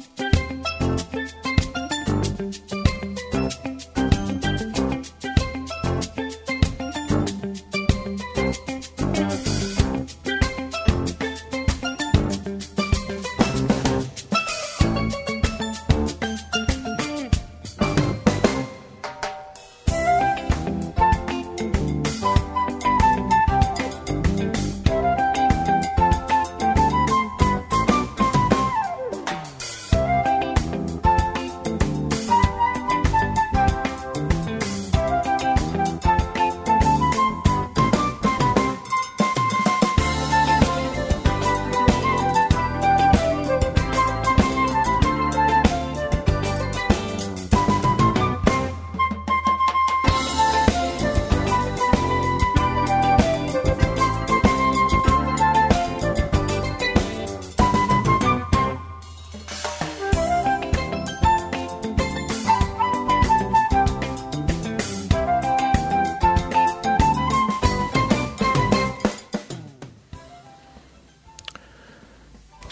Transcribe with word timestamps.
Musik 0.00 0.29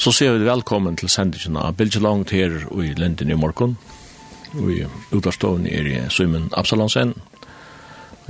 Så 0.09 0.13
ser 0.13 0.39
vi 0.39 0.47
velkommen 0.49 0.95
til 0.97 1.11
sendingen 1.13 1.59
av 1.61 1.75
Bilge 1.77 2.01
Langt 2.01 2.31
her 2.33 2.55
i 2.81 2.95
Linden 2.97 3.29
i 3.29 3.37
morgen. 3.37 3.75
Vi 4.55 4.79
utavstående 5.13 5.69
er 5.69 6.09
Simon 6.09 6.47
Absalonsen. 6.57 7.13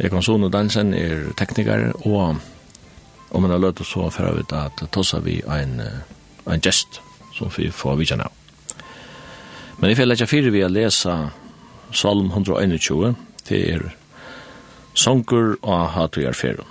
Egon 0.03 0.27
Sone 0.27 0.51
Dansen 0.51 0.91
er 0.91 1.29
tekniker, 1.39 1.93
og 2.03 2.41
om 3.31 3.47
man 3.47 3.55
har 3.55 3.63
løtt 3.63 3.85
så 3.87 4.09
får 4.11 4.41
vi 4.41 4.45
at 4.59 4.83
tossa 4.91 5.23
vi 5.23 5.39
en, 5.47 5.79
en 6.51 6.67
gest 6.67 6.99
som 7.39 7.55
vi 7.55 7.71
får 7.71 8.03
vidtjene 8.03 8.27
av. 8.27 8.35
Men 9.79 9.93
i 9.93 10.03
fjellet 10.03 10.19
ikke 10.19 10.33
fire 10.35 10.51
vi 10.51 10.67
å 10.67 10.75
lese 10.75 11.17
Salm 11.95 12.35
121, 12.35 13.15
det 13.47 13.65
er 13.77 13.91
Songur 14.99 15.61
og 15.63 15.91
Hatujar 15.95 16.35
Ferum. 16.35 16.67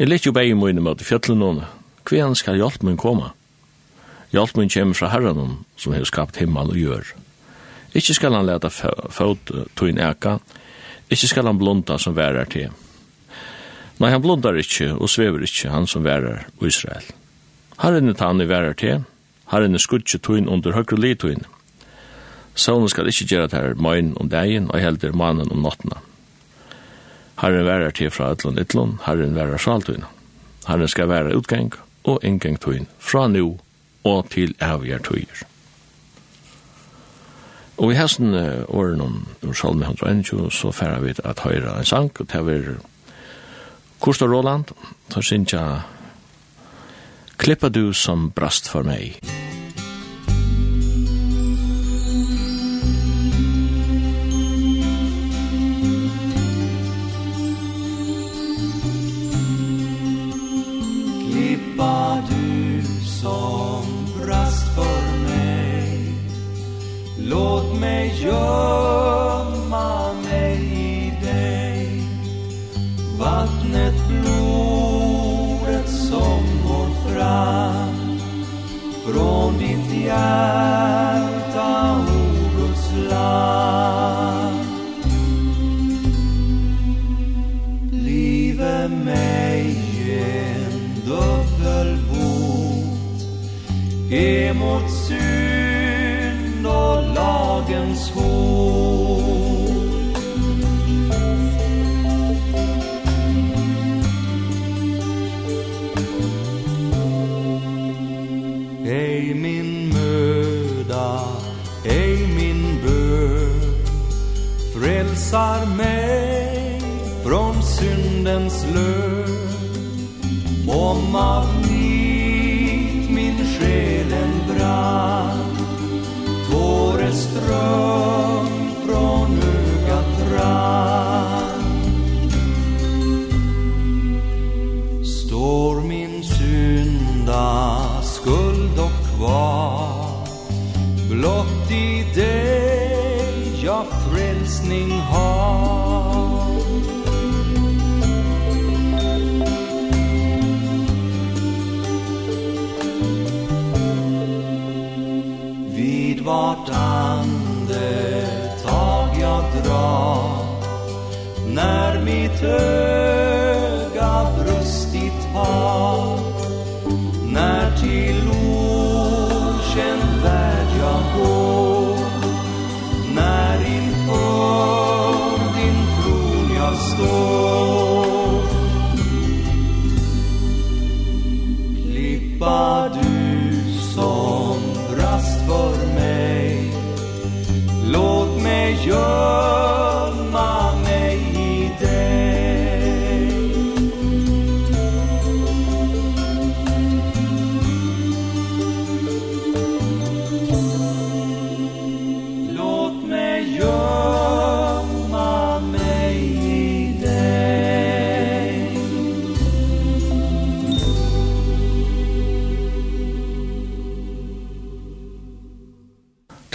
Jeg 0.00 0.08
litt 0.08 0.24
jo 0.24 0.32
bæg 0.32 0.54
i 0.54 0.60
mine 0.64 0.80
møte 0.80 1.04
fjallet 1.04 1.36
noen, 1.36 1.66
hver 2.08 2.32
skal 2.40 2.56
hjelpe 2.56 2.88
min 2.88 2.96
komme? 2.96 3.35
Hjalp 4.34 4.56
min 4.56 4.70
kjem 4.72 4.94
fra 4.94 5.10
herren 5.12 5.58
som 5.76 5.94
har 5.94 6.04
skapt 6.08 6.40
himmel 6.40 6.72
og 6.72 6.80
gjør. 6.80 7.12
Ikke 7.96 8.14
skal 8.16 8.34
han 8.34 8.46
leta 8.48 8.68
fot 8.68 9.52
tøyn 9.78 10.00
eka, 10.02 10.38
ikke 11.08 11.30
skal 11.30 11.46
han 11.46 11.58
blunda 11.60 11.98
som 12.02 12.16
værer 12.16 12.48
til. 12.50 12.72
Nei, 13.96 14.10
han 14.12 14.20
blundar 14.20 14.58
ikkje 14.60 14.90
og 14.92 15.08
svever 15.08 15.44
ikkje 15.46 15.72
han 15.72 15.86
som 15.88 16.04
værer 16.04 16.44
i 16.60 16.68
Israel. 16.68 17.06
Herren 17.80 18.10
er 18.10 18.18
tann 18.18 18.42
i 18.42 18.48
værer 18.48 18.76
til, 18.76 19.04
herren 19.52 19.76
er 19.76 19.80
skudje 19.80 20.20
tøyn 20.20 20.50
under 20.52 20.76
høyre 20.76 20.98
litøyn. 21.00 21.46
Sånne 22.56 22.90
skal 22.92 23.08
ikkje 23.08 23.28
gjøre 23.30 23.48
det 23.52 23.60
her 23.60 23.80
møgn 23.80 24.14
om 24.20 24.28
dagen 24.32 24.68
og 24.72 24.80
helder 24.80 25.16
mannen 25.16 25.52
om 25.52 25.64
nottena. 25.64 26.02
Herren 27.40 27.68
værer 27.68 27.92
til 27.92 28.10
fra 28.10 28.30
etlån 28.32 28.58
etlån, 28.60 28.98
herren 29.04 29.36
værer 29.36 29.60
saltøyna. 29.60 30.08
Herren 30.66 30.88
skal 30.88 31.08
være 31.08 31.36
utgang 31.36 31.72
og 32.04 32.24
inngang 32.24 32.56
tøyn 32.60 32.88
fra 32.98 33.26
nu 33.28 33.58
og 34.06 34.30
til 34.30 34.54
avgjær 34.62 35.02
tøyer. 35.02 35.42
Og 37.76 37.92
i 37.92 37.96
hesten 37.98 38.32
åren 38.68 39.02
om 39.04 39.16
Salme 39.52 39.84
121 39.84 40.50
så 40.50 40.70
færer 40.72 41.02
vi 41.04 41.14
at 41.24 41.42
høyre 41.44 41.74
en 41.78 41.84
sang, 41.84 42.12
og 42.20 42.32
det 42.32 42.46
var 42.46 42.70
Kosta 44.00 44.24
Roland, 44.24 44.64
så 45.10 45.22
synes 45.22 45.52
jeg 45.52 45.80
Klippa 47.36 47.68
du 47.68 47.92
som 47.92 48.30
brast 48.30 48.68
for 48.68 48.82
meg. 48.82 49.18
Klippa 61.28 62.22
du 62.30 62.35
Låt 67.30 67.80
mig 67.80 68.22
gömma 68.22 70.12
mig 70.12 70.56
i 70.72 71.12
dig. 71.26 72.02
Vattnet 73.18 73.65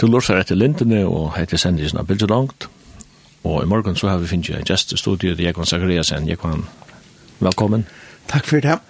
Du 0.02 0.08
lortar 0.10 0.40
etter 0.40 0.58
lintene, 0.58 1.04
og 1.06 1.36
heter 1.36 1.60
sendisen 1.62 2.00
av 2.00 2.08
bildet 2.08 2.30
langt. 2.30 2.64
Og 3.46 3.60
i 3.62 3.68
morgen 3.70 3.94
så 3.94 4.08
har 4.10 4.18
vi 4.18 4.26
finnet 4.26 4.48
en 4.50 4.64
gjest 4.66 4.90
i 4.90 4.96
studiet, 4.98 5.38
Jekvann 5.38 5.68
Zakariasen. 5.70 6.26
Jekvann, 6.26 6.64
velkommen. 7.38 7.84
Takk 8.26 8.48
for 8.50 8.64
det. 8.64 8.80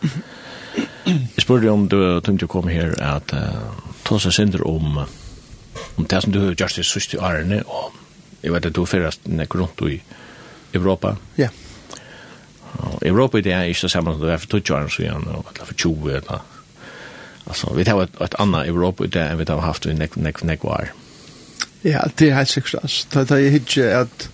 Jeg 1.04 1.44
spurte 1.44 1.68
om 1.68 1.84
du 1.92 1.98
tenkte 2.24 2.48
å 2.48 2.52
komme 2.54 2.72
her 2.72 2.94
at 3.04 3.34
uh, 3.36 3.74
ta 4.08 4.16
seg 4.24 4.32
synder 4.38 4.64
om, 4.64 5.02
om 5.02 6.08
det 6.08 6.22
som 6.24 6.32
du 6.32 6.38
har 6.40 6.54
gjort 6.54 6.80
i 6.80 6.86
siste 6.86 7.20
årene, 7.20 7.60
og 7.68 7.92
jeg 8.40 8.54
vet 8.56 8.70
at 8.70 8.80
du 8.80 8.80
fyrast 8.88 9.28
nek 9.28 9.58
rundt 9.60 9.84
i 9.84 9.98
Europa. 10.72 11.18
Ja. 11.36 11.50
Og 12.78 13.04
Europa 13.04 13.44
det 13.44 13.52
er 13.52 13.68
ikke 13.68 13.84
det 13.90 13.92
samme 13.98 14.16
som 14.16 14.24
det 14.24 14.32
er 14.32 14.40
for 14.40 14.56
20 14.56 14.80
år 14.80 14.88
siden, 14.96 15.28
eller 15.28 15.60
for 15.60 15.76
20 15.76 16.16
eller 16.22 16.48
Alltså, 17.44 17.72
vi 17.74 17.84
tar 17.84 18.02
ett, 18.02 18.20
ett 18.20 18.34
annat 18.34 18.66
Europa 18.66 19.04
i 19.04 19.08
det 19.08 19.22
än 19.22 19.38
vi 19.38 19.44
har 19.48 19.60
haft 19.60 19.86
i 19.86 19.94
nek, 19.94 20.16
nek, 20.16 20.16
nek, 20.16 20.42
nek 20.42 20.64
var. 20.64 20.92
Ja, 21.84 22.00
det 22.18 22.28
er 22.28 22.36
helt 22.36 22.48
sikkert. 22.48 22.74
Altså. 22.82 23.06
Det 23.12 23.30
er 23.30 23.36
ikke 23.58 23.84
at 23.84 24.30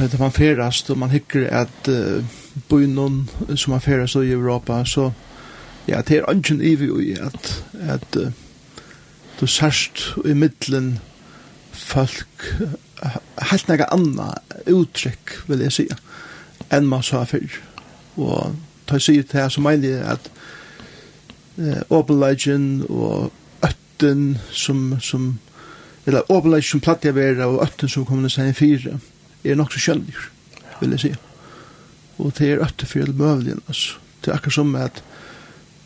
det 0.00 0.14
er 0.14 0.22
man 0.22 0.32
ferast 0.32 0.90
og 0.90 0.98
man 0.98 1.10
hikker 1.10 1.48
at 1.50 1.88
uh, 1.88 2.24
bøynon 2.68 3.30
som 3.56 3.74
man 3.74 3.80
ferast 3.80 4.16
i 4.16 4.32
Europa 4.32 4.84
så 4.84 5.10
ja, 5.88 6.00
det 6.00 6.16
er 6.16 6.28
ungen 6.28 6.60
ivi 6.60 7.10
i 7.10 7.12
at, 7.12 7.64
at 7.80 8.16
uh, 8.16 8.32
du 9.40 9.46
sørst 9.46 10.14
i 10.24 10.32
middelen 10.32 10.98
folk 11.72 12.54
uh, 12.60 13.18
helt 13.50 13.68
nega 13.68 13.90
anna 13.92 14.30
uttrykk 14.70 15.36
vil 15.48 15.66
jeg 15.66 15.72
sige 15.72 15.98
enn 16.72 16.88
man 16.88 17.02
sa 17.02 17.24
fyrr 17.28 17.60
og 18.16 18.56
ta 18.88 18.98
sig 18.98 19.26
til 19.26 19.40
her 19.40 19.48
så 19.48 19.60
mener 19.60 19.88
jeg 19.88 20.16
at 20.16 20.30
uh, 21.58 21.98
Open 21.98 22.20
Legend 22.20 22.82
og 22.88 23.32
øtten 24.00 24.38
som, 24.52 25.00
som 25.00 25.38
eller 26.06 26.30
overleis 26.30 26.66
som 26.70 26.80
platt 26.80 27.04
jeg 27.04 27.14
vera, 27.14 27.46
og 27.46 27.62
øtten 27.62 27.88
som 27.88 28.04
kommer 28.04 28.28
til 28.28 28.38
seg 28.38 28.48
en 28.48 28.54
fire, 28.54 28.98
er 29.44 29.56
nok 29.56 29.72
så 29.72 29.80
kjølger, 29.80 30.30
vil 30.80 30.90
jeg 30.90 31.00
si. 31.00 31.14
Og 32.18 32.32
det 32.38 32.50
er 32.50 32.64
øtten 32.64 32.86
for 32.86 32.98
hele 32.98 33.12
møvlen, 33.12 33.60
altså. 33.68 33.98
Det 34.20 34.30
er 34.30 34.36
akkurat 34.36 34.54
som 34.54 34.74
at, 34.76 35.02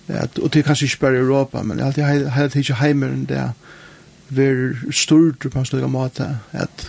at 0.08 0.38
og 0.38 0.52
det 0.52 0.60
er 0.60 0.66
kanskje 0.66 0.86
ikke 0.86 1.00
bare 1.00 1.14
i 1.14 1.22
Europa, 1.22 1.62
men 1.62 1.78
jeg 1.78 1.84
har 1.84 2.12
alltid 2.14 2.30
heilt 2.30 2.56
ikke 2.56 2.80
heimer 2.80 3.12
enn 3.14 3.26
det 3.28 3.38
er 3.38 4.90
stort 4.90 5.38
på 5.38 5.58
en 5.58 5.66
slik 5.66 5.86
måte 5.86 6.26
at 6.52 6.86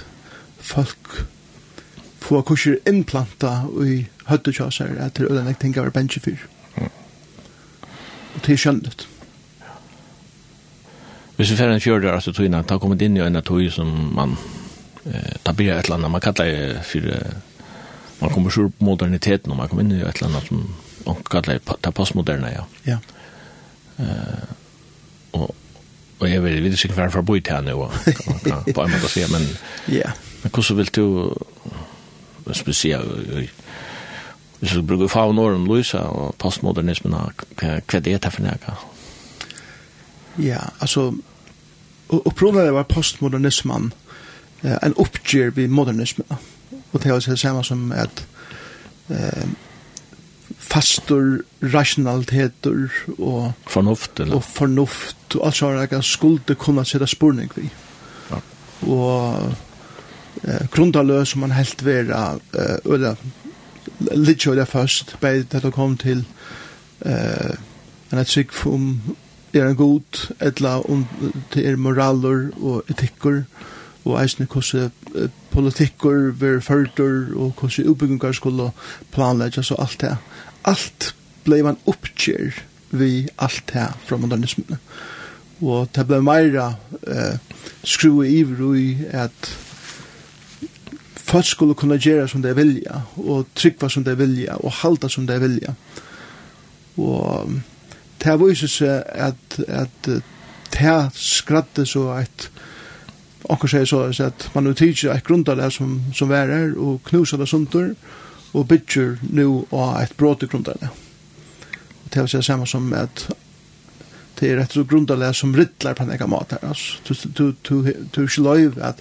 folk 0.57 1.25
får 2.25 2.41
kurser 2.41 2.79
innplanta 2.89 3.67
i 3.85 4.07
høttekjøsar 4.25 4.97
at 4.97 5.17
det 5.17 5.27
er 5.27 5.35
øyne 5.35 5.51
jeg 5.51 5.59
tenker 5.61 5.81
å 5.81 5.85
være 5.85 5.97
bensjefyr. 5.99 6.47
Og 6.79 8.41
det 8.45 8.53
er 8.53 8.57
skjønnet. 8.57 9.05
Mm. 9.05 9.14
Hvis 11.35 11.51
vi 11.51 11.55
færre 11.55 11.73
en 11.73 11.81
fjörde 11.81 12.13
år, 12.13 12.19
så 12.19 12.31
tog 12.31 12.45
innan, 12.45 12.63
ta 12.63 12.77
kommit 12.79 13.01
inn 13.01 13.17
i 13.17 13.23
en 13.23 13.41
tog 13.43 13.71
som 13.71 13.89
man 14.15 14.37
eh, 15.05 15.35
tar 15.43 15.53
blir 15.53 15.73
et 15.73 15.85
eller 15.85 15.97
annet, 15.97 16.11
man 16.11 16.21
kallar 16.21 16.45
det 16.47 16.85
for, 16.87 17.09
man 18.21 18.31
kommer 18.31 18.49
sur 18.49 18.69
på 18.69 18.85
moderniteten, 18.85 19.51
og 19.51 19.57
man 19.57 19.67
kommer 19.67 19.83
inn 19.83 19.91
i 19.91 20.01
et 20.01 20.15
eller 20.15 20.29
annet 20.29 20.47
som 20.47 20.63
man 21.05 21.19
kallar 21.29 21.59
det, 21.59 21.75
ta 21.81 21.91
postmoderna, 21.91 22.53
ja. 22.53 22.63
Ja. 22.85 22.97
Eh, 23.99 24.47
og, 25.33 25.51
og 26.19 26.29
jeg 26.29 26.43
vil 26.43 26.63
vite 26.63 26.77
sikkert 26.77 27.01
hverfor 27.01 27.19
jeg 27.19 27.25
bor 27.25 27.39
til 27.39 27.67
nu 27.67 27.73
og 27.83 27.91
på 28.75 28.85
en 28.85 28.95
måte 28.95 29.09
å 29.09 29.11
si, 29.11 29.27
men, 29.31 29.45
ja. 29.91 30.15
men 30.43 30.55
hvordan 30.55 30.79
vil 30.79 30.95
du, 30.95 31.05
hva 32.45 32.55
skal 32.55 32.71
vi 32.71 32.79
si, 32.79 32.95
hvis 34.61 34.71
du 34.71 34.81
bruker 34.87 35.11
faunåren, 35.11 35.67
Luisa, 35.67 36.07
og 36.07 36.35
postmodernismen, 36.39 37.19
hva 37.59 37.75
er 37.75 37.99
det 37.99 38.21
her 38.23 38.31
for 38.31 38.47
nega? 38.47 38.79
Ja 38.79 38.94
Ja, 40.39 40.59
altså, 40.79 41.13
problemet 42.35 42.73
var 42.73 42.83
postmodernismen, 42.83 43.93
eh, 44.63 44.77
en 44.83 44.97
oppgjør 44.97 45.49
vid 45.55 45.67
modernismen. 45.67 46.27
Og 46.93 47.03
det 47.03 47.11
er 47.11 47.19
det 47.19 47.39
samme 47.39 47.63
som 47.63 47.91
at 47.91 48.27
eh, 49.09 49.47
fastor, 50.57 51.39
rationaliteter 51.73 52.89
og 53.17 53.51
fornuft, 53.67 54.19
eller? 54.19 54.35
og 54.35 54.43
fornuft, 54.43 55.35
og 55.35 55.47
alt 55.47 55.55
sånne 55.55 55.87
jeg 55.91 56.03
skulle 56.03 56.55
kunne 56.59 56.85
sette 56.85 57.07
spurning 57.07 57.51
vid. 57.55 57.69
Ja. 58.31 58.39
Og 58.87 59.53
eh, 60.43 60.67
grundaløs 60.71 61.33
som 61.33 61.45
man 61.45 61.55
helt 61.55 61.85
vera, 61.85 62.39
eh, 62.53 62.77
eller 62.85 63.15
litt 64.15 64.43
kjøyde 64.43 64.65
først, 64.65 65.15
bare 65.21 65.45
det 65.51 65.73
kom 65.73 65.97
til 65.97 66.25
eh, 67.05 67.55
en 68.11 68.19
et 68.19 68.31
sikk 68.31 68.53
om 68.65 68.99
er 69.61 69.69
en 69.69 69.79
god, 69.79 70.21
etla 70.41 70.77
om 70.91 71.05
det 71.53 71.65
er 71.67 71.79
moraler 71.79 72.49
og 72.61 72.89
etikker, 72.91 73.43
og 74.05 74.21
eisne 74.21 74.45
hvordan 74.45 74.91
politikker 75.51 76.31
ver 76.39 76.59
førter, 76.61 77.31
og 77.35 77.53
hvordan 77.59 77.89
utbyggingar 77.89 78.31
skulle 78.37 78.71
planlegge, 79.11 79.63
så 79.63 79.75
alt 79.79 80.01
det. 80.01 80.15
Alt 80.65 81.15
blei 81.45 81.61
man 81.65 81.77
oppkjær 81.87 82.63
vi 82.95 83.27
alt 83.37 83.63
det 83.73 83.87
fra 84.05 84.17
modernismen. 84.17 84.77
Og 85.61 85.87
det 85.95 86.07
blei 86.07 86.21
meira 86.23 86.73
eh, 87.07 87.37
skrue 87.83 88.27
iver 88.29 88.75
i 88.75 88.89
at 89.13 89.51
folk 91.25 91.47
skulle 91.47 91.75
kunna 91.75 91.97
gjøre 91.97 92.27
som 92.27 92.43
de 92.43 92.53
vilja, 92.55 93.01
og 93.17 93.47
tryggva 93.55 93.89
som 93.89 94.03
de 94.03 94.17
vilja, 94.17 94.59
og 94.61 94.73
halda 94.81 95.09
som 95.09 95.27
de 95.27 95.39
vilja. 95.41 95.73
Og 96.97 97.55
det 98.25 98.39
viser 98.41 98.71
seg 98.71 99.03
at, 99.05 99.59
at 99.67 100.09
det 100.75 100.95
skratte 101.15 101.85
så 101.85 102.09
at 102.17 102.49
Onker 103.45 103.69
sier 103.69 103.85
så 103.85 103.99
at 104.25 104.47
man 104.55 104.65
uttidger 104.71 105.13
et 105.13 105.25
grundalega 105.25 105.69
som, 105.69 105.99
som 106.17 106.31
vær 106.31 106.49
er 106.49 106.71
og 106.81 107.03
knusar 107.05 107.37
det 107.37 107.45
sundur 107.51 107.91
og 108.55 108.67
bytjer 108.71 109.19
nu 109.29 109.65
av 109.69 109.99
et 110.01 110.15
brot 110.17 110.43
i 110.43 110.49
Og 110.49 110.87
Det 112.09 112.21
vil 112.21 112.29
si 112.29 112.41
samme 112.41 112.65
som 112.65 112.93
at 112.93 113.27
det 114.39 114.51
er 114.51 114.59
et 114.59 114.87
grundalega 114.87 115.33
som 115.33 115.53
rittlar 115.55 115.93
på 115.93 116.03
en 116.03 116.11
egen 116.11 116.29
mat 116.29 116.51
her. 116.51 116.73
Du 117.07 117.53
du 117.69 117.85
er 117.85 118.21
ikke 118.21 118.41
loiv 118.41 118.77
at 118.81 118.95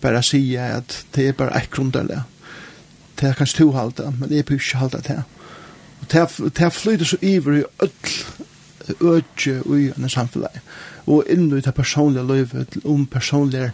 bare 0.00 0.22
sige 0.22 0.60
at 0.60 1.04
det 1.14 1.28
er 1.28 1.32
bare 1.32 1.56
et 1.62 1.70
grundalega. 1.70 2.22
Det 3.20 3.28
er 3.28 3.34
kanskje 3.34 3.58
to 3.58 3.72
halda, 3.72 4.10
men 4.10 4.28
det 4.28 4.38
er 4.38 4.52
ikke 4.52 4.76
halda 4.76 4.98
det 4.98 5.06
her. 5.06 5.22
Det 6.58 6.72
flyter 6.72 7.04
så 7.04 7.16
iver 7.22 7.58
i 7.58 7.62
öll 7.82 8.46
øke 9.00 9.62
i 9.78 9.90
en 9.96 10.08
samfunnet. 10.08 10.60
Og 11.06 11.24
inn 11.30 11.48
i 11.52 11.60
det 11.60 11.74
personlige 11.74 12.26
livet, 12.26 12.78
om 12.84 13.06
personlige 13.06 13.72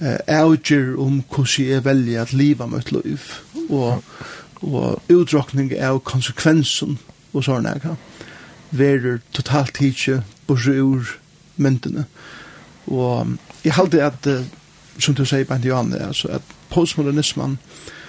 eh, 0.00 0.18
avgjør 0.26 0.96
om 0.98 1.22
hvordan 1.28 1.66
jeg 1.66 1.84
velger 1.84 2.22
at 2.22 2.32
livet 2.32 2.70
mitt 2.70 2.92
liv. 2.92 3.20
Og, 3.68 4.02
og 4.62 5.02
utdrakning 5.08 5.72
av 5.78 6.02
konsekvensen 6.04 6.98
og 7.32 7.44
sånne 7.44 7.76
her. 7.82 7.96
Verer 8.70 9.20
totalt 9.32 9.80
ikke 9.82 10.22
borse 10.46 10.74
ur 10.78 11.16
myndene. 11.56 12.04
Og 12.86 13.36
jeg 13.64 13.74
halte 13.74 14.04
at, 14.04 14.28
som 14.98 15.14
du 15.14 15.24
sier, 15.24 15.44
Bant 15.44 15.64
Johan, 15.64 15.92
altså, 15.94 16.28
at 16.38 16.54
postmodernismen, 16.70 17.58
eh, 17.58 17.99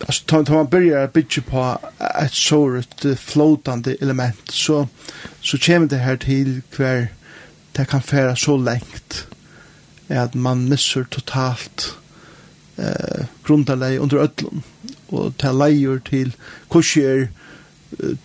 alltså 0.00 0.24
tar 0.24 0.44
tar 0.44 0.54
man 0.54 0.66
börjar 0.66 1.08
bitch 1.08 1.38
på 1.38 1.78
ett 2.20 2.32
sårt 2.32 3.04
flotande 3.18 3.96
element 4.00 4.50
så 4.50 4.88
så 5.40 5.58
kommer 5.58 5.86
det 5.86 5.96
här 5.96 6.16
till 6.16 6.62
kvar 6.70 7.08
det 7.72 7.84
kan 7.84 8.02
färra 8.02 8.36
så 8.36 8.56
långt 8.56 9.26
att 10.08 10.34
man 10.34 10.68
missar 10.68 11.04
totalt 11.04 11.94
eh 12.76 13.24
grundalei 13.44 13.98
under 13.98 14.16
öllum 14.16 14.62
og 15.08 15.34
ta 15.38 15.52
leiur 15.52 15.98
til 15.98 16.34
kusher 16.70 17.28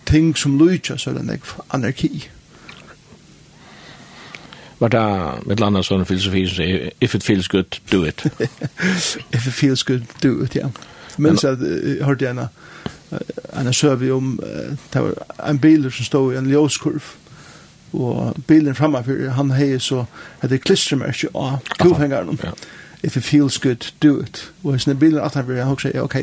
ting 0.06 0.36
som 0.36 0.58
lucha 0.58 0.96
så 0.98 1.10
den 1.10 1.40
anarki. 1.70 2.28
Var 4.78 4.88
det 4.88 5.46
med 5.46 5.60
landa 5.60 5.82
sånn 5.82 6.04
filosofi 6.04 6.46
som 6.48 6.64
if 7.00 7.14
it 7.14 7.22
feels 7.22 7.48
good 7.48 7.80
do 7.90 8.04
it. 8.04 8.24
if 9.32 9.46
it 9.46 9.54
feels 9.54 9.82
good 9.82 10.02
do 10.22 10.44
it, 10.44 10.54
ja. 10.56 10.60
Yeah. 10.60 10.93
Men 11.18 11.36
så 11.36 11.56
hørte 12.00 12.24
jeg 12.24 12.30
en 12.30 12.48
en 13.60 13.72
søvi 13.72 14.10
om 14.10 14.40
det 14.92 15.02
var 15.02 15.50
en 15.50 15.58
bil 15.58 15.92
som 15.92 16.04
stod 16.04 16.32
i 16.32 16.36
en 16.36 16.50
ljøskurv 16.50 17.02
og 17.94 18.36
bilen 18.46 18.74
framför 18.74 19.28
han 19.28 19.50
hei 19.50 19.78
så 19.78 20.04
at 20.40 20.50
det 20.50 20.64
klistermärke 20.64 21.28
av 21.34 21.58
kofängaren 21.78 22.38
if 23.02 23.16
it 23.16 23.24
feels 23.24 23.58
good 23.58 23.92
do 24.02 24.20
it. 24.22 24.52
Og 24.62 24.80
sin 24.80 24.98
bilen 24.98 25.20
at 25.20 25.34
han 25.34 25.56
han 25.56 25.66
hugsa 25.66 26.00
ok. 26.02 26.16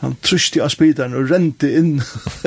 Han 0.00 0.16
trusti 0.22 0.60
av 0.60 0.68
spidaren 0.68 1.14
og 1.14 1.30
rente 1.30 1.72
inn 1.72 2.02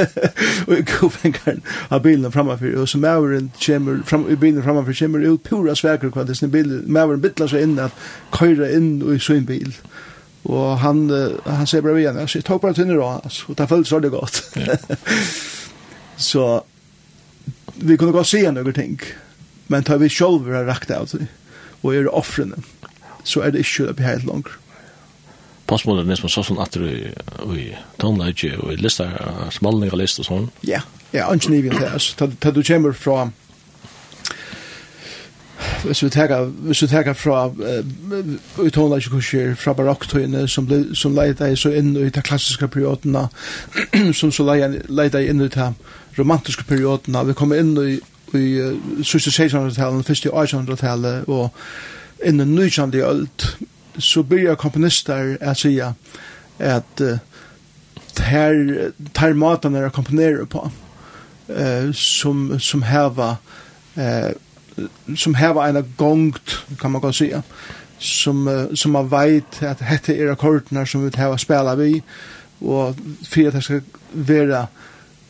og 0.67 0.77
kofängaren 0.87 1.61
av 1.89 2.03
bilen 2.03 2.31
framför 2.31 2.75
og 2.75 2.89
så 2.89 2.97
mauren 2.97 3.51
kommer 3.65 4.03
fram 4.05 4.29
i 4.29 4.35
bilen 4.35 4.63
framför 4.63 4.93
kommer 4.93 5.19
ut 5.19 5.43
pura 5.43 5.75
sväker 5.75 6.09
kvar 6.09 6.23
det 6.23 6.37
sin 6.37 6.51
bilen 6.51 6.83
mauren 6.87 7.21
bitlar 7.21 7.47
så 7.47 7.57
inn 7.57 7.79
at 7.79 7.91
køyra 8.31 8.69
inn 8.69 9.01
og 9.03 9.15
i 9.15 9.19
sin 9.19 9.45
bil. 9.45 9.75
Og 10.45 10.77
han, 10.79 11.07
uh, 11.11 11.37
han 11.47 11.67
sier 11.67 11.83
bare 11.83 11.97
vi 11.97 12.05
igjen, 12.05 12.19
jeg 12.21 12.45
tok 12.47 12.61
bare 12.63 12.77
tynner 12.77 13.01
av 13.01 13.23
hans, 13.23 13.41
og 13.49 13.57
det 13.59 13.69
føltes 13.69 13.93
veldig 13.95 14.11
godt. 14.13 14.41
så 16.29 16.45
vi 17.77 17.97
kunne 17.97 18.15
godt 18.15 18.29
se 18.29 18.43
noen 18.51 18.77
ting, 18.77 19.01
men 19.67 19.83
tar 19.83 19.99
vi 20.01 20.09
selv 20.11 20.47
har 20.53 20.69
rakt 20.69 20.93
av 20.93 21.09
det, 21.11 21.27
og 21.81 21.93
gjør 21.93 22.13
offrene, 22.15 22.61
så 23.27 23.43
er 23.43 23.53
det 23.53 23.65
ikke 23.65 23.89
det 23.89 23.97
blir 23.99 24.11
helt 24.11 24.29
langt. 24.29 24.53
Postmodernismen 25.67 26.31
så 26.31 26.45
sånn 26.47 26.61
at 26.63 26.77
du 26.79 26.85
i 26.87 27.65
tonelage 27.99 28.53
og 28.61 28.71
i 28.71 28.77
lister, 28.79 29.11
smalninger 29.51 29.99
lister 29.99 30.23
og 30.23 30.29
sånn? 30.29 30.47
Ja, 30.63 30.79
ja, 31.11 31.27
ikke 31.33 31.51
nivå 31.51 31.73
til 31.75 31.89
oss. 31.91 32.13
Da 32.15 32.53
du 32.55 32.61
kommer 32.63 32.95
fra 32.95 33.27
hvis 35.83 36.03
vi 36.03 36.09
tar 36.09 36.33
hvis 36.45 36.81
vi 36.81 36.87
tar 36.87 37.13
fra 37.13 37.47
i 38.65 38.69
tonlage 38.69 39.09
kurser 39.09 39.55
fra 39.55 39.73
barokktøyene 39.73 40.47
som 40.47 40.67
ble 40.67 40.95
som 40.95 41.15
leide 41.15 41.51
i 41.51 41.57
så 41.57 41.71
inn 41.73 41.95
i 41.97 42.09
de 42.09 42.21
klassiske 42.21 42.67
periodene 42.67 43.27
som 44.19 44.31
så 44.31 44.45
leita 44.47 45.21
inn 45.21 45.41
i 45.41 45.49
de 45.49 45.71
romantiske 46.17 46.63
periodene. 46.67 47.25
Vi 47.27 47.33
kommer 47.37 47.61
inn 47.61 47.75
i 47.77 47.97
i 48.35 48.59
uh, 48.59 48.73
1600-tallet, 48.99 50.05
først 50.05 50.25
i 50.25 50.29
1800-tallet 50.29 51.29
og 51.31 51.53
inn 52.27 52.41
i 52.41 52.43
1900 52.43 53.05
ølt 53.07 53.45
så 54.03 54.23
byrjar 54.23 54.59
komponister 54.59 55.37
at 55.41 55.57
sige 55.57 55.93
at 56.59 57.01
tar 58.17 58.91
tar 59.13 59.33
matan 59.33 59.75
er 59.75 59.89
komponerer 59.89 60.45
på 60.45 60.69
eh 61.49 61.93
som 61.93 62.59
som 62.59 62.81
hava 62.81 63.35
eh 63.95 64.33
som 65.15 65.35
hava 65.35 65.67
en 65.69 65.93
gongt, 65.97 66.65
kan 66.79 66.91
man 66.91 67.01
gå 67.01 67.13
säga, 67.13 67.41
som, 67.99 68.47
uh, 68.47 68.73
som 68.73 68.95
har 68.95 69.03
veit 69.03 69.63
att 69.63 69.79
dette 69.79 70.13
er 70.13 70.31
akkordene 70.31 70.85
som 70.85 71.05
vi 71.05 71.17
har 71.17 71.37
spela 71.37 71.75
vi, 71.75 72.03
och 72.59 72.95
för 73.23 73.51
det 73.51 73.61
ska 73.61 73.81
vara 74.11 74.67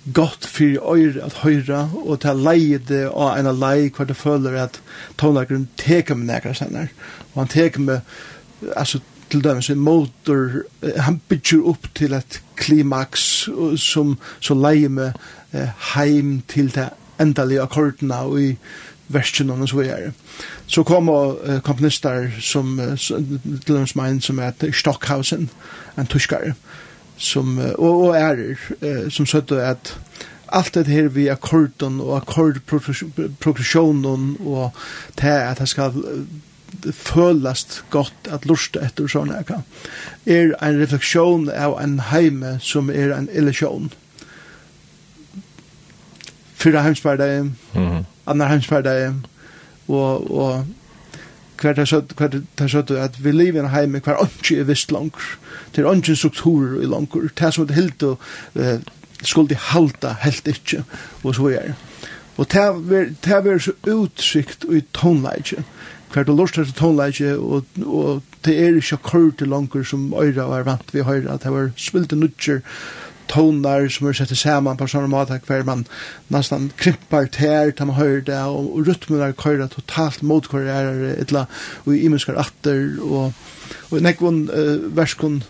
gott 0.04 0.46
för 0.46 0.98
er 0.98 1.22
att 1.26 1.34
höra 1.34 1.90
och 1.94 2.20
ta 2.20 2.34
lejde 2.34 3.08
och 3.10 3.22
av 3.22 3.38
en 3.38 3.60
leie 3.60 3.90
kvar 3.90 4.06
det 4.06 4.14
føler 4.14 4.54
att 4.54 4.82
tonlagren 5.16 5.68
teker 5.76 6.16
med 6.16 6.28
nekra 6.28 6.54
senner, 6.54 6.88
och 7.34 7.42
han 7.42 7.48
teker 7.48 7.80
med, 7.80 8.02
alltså 8.76 9.00
till 9.28 9.42
dømes 9.42 9.70
en 9.70 9.80
motor, 9.80 10.64
han 10.98 11.20
bygger 11.28 11.68
upp 11.68 11.94
till 11.94 12.14
ett 12.14 12.42
klimax 12.56 13.20
som 13.78 14.18
så 14.40 14.54
leier 14.54 14.90
med 14.90 15.14
eh, 15.52 15.70
heim 15.96 16.42
till 16.48 16.70
det 16.70 16.90
endelige 17.18 17.64
akkordene 17.64 18.22
och 18.22 18.42
i 18.42 18.58
versen 19.08 19.50
och 19.50 19.70
så 19.70 19.78
vidare. 19.78 20.12
Så 20.68 20.84
kommer 20.84 21.50
uh, 21.50 21.60
komponister 21.60 22.40
som 22.42 22.80
uh, 22.80 22.96
till 23.66 23.76
en 23.76 23.88
som, 23.88 24.22
som 24.22 24.40
heter 24.40 24.72
Stockhausen, 24.72 25.50
en 25.96 26.08
tyskare, 26.08 26.54
som, 27.18 27.60
uh, 27.60 27.72
och, 27.72 28.06
och 28.06 28.18
är 28.18 28.58
uh, 28.84 29.10
som 29.10 29.26
sötte 29.26 29.68
att 29.68 29.96
allt 30.46 30.74
det 30.74 30.88
här 30.88 31.04
vi 31.04 31.30
akkorden 31.30 32.02
och 32.02 32.18
akkordprogressionen 32.18 34.38
och 34.46 34.76
det 35.16 35.22
här 35.22 35.52
att 35.52 35.58
det 35.58 35.68
ska 35.68 35.94
følast 36.94 37.84
godt 37.90 38.28
at 38.32 38.46
lusta 38.46 38.80
etter 38.84 39.08
sånn 39.08 39.32
kan 39.48 39.64
er 40.28 40.52
en 40.62 40.80
refleksjon 40.80 41.50
av 41.50 41.82
en 41.82 42.00
heime 42.12 42.60
som 42.62 42.90
er 42.92 43.12
en 43.16 43.30
illusjon. 43.32 43.92
Fyra 46.56 46.82
heimspardeie, 46.82 47.40
mm 47.40 47.56
-hmm 47.74 48.06
annar 48.28 48.52
heimsferdeien, 48.52 49.26
og, 49.88 50.32
og 50.32 50.66
hver 51.62 51.74
det 51.74 51.88
så 51.90 52.02
hver 52.18 52.28
det 52.60 52.70
så 52.72 52.84
at 53.00 53.18
vi 53.24 53.32
lever 53.32 53.66
i 53.66 53.74
heim 53.74 53.98
hver 54.04 54.22
onki 54.22 54.60
er 54.60 54.68
vist 54.70 54.92
langur. 54.92 55.38
Til 55.74 55.88
onki 55.88 56.16
strukturer 56.16 56.82
i 56.82 56.86
langur. 56.86 57.30
Det 57.40 57.54
som 57.54 57.68
det 57.68 57.76
helt 57.76 58.04
og 58.04 58.20
eh, 58.56 58.80
skulle 59.24 59.56
halta 59.56 60.16
helt 60.22 60.48
ikkje 60.48 60.84
og 61.24 61.36
så 61.36 61.50
er. 61.50 61.74
Og 62.38 62.52
det 62.52 62.62
er 62.62 63.10
det 63.26 63.54
er 63.54 63.60
så 63.60 63.74
utsikt 63.88 64.68
i 64.70 64.84
tonleitje 64.94 65.64
hver 66.14 66.24
du 66.24 66.34
lort 66.36 66.56
til 66.56 66.70
tonleitje 66.72 67.34
og, 67.36 67.66
og 67.84 68.22
det 68.46 68.56
er 68.56 68.78
ikkje 68.80 68.98
akkur 69.00 69.32
til 69.38 69.52
langur 69.52 69.84
som 69.84 70.14
øyra 70.16 70.48
var 70.48 70.64
vant 70.68 70.94
vi 70.94 71.04
høyra 71.04 71.36
at 71.36 71.44
det 71.44 71.52
var 71.52 71.72
spilte 71.76 72.16
nutjer 72.16 72.62
tonar 73.32 73.88
som 73.92 74.08
er 74.08 74.18
sett 74.18 74.34
saman 74.38 74.78
på 74.80 74.88
sånne 74.90 75.10
måte 75.12 75.40
hver 75.48 75.66
man 75.68 75.86
nesten 76.34 76.70
krimpar 76.80 77.30
ter 77.34 77.72
til 77.72 77.90
man 77.90 78.00
hører 78.00 78.24
det 78.28 78.40
og, 78.40 78.72
og 78.78 79.20
er 79.22 79.36
køyra 79.38 79.68
totalt 79.72 80.24
motkorrerer 80.24 81.20
etla 81.22 81.46
og 81.86 81.94
i 81.96 82.04
imenskar 82.06 82.40
atter 82.40 82.98
og, 83.02 83.34
og 83.92 84.02
nekvun 84.02 84.48
uh, 84.52 84.88
verskun 84.98 85.42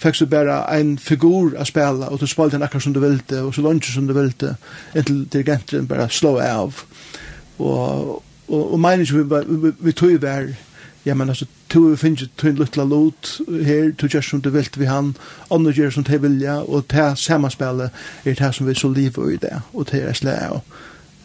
fikk 0.00 0.20
du 0.20 0.26
bare 0.30 0.58
en 0.76 0.96
figur 0.98 1.54
å 1.56 1.66
spela 1.68 2.10
og 2.10 2.20
du 2.20 2.26
spalte 2.28 2.58
den 2.58 2.66
akkurat 2.66 2.86
som 2.86 2.94
du 2.94 3.00
vilte 3.02 3.42
og 3.42 3.54
så 3.54 3.64
lunge 3.64 3.88
som 3.88 4.08
du 4.08 4.14
vilte 4.16 4.56
inntil 4.94 5.24
dirigenten 5.32 5.88
bare 5.90 6.10
slå 6.12 6.36
av 6.42 6.84
og, 7.58 8.22
og, 8.48 8.62
og 8.62 8.78
meningen 8.80 9.20
vi, 9.20 9.26
vi, 9.30 9.60
vi, 9.68 9.74
vi 9.78 9.96
tog 9.96 10.18
ja, 11.06 11.14
men 11.14 11.28
altså, 11.28 11.46
to 11.68 11.96
finnes 11.96 12.28
to 12.36 12.48
en 12.48 12.56
luttla 12.56 12.84
lot 12.84 13.40
her, 13.48 13.92
to 13.98 14.08
gjør 14.08 14.20
som 14.20 14.40
du 14.40 14.50
vilt 14.50 14.78
vi 14.80 14.88
han, 14.88 15.16
andre 15.50 15.72
gjør 15.72 15.90
som 15.90 16.04
de 16.04 16.20
vilja, 16.20 16.56
og 16.62 16.86
det 16.90 17.18
samarspillet 17.18 17.90
er 18.24 18.34
det 18.34 18.54
som 18.54 18.66
vi 18.66 18.74
så 18.74 18.88
liv 18.88 19.18
i 19.32 19.36
det, 19.36 19.60
og 19.72 19.90
det 19.90 20.02
er 20.02 20.12
slag 20.12 20.50
og 20.50 20.62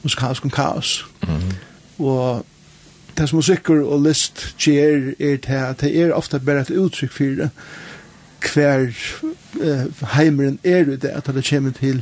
musikalsk 0.03 0.45
og 0.45 0.51
kaos. 0.51 1.05
Mm 1.27 1.35
-hmm. 1.35 2.03
Og 2.03 2.45
det 3.17 3.29
som 3.29 3.37
musikker 3.37 3.83
og 3.83 4.01
list 4.01 4.55
gjør 4.59 5.13
er 5.19 5.37
det, 5.37 5.47
at 5.49 5.81
det 5.81 6.01
er 6.01 6.13
ofte 6.13 6.39
bare 6.39 6.61
et 6.61 6.69
uttrykk 6.69 7.11
for 7.11 7.23
det, 7.23 7.49
hver 8.53 8.87
uh, 9.53 10.07
heimeren 10.15 10.59
er 10.63 10.81
i 10.81 10.95
det, 10.95 11.11
at 11.13 11.25
det 11.27 11.49
kommer 11.49 11.71
til 11.71 12.01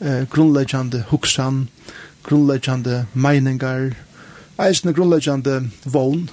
uh, 0.00 0.22
grunnleggjande 0.30 1.04
huksan, 1.08 1.68
grunnleggjande 2.22 3.06
meiningar, 3.14 3.90
eisne 4.58 4.92
grunnleggjande 4.92 5.70
vogn, 5.84 6.30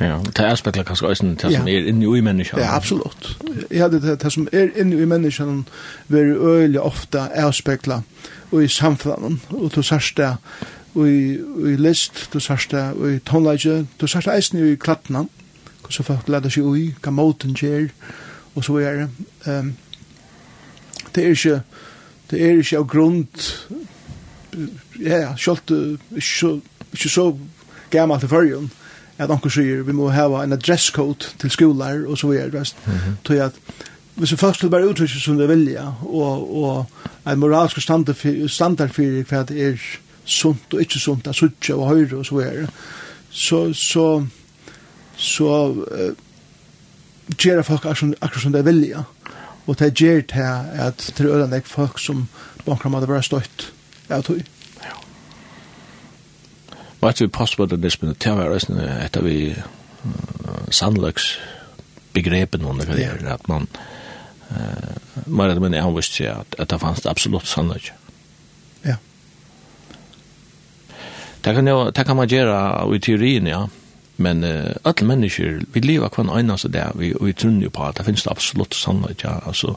Ja, 0.00 0.18
det 0.36 0.38
er 0.38 0.54
spekler 0.54 0.84
kanskje 0.88 1.08
også 1.08 1.26
det 1.42 1.52
som 1.52 1.68
er 1.68 1.88
inne 1.90 2.18
i 2.18 2.20
menneskene. 2.20 2.62
Ja, 2.62 2.76
absolutt. 2.76 3.36
Jeg 3.70 3.82
hadde 3.82 4.00
det, 4.00 4.22
det 4.22 4.32
som 4.32 4.48
er 4.52 4.70
inne 4.76 4.96
i 4.96 5.04
menneskene 5.04 5.64
vil 6.08 6.36
øyelig 6.36 6.80
ofte 6.80 7.20
avspekla 7.20 8.00
og 8.50 8.64
i 8.64 8.68
samfunnet, 8.68 9.38
og 9.50 9.72
du 9.74 9.82
sørst 9.82 10.16
det 10.16 10.36
i, 10.96 11.36
i 11.72 11.76
list, 11.76 12.28
du 12.32 12.40
sørst 12.40 12.70
det 12.70 13.14
i 13.14 13.18
tonleidje, 13.18 13.86
du 14.00 14.06
sørst 14.06 14.26
det 14.26 14.36
eisen 14.36 14.72
i 14.72 14.74
klattene, 14.74 15.26
og 15.82 15.92
så 15.92 16.02
folk 16.02 16.28
leder 16.28 16.50
seg 16.50 16.64
ui, 16.64 16.94
hva 17.02 17.12
måten 17.14 17.54
gjør, 17.54 17.88
og 18.54 18.64
så 18.64 18.78
er 18.80 18.98
det. 19.02 19.08
Um, 19.46 19.74
det 21.14 21.24
er 21.24 21.28
ikke, 21.28 21.60
det 22.30 22.42
er 22.42 22.58
ikke 22.58 22.78
av 22.78 22.88
grunn, 22.88 23.24
ja, 25.00 25.36
selv 25.36 25.70
ikke 26.16 26.60
ikke 26.92 27.08
så 27.08 27.36
gammalt 27.90 28.24
i 28.24 28.30
førjen, 28.30 28.70
at 29.20 29.30
onkur 29.30 29.52
sier 29.52 29.84
vi 29.84 29.94
må 29.96 30.08
hava 30.14 30.42
en 30.44 30.56
dresscode 30.56 31.34
til 31.40 31.52
skolar 31.52 32.06
og 32.08 32.18
så 32.18 32.30
videre, 32.30 32.60
rest. 32.60 32.76
Mm 32.86 32.92
-hmm. 32.92 33.16
Tog 33.24 33.36
at 33.36 33.52
hvis 34.14 34.34
folk 34.36 34.54
skulle 34.54 34.70
bare 34.70 34.88
uttrykke 34.88 35.20
som 35.20 35.38
de 35.38 35.48
vilja, 35.48 35.86
og, 36.02 36.62
og 36.62 36.86
en 37.32 37.38
moralsk 37.38 37.80
standard 37.80 38.16
for, 38.92 39.22
hva 39.28 39.42
det 39.48 39.62
er 39.66 39.76
sunt 40.24 40.74
og 40.74 40.80
ikke 40.80 40.98
sunt, 40.98 41.26
at 41.26 41.34
suttje 41.34 41.74
og 41.74 41.88
høyre 41.88 42.16
og 42.16 42.26
så 42.26 42.34
videre, 42.34 42.66
så, 43.30 43.72
så, 43.72 44.26
så 45.16 45.70
uh, 45.72 46.12
gjør 47.38 47.62
folk 47.62 47.84
akkurat 47.86 48.42
som 48.42 48.52
de 48.52 48.64
vilja, 48.64 49.02
og 49.66 49.78
det 49.78 49.94
gjør 49.94 50.20
det 50.20 50.48
at 50.72 51.12
det 51.18 51.26
er 51.26 51.42
øyne 51.44 51.62
folk 51.64 51.98
som 51.98 52.28
bankrammet 52.66 53.08
var 53.08 53.20
støtt, 53.20 53.72
jeg 54.08 54.24
tror. 54.24 54.40
Og 57.00 57.18
det 57.18 57.32
possible 57.32 57.64
att 57.64 57.70
det 58.20 58.30
var 58.30 58.54
eisen 58.54 58.78
att 58.78 59.16
vi 59.16 59.54
sandlux 60.70 61.22
begreppen 62.12 62.64
under 62.64 62.84
det 62.84 63.04
er, 63.04 63.26
att 63.26 63.48
man 63.48 63.66
eh 64.50 65.26
man 65.26 65.50
eller 65.50 65.60
men 65.60 65.72
jag 65.72 65.96
visste 65.96 66.32
att 66.32 66.54
att 66.60 66.68
det 66.68 66.78
fanns 66.78 67.06
absolut 67.06 67.46
sandlux. 67.46 67.92
Ja. 68.82 68.94
Det 71.40 71.54
kan, 71.54 71.66
jo, 71.66 71.90
det 71.90 72.04
kan 72.06 72.16
man 72.16 72.28
gjøre 72.28 72.96
i 72.96 72.98
teorien, 72.98 73.46
ja, 73.46 73.68
men 74.16 74.44
uh, 74.44 74.74
alle 74.84 75.06
mennesker, 75.06 75.60
vi 75.72 75.80
lever 75.80 76.08
hver 76.08 76.38
eneste 76.38 76.68
där, 76.68 76.92
vi, 76.94 77.14
vi 77.20 77.32
tror 77.32 77.62
jo 77.62 77.70
på 77.70 77.82
at 77.82 77.96
det 77.96 78.04
finnes 78.04 78.26
absolutt 78.26 78.74
sannløk, 78.74 79.24
ja, 79.24 79.38
altså, 79.46 79.76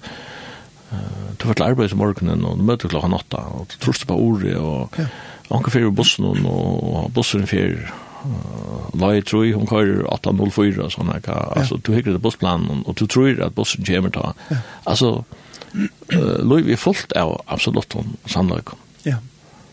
uh, 0.92 0.98
du 1.40 1.46
får 1.46 1.54
til 1.54 1.64
arbeid 1.64 1.94
om 1.94 1.98
morgenen, 1.98 2.46
og 2.46 2.58
du 2.58 2.64
møter 2.64 2.90
klokka 2.90 3.16
åtta, 3.16 3.38
og 3.38 3.68
du 3.72 3.78
tror 3.80 4.06
på 4.08 4.16
ordet, 4.16 4.58
og 4.58 4.90
ja. 4.98 5.08
Anker 5.52 5.74
fyrir 5.74 5.92
bussen 5.96 6.28
og 6.48 7.12
bussen 7.16 7.48
fyrir 7.50 7.82
uh, 8.24 9.00
Lai 9.00 9.22
troi, 9.26 9.52
hun 9.52 9.68
kører 9.68 10.06
8.04 10.14 10.86
og 10.86 10.94
sånn 10.94 11.12
her, 11.12 11.28
altså 11.58 11.80
du 11.84 11.94
hikker 11.96 12.16
det 12.16 12.24
bussplanen 12.24 12.84
og 12.86 12.96
du 13.00 13.06
tror 13.10 13.42
at 13.44 13.56
bussen 13.58 13.86
kommer 13.88 14.14
ta 14.14 14.32
Ja. 14.50 14.62
altså 14.86 15.24
uh, 15.24 16.40
Louis, 16.40 16.66
vi 16.66 16.78
er 16.78 16.82
fullt 16.82 17.16
av 17.20 17.36
absolutt 17.48 17.96
om 18.00 18.16
samløykom 18.30 18.80
ja. 19.10 19.20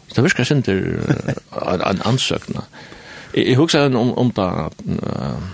så 0.09 0.19
det 0.19 0.27
virker 0.31 0.49
sin 0.49 0.63
til 0.67 0.83
uh, 0.99 1.75
en 1.77 2.03
ansøkna. 2.05 2.67
Jeg, 3.35 3.47
jeg 3.53 3.57
husker 3.61 3.97
om, 3.97 4.15
om 4.19 4.35
da 4.35 4.69
uh, 4.69 5.49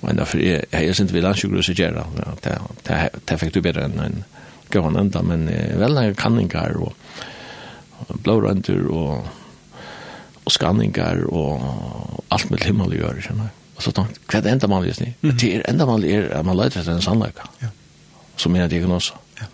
men 0.00 0.16
derfor 0.16 0.40
jeg, 0.40 0.64
jeg 0.72 0.86
jeg 0.86 0.96
synes 0.96 1.12
vi 1.12 1.24
landsjukker 1.24 1.60
å 1.60 1.64
sigjera 1.64 2.04
det 2.44 3.40
fikk 3.40 3.54
du 3.54 3.60
bedre 3.64 3.88
enn 3.88 4.00
en 4.00 4.22
gav 4.70 4.86
enda 4.88 5.22
men 5.26 5.48
uh, 5.48 5.76
vel 5.80 5.98
en 6.00 6.16
kanningar 6.16 6.76
og 6.80 6.94
blårønter 8.24 8.86
og, 8.90 9.28
og 10.44 10.52
skanningar 10.52 11.24
og 11.28 12.24
alt 12.30 12.50
med 12.50 12.64
himmel 12.66 12.94
å 12.94 13.00
gjøre, 13.04 13.24
skjønner 13.26 13.48
jeg. 13.48 13.56
Og 13.76 13.86
så 13.86 13.94
tenkte 13.96 14.18
jeg, 14.18 14.26
hva 14.28 14.38
er 14.38 14.44
det 14.44 14.52
enda 14.52 14.68
man 14.68 14.84
gjør? 14.84 15.00
Mm. 15.22 15.30
Det 15.40 15.50
er 15.54 15.64
enda 15.70 15.86
man 15.88 16.04
gjør 16.04 16.28
at 16.36 16.46
man 16.46 16.58
leter 16.58 16.82
etter 16.82 16.98
en 16.98 17.04
sannleik. 17.04 17.40
Ja. 17.62 17.70
Som 18.40 18.56
er 18.56 18.68
det 18.68 18.82
ikke. 18.82 19.00
Ja. 19.40 19.48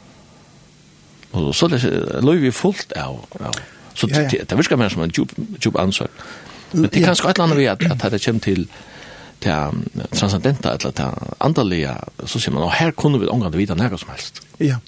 Og 1.37 1.55
så 1.55 1.69
løy 1.71 2.41
vi 2.43 2.51
fullt 2.51 2.97
av. 2.99 3.23
Ja. 3.39 3.53
Så 3.95 4.11
ja, 4.11 4.25
ja. 4.25 4.29
det, 4.33 4.43
det 4.51 4.59
virker 4.59 4.81
mer 4.81 4.91
som 4.93 5.05
en 5.07 5.15
djup, 5.15 5.33
djup 5.63 5.79
ansvar. 5.81 6.11
Men 6.73 6.91
det 6.91 7.01
er 7.01 7.13
kanskje 7.13 7.31
et 7.31 7.39
eller 7.39 7.47
annet 7.47 7.61
vi 7.61 7.71
at, 7.71 7.87
at 7.87 8.13
det 8.13 8.23
kommer 8.25 8.45
til 8.45 8.69
til 9.41 10.03
transcendenta 10.17 10.73
eller 10.75 10.93
til 10.97 11.33
andalega, 11.45 11.97
så 12.25 12.41
sier 12.41 12.55
man, 12.55 12.65
og 12.67 12.73
her 12.73 12.91
kunne 12.97 13.21
vi 13.21 13.29
omgang 13.29 13.53
til 13.53 13.61
vita 13.61 13.77
nega 13.77 13.99
som 14.01 14.13
helst. 14.15 14.43
Ja. 14.61 14.79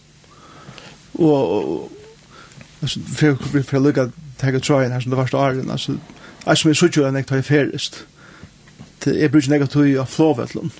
Og, 1.18 1.90
alltså 2.80 3.00
för 3.00 3.38
vi 3.52 3.62
får 3.62 3.80
lucka 3.80 4.10
ta 4.36 4.48
ett 4.48 4.62
try 4.62 4.88
här 4.88 5.00
som 5.00 5.10
det 5.10 5.16
första 5.16 5.38
året 5.38 5.70
alltså 5.70 5.96
alltså 6.44 6.68
vi 6.68 6.74
såg 6.74 6.96
ju 6.96 7.02
den 7.02 7.16
ett 7.16 7.46
färdigt 7.46 8.04
det 8.98 9.24
är 9.24 9.28
bridge 9.28 9.50
negativ 9.50 10.00
av 10.00 10.06
flowvetlon 10.06 10.70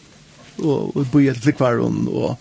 och 0.57 0.97
och 0.97 1.07
bo 1.07 1.21
i 1.21 1.29
ett 1.29 1.43
flickvaron 1.43 2.09
och 2.09 2.41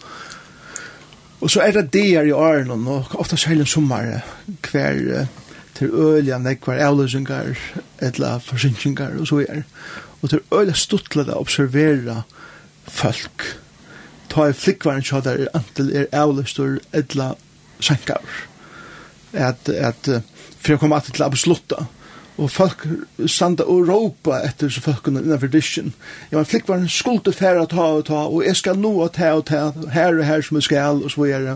och 1.39 1.51
så 1.51 1.59
är 1.59 1.73
det 1.73 1.81
det 1.81 1.99
i 1.99 2.33
åren 2.33 2.87
och 2.87 3.19
ofta 3.19 3.37
sällan 3.37 3.65
sommar 3.65 4.21
kvar 4.61 5.27
till 5.73 5.91
ölja 5.93 6.37
nekvar 6.37 6.75
älusingar 6.75 7.59
eller 7.97 8.39
försinkingar 8.39 9.11
och 9.21 9.27
så 9.27 9.39
är 9.39 9.63
og 10.21 10.29
til 10.29 10.41
øyla 10.53 10.73
stuttlet 10.73 11.29
å 11.29 11.41
observera 11.41 12.21
folk. 12.87 13.45
Ta 14.29 14.49
i 14.49 14.55
flikkvaren 14.57 15.05
kjadar 15.05 15.43
er 15.43 15.51
antil 15.57 15.91
er 15.95 16.09
avløstur 16.11 16.79
edla 16.95 17.33
sankaur 17.79 18.47
at, 19.38 19.70
at 19.70 20.10
for 20.58 20.75
å 20.75 20.82
komme 20.82 20.98
at 20.98 21.08
til 21.13 21.25
absolutta, 21.25 21.86
og 22.38 22.51
folk 22.53 22.84
sanda 23.29 23.65
og 23.65 23.88
råpa 23.89 24.44
etter 24.46 24.70
så 24.70 24.82
folkene 24.86 25.24
innanfor 25.24 25.50
disken. 25.50 25.89
Ja, 26.29 26.38
men 26.38 26.46
flikk 26.46 26.67
var 26.70 26.77
en 26.77 26.91
skulde 26.91 27.34
færre 27.34 27.65
ta 27.70 27.88
og 27.98 28.03
ta, 28.10 28.25
og 28.29 28.44
jeg 28.46 28.60
skal 28.60 28.77
nå 28.77 28.91
og 29.01 29.15
ta 29.15 29.32
og 29.39 29.48
ta, 29.50 29.72
her 29.94 30.20
og 30.20 30.25
her 30.27 30.44
som 30.46 30.60
jeg 30.60 30.67
skal, 30.67 31.01
og 31.01 31.13
så 31.13 31.25
er 31.25 31.48
det. 31.48 31.56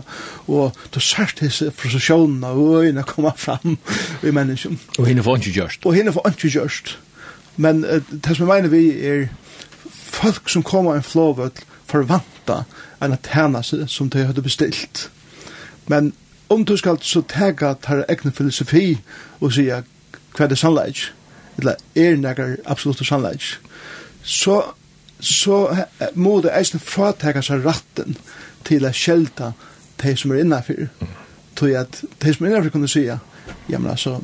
Og 0.50 0.74
da 0.94 1.02
sært 1.02 1.38
disse 1.42 1.70
frustrasjonene 1.70 2.50
og 2.50 2.88
øyne 2.88 3.06
komme 3.06 3.30
fram 3.38 3.78
i 4.26 4.34
mennesken. 4.34 4.80
Og 4.98 5.06
henne 5.06 5.22
får 5.22 5.42
ikke 5.42 5.54
gjørst. 5.60 5.86
Og 5.86 5.94
henne 5.94 6.14
får 6.14 6.32
ikke 6.32 6.54
gjørst. 6.56 6.96
Men 7.62 7.84
uh, 7.84 8.00
det 8.10 8.34
som 8.34 8.48
jeg 8.48 8.50
mener 8.50 8.72
vi 8.72 8.84
er 9.06 9.28
folk 9.86 10.50
som 10.50 10.66
kommer 10.66 10.98
en 10.98 11.06
flåvøtt 11.06 11.62
forvanta 11.92 12.64
enn 13.02 13.14
at 13.14 13.30
henne 13.36 13.62
som 13.62 14.10
de 14.10 14.26
hadde 14.26 14.42
bestilt. 14.42 15.06
Men 15.90 16.12
om 16.52 16.64
du 16.64 16.76
skal 16.76 17.00
så 17.00 17.22
tega 17.28 17.74
tar 17.80 18.04
egne 18.10 18.32
filosofi 18.34 18.86
og 19.40 19.52
sier 19.56 19.84
hva 20.36 20.46
er 20.46 20.56
sannleik, 20.56 21.06
eller 21.60 21.80
er 21.98 22.16
nekker 22.20 22.56
absolutt 22.72 23.02
sannleik, 23.06 23.44
så, 24.22 24.60
så 25.20 25.58
må 26.14 26.38
du 26.40 26.48
eisne 26.52 26.80
fratega 26.80 27.42
seg 27.44 27.64
ratten 27.66 28.16
til 28.66 28.86
å 28.86 28.92
skjelta 28.94 29.52
de 30.02 30.14
som 30.18 30.32
er 30.32 30.44
innafyr 30.44 30.88
Tog 31.52 31.74
at 31.76 31.98
de 32.22 32.32
som 32.32 32.46
er 32.46 32.54
innafyr 32.54 32.72
kunne 32.72 32.88
sier, 32.88 33.18
ja, 33.68 33.78
men 33.78 33.90
altså, 33.90 34.14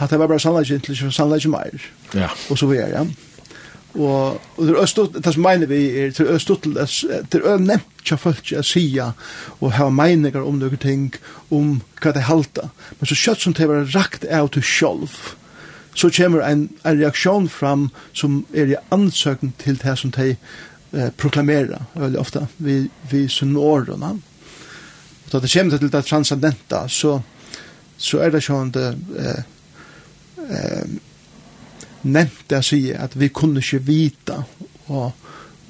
at 0.00 0.10
det 0.10 0.18
var 0.18 0.26
bare 0.26 0.42
sannleik 0.42 0.72
inntil 0.74 0.96
ikke 0.96 1.12
sannleik 1.14 1.46
meir. 1.46 1.84
Ja. 2.14 2.26
Og 2.50 2.58
så 2.58 2.66
er 2.74 2.90
ja. 2.90 3.04
Og, 3.92 4.40
og 4.56 4.66
det 4.66 4.76
er 4.80 4.88
stort, 4.88 5.16
det 5.24 5.34
som 5.34 5.44
mener 5.44 5.68
vi 5.68 5.82
er, 6.00 6.12
det 6.16 6.24
er 6.24 6.40
stort, 6.40 6.64
det 6.64 7.40
er 7.40 7.60
nevnt 7.60 7.88
til 8.06 8.18
folk 8.18 8.52
å 8.56 8.62
sige 8.64 9.10
og 9.60 9.74
ha 9.76 9.90
meninger 9.92 10.40
om 10.40 10.56
noen 10.60 10.80
ting, 10.80 11.10
om 11.52 11.80
hva 12.00 12.14
de 12.16 12.24
halter. 12.24 12.72
Men 12.98 13.10
så 13.10 13.18
kjøtt 13.18 13.44
som 13.44 13.56
det 13.56 13.68
var 13.68 13.90
rakt 13.92 14.24
av 14.24 14.48
til 14.54 14.64
sjølv, 14.64 15.18
så 15.94 16.08
kommer 16.08 16.40
en, 16.46 16.66
en 16.88 16.98
reaksjon 16.98 17.50
fram 17.52 17.90
som 18.16 18.42
er 18.56 18.72
i 18.72 18.80
ansøkning 18.94 19.52
til 19.60 19.76
det 19.82 19.98
som 20.00 20.12
de 20.16 20.30
eh, 20.32 21.10
proklamerer 21.20 21.84
veldig 21.92 22.20
ofte, 22.20 22.46
vi, 22.56 22.86
vi 23.10 23.26
sunnårene. 23.28 24.14
Og 24.16 25.34
da 25.34 25.42
det 25.44 25.52
kommer 25.52 25.76
til 25.76 25.92
det 25.92 26.04
transcendenta, 26.08 26.86
så, 26.88 27.18
så 28.00 28.24
er 28.24 28.32
det 28.32 28.44
sånn 28.48 28.72
det 28.72 28.88
eh, 29.20 29.42
eh, 30.48 31.00
nevnt 32.02 32.46
det 32.50 32.60
å 32.62 32.66
si 32.66 32.80
at 32.94 33.14
vi 33.18 33.28
kunne 33.34 33.62
ikke 33.62 33.82
vita 33.86 34.40
og, 34.88 35.12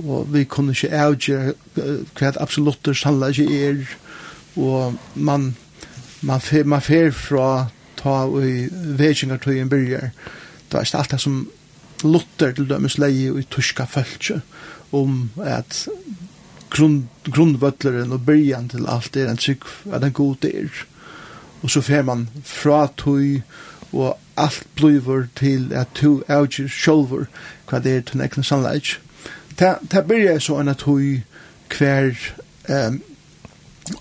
og 0.02 0.30
vi 0.32 0.44
kunne 0.50 0.72
ikke 0.72 0.92
avgjøre 0.96 1.54
hva 2.18 2.32
absolutt 2.40 2.88
sannlig 2.96 3.34
ikke 3.38 3.58
er. 3.68 3.82
Og 4.56 4.96
man 5.14 5.52
man 6.22 6.40
fer, 6.40 6.64
man 6.64 6.80
fer 6.80 7.10
fra 7.10 7.66
ta 7.98 8.24
og 8.30 8.44
i 8.46 9.60
en 9.62 9.70
byrjar 9.70 10.12
det 10.72 10.80
er 10.80 10.98
alt 10.98 11.12
det 11.12 11.20
som 11.20 11.42
Luther 12.02 12.54
til 12.56 12.68
dømes 12.70 12.96
leie 12.98 13.30
og 13.30 13.42
i 13.42 13.48
tyska 13.52 13.84
følse 13.86 14.40
om 14.96 15.30
at 15.44 15.84
grund, 16.72 17.04
grundvøtleren 17.28 18.14
og 18.14 18.24
byrjan 18.26 18.70
til 18.72 18.88
alt 18.90 19.16
er 19.16 19.30
en 19.30 19.40
trygg 19.40 19.66
at 19.92 20.04
en 20.04 20.16
god 20.16 20.46
er. 20.48 20.72
Og 21.62 21.70
så 21.70 21.82
fer 21.84 22.02
man 22.02 22.26
fra 22.44 22.86
tog 22.96 23.42
og 23.92 24.18
alt 24.36 24.62
blivur 24.76 25.26
til 25.36 25.72
at 25.72 25.88
tu 25.94 26.22
auger 26.28 26.68
sjolver 26.68 27.26
hva 27.68 27.80
det 27.82 27.96
er 27.96 28.04
til 28.06 28.20
nekna 28.20 28.42
sannleik. 28.44 28.96
Ta, 29.56 29.76
ta 29.90 30.00
byrja 30.00 30.38
så 30.40 30.58
enn 30.60 30.72
at 30.72 30.84
hui 30.88 31.22
hver 31.72 32.16
um, 32.68 33.00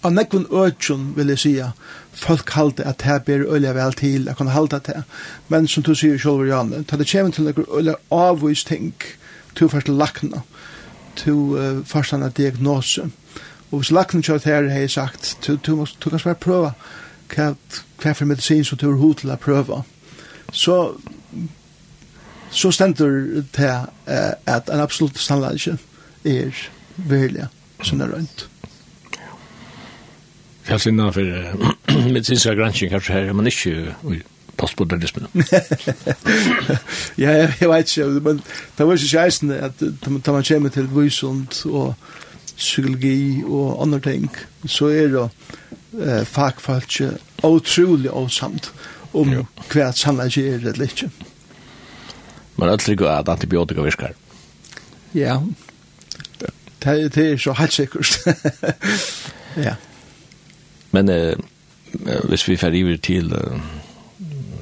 av 0.03 0.13
nekvun 0.13 0.47
øtjon 0.51 1.11
vil 1.15 1.33
jeg 1.33 1.41
sija 1.43 1.71
folk 2.21 2.51
halde 2.55 2.85
at 2.87 3.03
det 3.03 3.17
ber 3.25 3.45
øyla 3.47 3.73
vel 3.75 3.93
til 3.97 4.29
at 4.29 4.37
kunne 4.37 4.53
halda 4.55 4.79
det 4.85 5.03
men 5.49 5.67
som 5.67 5.83
du 5.83 5.95
sier 5.95 6.19
sjolver 6.19 6.51
Janne 6.51 6.83
ta 6.83 6.99
det 6.99 7.07
kjem 7.09 7.31
til 7.31 7.47
nekkur 7.47 7.67
øyla 7.77 7.95
avvis 8.11 8.63
ting 8.63 8.93
tu 9.55 9.67
først 9.67 9.89
lakna 9.89 10.43
tu 11.15 11.57
uh, 11.57 11.85
først 11.85 12.13
anna 12.13 12.29
diagnose 12.29 13.09
og 13.71 13.79
hvis 13.79 13.91
lakna 13.91 14.21
kjart 14.21 14.43
her 14.43 14.69
hei 14.69 14.87
sagt 14.87 15.37
tu, 15.41 15.57
tu, 15.57 15.75
tu, 15.75 15.85
tu, 15.99 16.09
tu, 16.09 16.09
tu, 16.09 16.19
tu, 16.19 16.19
tu, 16.19 16.69
tu, 17.97 18.77
tu, 18.77 19.35
tu, 19.35 19.63
tu, 19.63 19.83
så 20.51 20.95
så 22.51 22.71
stendur 22.71 23.43
det 23.55 23.69
uh, 24.07 24.33
at 24.45 24.69
en 24.69 24.79
absolutt 24.83 25.19
sannleggje 25.19 25.77
er 26.25 26.51
virkelig 26.95 27.47
som 27.83 28.01
er 28.01 28.11
rønt. 28.11 28.47
Jeg 30.67 30.73
har 30.73 30.77
sinna 30.77 31.09
for 31.09 31.21
medicinska 32.13 32.53
gransking 32.53 32.91
kanskje 32.91 33.13
her, 33.13 33.33
men 33.33 33.47
ikke 33.47 33.95
postmodernismen. 34.57 35.27
ja, 37.23 37.31
jeg, 37.31 37.53
jeg 37.61 37.69
vet 37.69 37.97
ikke, 37.97 38.19
men 38.19 38.43
det 38.77 38.87
var 38.87 38.93
ikke 38.93 39.07
kjeisen 39.07 39.51
at 39.51 39.79
da 39.79 40.11
man 40.11 40.43
kommer 40.43 40.69
til 40.69 40.89
vysund 40.95 41.65
og 41.65 41.93
psykologi 42.57 43.43
og 43.43 43.81
andre 43.81 43.99
ting, 43.99 44.29
så 44.65 44.85
er 44.85 45.07
det 45.07 45.29
eh, 45.99 46.25
fagfalt 46.27 46.99
ikke 46.99 47.17
utrolig 47.43 48.11
avsamt. 48.13 48.73
Mm 48.75 48.90
om 49.13 49.33
ja. 49.33 49.43
hva 49.71 49.91
sannleggen 49.95 50.53
er 50.53 50.71
eller 50.73 50.87
ikke. 50.87 51.09
Men 52.57 52.67
det 52.67 52.73
er 52.73 52.85
slik 52.85 53.05
at 53.07 53.29
antibiotika 53.31 53.81
virker. 53.81 54.15
Ja. 55.13 55.39
Det, 56.83 57.15
det 57.15 57.25
er 57.31 57.37
så 57.37 57.53
helt 57.53 57.73
sikkert. 57.73 58.19
ja. 59.67 59.75
Men 60.91 61.09
eh, 61.09 61.35
hvis 62.29 62.47
vi 62.47 62.57
fer 62.57 62.75
iver 62.75 62.97
til 62.97 63.33
uh, 63.33 63.59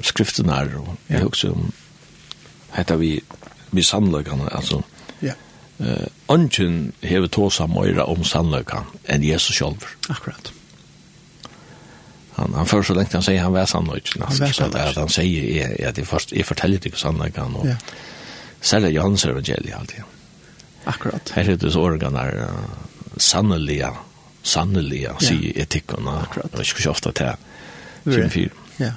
skriften 0.02 0.48
her, 0.50 0.68
og 0.78 0.96
ja. 1.08 1.14
jeg 1.14 1.22
husker 1.22 1.50
om 1.50 1.72
heter 2.74 2.96
vi, 2.96 3.20
vi 3.70 3.82
sannleggene, 3.82 4.48
altså, 4.54 4.82
ja. 5.22 5.34
eh, 5.80 6.06
ønsken 6.30 6.92
hever 7.02 7.26
tåsa 7.26 7.66
møyra 7.66 8.06
om 8.06 8.24
sannleggene 8.24 8.86
enn 9.10 9.26
Jesus 9.26 9.58
selv. 9.58 9.86
Akkurat 10.08 10.52
han 12.40 12.54
han 12.54 12.66
för 12.66 12.82
så 12.82 12.94
länge 12.94 13.08
han 13.12 13.22
säger 13.22 13.42
han 13.42 13.52
var 13.52 13.66
sannolikt 13.66 14.16
nästan 14.40 14.74
att 14.74 14.96
han 14.96 15.08
säger 15.08 15.80
är 15.82 15.88
att 15.88 15.94
det 15.94 16.04
först 16.04 16.32
är 16.32 16.42
fortäljer 16.42 16.80
dig 16.80 16.92
sannolikan 16.96 17.54
och 17.54 17.66
säljer 18.60 18.90
Johannes 18.90 19.24
evangeliet 19.24 19.78
alltid. 19.78 20.02
Akkurat. 20.84 21.30
Här 21.30 21.48
är 21.48 21.56
det 21.56 21.70
så 21.70 21.80
organar 21.80 22.48
sannliga 23.16 23.96
sannliga 24.42 25.18
sig 25.18 25.52
etikerna. 25.60 26.26
Jag 26.56 26.66
skulle 26.66 26.90
ofta 26.90 27.12
ta 27.12 27.36
sin 28.04 28.30
fyr. 28.30 28.50
Ja. 28.76 28.92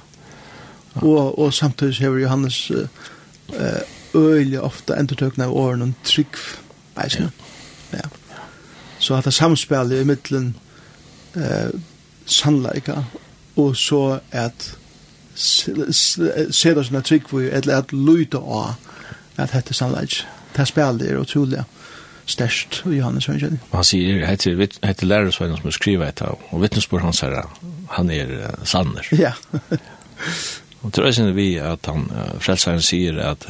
Och 0.93 1.39
och 1.39 1.53
samtidigt 1.53 1.99
har 1.99 2.17
Johannes 2.17 2.71
eh 2.71 3.81
öliga 4.13 4.61
ofta 4.61 4.95
entertökna 4.95 5.45
av 5.45 5.53
åren 5.53 5.81
och 5.81 6.05
trygg. 6.07 6.27
Ja. 6.95 7.03
ja. 7.91 7.99
Så 8.99 9.13
att 9.13 9.25
det 9.25 9.31
samspelet 9.31 10.01
i 10.01 10.05
mitten 10.05 10.53
eh 11.35 11.69
sannleika 12.25 13.05
og 13.55 13.75
så 13.75 14.19
at 14.31 14.77
se 15.35 16.73
det 16.75 16.85
som 16.85 16.95
er 16.95 17.05
trygg 17.05 17.29
for 17.29 17.41
eller 17.41 17.77
at 17.81 17.93
lyta 17.93 18.37
av 18.37 18.75
at 19.37 19.53
hette 19.55 19.73
sannleik. 19.73 20.21
Det 20.53 20.67
spiller 20.69 21.09
er 21.09 21.21
utrolig 21.21 21.63
størst 22.29 22.83
i 22.85 22.99
Johannes 22.99 23.25
Høngjønning. 23.25 23.61
Han 23.73 23.87
sier, 23.87 24.25
hette, 24.27 24.53
hette 24.83 25.07
lærersveinen 25.07 25.57
som 25.59 25.73
skriver 25.73 26.11
etter, 26.11 26.37
og 26.51 26.61
vittnesbord 26.61 27.03
hans 27.03 27.23
her, 27.25 27.41
han 27.97 28.11
er 28.13 28.29
uh, 28.29 28.65
sanner. 28.65 29.07
Ja. 29.25 29.33
og 30.83 30.93
tror 30.93 31.05
jeg 31.05 31.13
synes 31.13 31.35
vi 31.35 31.55
at 31.57 31.89
han, 31.89 32.05
uh, 32.11 32.39
frelseren 32.39 32.81
sier 32.81 33.19
at 33.31 33.47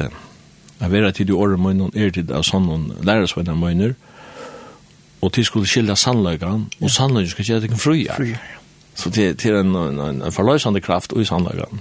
Jeg 0.80 0.90
vet 0.90 1.04
at 1.06 1.20
i 1.20 1.30
året 1.30 1.60
møgnen 1.60 1.92
er 1.94 2.10
tid 2.10 2.32
av 2.34 2.42
sånne 2.42 3.04
lærersvenner 3.06 3.54
møgner 3.54 3.94
og 5.22 5.32
til 5.32 5.44
skulle 5.44 5.68
skilja 5.70 5.94
sannløygan, 5.96 6.66
og 6.82 6.90
sannløygan 6.90 7.30
skal 7.30 7.44
gjøre 7.44 7.60
det 7.60 7.78
fria. 7.80 8.16
Fria, 8.16 8.40
ja. 8.42 8.63
Så 8.94 9.10
det, 9.10 9.42
det 9.42 9.50
er 9.50 9.60
en, 9.60 9.74
en, 9.74 9.98
en 10.00 10.22
en 10.22 10.32
forløsende 10.32 10.80
kraft 10.80 11.12
i 11.16 11.24
sannlagen. 11.24 11.80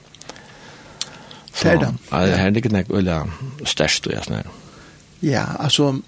Så, 1.53 1.67
det 1.67 1.71
er 1.71 1.79
det. 1.79 1.93
Ja, 2.11 2.25
det 2.25 2.39
er 2.39 2.55
ikke 2.55 2.73
nek 2.73 2.89
veldig 2.89 3.21
størst, 3.65 4.07
og 4.07 4.13
jeg 4.13 4.23
snær. 4.23 4.49
Ja, 5.21 5.45
altså, 5.59 6.01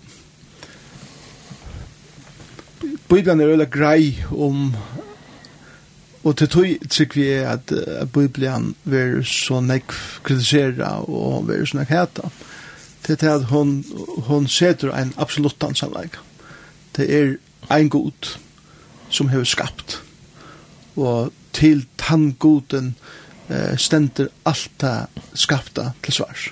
Bibelen 3.10 3.42
er 3.42 3.48
veldig 3.48 3.70
grei 3.70 4.24
om, 4.32 4.74
og 6.24 6.38
til 6.38 6.50
tog 6.50 6.90
tykker 6.90 7.22
vi 7.22 7.28
at 7.30 7.72
uh, 7.72 8.08
Bibelen 8.10 8.76
vil 8.84 9.22
så 9.26 9.62
nek 9.62 9.94
kritisera 10.24 10.98
og 11.06 11.48
vil 11.48 11.68
så 11.68 11.78
nek 11.78 11.94
heta. 11.94 12.32
Det 13.08 13.24
er 13.24 13.36
at 13.36 13.46
hon, 13.54 13.84
hon 14.26 14.48
setter 14.48 14.90
en 14.98 15.14
absolutt 15.18 15.64
ansallega. 15.64 16.24
Det 16.98 17.06
er 17.14 17.36
ein 17.70 17.90
god 17.90 18.38
som 19.10 19.30
har 19.30 19.44
skapt 19.44 20.02
og 20.96 21.34
til 21.56 21.86
tanngoden 21.98 22.96
eh, 23.50 23.76
stender 23.78 24.32
alt 24.46 24.72
det 24.82 24.96
skapta 25.34 25.92
til 26.04 26.14
svars. 26.14 26.50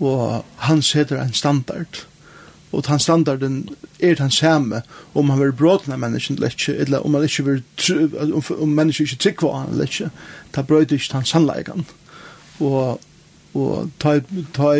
Og 0.00 0.44
han 0.66 0.82
setter 0.82 1.20
en 1.22 1.32
standard, 1.32 2.04
og 2.72 2.82
den 2.88 2.98
standarden 2.98 3.58
er 4.00 4.14
den 4.18 4.30
samme 4.30 4.82
om 5.14 5.30
han 5.30 5.40
vil 5.40 5.52
bråte 5.54 5.92
av 5.92 6.00
mennesken 6.02 6.36
eller 6.36 6.50
ikke, 6.50 6.74
eller 6.74 7.06
om, 7.06 7.14
han 7.14 7.24
ikke 7.24 7.44
vil, 7.44 7.62
om, 8.34 8.42
om 8.58 8.68
mennesken 8.68 9.06
ikke 9.06 9.22
trykker 9.22 9.46
på 9.46 9.52
han 9.54 9.70
eller 9.70 9.90
ikke, 9.90 10.10
da 10.56 10.62
brøter 10.62 10.98
ikke 10.98 11.12
den 11.12 11.28
sannleggen. 11.30 11.86
Og 12.60 13.00
og 13.54 13.90
ta 14.02 14.18
ta 14.54 14.72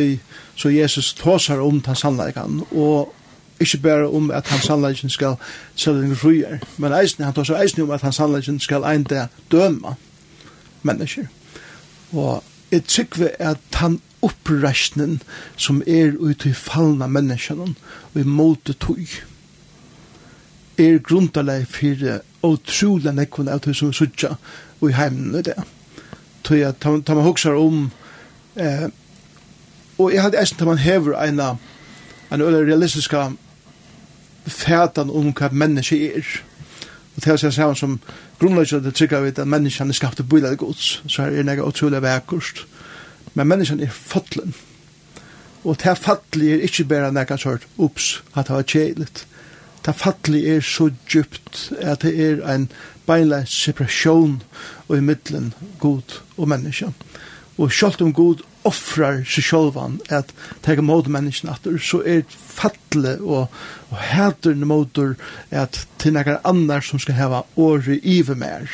så 0.57 0.71
Jesus 0.71 1.13
tosar 1.15 1.63
om 1.63 1.81
ta 1.81 1.95
sannleggen, 1.95 2.63
og 2.73 3.13
Ikke 3.61 3.79
bare 3.79 4.09
om 4.09 4.31
at 4.31 4.49
han 4.49 4.61
sannleggen 4.61 5.11
skal 5.11 5.37
selge 5.75 6.03
den 6.03 6.17
fruer, 6.17 6.59
men 6.79 6.93
eisen, 6.93 7.25
han 7.25 7.35
tar 7.35 7.47
seg 7.47 7.63
eisen 7.63 7.85
om 7.85 7.93
at 7.95 8.03
han 8.03 8.13
sannleggen 8.13 8.59
skal 8.61 8.85
ein 8.85 9.07
det 9.07 9.29
døma 9.51 9.95
mennesker. 10.83 11.29
Og 12.13 12.43
jeg 12.71 12.85
tykker 12.85 13.29
at 13.39 13.79
han 13.79 14.01
oppreisningen 14.25 15.23
som 15.57 15.83
er 15.87 16.17
ut 16.19 16.47
i 16.47 16.53
fallna 16.53 17.07
menneskene 17.07 17.75
og 18.15 18.21
i 18.21 18.25
måte 18.25 18.73
tog 18.73 19.01
er 20.81 20.99
grundaleg 20.99 21.67
for 21.71 22.19
utrolig 22.45 23.13
nekkene 23.15 23.53
av 23.55 23.63
det 23.65 23.77
som 23.77 23.93
er 23.93 23.99
sutja 23.99 24.33
og 24.81 24.89
i 24.91 24.97
heimen 24.97 25.37
i 25.39 25.45
det. 25.47 25.57
Tog 26.45 26.59
jeg, 26.59 26.75
ta 26.81 27.15
man 27.15 27.25
hoksar 27.25 27.55
om 27.61 27.91
eh, 28.57 28.89
og 29.99 30.11
jeg 30.13 30.23
hadde 30.23 30.41
eisen 30.41 30.59
til 30.59 30.67
man 30.67 30.83
hever 30.83 31.15
eina 31.23 31.55
en 32.33 32.41
øyla 32.43 32.65
realistiska 32.67 33.29
fætan 34.47 35.11
om 35.11 35.33
hva 35.33 35.49
menneske 35.53 35.99
er. 36.17 36.29
Og 37.15 37.25
det 37.25 37.33
er 37.33 37.41
seg 37.41 37.53
sammen 37.55 37.79
som 37.79 37.99
grunnleggjende 38.41 38.89
det 38.89 38.95
trykker 38.99 39.23
vi 39.23 39.33
at 39.33 39.47
menneskene 39.49 39.95
er 39.95 39.99
skapt 39.99 40.21
i 40.21 40.27
bøyla 40.27 40.53
i 40.53 40.59
gods, 40.61 41.03
så 41.07 41.27
er 41.27 41.37
det 41.37 41.47
noe 41.47 41.69
utrolig 41.69 42.03
vekkust. 42.03 42.65
Men 43.35 43.49
menneskene 43.51 43.87
er 43.87 43.95
fattelen. 43.95 44.55
Og 45.65 45.79
det 45.81 45.99
fattelige 45.99 46.59
er 46.59 46.67
ikke 46.67 46.85
bare 46.91 47.13
noe 47.15 47.39
sort, 47.41 47.69
ups, 47.79 48.23
at 48.35 48.49
det 48.49 48.57
var 48.57 48.67
kjedeligt. 48.69 49.27
Det 49.85 49.95
fattelige 49.95 50.57
er 50.57 50.61
så 50.61 50.91
djupt 51.13 51.73
at 51.81 52.03
det 52.03 52.15
er 52.21 52.43
en 52.55 52.71
beinleis 53.07 53.53
separasjon 53.53 54.43
og 54.89 54.97
i 54.97 55.01
middelen 55.01 55.53
god 55.79 56.21
og 56.37 56.49
menneske. 56.49 56.89
Og 57.59 57.73
selv 57.73 58.03
om 58.03 58.13
god 58.13 58.43
offrar 58.65 59.23
seg 59.29 59.45
sjálvan 59.45 59.99
at 60.15 60.33
tega 60.65 60.83
mot 60.85 61.09
menneskene 61.11 61.53
atter, 61.55 61.79
så 61.79 62.01
er 62.07 62.25
fattle 62.31 63.19
og, 63.21 63.53
og 63.91 64.03
hæter 64.11 64.57
motor 64.65 65.15
at 65.51 65.85
til 66.01 66.17
nekar 66.17 66.41
annar 66.49 66.85
som 66.85 67.03
skal 67.03 67.19
heva 67.19 67.45
året 67.61 68.01
ive 68.03 68.37
mer, 68.39 68.69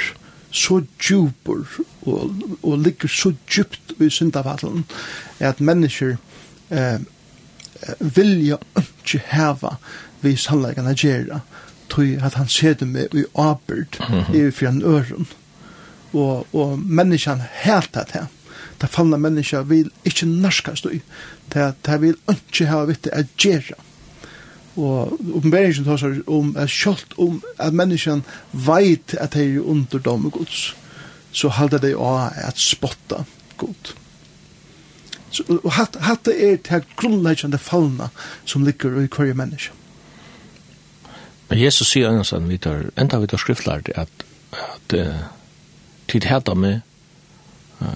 så 0.51 0.81
djupur 0.99 1.67
og, 2.03 2.35
og 2.63 2.79
ligger 2.79 3.09
så 3.09 3.33
djupt 3.47 3.95
i 4.01 4.11
syndavallen 4.11 4.85
at 5.39 5.61
mennesker 5.61 6.17
eh, 6.71 6.99
vilja 8.01 8.59
ikke 8.79 9.23
heva 9.31 9.77
vi 10.21 10.35
sannleggan 10.37 10.91
a 10.91 10.95
gjerra 10.95 11.41
tog 11.91 12.19
at 12.23 12.35
han 12.35 12.51
seder 12.51 12.87
meg 12.87 13.15
i 13.15 13.25
abyrd 13.39 14.01
i 14.35 14.51
fyrir 14.51 14.73
en 14.73 14.83
øren 14.83 15.31
og, 16.13 16.47
og 16.55 16.79
menneskene 16.79 17.47
hætet 17.63 18.15
det 18.15 18.27
det 18.81 18.89
fallna 18.89 19.19
menneska 19.21 19.63
vil 19.69 19.91
ikkje 20.09 20.29
narskast 20.31 20.89
i. 20.89 21.01
Det, 21.53 21.73
det 21.87 22.01
vil 22.01 22.19
ikkje 22.33 22.69
hava 22.71 22.89
vitte 22.91 23.13
at 23.15 23.33
gjerra. 23.39 23.79
Og 24.81 25.17
oppenberingen 25.37 25.85
tar 25.85 25.99
seg 26.01 26.21
om 26.31 26.55
at 26.59 26.71
kjolt 26.73 27.17
om 27.21 27.41
at 27.59 27.75
menneskan 27.77 28.23
veit 28.53 29.17
at 29.19 29.35
det 29.35 29.49
er 29.49 29.67
under 29.67 30.03
dame 30.03 30.31
gods, 30.33 30.71
så 31.33 31.51
halda 31.53 31.79
det 31.83 31.97
av 31.99 32.31
at 32.39 32.59
spotta 32.59 33.25
god. 33.61 33.93
Så, 35.31 35.45
og 35.47 35.73
hatt, 35.77 35.99
hatt 36.03 36.25
det 36.27 36.39
er 36.43 36.57
til 36.67 36.87
grunnleggjande 36.99 37.59
fallna 37.63 38.09
som 38.45 38.65
ligger 38.67 38.97
i 39.03 39.07
hverje 39.07 39.37
menneska. 39.39 39.77
Men 41.51 41.59
Jesus 41.59 41.91
sier 41.91 42.09
annars 42.09 42.31
sånn, 42.31 42.47
vi 42.51 42.61
tar, 42.63 42.89
enda 42.99 43.19
vi 43.19 43.29
tar 43.31 43.43
skriftlært, 43.43 43.91
at, 43.99 44.25
at 44.55 44.95
uh, 44.95 45.25
tid 46.11 46.27
hæta 46.31 46.55
med 46.55 46.87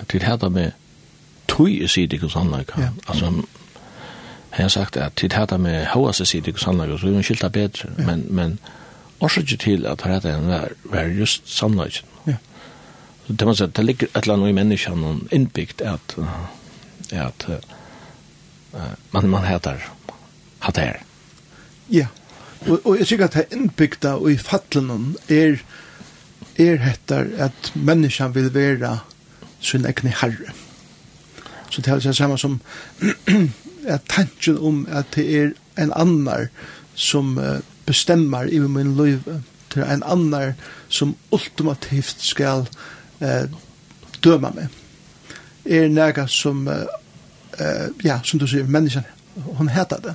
til 0.09 0.23
hæta 0.23 0.49
med 0.49 0.71
tui 1.49 1.83
i 1.85 1.89
sidig 1.89 2.25
og 2.25 2.41
anleika. 2.41 2.81
Ja. 2.81 2.89
Altså, 3.09 3.33
jeg 4.57 4.65
har 4.65 4.69
sagt 4.69 4.97
at 4.97 5.13
til 5.17 5.33
hæta 5.33 5.57
med 5.57 5.87
hos 5.87 6.21
i 6.21 6.25
sidig 6.25 6.55
og 6.55 6.69
anleika, 6.69 6.99
så 6.99 7.07
er 7.07 7.13
hun 7.13 7.23
skilta 7.23 7.49
bedre, 7.49 7.91
ja. 7.99 8.07
men, 8.07 8.27
men 8.31 8.59
også 9.21 9.41
ikke 9.41 9.57
til 9.57 9.87
at 9.87 10.03
hæta 10.03 10.35
henne 10.35 10.49
var, 10.49 10.69
var 10.85 11.03
just 11.03 11.59
sannleika. 11.59 12.01
Ja. 12.27 12.37
Så 13.27 13.33
det 13.33 13.47
man 13.47 13.57
sier, 13.57 13.67
det 13.67 13.85
ligger 13.85 14.07
et 14.07 14.23
eller 14.23 14.35
annet 14.35 14.49
i 14.49 14.53
menneskene 14.53 15.15
innbyggt 15.33 15.81
at, 15.81 16.17
at 17.13 17.47
uh, 17.49 18.81
man, 19.13 19.29
man 19.29 19.45
hætar 19.45 19.81
hætar 20.65 20.83
her. 20.83 21.01
Ja, 21.93 22.07
og, 22.69 22.81
og 22.85 22.99
jeg 22.99 23.07
sikker 23.07 23.25
at 23.29 23.35
det 23.35 23.45
innbyggta 23.53 24.15
og 24.17 24.31
i 24.33 24.37
fattelen 24.41 25.17
er, 25.29 25.61
er 26.61 26.77
hettar 26.85 27.29
at 27.37 27.73
menneskene 27.75 28.35
vil 28.35 28.55
være 28.55 28.99
sin 29.65 29.87
egne 29.89 30.13
herre. 30.21 30.53
Så 31.71 31.83
det 31.83 31.91
er 31.93 31.99
det 31.99 32.17
samme 32.17 32.39
som 32.39 32.61
at 33.95 34.01
tanken 34.09 34.59
om 34.59 34.87
at 34.91 35.07
det 35.15 35.27
er 35.37 35.51
en 35.79 35.93
annar 35.97 36.47
som 36.95 37.39
bestemmer 37.87 38.45
i 38.45 38.59
min 38.59 38.97
liv, 38.97 39.21
til 39.71 39.83
en 39.83 40.03
annar 40.07 40.53
som 40.89 41.17
ultimativt 41.33 42.17
skal 42.23 42.67
eh, 43.21 43.51
døma 44.25 44.53
meg, 44.55 44.69
er 45.65 45.89
nega 45.89 46.27
som, 46.31 46.69
eh, 46.69 47.89
ja, 48.05 48.21
som 48.25 48.39
du 48.39 48.47
sier, 48.47 48.69
menneskene, 48.69 49.11
hon 49.59 49.69
heter 49.69 50.03
det, 50.05 50.15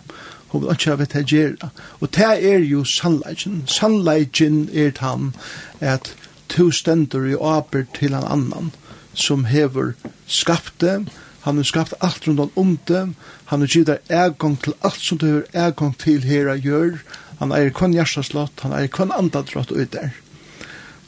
hon 0.50 0.64
vil 0.64 0.72
ikke 0.74 0.94
ha 0.94 0.98
vet 0.98 1.14
det 1.14 1.72
og 2.00 2.08
det 2.16 2.30
er 2.52 2.60
jo 2.60 2.84
sannleggen, 2.84 3.64
sannleggen 3.68 4.70
er 4.74 4.92
han 5.00 5.34
at 5.80 6.16
to 6.50 6.72
stender 6.72 7.28
i 7.28 7.36
åper 7.36 7.86
til 7.94 8.14
en 8.14 8.24
annan, 8.24 8.72
som 9.20 9.46
hever 9.50 9.94
skapt 10.28 10.80
det, 10.82 11.04
han 11.42 11.56
har 11.56 11.64
skapt 11.64 11.94
alt 12.04 12.28
rundt 12.28 12.58
om 12.60 12.78
det, 12.88 13.06
han 13.46 13.60
har 13.60 13.68
givet 13.68 14.12
egang 14.12 14.58
til 14.64 14.76
alt 14.84 15.02
som 15.02 15.18
du 15.18 15.28
har 15.28 15.68
egang 15.68 15.96
til 15.98 16.24
her 16.28 16.52
og 16.52 16.66
gjør, 16.66 16.98
han 17.40 17.54
eier 17.56 17.72
kun 17.72 17.96
hjertaslott, 17.96 18.66
han 18.66 18.76
eier 18.76 18.92
kun 18.92 19.14
andadrott 19.16 19.72
ut 19.72 19.94
der. 19.94 20.12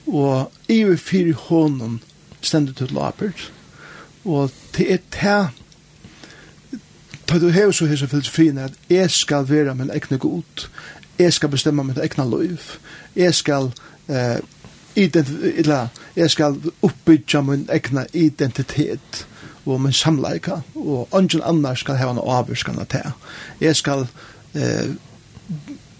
Og 0.07 0.51
i 0.71 0.83
og 0.87 0.99
fyr 0.99 1.33
hånden 1.49 1.99
stendet 2.41 2.79
til 2.79 2.93
labert, 2.95 3.51
og 4.25 4.53
til 4.73 4.93
et 4.95 5.03
ta, 5.11 5.51
ta 7.27 7.39
du 7.39 7.49
hever 7.51 7.75
så 7.75 7.89
hese 7.89 8.07
filosofien 8.07 8.57
at 8.57 8.73
jeg 8.89 9.11
skal 9.11 9.49
være 9.49 9.75
min 9.75 9.91
egne 9.91 10.17
god, 10.17 10.67
jeg 11.19 11.33
skal 11.33 11.51
bestemme 11.51 11.83
mitt 11.83 11.99
egne 11.99 12.25
liv, 12.31 12.57
jeg 13.15 13.35
skal 13.35 13.71
eh, 14.07 14.39
identitet, 14.95 15.89
jeg 16.15 16.31
skal 16.31 16.57
oppbygge 16.81 17.41
min 17.43 17.67
egna 17.71 18.05
identitet 18.13 19.25
og 19.65 19.81
min 19.81 19.93
samleika, 19.93 20.61
og 20.75 21.07
ungen 21.11 21.43
annar 21.45 21.75
skal 21.75 21.99
hava 21.99 22.15
noe 22.17 22.39
avvurskan 22.41 22.79
av 22.81 22.87
det. 22.91 23.11
Jeg 23.61 23.75
skal, 23.75 24.07
eh, 24.55 24.95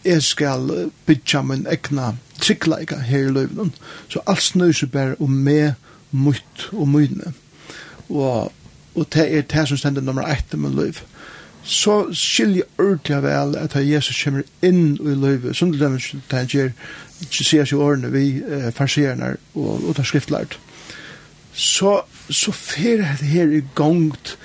jeg 0.06 0.23
skal 0.23 0.91
bytja 1.06 1.41
min 1.41 1.67
egna 1.69 2.15
tryggleika 2.41 2.97
her 2.97 3.27
i 3.27 3.32
løyvnen. 3.32 3.73
Så 4.10 4.19
alt 4.27 4.41
snøy 4.41 4.73
seg 4.73 4.91
bare 4.91 5.15
om 5.19 5.30
meg, 5.30 5.73
mutt 6.12 6.69
og 6.73 6.88
myne. 6.88 7.34
Og, 8.10 8.51
og 8.95 9.06
det 9.13 9.27
er 9.38 9.41
det 9.41 9.67
som 9.67 9.77
stender 9.77 10.01
nummer 10.01 10.27
ett 10.27 10.54
i 10.54 10.58
min 10.58 10.75
løyv. 10.75 11.04
Så 11.63 12.08
skiljer 12.13 12.65
ordentlig 12.77 13.21
vel 13.23 13.56
at 13.56 13.75
Jesus 13.75 14.23
kommer 14.23 14.43
inn 14.65 14.97
i 14.97 15.13
løyvet, 15.15 15.56
som 15.56 15.71
det 15.71 15.82
er 15.82 15.99
det 15.99 16.38
han 16.39 16.47
gjør 16.49 16.71
sier 17.29 17.67
seg 17.67 17.79
årene 17.79 18.12
vi 18.13 18.25
eh, 18.41 18.69
farserene 18.75 19.36
og, 19.53 19.84
og 19.86 19.95
tar 19.97 20.07
skriftlært. 20.07 20.57
Så, 21.53 22.01
så 22.31 22.53
fer 22.55 23.03
det 23.03 23.27
her 23.34 23.51
i 23.51 23.62
gongt 23.75 24.38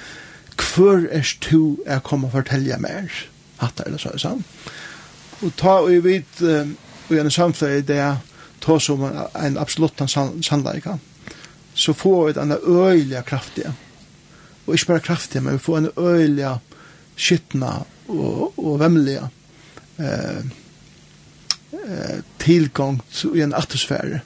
hver 0.56 1.06
er 1.12 1.28
du 1.44 1.78
er 1.86 2.00
kommet 2.04 2.32
og 2.32 2.38
fortelle 2.40 2.78
mer 2.80 3.12
hatt 3.60 3.80
eller 3.86 4.00
så 4.00 4.12
er 4.12 4.20
sant. 4.20 4.64
Og 5.44 5.52
ta 5.56 5.78
og 5.82 5.90
vi 5.92 6.00
vet 6.04 6.42
um, 6.42 6.76
og 7.06 7.18
en 7.20 7.30
samfunn 7.30 7.84
det 7.86 7.98
er 8.02 8.16
ta 8.64 8.78
som 8.82 9.04
en 9.06 9.58
absolutt 9.60 10.00
sannleika 10.10 10.96
så 11.76 11.92
får 11.92 12.26
vi 12.26 12.40
en 12.40 12.56
øyelig 12.66 13.24
kraftiga. 13.24 13.72
og 14.66 14.74
ikke 14.74 14.86
bare 14.86 15.00
kraftiga 15.00 15.42
men 15.42 15.52
vi 15.52 15.58
får 15.58 15.78
en 15.78 15.90
øyelig 15.96 16.56
skittna 17.16 17.84
og, 18.08 18.58
og 18.58 18.80
vemmelig 18.80 19.20
eh, 19.98 20.44
eh, 21.84 22.22
tilgångt 22.42 23.24
i 23.34 23.42
en 23.44 23.54
atmosfære 23.54 24.20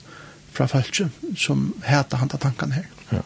fra 0.52 0.66
falske 0.66 1.08
som 1.38 1.70
heter 1.86 2.20
han 2.20 2.28
til 2.28 2.42
tankene 2.42 2.80
her. 2.80 2.88
Ja. 3.12 3.22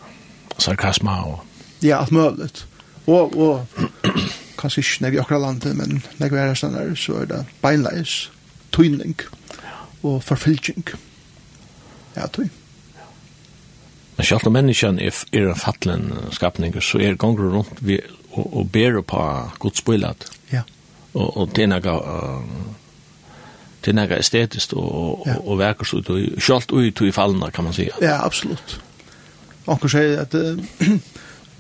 Sarkasma 0.59 1.21
og... 1.29 1.45
Ja, 1.83 2.01
alt 2.01 2.13
mulig. 2.13 2.51
Og, 3.07 3.37
og 3.37 3.67
kanskje 4.61 4.85
ikke 4.85 5.05
når 5.05 5.11
vi 5.11 5.23
akkurat 5.23 5.43
landet, 5.43 5.77
men 5.77 6.03
når 6.19 6.29
vi 6.29 6.41
er 6.41 6.53
her 6.53 6.59
sånn 6.59 6.77
så 6.97 7.23
er 7.23 7.31
det 7.33 7.41
beinleis, 7.63 8.29
tøyning 8.73 9.17
og 10.05 10.23
forfylking. 10.25 10.85
Ja, 12.17 12.29
tøy. 12.29 12.49
Men 14.17 14.29
selv 14.29 14.47
om 14.47 14.55
menneskene 14.55 15.03
er, 15.03 15.17
er 15.35 15.51
en 15.51 15.59
fattelen 15.59 16.13
skapning, 16.33 16.77
så 16.83 17.01
er 17.03 17.19
gonger 17.19 17.51
rundt 17.57 17.83
vi, 17.83 17.99
og, 18.31 18.47
og 18.47 18.71
ber 18.73 19.01
på 19.03 19.25
godsbøylet. 19.65 20.29
Ja. 20.53 20.63
Og, 21.15 21.37
og 21.37 21.55
det 21.57 21.67
er 21.67 21.73
noe 21.73 21.95
uh, 21.99 22.45
till 23.85 23.95
några 23.95 24.17
estetiskt 24.17 24.73
og, 24.73 25.27
ja. 25.27 25.37
og 25.45 25.59
verkar 25.61 25.85
så 25.85 26.01
ut 26.01 26.11
og 26.11 26.43
skalt 26.43 26.73
ut 26.73 27.03
i 27.05 27.13
fallene, 27.13 27.51
kan 27.51 27.65
man 27.65 27.73
säga. 27.73 27.93
Ja, 28.01 28.25
absolutt. 28.25 28.81
Och 29.65 29.91
sier 29.91 30.21
at 30.21 30.35
uh, 30.35 30.59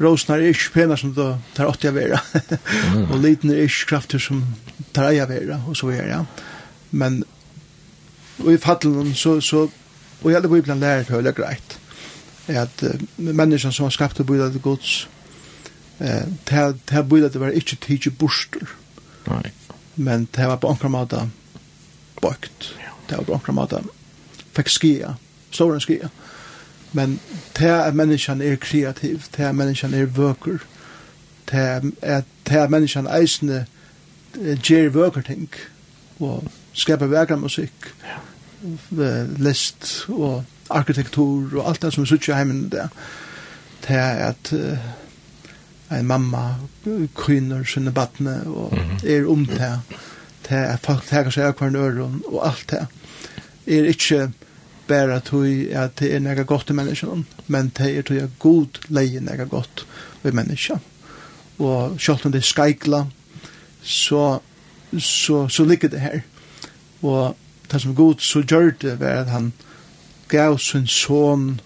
rosen 0.00 0.34
er 0.34 0.48
ikke 0.48 0.72
penna 0.72 0.96
som 0.96 1.14
det 1.14 1.38
tar 1.54 1.66
åt 1.66 1.84
jag 1.84 1.92
vera. 1.92 2.20
mm. 2.94 3.10
och 3.12 3.18
liten 3.18 3.50
er 3.50 3.62
ikke 3.62 3.86
krafter 3.88 4.18
som 4.18 4.44
tar 4.92 5.10
jag 5.10 5.28
vera 5.28 5.60
og 5.68 5.76
så 5.76 5.88
er 5.88 6.08
ja. 6.08 6.24
Men 6.90 7.24
og 8.38 8.52
i 8.52 8.56
fallen 8.56 9.14
så 9.14 9.40
så 9.40 9.68
og 10.22 10.30
i 10.30 10.34
alle 10.34 10.48
på 10.48 10.56
lærer 10.56 10.74
lärt 10.80 11.08
höll 11.08 11.24
jag 11.24 11.36
grejt. 11.36 11.78
Att 12.48 12.82
uh, 12.82 12.90
menneskene 13.16 13.72
som 13.72 13.84
har 13.84 13.90
skapt 13.90 14.20
og 14.20 14.30
och 14.30 14.52
til 14.52 14.60
gods 14.60 15.08
eh 16.00 16.06
uh, 16.06 16.28
det 16.44 16.90
här 16.90 17.02
bildat 17.02 17.40
var 17.40 17.48
ikke 17.48 17.76
tidsi 17.76 18.10
borster. 18.10 18.66
Nei. 19.26 19.50
Men 19.94 20.28
det 20.36 20.46
var 20.46 20.56
på 20.56 20.68
ankarmata 20.68 21.28
bøkt. 22.22 22.74
Det 23.08 23.18
var 23.18 23.24
på 23.24 23.32
omkring 23.32 23.56
måte. 23.56 23.82
Fikk 24.54 24.68
skia, 24.68 25.14
stor 25.50 25.74
en 25.74 25.80
skia. 25.80 26.08
Men 26.92 27.20
det 27.58 27.70
at 27.70 27.94
menneskene 27.94 28.44
er 28.44 28.56
kreativ, 28.56 29.26
det 29.36 29.44
er 29.44 29.52
menneskene 29.52 29.98
er 29.98 30.06
vøker, 30.06 30.58
det 31.50 31.58
at, 32.02 32.24
at 32.46 32.70
menneskene 32.70 33.10
eisende 33.18 33.64
gjør 34.62 34.88
vøker 34.94 35.22
ting, 35.26 35.48
og 36.20 36.46
skaper 36.72 37.10
vekere 37.10 37.38
musikk, 37.38 37.90
list 39.38 40.06
og 40.08 40.44
arkitektur 40.70 41.58
og 41.58 41.68
alt 41.68 41.82
det 41.82 41.92
som 41.92 42.04
er 42.04 42.08
suttje 42.08 42.34
heimen 42.34 42.68
der. 42.72 42.88
Det 43.84 43.96
er 43.96 44.30
at 44.30 44.52
uh, 44.52 45.98
en 45.98 46.06
mamma 46.06 46.54
kryner 47.14 47.64
sine 47.68 47.92
badne 47.92 48.42
og 48.46 48.78
er 49.04 49.28
om 49.30 49.46
det 49.46 49.72
det 50.48 50.58
er 50.58 50.80
folk 50.82 51.04
teker 51.08 51.32
seg 51.34 51.48
av 51.48 51.58
hverandre 51.58 51.84
øren 51.88 52.22
og 52.28 52.40
alt 52.46 52.70
det. 52.70 52.86
er 53.66 53.88
ikke 53.88 54.32
bare 54.88 55.20
tog 55.24 55.46
at 55.72 55.98
det 55.98 56.10
er 56.12 56.20
nega 56.20 56.42
godt 56.42 56.70
i 56.70 56.76
menneskene, 56.76 57.24
men 57.46 57.72
det 57.76 57.90
er 57.90 58.02
tog 58.02 58.16
at 58.16 58.38
god 58.38 58.80
leie 58.88 59.20
nega 59.20 59.44
godt 59.44 59.86
i 60.24 60.30
menneskene. 60.30 60.80
Og 61.58 62.00
selv 62.00 62.26
om 62.26 62.32
det 62.32 62.42
er 62.42 62.48
skaikla 62.48 63.04
så, 63.82 64.38
så, 64.98 65.48
så 65.48 65.64
ligger 65.64 65.88
det 65.88 66.00
her. 66.00 66.20
Og 67.02 67.36
det 67.72 67.80
som 67.80 67.94
god 67.94 68.14
så 68.18 68.42
gjør 68.42 68.70
det 68.80 69.00
var 69.00 69.22
at 69.24 69.30
han 69.30 69.52
gav 70.28 70.58
sin 70.58 70.86
son 70.86 71.60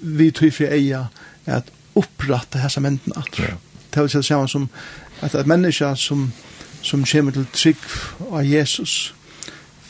vi 0.00 0.30
tog 0.30 0.52
fri 0.52 0.66
eia 0.66 1.06
at 1.46 1.70
opprette 1.98 2.60
hessa 2.60 2.80
menten 2.80 3.12
at. 3.16 3.38
Ja. 3.38 3.56
Det 3.90 4.00
er 4.00 4.06
jo 4.14 4.46
som 4.46 4.68
at, 5.20 5.34
at 5.34 5.46
mennesker 5.46 5.94
som 5.94 6.32
som 6.82 7.04
kommer 7.04 7.32
til 7.32 7.46
trygg 7.52 7.88
av 8.30 8.44
Jesus 8.44 9.14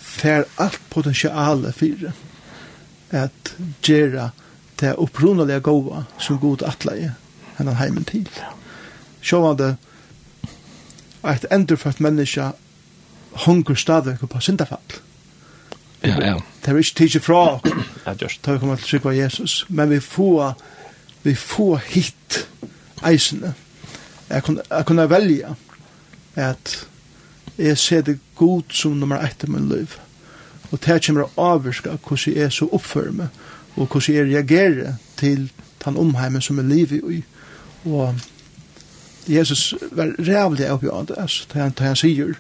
fer 0.01 0.45
alt 0.57 0.81
potensialet 0.91 1.75
fyrir 1.75 2.13
at 3.11 3.55
gjera 3.83 4.31
det 4.81 4.95
opprunalige 4.99 5.61
gåva 5.61 6.05
som 6.19 6.39
god 6.41 6.63
atleie 6.67 7.15
hennan 7.59 7.77
heimen 7.77 8.05
til. 8.05 8.29
Sjåvande 9.23 9.77
at 11.23 11.47
endurfødt 11.53 12.01
menneske 12.01 12.51
hunker 13.45 13.75
stadig 13.75 14.19
på 14.19 14.41
syndafall. 14.41 15.01
Ja, 16.03 16.17
ja. 16.21 16.37
Det 16.65 16.73
er 16.73 16.77
ikke 16.77 16.95
tidsi 16.97 17.19
fra 17.21 17.41
okkur. 17.55 17.83
Ja, 18.07 18.15
just. 18.23 18.47
Da 18.47 18.53
vi 18.53 18.59
kommer 18.59 18.77
til 18.77 18.89
trygg 18.89 19.07
av 19.07 19.17
Jesus. 19.17 19.65
Men 19.69 19.91
vi 19.91 20.01
får, 20.01 20.55
vi 21.23 21.35
får 21.35 21.83
hit 21.87 22.47
eisene. 23.07 23.53
Jeg 24.31 24.43
kunne, 24.43 24.63
jeg 24.71 24.87
kunne 24.87 25.11
velge 25.11 25.55
at 26.35 26.89
jeg 27.59 27.79
ser 27.79 28.01
det 28.01 28.19
god 28.37 28.63
som 28.71 28.93
nummer 28.93 29.25
ett 29.25 29.45
i 29.45 29.51
min 29.51 29.69
liv. 29.69 29.99
Og 30.71 30.79
det 30.87 31.01
kommer 31.07 31.27
å 31.27 31.55
avvirke 31.55 31.97
hvordan 31.97 32.35
jeg 32.35 32.45
er 32.45 32.55
så 32.55 32.69
oppfører 32.73 33.13
meg, 33.13 33.41
og 33.77 33.87
hvordan 33.87 34.15
jeg 34.15 34.29
reagerer 34.31 34.95
til 35.17 35.51
den 35.85 35.97
omheimen 35.97 36.43
som 36.43 36.59
er 36.59 36.69
livet 36.69 37.03
i. 37.11 37.23
Og 37.85 38.15
Jesus 39.29 39.75
var 39.93 40.15
rævlig 40.19 40.71
oppi 40.71 40.89
av 40.89 41.07
det, 41.07 41.19
altså, 41.19 41.47
det 41.53 41.61
han, 41.63 41.75
han 41.79 41.97
sier, 41.97 42.35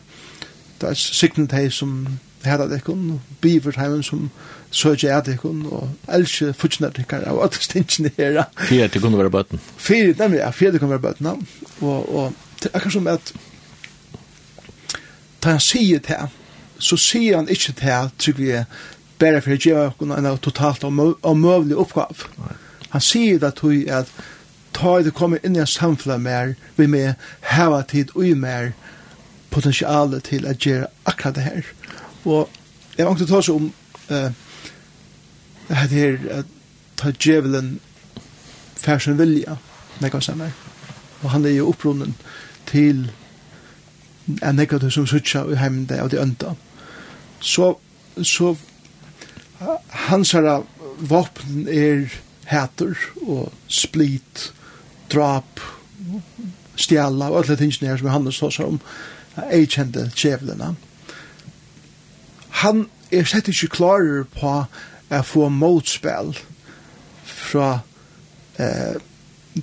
det 0.80 0.88
er 0.88 0.94
sikten 0.96 1.48
til 1.48 1.70
som 1.72 2.06
herra 2.44 2.68
dekken, 2.70 3.10
og 3.10 3.36
biver 3.40 3.76
heimen 3.76 4.02
som 4.02 4.30
søkje 4.70 5.10
er 5.12 5.20
dekken, 5.26 5.66
og 5.68 5.90
elskje 6.08 6.54
futsjene 6.56 6.92
dekken, 6.96 7.26
og 7.34 7.44
at 7.44 7.58
stinsen 7.60 8.10
her. 8.16 8.44
Fyre 8.56 8.88
til 8.88 9.02
kunne 9.02 9.18
være 9.18 9.30
bøtten. 9.30 9.60
Fyre, 9.76 10.14
nemlig, 10.18 10.40
ja, 10.40 10.50
fyre 10.50 10.72
det 10.72 10.80
kunne 10.80 10.96
være 10.96 11.06
bøtten, 11.08 11.26
og, 11.26 12.14
og 12.14 12.32
det 12.62 12.70
er 12.70 12.76
akkurat 12.78 12.92
som 12.92 13.06
at 13.06 13.32
da 15.42 15.56
han 15.56 15.60
sier 15.60 16.00
det, 16.04 16.20
så 16.78 16.96
sier 16.96 17.36
han 17.36 17.48
ikke 17.48 17.74
det, 17.80 18.00
tror 18.18 18.36
vi, 18.38 18.50
bare 19.20 19.40
for 19.44 19.54
å 19.54 19.60
gjøre 19.60 20.16
en 20.16 20.28
totalt 20.40 20.84
omøvelig 20.84 21.76
oppgave. 21.76 22.28
Han 22.90 23.04
sier 23.04 23.38
det 23.38 23.54
til 23.60 23.88
at 23.92 24.08
ta 24.76 24.98
det 25.02 25.14
kommer 25.14 25.42
inn 25.44 25.56
i 25.56 25.62
en 25.62 25.68
samfunn 25.68 26.22
mer, 26.22 26.54
vi 26.76 26.86
med 26.86 27.14
heva 27.52 27.82
tid 27.82 28.14
og 28.14 28.36
mer 28.38 28.72
potensialet 29.50 30.24
til 30.30 30.46
å 30.46 30.54
gjøre 30.54 30.88
akkurat 31.10 31.36
det 31.36 31.44
her. 31.44 31.68
Og 32.24 32.48
jeg 32.96 33.06
har 33.06 33.14
ikke 33.16 33.28
ta 33.30 33.42
seg 33.42 33.56
om 33.56 33.70
uh, 34.10 34.30
det 35.68 35.90
her, 35.92 36.18
at 36.40 36.56
ta 37.00 37.12
djevelen 37.12 37.78
færsen 38.80 39.18
vilja, 39.18 39.56
nekka 40.00 40.20
samme. 40.24 40.50
Og 41.22 41.30
han 41.34 41.44
er 41.44 41.58
jo 41.58 41.68
opprunnen 41.70 42.14
til 42.70 43.10
er 44.42 44.52
negativ 44.52 44.90
som 44.90 45.06
suttja 45.06 45.44
i 45.50 45.58
heimende 45.58 46.00
av 46.00 46.10
de 46.10 46.20
ønda. 46.20 46.54
Så, 47.40 47.74
så 48.22 48.54
hans 50.08 50.32
herra 50.32 50.60
våpen 51.00 51.68
er 51.68 52.08
hæter 52.50 52.94
og 53.22 53.52
split, 53.68 54.52
drap, 55.12 55.60
stjæla 56.76 57.30
og 57.30 57.42
alle 57.42 57.56
tingene 57.56 57.88
her 57.88 57.96
som 57.96 58.06
han 58.06 58.12
Johannes 58.12 58.38
tåsar 58.38 58.64
om, 58.64 58.80
jeg 59.50 59.68
kjente 59.70 60.10
kjevlene. 60.16 60.74
Han 62.62 62.86
er 63.12 63.24
sett 63.24 63.48
ikke 63.48 63.70
klarer 63.76 64.24
på 64.34 64.54
å 65.10 65.22
få 65.26 65.48
motspill 65.48 66.34
fra 67.24 67.80
eh, 68.58 68.98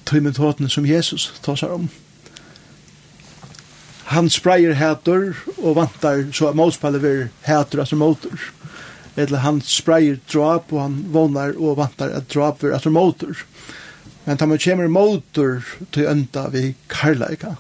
tøymentåten 0.06 0.70
som 0.70 0.86
Jesus 0.86 1.32
tåsar 1.44 1.76
om. 1.76 1.88
Mm 1.88 2.07
han 4.08 4.30
sprayer 4.32 4.78
hætur 4.80 5.36
og 5.58 5.76
vantar 5.76 6.30
så 6.32 6.54
motspallet 6.56 7.04
vil 7.04 7.26
hætur 7.44 7.82
as 7.84 7.92
motor. 7.92 8.40
Eller 9.18 9.44
han 9.44 9.62
sprayer 9.62 10.20
drop 10.32 10.72
og 10.72 10.82
han 10.82 11.00
vonar 11.12 11.58
og 11.58 11.78
vantar 11.78 12.14
at 12.16 12.30
drop 12.34 12.64
vil 12.64 12.76
as 12.76 12.86
motor. 12.86 13.44
Men 14.26 14.38
tamen 14.38 14.60
kjemur 14.60 14.88
motor 14.92 15.64
til 15.92 16.08
ønta 16.08 16.48
vi 16.54 16.76
karleika 16.92 17.56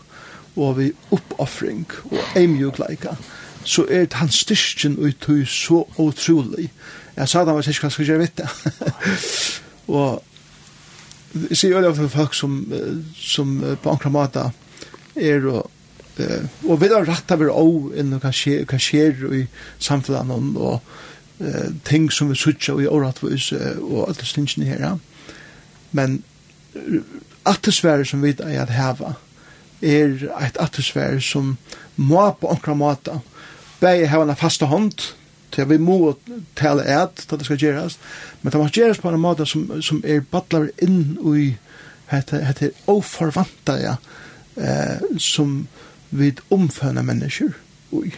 og 0.57 0.77
vi 0.79 0.91
uppoffring 1.11 1.85
og 2.11 2.37
eimjukleika 2.39 3.17
så 3.67 3.83
er 3.91 4.05
det 4.07 4.15
hans 4.21 4.39
styrkjen 4.45 4.95
ut 4.95 5.17
til 5.25 5.43
så 5.47 5.81
utrolig. 5.99 6.69
Jeg 7.17 7.27
sa 7.27 7.43
det 7.43 7.55
var 7.55 7.65
sikkert 7.65 7.83
hva 7.83 7.89
skal 7.91 8.07
jeg 8.07 8.21
vite. 8.21 8.47
og 9.97 10.23
jeg 11.49 11.57
sier 11.59 11.75
jo 11.75 11.81
det 11.83 11.95
for 11.97 12.13
folk 12.13 12.37
som, 12.37 12.61
som 13.19 13.57
på 13.83 13.91
ankra 13.91 14.11
måte 14.13 14.45
er 15.19 15.43
og 15.51 15.67
Eh, 16.19 16.47
og 16.67 16.81
vi 16.81 16.89
har 16.93 17.05
rett 17.05 17.31
av 17.31 17.43
å 17.45 17.67
inn 17.97 18.15
og 18.15 18.23
hva 18.23 18.31
skjer 18.33 19.27
i 19.35 19.43
samfunnet 19.79 20.57
og 20.57 20.79
eh, 21.43 21.69
ting 21.87 22.09
som 22.11 22.31
vi 22.31 22.39
sutja 22.39 22.75
og 22.75 22.83
i 22.83 22.89
åratvis 22.89 23.51
og 23.53 24.07
alle 24.07 24.25
stingene 24.25 24.69
her. 24.71 24.97
Men 25.91 26.21
attesvære 27.47 28.05
som 28.05 28.23
vi 28.23 28.35
er 28.43 28.61
at 28.61 28.73
heva 28.75 29.15
er 29.81 30.25
et 30.41 30.57
attesvære 30.59 31.21
som 31.21 31.55
må 31.95 32.25
på 32.41 32.49
ankra 32.51 32.73
måte 32.77 33.19
bæg 33.81 34.07
heva 34.09 34.25
en 34.25 34.39
fasta 34.39 34.65
hånd 34.65 35.11
til 35.53 35.69
vi 35.69 35.77
må 35.81 36.15
tale 36.57 36.85
et 36.85 37.23
til 37.23 37.37
det 37.37 37.47
skal 37.47 37.61
gjerast 37.61 38.01
men 38.41 38.51
det 38.51 38.61
må 38.61 38.69
gjerast 38.73 39.01
på 39.01 39.13
en 39.13 39.21
måte 39.21 39.45
som, 39.45 39.69
som 39.81 40.01
er 40.05 40.25
badlar 40.31 40.69
inn 40.81 41.17
i 41.35 41.51
hette, 42.11 42.41
hette 42.45 42.71
oforvanta 42.89 43.77
ja, 43.81 43.95
eh, 44.55 45.03
som 45.21 45.67
vid 46.09 46.41
omføna 46.51 47.01
mennesker. 47.01 47.49
Ui. 47.91 48.11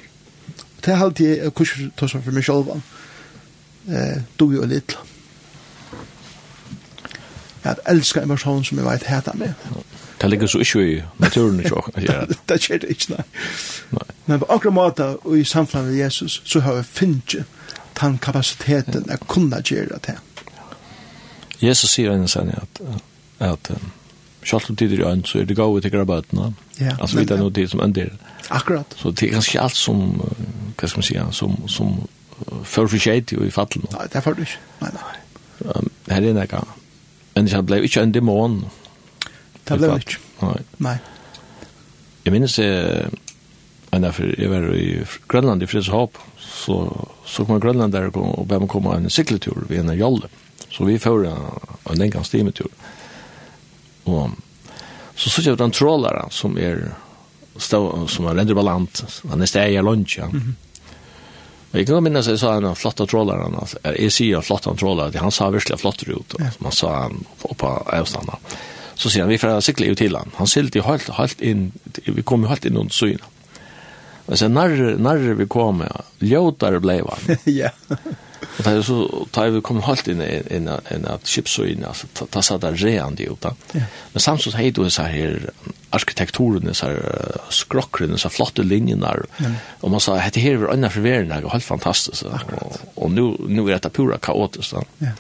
Og 0.78 0.86
det 0.86 0.93
er 0.93 1.04
alltid 1.04 1.38
jeg 1.38 1.54
kurs 1.54 1.75
tåsa 1.97 2.21
for 2.23 2.32
meg 2.32 2.45
selv. 2.45 2.71
Eh, 3.89 4.21
du 4.39 4.52
jo 4.54 4.65
litt. 4.65 4.97
Jeg 7.63 7.75
elsker 7.86 8.21
en 8.21 8.30
person 8.30 8.63
som 8.63 8.78
jeg 8.78 8.88
vet 8.88 9.08
heta 9.10 9.34
meg. 9.36 9.54
Det 10.21 10.30
ligger 10.30 10.47
så 10.47 10.60
ikke 10.60 10.84
i 10.84 11.02
naturen 11.19 11.60
ikke 11.60 11.84
ja. 12.08 12.23
Det 12.49 12.62
skjer 12.62 12.78
det 12.84 12.89
ikke, 12.89 13.13
nei. 13.15 14.06
Men 14.25 14.39
på 14.39 14.49
akkurat 14.49 14.73
måte 14.73 15.08
og 15.17 15.38
i 15.39 15.43
samfunnet 15.43 15.88
med 15.88 15.99
Jesus 15.99 16.41
så 16.45 16.60
har 16.60 16.75
vi 16.75 16.84
finnet 16.84 17.36
den 18.02 18.17
kapasiteten 18.17 19.06
jeg 19.10 19.19
kunne 19.28 19.62
gjøre 19.62 19.99
det. 20.08 20.17
Jesus 21.62 21.91
sier 21.91 22.12
en 22.12 22.28
sann 22.28 22.52
at, 22.56 22.82
at, 23.39 23.69
um, 23.69 23.91
Sjalt 24.43 24.69
om 24.69 24.75
tider 24.75 25.02
i 25.02 25.04
øyn, 25.04 25.25
så 25.28 25.41
er 25.41 25.45
det 25.45 25.56
gode 25.58 25.82
til 25.82 25.91
grabøtene. 25.91 26.54
Ja, 26.80 26.95
altså, 26.99 27.19
vi 27.19 27.25
er 27.28 27.41
noe 27.41 27.52
tid 27.52 27.67
som 27.67 27.82
ønder. 27.84 28.13
Akkurat. 28.49 28.95
Så 28.95 29.12
det 29.12 29.28
er 29.28 29.36
ganske 29.36 29.62
alt 29.62 29.75
som, 29.75 29.99
hva 30.80 30.88
skal 30.88 31.02
man 31.02 31.08
si, 31.08 31.17
som, 31.36 31.58
som 31.67 31.89
uh, 31.99 32.62
fører 32.63 32.93
for 32.93 33.04
skjeit 33.04 33.34
i 33.36 33.49
fattelen. 33.52 33.89
Nei, 33.91 34.06
det 34.08 34.21
er 34.21 34.23
for 34.23 34.38
du 34.38 34.45
ikke. 34.45 34.62
Nei, 34.82 34.91
nei. 34.95 35.15
Um, 35.65 35.89
her 36.08 36.23
er 36.23 36.38
nekka. 36.38 36.62
Men 37.36 37.49
det 37.52 37.63
ble 37.67 37.82
ikke 37.84 38.06
en 38.06 38.13
demon. 38.15 38.62
Det 39.67 39.78
ble 39.78 39.97
ikke. 39.99 40.21
Nei. 40.41 40.60
Nei. 40.88 40.95
Jeg 42.23 42.36
minnes 42.36 42.56
jeg, 42.60 43.10
enn 43.91 44.08
jeg 44.08 44.30
jeg 44.39 44.52
var 44.52 44.69
i 44.75 44.88
Grønland 45.28 45.63
i 45.63 45.67
Fredshåp, 45.67 46.15
så, 46.39 46.80
så 47.28 47.43
kom 47.43 47.60
Grønland 47.60 47.91
der 47.91 48.08
og 48.13 48.47
ble 48.47 48.62
man 48.63 48.71
komme 48.71 48.95
en 48.95 49.12
sykletur 49.12 49.65
ved 49.67 49.84
en 49.84 49.99
jolle. 49.99 50.32
Så 50.71 50.88
vi 50.88 50.95
får 51.02 51.28
en 51.28 51.99
lengre 51.99 52.23
stimetur. 52.23 52.71
Ja 52.71 52.98
Og 54.05 54.31
så 55.15 55.29
så 55.29 55.43
jeg 55.43 55.57
den 55.59 55.75
trollaren 55.75 56.31
som 56.31 56.57
er 56.57 56.93
stå, 57.59 58.07
som 58.07 58.29
er 58.29 58.39
render 58.39 58.55
ballant. 58.55 59.03
Han 59.29 59.41
er 59.41 59.49
steg 59.51 59.75
i 59.75 59.81
lunsj, 59.83 60.19
ja. 60.19 60.27
Mm 60.31 60.39
-hmm. 60.39 60.53
Jeg 61.71 61.85
kan 61.85 62.03
minnes 62.03 62.27
jeg 62.27 62.39
sa 62.39 62.55
en 62.57 62.75
flotta 62.75 63.05
altså, 63.05 63.77
jeg 63.83 64.12
sier 64.12 64.41
flotta 64.41 64.73
trålere, 64.73 65.19
han 65.19 65.31
sa 65.31 65.49
virkelig 65.49 65.79
flott 65.79 66.03
ut, 66.07 66.35
ja. 66.39 66.49
man 66.59 66.71
sa 66.71 67.01
han 67.01 67.25
på 67.41 67.67
av 67.67 67.88
avstanden. 67.93 68.35
Så 68.95 69.09
sier 69.09 69.21
han, 69.21 69.29
vi 69.29 69.38
får 69.38 69.62
sikle 69.62 69.91
ut 69.91 69.97
til 69.97 70.15
han. 70.15 70.31
Han 70.35 70.47
silte 70.47 70.79
jo 70.79 70.83
helt, 70.83 71.09
helt 71.09 71.41
inn, 71.41 71.71
vi 72.05 72.21
kom 72.21 72.41
jo 72.43 72.49
helt 72.49 72.65
inn 72.65 72.77
under 72.77 72.93
syna. 72.93 73.23
Og 74.25 74.38
så 74.38 74.47
når, 74.47 74.97
når 74.97 75.33
vi 75.38 75.45
kom, 75.45 75.83
ljøtere 76.19 76.79
ble 76.79 77.03
han. 77.05 77.38
ja. 77.45 77.69
Og 78.59 78.65
da 78.65 78.71
er 78.75 78.81
så 78.83 79.27
da 79.35 79.45
er 79.45 79.53
vi 79.55 79.61
kommer 79.63 79.85
halt 79.87 80.07
in 80.07 80.21
in 80.21 80.67
en 80.67 81.05
att 81.05 81.27
chips 81.27 81.59
altså, 81.59 81.81
da 81.81 81.87
alltså 81.87 82.07
ta 82.31 82.41
så 82.41 82.57
där 82.57 82.75
rean 82.75 83.15
det 83.15 83.31
utan. 83.31 83.55
Men 84.13 84.19
samtidig 84.19 84.57
hej 84.57 84.71
du 84.71 84.89
så 84.89 85.03
her 85.03 85.49
arkitekturen 85.91 86.73
så 86.73 86.85
här 86.85 87.31
skrockren 87.49 88.17
så 88.17 88.29
flotta 88.29 88.61
linjerna 88.61 89.15
og 89.81 89.91
man 89.91 89.99
sa 89.99 90.15
dette 90.15 90.39
her 90.39 90.51
er 90.51 90.55
är 90.55 90.89
forverende, 90.89 90.89
förvärna 90.89 91.45
och 91.45 91.51
helt 91.51 91.63
fantastisk. 91.63 92.23
Og 92.25 92.77
och 92.95 93.11
nu 93.11 93.35
nu 93.47 93.71
är 93.71 93.79
det 93.79 93.89
pura 93.89 94.17
kaotiskt. 94.17 94.73
Ja. 94.97 95.11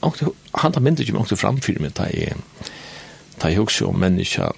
Och 0.00 0.16
han 0.50 0.72
tar 0.72 0.80
mindre 0.80 1.04
ju 1.04 1.16
också 1.16 1.36
framför 1.36 1.80
mig 1.80 1.90
där 1.90 2.16
i 2.16 2.32
där 3.42 3.50
jag 3.50 3.62
också 3.62 3.86
om 3.86 4.00
människa 4.00 4.52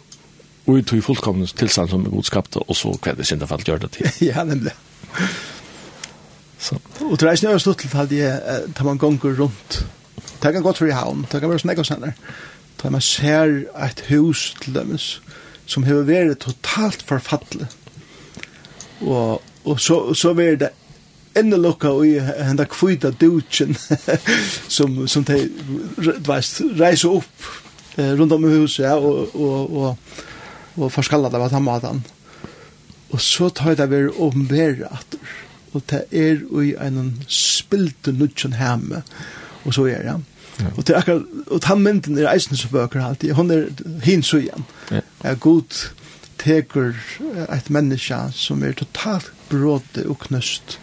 och 0.64 0.78
i 0.78 1.00
fullkomna 1.02 1.46
tillstånd 1.46 1.90
som 1.90 2.06
är 2.06 2.10
godskapta 2.10 2.60
och 2.60 2.76
så 2.76 2.96
kvällsindafall 2.96 3.62
gör 3.66 3.78
det 3.78 3.88
till. 3.88 4.10
Ja, 4.18 4.44
nämligen. 4.44 4.76
Så. 6.64 6.78
Og 7.04 7.18
det 7.20 7.28
er 7.28 7.36
ikke 7.36 7.50
noe 7.50 7.60
stort 7.60 7.82
til 7.82 7.96
at 8.00 8.12
jeg 8.14 8.68
tar 8.76 8.86
man 8.88 9.00
gonger 9.00 9.36
rundt. 9.36 9.82
Det 10.40 10.52
kan 10.52 10.62
godt 10.64 10.80
for 10.80 10.88
i 10.88 10.96
havn, 10.96 11.26
det 11.28 11.40
kan 11.40 11.50
være 11.50 11.60
snakk 11.64 11.82
og 11.82 11.88
senere. 11.88 12.14
Da 12.80 12.90
man 12.92 13.04
ser 13.04 13.64
et 13.84 14.00
hus 14.08 14.54
til 14.62 14.76
dømes 14.76 15.18
som 15.66 15.84
har 15.84 16.04
vært 16.08 16.40
totalt 16.44 17.04
forfattelig. 17.04 17.68
Og, 19.04 19.42
og 19.64 19.80
så, 19.80 19.98
så 20.16 20.32
var 20.36 20.56
det 20.60 20.70
enda 21.36 21.58
lukka 21.58 21.90
og 21.92 22.32
henda 22.46 22.66
kvita 22.70 23.10
dutjen 23.20 23.74
som, 24.76 25.02
som 25.10 25.24
de 25.26 25.40
veist, 26.28 26.60
reiser 26.78 27.16
opp 27.18 27.48
eh, 27.98 28.12
rundt 28.14 28.36
om 28.36 28.44
i 28.46 28.52
huset 28.54 28.84
ja, 28.86 28.94
og, 28.96 29.34
og, 29.34 29.74
og, 29.74 30.20
og 30.78 30.92
forskalla 30.94 31.32
det 31.32 31.40
var 31.42 31.52
tammaten. 31.52 32.04
Og 33.14 33.20
så 33.22 33.50
tar 33.54 33.76
det 33.78 33.90
vært 33.90 34.16
åpenbæret 34.18 34.86
atter 34.88 35.34
og 35.74 35.82
det 35.90 36.04
er 36.14 36.42
i 36.62 36.74
en 36.86 37.10
spilte 37.28 38.12
nudgen 38.14 38.54
hjemme, 38.58 39.02
og 39.64 39.74
så 39.74 39.88
er 39.90 40.02
det, 40.02 40.12
ja. 40.12 40.20
Ja. 40.62 40.70
Og 40.76 40.90
er 40.90 41.00
akkurat, 41.00 41.22
og 41.50 41.62
ta 41.64 41.74
mynden 41.74 42.18
er 42.18 42.28
eisen 42.30 42.56
som 42.56 42.70
bøker 42.70 43.02
alltid, 43.02 43.32
hun 43.34 43.50
er 43.50 43.64
hins 44.04 44.30
og 44.36 44.44
igjen. 44.44 44.66
Ja. 44.94 45.00
Er 45.26 45.40
god 45.42 45.80
teker 46.38 46.94
et 47.48 47.70
menneske 47.74 48.20
som 48.36 48.62
er 48.62 48.76
totalt 48.78 49.32
bråte 49.50 50.04
og 50.06 50.20
knøst, 50.28 50.78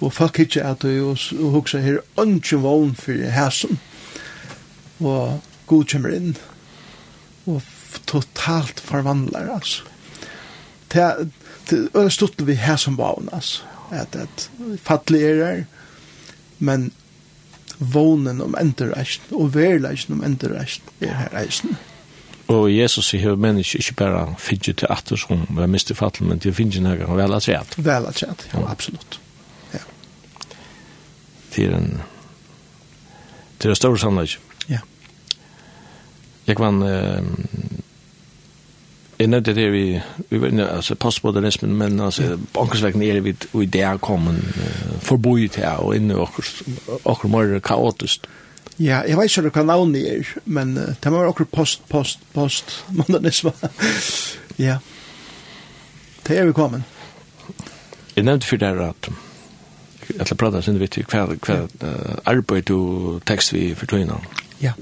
og 0.00 0.12
folk 0.12 0.42
ikke 0.44 0.60
er 0.60 0.76
det, 0.82 0.98
og, 1.00 1.16
og 1.38 1.56
hukse 1.58 1.80
her 1.80 2.02
ønsken 2.20 2.62
vogn 2.64 2.94
for 2.98 3.24
hæsen, 3.32 3.80
og 5.00 5.40
god 5.70 5.88
kommer 5.88 6.16
inn, 6.18 6.36
og 7.46 7.62
totalt 8.10 8.80
forvandler, 8.80 9.54
altså. 9.56 9.88
Det 10.92 11.02
er, 11.02 11.24
Det 11.70 11.88
er 11.96 12.08
stort 12.12 12.46
vi 12.46 12.58
hæsen 12.60 12.98
vogn, 12.98 13.28
altså 13.32 13.64
at, 14.02 14.16
at 14.16 14.50
fattelig 14.82 15.22
er 15.22 15.40
her, 15.44 15.64
men 16.58 16.90
vånen 17.78 18.40
om 18.44 18.54
enderreisen, 18.60 19.24
og 19.32 19.54
verleisen 19.54 20.14
om 20.14 20.24
enderreisen 20.24 20.82
er 21.00 21.14
her 21.18 21.32
reisen. 21.34 21.76
Og 22.52 22.68
Jesus 22.68 23.08
sier 23.08 23.32
at 23.32 23.40
mennesker 23.40 23.80
ikke 23.80 23.96
bare 24.02 24.24
finner 24.38 24.76
til 24.76 24.90
atter 24.92 25.16
som 25.20 25.46
er 25.58 25.70
mistet 25.70 25.96
fattelig, 25.96 26.28
men 26.28 26.42
det 26.44 26.52
finner 26.56 26.84
noe 26.84 27.16
väl 27.16 27.36
at 27.36 27.46
sett. 27.46 27.76
Vel 27.80 28.08
at 28.08 28.20
kjent, 28.20 28.44
ja, 28.52 28.64
absolutt. 28.68 29.18
Ja. 29.72 29.80
Det 31.54 31.64
er 31.64 31.78
en, 31.78 32.02
det 33.58 33.70
er 33.70 33.72
en 33.72 33.80
stor 33.80 33.96
sannhet. 33.96 34.36
Ja. 34.68 34.82
Jeg 36.46 36.60
kan, 36.60 36.82
eh, 36.82 37.22
Jeg 39.18 39.28
nevnte 39.30 39.54
det 39.54 39.72
vi 39.72 40.00
vi 40.30 40.38
var 40.38 40.48
inne, 40.48 40.68
altså 40.70 40.94
postmodernismen 40.94 41.74
men 41.74 42.00
alltså 42.00 42.38
bankasvägen 42.52 43.02
är 43.02 43.20
vid 43.20 43.46
och 43.52 43.68
där 43.68 43.98
kommer 43.98 44.34
förbud 45.00 45.56
här 45.56 45.80
og 45.80 45.96
inne 45.96 46.14
och 46.14 46.40
och 47.02 47.30
mer 47.30 47.60
kaotisk. 47.60 48.26
Ja, 48.78 49.02
jeg 49.06 49.16
vet 49.16 49.36
ikke 49.38 49.50
hva 49.50 49.62
navnet 49.62 50.02
er, 50.02 50.30
men 50.44 50.76
uh, 50.76 50.94
det 51.02 51.12
må 51.12 51.18
være 51.18 51.28
också 51.28 51.44
post 51.44 51.88
post 51.88 52.18
post 52.34 52.84
modernisme. 52.88 53.52
ja. 54.58 54.78
Det 56.26 56.38
er 56.38 56.44
vi 56.44 56.52
kommet. 56.52 56.82
Jeg 58.16 58.24
nevnte 58.24 58.46
for 58.46 58.56
det 58.56 58.66
at 58.66 59.08
jeg 60.18 60.26
skal 60.26 60.36
prate 60.36 60.62
sin 60.62 60.74
sen 60.74 60.80
hva, 60.80 60.88
hva 60.88 61.36
kvar 61.36 61.36
kvar 61.36 61.68
arbete 62.26 62.74
och 62.74 63.24
text 63.24 63.52
vi 63.52 63.74
för 63.74 63.86
tog 63.86 64.10
Ja. 64.60 64.72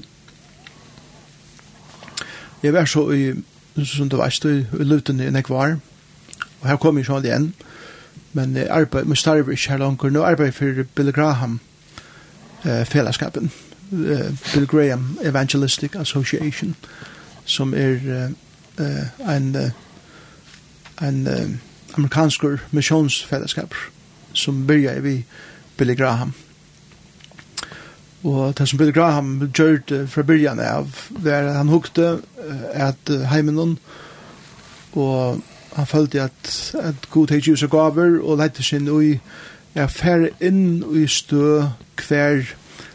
Jeg 2.63 2.73
var 2.73 2.85
så 2.85 3.11
i 3.11 3.33
som 3.75 4.09
du 4.09 4.17
veist, 4.17 4.45
i 4.45 4.65
luten 4.71 5.19
i 5.19 5.29
nekvar, 5.29 5.77
og 6.61 6.67
her 6.69 6.77
kom 6.77 6.97
jeg 6.97 7.09
sånn 7.09 7.25
igjen, 7.25 7.53
men 8.33 8.55
jeg 8.57 8.69
arbeid, 8.69 9.05
men 9.05 9.17
starver 9.17 9.53
ikke 9.53 9.73
her 9.73 9.81
langer, 9.81 10.13
nå 10.13 10.23
arbeid 10.25 10.55
for 10.57 10.83
Bill 10.95 11.11
Graham 11.13 11.59
eh, 12.65 12.83
fellesskapen, 12.89 13.51
eh, 13.91 14.29
Bill 14.53 14.67
Graham 14.67 15.17
Evangelistic 15.23 15.95
Association, 15.95 16.75
som 17.45 17.73
er 17.73 17.99
eh, 18.77 19.27
en, 19.29 19.49
en 21.01 21.27
eh, 21.27 21.49
amerikansk 21.97 22.45
missionsfellesskap 22.71 23.75
som 24.33 24.67
byrja 24.67 24.99
vi 24.99 25.23
Billy 25.77 25.95
Graham, 25.95 26.33
Og 28.23 28.53
det 28.57 28.69
som 28.69 28.79
Peter 28.79 28.95
Graham 28.95 29.49
gjørt 29.51 29.91
fra 30.07 30.23
byrjan 30.23 30.61
av, 30.63 30.91
var 31.09 31.49
han 31.57 31.71
hukte 31.71 32.21
at 32.71 33.11
heimen 33.31 33.59
hon, 33.59 33.73
og 34.93 35.41
han 35.75 35.89
følte 35.89 36.21
at, 36.21 36.75
at 36.79 37.09
god 37.11 37.33
heit 37.33 37.47
ljus 37.47 37.63
og 37.63 37.71
gaver, 37.73 38.21
og 38.21 38.37
leite 38.37 38.63
sin 38.63 38.87
ui, 38.87 39.17
er 39.75 39.87
færre 39.89 40.29
inn 40.41 40.83
og 40.85 40.97
i 41.01 41.07
stø 41.09 41.63
hver 41.97 42.45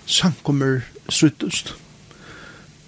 sankommer 0.06 0.80
suttust. 1.08 1.74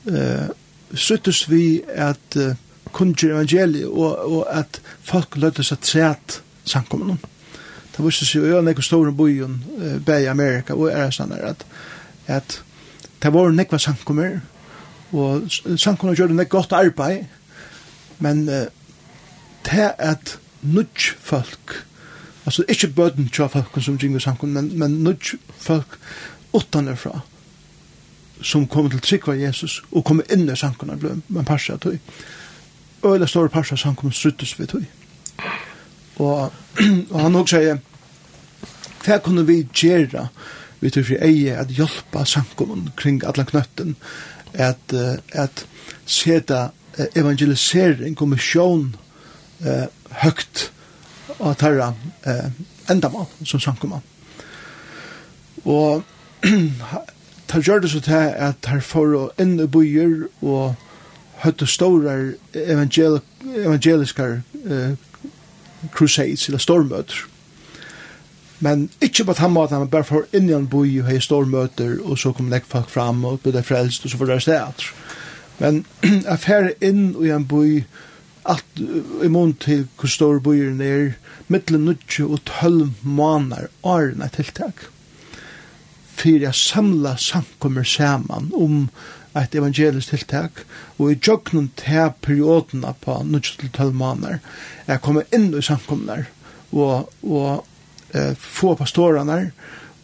Uh, 0.06 0.48
suttust 0.94 1.50
vi 1.50 1.82
at 1.88 2.36
uh, 2.36 2.54
kunngjør 2.92 3.34
evangeliet, 3.34 3.88
og, 3.88 4.32
og 4.32 4.46
at 4.50 4.80
folk 5.02 5.36
løtte 5.36 5.64
seg 5.66 5.82
træt 5.82 6.40
sankommerne. 6.64 7.18
Det 7.96 8.04
visste 8.06 8.26
seg 8.26 8.40
jo, 8.40 8.48
jeg 8.48 8.58
er 8.60 8.66
nekko 8.68 8.84
store 8.86 9.12
byen, 9.12 9.58
uh, 9.78 10.14
i 10.16 10.30
Amerika, 10.30 10.78
og 10.78 10.92
er 10.92 11.10
sånn 11.14 11.34
at 11.34 11.66
at 12.30 12.60
det 13.22 13.32
var 13.34 13.50
nekva 13.52 13.78
sankummer, 13.78 14.40
og 15.12 15.50
sankummer 15.76 16.14
gjør 16.14 16.32
det 16.32 16.48
godt 16.48 16.72
arbeid, 16.72 17.24
men 18.18 18.48
uh, 18.48 18.66
det 19.66 19.92
at 19.98 20.38
nudj 20.62 21.12
folk, 21.20 21.86
altså 22.44 22.64
ikke 22.68 22.88
bøden 22.88 23.28
tja 23.28 23.46
folk 23.46 23.82
som 23.82 23.98
gjengur 23.98 24.18
sankummer, 24.18 24.60
men, 24.60 24.78
men 24.78 25.02
nudj 25.04 25.34
folk 25.58 25.98
utanifra, 26.52 27.20
som 28.42 28.66
kom 28.66 28.90
til 28.90 29.00
trikva 29.00 29.36
Jesus, 29.36 29.82
og 29.92 30.04
kom 30.04 30.22
inn 30.32 30.48
i 30.48 30.56
sankummer, 30.56 30.96
ble 30.96 31.18
man 31.28 31.44
parsa 31.44 31.76
tøy. 31.76 31.98
Øyla 33.04 33.26
stor 33.26 33.48
parsa 33.48 33.76
sankummer 33.76 34.12
struttes 34.12 34.56
vi 34.58 34.66
tøy. 34.66 34.84
Og, 36.16 36.52
og 37.12 37.20
han 37.20 37.36
også 37.36 37.56
sier, 37.56 37.80
hva 39.04 39.18
kunne 39.24 39.46
vi 39.48 39.62
gjøre 39.64 40.28
vi 40.80 40.90
tror 40.90 41.06
for 41.06 41.24
eie 41.24 41.56
at 41.60 41.72
hjelpa 41.76 42.24
samkommun 42.24 42.90
kring 42.96 43.22
alla 43.26 43.44
knøtten, 43.44 43.96
at, 44.54 44.94
at 45.32 45.64
seta 46.06 46.70
evangelisering, 47.16 48.16
kommisjon, 48.16 48.96
eh, 49.64 49.86
høgt 50.22 50.70
og 51.38 51.56
tarra 51.58 51.92
eh, 52.26 52.50
endamal 52.90 53.26
som 53.44 53.60
samkommun. 53.60 54.02
Og 55.64 56.02
ta 57.48 57.60
gjør 57.60 57.84
det 57.84 57.90
så 57.90 58.00
til 58.00 58.30
at 58.36 58.70
her 58.70 58.80
for 58.84 59.16
å 59.16 59.24
inn 59.40 59.58
i 59.60 59.68
byer 59.70 60.26
og 60.40 60.74
høtte 61.44 61.66
store 61.68 62.16
evangel 62.54 63.20
evangeliske 63.56 64.30
eh, 64.66 64.92
crusades 65.92 66.48
eller 66.48 66.60
stormøter. 66.60 67.26
Men 68.60 68.88
ikke 69.00 69.24
på 69.24 69.34
den 69.38 69.54
måten, 69.54 69.80
men 69.80 69.88
bare 69.88 70.04
for 70.04 70.28
inn 70.36 70.50
i 70.50 70.56
en 70.56 70.68
boi 70.68 70.98
og 71.00 71.08
hei 71.08 71.16
stormøter, 71.24 71.96
og 72.04 72.18
så 72.20 72.34
kom 72.36 72.50
nekk 72.52 72.68
folk 72.68 72.90
fram 72.92 73.24
og 73.24 73.40
ble 73.44 73.62
frelst, 73.64 74.04
og 74.04 74.12
så 74.12 74.20
var 74.20 74.34
det 74.34 74.42
sted. 74.44 74.84
Men 75.60 75.84
jeg 76.28 76.42
fer 76.44 76.72
inn 76.84 77.14
i 77.24 77.32
en 77.32 77.46
boi, 77.48 77.84
alt 78.48 78.80
i 79.24 79.28
mån 79.32 79.54
til 79.60 79.86
hvor 79.96 80.12
stor 80.12 80.42
boiren 80.44 80.80
er, 80.84 81.14
mittel 81.48 81.80
nudje 81.80 82.26
og 82.26 82.44
tølv 82.48 82.92
måneder 83.00 83.72
årene 83.80 84.28
tiltak. 84.32 84.84
For 86.20 86.44
jeg 86.44 86.56
samla 86.56 87.14
samkommer 87.20 87.86
saman 87.88 88.52
om 88.56 88.84
et 89.38 89.54
evangelisk 89.56 90.12
tiltak, 90.12 90.64
og 90.98 91.14
i 91.14 91.16
jøgnen 91.16 91.70
til 91.80 92.12
periodene 92.20 92.92
på 93.00 93.22
nudje 93.24 93.56
til 93.62 93.72
tølv 93.72 93.96
måneder, 93.96 94.40
jeg 94.88 95.00
kommer 95.00 95.28
inn 95.32 95.48
i 95.54 95.64
samkommer, 95.64 96.26
og, 96.76 97.08
og 97.24 97.64
eh, 98.14 98.32
få 98.36 98.74
pastorene 98.78 99.50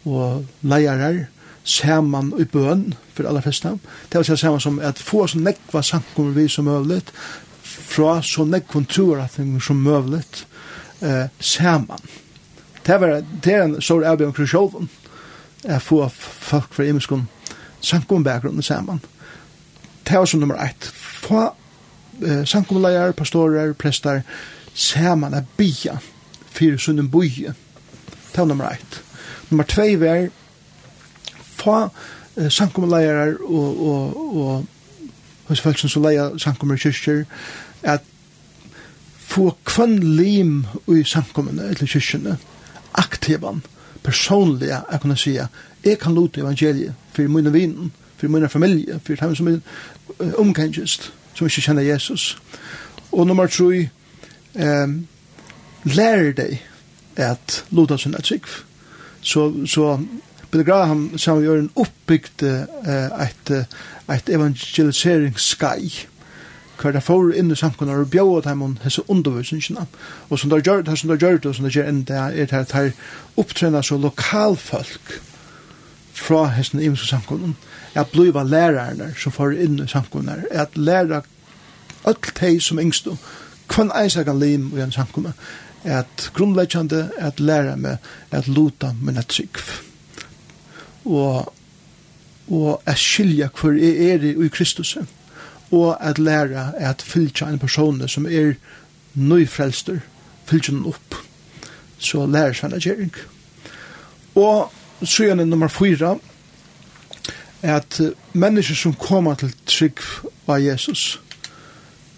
og 0.07 0.45
leiere 0.61 1.27
saman 1.67 2.31
i 2.39 2.45
bøn 2.47 2.93
for 3.15 3.27
alle 3.27 3.41
flesta. 3.41 3.73
Det 4.09 4.15
er 4.15 4.23
også 4.23 4.37
saman 4.39 4.63
som 4.63 4.79
at 4.79 4.99
få 4.99 5.25
så 5.27 5.39
nekva 5.39 5.81
sankummer 5.83 6.31
vi 6.37 6.47
som 6.49 6.65
møvlet, 6.65 7.11
fra 7.63 8.21
så 8.23 8.45
nekva 8.47 8.83
troratninger 8.87 9.63
som 9.63 9.83
møvlet, 9.83 10.45
eh, 11.01 11.27
saman. 11.39 11.99
Det, 12.85 13.01
var, 13.01 13.21
det 13.43 13.53
er 13.53 13.63
en 13.63 13.81
stor 13.81 14.05
avbjørn 14.07 14.33
krusjoven, 14.33 14.89
at 15.63 15.81
få 15.81 16.07
folk 16.09 16.73
fra 16.73 16.83
imenskon 16.83 17.27
sankummer 17.81 18.61
saman. 18.61 19.01
Det 20.03 20.13
er 20.15 20.19
også 20.19 20.37
nummer 20.37 20.55
ett. 20.63 20.91
Få 21.21 21.49
eh, 22.23 22.45
sankummer 22.45 22.81
leier, 22.87 23.11
pastorer, 23.11 23.73
prester, 23.73 24.21
saman 24.73 25.33
er 25.33 25.43
bia, 25.57 25.97
fyrir 26.49 26.77
sunnen 26.77 27.09
boi, 27.11 27.51
Det 28.37 28.41
var 28.41 28.47
nummer 28.47 28.71
ett. 28.71 29.03
Nummer 29.49 29.63
två 29.63 29.97
var 29.97 30.29
få 31.57 31.89
eh, 32.35 32.49
samkommelejare 32.49 33.37
og, 33.37 33.87
og, 33.87 34.37
og 34.37 34.65
hos 35.47 35.61
folk 35.61 35.79
som 35.79 35.89
så 35.89 36.03
leia 36.03 36.27
samkommer 36.37 36.77
kyrkjer 36.77 37.23
at 37.81 38.05
få 39.17 39.55
kvann 39.65 39.97
lim 40.19 40.67
i 40.93 41.01
samkommene 41.03 41.65
eller 41.71 41.89
kyrkjene 41.89 42.37
aktivan, 42.93 43.63
personliga 44.03 44.83
jeg 44.91 45.01
kunne 45.01 45.17
sige 45.17 45.47
jeg 45.83 45.99
kan 45.99 46.13
lute 46.13 46.41
evangeliet 46.41 46.93
for 47.13 47.27
mine 47.27 47.51
vinen, 47.51 47.91
for 48.17 48.27
mine 48.27 48.49
familie 48.49 48.99
for 49.03 49.15
dem 49.15 49.35
som 49.35 49.47
er 49.47 49.59
uh, 50.19 50.33
omkengest 50.37 51.13
som 51.33 51.47
ikke 51.47 51.61
kjenner 51.61 51.81
Jesus 51.81 52.37
og 53.11 53.27
nummer 53.27 53.47
3 53.47 53.89
eh, 54.55 54.87
lærer 55.83 56.33
deg 56.37 56.59
at 57.17 57.63
luta 57.71 57.97
sin 57.97 58.15
et 58.17 58.27
sikv. 58.27 58.63
Så, 59.21 59.49
så 59.67 59.97
Billy 60.51 60.63
Graham 60.63 61.17
sammen 61.17 61.43
gjør 61.43 61.59
en 61.59 61.71
oppbygd 61.75 62.43
uh, 62.43 63.23
et, 63.23 63.51
et 64.13 64.29
evangeliseringsskai 64.29 66.07
hver 66.77 66.93
det 66.93 67.03
får 67.03 67.31
inn 67.33 67.51
i 67.51 67.57
samkunnet 67.57 67.97
og 67.97 68.11
bjøy 68.13 68.35
at 68.37 68.47
de 68.47 68.67
hese 68.83 69.03
undervisningene. 69.09 69.87
Og 70.29 70.39
som 70.39 70.51
det 70.51 70.63
gjør 70.65 70.83
det, 70.85 70.97
som 70.99 71.09
det 71.09 71.21
gjør 71.21 71.39
det, 71.41 71.55
som 71.55 71.65
det 71.65 71.73
gjør 71.73 71.89
det, 72.05 72.17
er 72.17 72.45
det 72.51 72.53
at 72.53 72.73
de 72.73 72.91
opptrener 73.37 73.81
så 73.81 73.97
lokalfolk 73.97 75.15
fra 76.13 76.45
hese 76.53 76.77
imenske 76.77 77.07
samkunnet, 77.07 77.55
at 77.95 78.11
bliva 78.13 78.43
lærerne 78.43 79.13
som 79.17 79.31
får 79.31 79.57
inn 79.63 79.81
i 79.81 79.89
samkunnet, 79.89 80.45
at 80.51 80.77
læra 80.77 81.21
alt 82.05 82.33
de 82.39 82.59
som 82.61 82.79
yngst, 82.79 83.07
hvem 83.73 83.91
eisagan 83.95 84.39
lim 84.39 84.71
i 84.77 84.81
en 84.81 84.91
samkunnet, 84.91 85.33
at 85.87 86.31
grunnleggjande 86.35 87.11
at 87.17 87.39
læra 87.39 87.75
meg 87.75 87.97
at 88.31 88.47
luta 88.47 88.91
min 89.01 89.17
at 89.17 89.27
trygg. 89.31 89.59
Og, 91.05 91.53
og 92.51 92.81
at 92.85 92.99
skilja 92.99 93.47
hver 93.55 93.79
jeg 93.79 94.09
er 94.11 94.27
i, 94.27 94.47
Kristus. 94.47 94.97
Og 95.71 95.97
at 96.03 96.19
læra 96.19 96.71
at 96.77 97.01
fylja 97.01 97.47
en 97.47 97.59
person 97.59 98.07
som 98.07 98.25
er 98.25 98.53
nøyfrelster, 99.13 99.99
fylgja 100.45 100.73
den 100.73 100.85
opp. 100.85 101.15
Så 101.99 102.25
læra 102.25 102.53
seg 102.53 102.69
en 102.69 102.77
agering. 102.77 103.13
Og 104.35 104.71
så 105.03 105.23
er 105.23 105.35
det 105.35 105.47
nummer 105.47 105.67
fyra, 105.67 106.17
at 107.61 108.01
mennesker 108.33 108.75
som 108.75 108.93
kommer 108.93 109.35
til 109.35 109.53
trygg 109.65 109.99
av 110.47 110.61
Jesus, 110.61 111.19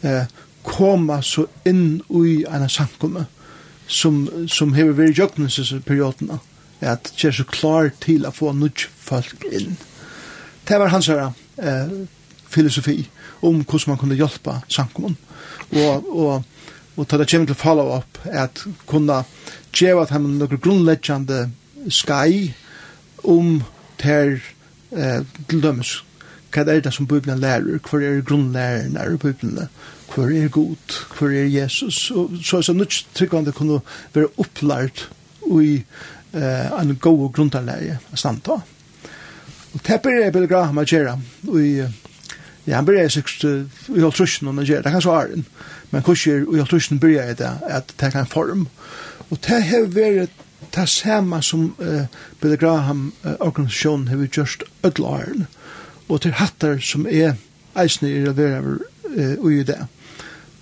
eh, 0.03 0.25
koma 0.63 1.21
så 1.21 1.45
inn 1.65 2.01
i 2.09 2.43
en 2.49 2.69
samkomme 2.69 3.25
som, 3.89 4.21
som 4.47 4.73
hever 4.77 4.93
vært 4.97 5.15
i 5.15 5.21
jøgnelsesperiodene, 5.23 6.39
at 6.79 7.11
det 7.17 7.31
er 7.31 7.35
så 7.35 7.45
klar 7.49 7.89
til 8.03 8.27
å 8.27 8.33
få 8.33 8.53
nødt 8.55 8.85
folk 9.01 9.45
inn. 9.51 9.75
Det 10.69 10.77
var 10.79 10.93
hans 10.93 11.09
her 11.09 11.31
eh, 11.57 11.95
filosofi 12.49 13.01
om 13.41 13.63
hvordan 13.63 13.93
man 13.93 13.99
kunne 13.99 14.19
hjelpe 14.19 14.59
samkommun. 14.69 15.17
Og, 15.73 16.09
og, 16.09 16.43
og 16.95 17.07
ta 17.09 17.17
det 17.17 17.29
kommer 17.31 17.49
til 17.49 17.57
follow-up, 17.57 18.21
at 18.25 18.63
kunne 18.87 19.23
gjøre 19.73 20.05
at 20.05 20.13
han 20.13 20.29
noen 20.37 20.61
grunnleggjende 20.61 21.47
skai 21.93 22.53
om 23.25 23.59
ter 23.99 24.37
eh, 24.93 25.25
til 25.49 25.65
dømes 25.65 25.99
hva 26.49 26.63
er 26.65 26.81
det 26.81 26.93
som 26.93 27.05
Bibelen 27.05 27.41
lærer, 27.41 27.77
hva 27.77 27.99
er 28.01 28.23
grunnlærerne 28.25 29.03
i 29.05 29.17
Bibelen, 29.21 29.67
hver 30.13 30.33
er 30.43 30.49
god, 30.53 30.97
hver 31.17 31.35
er 31.37 31.47
Jesus, 31.53 32.11
og 32.11 32.37
så 32.43 32.57
er 32.57 32.67
så 32.67 32.73
nødt 32.73 33.21
å 33.21 33.55
kunne 33.55 33.79
være 34.13 34.31
opplært 34.37 35.07
i 35.49 35.79
eh, 36.33 36.67
en 36.81 36.95
god 37.01 37.31
grunnanlæge 37.33 37.99
å 38.13 38.19
stande 38.19 38.45
da. 38.45 38.59
Og 39.73 39.81
det 39.85 40.01
blir 40.01 40.23
jeg 40.23 40.33
Billy 40.33 40.49
Graham 40.49 40.81
å 40.81 40.85
gjøre, 40.85 41.17
ja, 42.65 42.75
han 42.75 42.85
blir 42.85 43.09
sikkert 43.09 43.43
i 43.93 44.01
halv 44.01 44.13
trusjen 44.17 44.49
å 44.49 44.65
gjøre, 44.65 44.83
det 44.85 44.93
kan 44.93 45.03
så 45.03 45.15
er 45.21 45.35
men 45.89 46.03
hvordan 46.05 46.53
i 46.53 46.59
halv 46.59 46.69
trusjen 46.69 46.99
blir 47.01 47.17
jeg 47.17 47.39
det, 47.39 47.51
at 47.65 47.93
det 47.99 48.11
kan 48.13 48.29
form. 48.29 48.67
Og 49.29 49.37
det 49.45 49.61
har 49.69 49.87
vært 49.93 50.45
det 50.75 50.85
samme 50.89 51.41
som 51.41 51.71
eh, 51.81 52.05
Billy 52.41 52.57
Graham-organisasjonen 52.61 54.07
har 54.07 54.27
gjort 54.27 54.63
ødelaren. 54.83 55.47
og 56.09 56.21
til 56.21 56.31
hattar 56.31 56.79
som 56.81 57.05
er 57.05 57.35
eisne 57.77 58.09
i 58.09 58.33
det 58.33 58.49
og 59.39 59.51
i 59.51 59.63
det. 59.63 59.85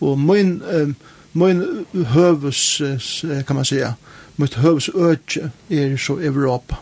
Og 0.01 0.19
min, 0.19 0.61
uh, 0.61 0.93
min 1.33 1.85
høves, 2.05 2.81
uh, 2.81 3.43
kan 3.47 3.55
man 3.55 3.65
säga, 3.65 3.93
mitt 4.37 4.55
høves 4.55 4.89
øke 4.89 5.51
er 5.69 5.97
så 5.97 6.19
Europa. 6.21 6.75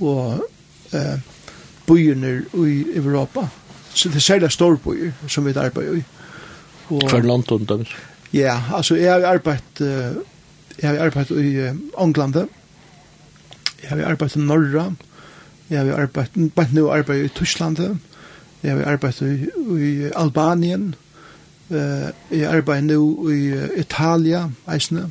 Og 0.00 0.40
uh, 0.92 1.18
byene 1.86 2.42
i 2.54 2.84
Europa. 2.94 3.48
Så 3.94 4.08
det 4.08 4.16
er 4.16 4.20
særlig 4.20 4.52
storbyer 4.52 5.12
som 5.28 5.46
vi 5.46 5.52
arbeider 5.56 5.96
i. 5.96 6.02
Og, 6.88 7.10
For 7.10 7.18
landet 7.18 7.96
Ja, 8.32 8.60
altså 8.74 8.94
jeg 8.94 9.12
har 9.12 9.26
arbeidt, 9.26 9.80
jeg 10.82 10.90
har 10.90 10.98
arbeidt 10.98 11.30
i 11.30 11.68
uh, 11.68 11.76
Ånglandet. 11.94 12.48
Jeg 13.82 13.90
har 13.90 14.10
arbeidt 14.10 14.36
i 14.36 14.38
Norra. 14.38 14.92
Jeg 15.70 15.78
har 15.78 16.02
arbeidt, 16.02 16.54
bare 16.54 16.68
nå 16.72 16.90
arbeider 16.90 17.24
i 17.24 17.28
Tyskland 17.28 17.78
Jeg 18.62 18.76
har 18.76 18.84
arbeidt 18.84 19.20
i, 19.20 19.48
i 19.78 20.10
Albanien. 20.16 20.94
Eh, 21.70 22.38
jeg 22.38 22.46
arbeider 22.46 22.80
nå 22.80 23.28
i 23.30 23.80
Italia, 23.80 24.44
eisne. 24.70 25.10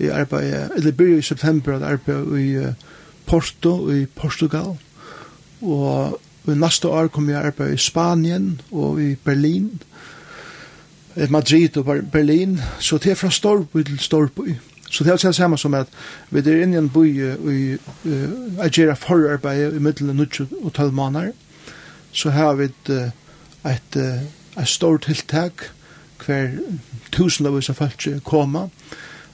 Jeg 0.00 0.10
arbeider, 0.10 0.68
eller 0.76 0.92
blir 0.92 1.18
i 1.18 1.22
september, 1.22 1.78
jeg 1.78 1.82
arbeider 1.82 2.36
i 2.36 2.74
Porto, 3.26 3.90
i 3.90 4.06
Portugal. 4.06 4.76
Og 5.62 6.20
i 6.48 6.54
neste 6.58 6.88
år 6.88 7.06
kommer 7.06 7.32
jeg 7.32 7.46
arbeid 7.46 7.74
i 7.74 7.76
Spanien 7.78 8.60
og 8.72 9.02
i 9.02 9.14
Berlin. 9.14 9.82
Et 11.16 11.30
Madrid 11.30 11.76
og 11.76 11.84
Berlin. 12.12 12.60
Så 12.78 12.98
det 12.98 13.10
er 13.10 13.14
fra 13.14 13.30
Storby 13.30 13.82
til 13.82 13.98
Storby. 13.98 14.56
Så 14.90 15.04
det 15.04 15.12
er 15.12 15.16
det 15.16 15.34
samme 15.34 15.58
som 15.58 15.74
at 15.74 15.86
vi 16.30 16.38
er 16.38 16.62
inne 16.62 16.74
i 16.74 16.78
en 16.78 16.88
by 16.88 17.04
i 17.52 17.76
uh, 18.04 18.64
Agera 18.64 18.94
forarbeid 18.94 19.76
i 19.76 19.78
middelen 19.78 20.16
9 20.16 20.46
og 20.64 20.72
12 20.72 20.92
måneder. 20.92 21.30
Så 22.12 22.30
har 22.30 22.54
vi 22.54 22.64
et, 22.64 22.90
et, 22.90 23.12
et, 23.70 23.96
et 24.58 24.68
stort 24.68 25.02
tiltak 25.02 25.70
hver 26.26 26.58
tusen 27.12 27.46
av 27.46 27.60
folk 27.74 28.06
koma. 28.24 28.68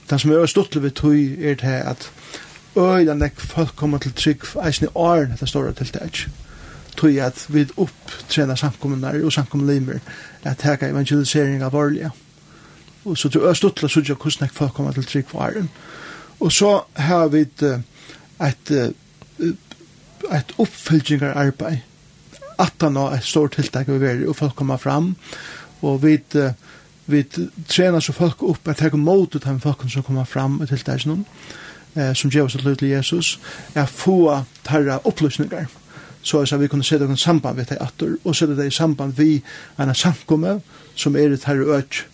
Det 0.09 0.19
som 0.21 0.31
er 0.31 0.45
stuttlig 0.45 0.83
ved 0.83 0.91
tog 0.97 1.15
er 1.15 1.55
det 1.55 1.81
at 1.85 2.11
øyla 2.77 3.13
nek 3.13 3.39
folk 3.39 3.75
koma 3.75 3.97
til 3.97 4.13
trygg 4.13 4.45
eisen 4.65 4.87
i 4.87 4.93
åren 4.95 5.33
etter 5.33 5.45
store 5.45 5.73
tiltak. 5.73 6.25
Tog 6.97 7.17
at 7.21 7.45
vi 7.49 7.67
opptrener 7.77 8.55
samkommunar 8.55 9.19
og 9.23 9.33
samkommunlimer 9.33 9.99
at 10.43 10.57
teka 10.57 10.89
evangelisering 10.89 11.63
av 11.63 11.75
årlige. 11.75 12.11
Og 13.05 13.17
så 13.17 13.29
tror 13.29 13.47
jeg 13.47 13.55
stått 13.55 13.77
til 13.79 13.85
å 13.85 13.91
sudja 13.91 14.15
hvordan 14.15 14.47
nek 14.47 14.53
folk 14.53 14.73
koma 14.73 14.93
til 14.93 15.05
trygg 15.05 15.29
for 15.29 15.45
åren. 15.45 15.69
Og 16.39 16.51
så 16.51 16.81
har 16.95 17.27
vi 17.27 17.41
et, 17.41 17.63
et, 18.39 18.71
et 20.31 20.53
at 22.59 22.73
han 22.81 22.95
har 22.95 23.15
et 23.15 23.23
stort 23.23 23.55
tiltak 23.55 23.87
vi 23.87 23.99
veri 24.01 24.27
og 24.27 24.35
folk 24.35 24.55
kommer 24.55 24.77
fram. 24.77 25.13
Og 25.81 26.01
vi 26.03 26.17
uh, 26.35 26.51
vi 27.09 27.23
trenar 27.67 27.99
så 27.99 28.13
folk 28.13 28.43
upp 28.43 28.67
at 28.67 28.83
hekka 28.83 28.97
mot 28.97 29.35
ut 29.35 29.43
han 29.43 29.59
folk 29.59 29.83
som 29.89 30.03
kommer 30.03 30.29
fram 30.29 30.59
til 30.67 30.85
dess 30.85 31.07
noen 31.09 31.25
eh, 31.95 32.13
som 32.13 32.31
gjør 32.31 32.49
oss 32.49 32.55
et 32.59 32.77
til 32.77 32.91
Jesus 32.91 33.39
er 33.75 33.89
få 33.89 34.43
tarra 34.63 34.99
opplysningar 35.03 35.67
så 36.21 36.43
at 36.43 36.59
vi 36.61 36.67
kunne 36.67 36.83
det 36.83 37.07
noen 37.07 37.17
samband 37.17 37.57
med 37.57 37.65
det 37.69 37.79
atter 37.81 38.17
og 38.23 38.35
sette 38.35 38.55
det 38.55 38.67
i 38.67 38.75
samband 38.75 39.17
vi 39.17 39.41
en 39.79 39.95
samkomme 39.95 40.59
som 40.95 41.15
er 41.15 41.33
et 41.33 41.47
herre 41.47 41.79
øk 41.79 42.05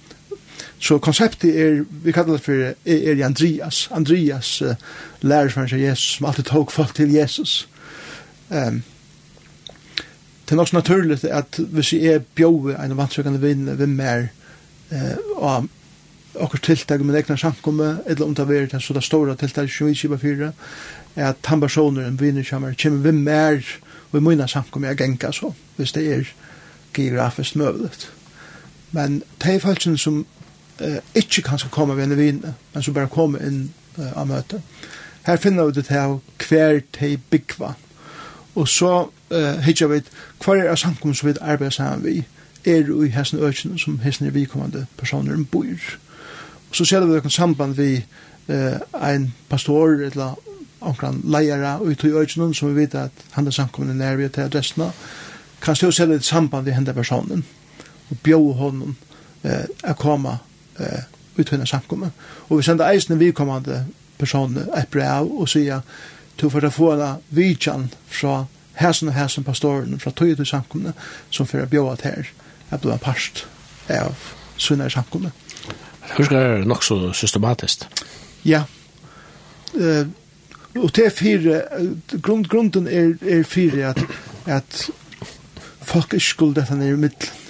så 0.80 0.98
konseptet 1.00 1.56
er 1.56 1.84
vi 1.89 2.12
kallar 2.12 2.38
det 2.38 2.46
for 2.46 2.54
er, 2.54 2.76
er 2.86 3.26
Andreas 3.26 3.89
Andreas 3.91 4.62
uh, 4.62 4.76
lærer 5.22 5.50
seg 5.68 5.82
Jesus 5.82 6.18
som 6.18 6.26
alltid 6.26 6.46
tog 6.52 6.72
folk 6.72 6.96
til 6.96 7.12
Jesus 7.12 7.68
um, 8.50 8.84
det 10.46 10.52
er 10.52 10.56
nok 10.56 10.70
så 10.70 10.76
naturligt 10.76 11.24
at 11.26 11.58
hvis 11.58 11.93
jeg 11.93 12.06
er 12.14 12.26
bjøve 12.36 12.78
en 12.78 12.98
vannsøkende 12.98 13.41
vinn 13.41 13.70
vinn 13.80 13.96
mer 13.98 14.28
eh, 14.91 15.17
og 15.36 15.69
okkur 16.36 16.59
tiltak 16.59 17.01
med 17.01 17.15
egna 17.15 17.38
samkomme, 17.38 17.99
eller 18.05 18.25
om 18.25 18.36
det 18.36 18.49
er 18.49 18.67
det, 18.71 18.81
så 18.83 18.93
det 18.93 19.03
store 19.03 19.36
tiltak 19.36 19.71
som 19.71 19.88
vi 19.88 19.93
kjipa 19.95 20.17
fyra, 20.17 20.51
er 21.15 21.29
at 21.29 21.45
han 21.45 21.61
personer, 21.61 22.07
en 22.07 22.19
vinner 22.19 22.43
kommer, 22.49 22.73
kommer 22.81 23.11
vi 23.11 23.11
mer, 23.11 23.61
og 24.11 24.19
i 24.19 24.23
mine 24.23 24.47
samkomme 24.47 24.88
er 24.88 24.99
genka 24.99 25.31
så, 25.31 25.53
hvis 25.77 25.91
det 25.91 26.11
er 26.11 26.23
geografisk 26.93 27.55
møvlet. 27.55 28.11
Men 28.91 29.23
det 29.41 29.55
er 29.55 29.59
faktisk 29.59 30.03
som 30.03 30.25
eh, 30.79 30.99
ikke 31.15 31.41
kan 31.41 31.59
skal 31.59 31.71
komme 31.71 31.97
ved 31.97 32.03
en 32.03 32.17
viner, 32.17 32.53
men 32.73 32.83
som 32.83 32.93
bare 32.93 33.07
kommer 33.07 33.39
inn 33.39 33.73
eh, 33.97 34.11
av 34.17 34.27
møte. 34.27 34.61
Her 35.25 35.38
finner 35.38 35.65
vi 35.65 35.71
det 35.71 35.88
her 35.89 36.19
hver 36.47 36.79
til 36.93 37.17
byggva. 37.29 37.73
Og 38.55 38.67
så 38.67 39.09
eh, 39.31 39.59
hittar 39.65 39.88
vi 39.88 40.01
hver 40.45 40.63
er 40.63 40.75
samkomme 40.75 41.15
som 41.15 41.29
vi 41.29 41.36
arbeider 41.41 41.69
sammen 41.69 42.05
vi, 42.05 42.23
er 42.66 42.89
i 43.05 43.11
hessen 43.13 43.39
økene 43.39 43.80
som 43.80 43.99
hessen 44.03 44.28
er 44.28 44.36
vikommende 44.36 44.86
personer 44.97 45.38
bor. 45.51 45.97
Og 46.70 46.76
så 46.76 46.86
ser 46.86 47.05
vi 47.05 47.13
noen 47.13 47.32
samband 47.32 47.76
vi 47.78 47.91
eh, 48.47 48.80
en 49.11 49.34
pastor 49.49 50.01
eller 50.09 50.36
omkring 50.86 51.22
leiere 51.24 51.80
ut 51.82 52.03
i 52.03 52.13
økene 52.13 52.53
som 52.53 52.70
vi 52.70 52.82
vet 52.82 52.95
at 52.95 53.26
han 53.32 53.47
er 53.47 53.55
samkommende 53.55 54.18
vi 54.18 54.30
til 54.30 54.45
adressene 54.45 54.91
kan 55.61 55.76
stå 55.76 55.91
selv 55.91 56.11
et 56.11 56.26
samband 56.26 56.66
vi 56.66 56.72
hender 56.72 56.93
personen 56.93 57.45
og 58.09 58.18
bjør 58.24 58.53
honom 58.59 58.95
eh, 59.43 59.66
å 59.84 59.93
komme 59.97 60.38
eh, 60.80 61.05
ut 61.38 61.51
i 61.51 61.66
samkommet. 61.66 62.11
Og 62.49 62.59
vi 62.59 62.63
sender 62.63 62.91
eisen 62.91 63.20
vikommende 63.20 63.86
personer 64.20 64.70
et 64.78 64.91
brev 64.91 65.32
og 65.32 65.49
sier 65.49 65.82
til 66.38 66.51
for 66.51 66.66
å 66.66 66.72
få 66.72 66.91
en 66.93 67.24
vidjan 67.30 67.89
fra 68.07 68.45
hæsen 68.76 69.09
og 69.09 69.16
hæsen 69.16 69.43
pastoren 69.43 69.99
fra 69.99 70.11
tøyet 70.11 70.38
til 70.38 70.45
samkomne 70.45 70.93
som 71.32 71.47
fyrir 71.47 71.70
bjóat 71.72 72.05
her 72.05 72.30
er 72.72 72.78
blevet 72.78 72.97
en 72.97 73.03
parst 73.03 73.45
av 73.89 74.16
sønner 74.57 74.89
i 74.89 74.93
samkommet. 74.93 75.32
Husker 76.16 76.38
er 76.38 76.66
nok 76.66 76.84
så 76.84 77.13
systematisk. 77.13 77.86
Ja. 78.45 78.63
Uh, 79.74 80.07
og 80.76 80.91
det 80.95 81.05
er 81.05 81.09
fire, 81.09 81.61
grund, 82.22 82.45
grunden 82.45 82.88
er, 82.88 83.16
er 83.22 83.43
fire 83.43 83.89
at, 83.93 84.03
at 84.45 84.89
folk 85.82 86.13
ikke 86.13 86.26
skulle 86.26 86.55
dette 86.55 86.76
nere 86.76 86.95
i 86.95 86.99
middelen. 86.99 87.41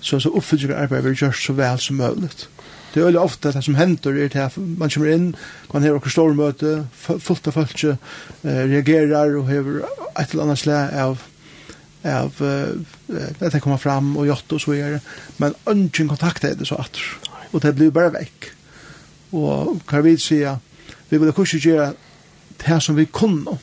Så, 0.00 0.20
så 0.20 0.30
oppfyller 0.32 0.78
arbeid 0.78 1.02
blir 1.04 1.18
gjort 1.18 1.36
så 1.36 1.52
vel 1.52 1.78
som 1.78 1.98
mulig. 2.00 2.30
Det 2.90 3.00
er 3.00 3.04
veldig 3.04 3.20
ofte 3.20 3.52
det 3.52 3.60
som 3.62 3.76
hender 3.78 4.16
er 4.16 4.30
til 4.32 4.42
at 4.42 4.56
man 4.56 4.90
kommer 4.90 5.10
inn, 5.12 5.26
man 5.72 5.82
har 5.84 5.94
noen 5.94 6.10
store 6.10 6.34
møte, 6.34 6.70
fullt 6.96 7.50
av 7.50 7.58
folk 7.58 7.84
uh, 7.84 7.98
reagerer 8.46 9.36
og 9.38 9.50
har 9.50 9.68
et 10.18 10.32
eller 10.32 10.46
annet 10.46 10.62
slag 10.62 10.96
av 10.98 11.26
av 12.04 12.38
uh, 12.40 12.76
at 13.40 13.52
det 13.52 13.60
kommer 13.60 13.80
fram 13.80 14.14
og 14.16 14.26
gjort 14.26 14.52
og 14.56 14.60
så 14.60 14.72
videre. 14.72 15.00
Men 15.38 15.56
ønsken 15.68 16.08
kontakt 16.08 16.44
er 16.44 16.54
det 16.54 16.68
så 16.68 16.80
at 16.80 17.00
og 17.52 17.62
det 17.62 17.74
blir 17.74 17.90
bare 17.90 18.12
vekk. 18.14 18.52
Og 19.32 19.80
kan 19.88 20.04
vi 20.04 20.16
säga 20.16 20.58
vi 21.10 21.18
vil 21.18 21.32
kanske 21.32 21.58
gjøre 21.58 21.92
det 22.66 22.82
som 22.82 22.96
vi 22.96 23.04
kunne 23.04 23.58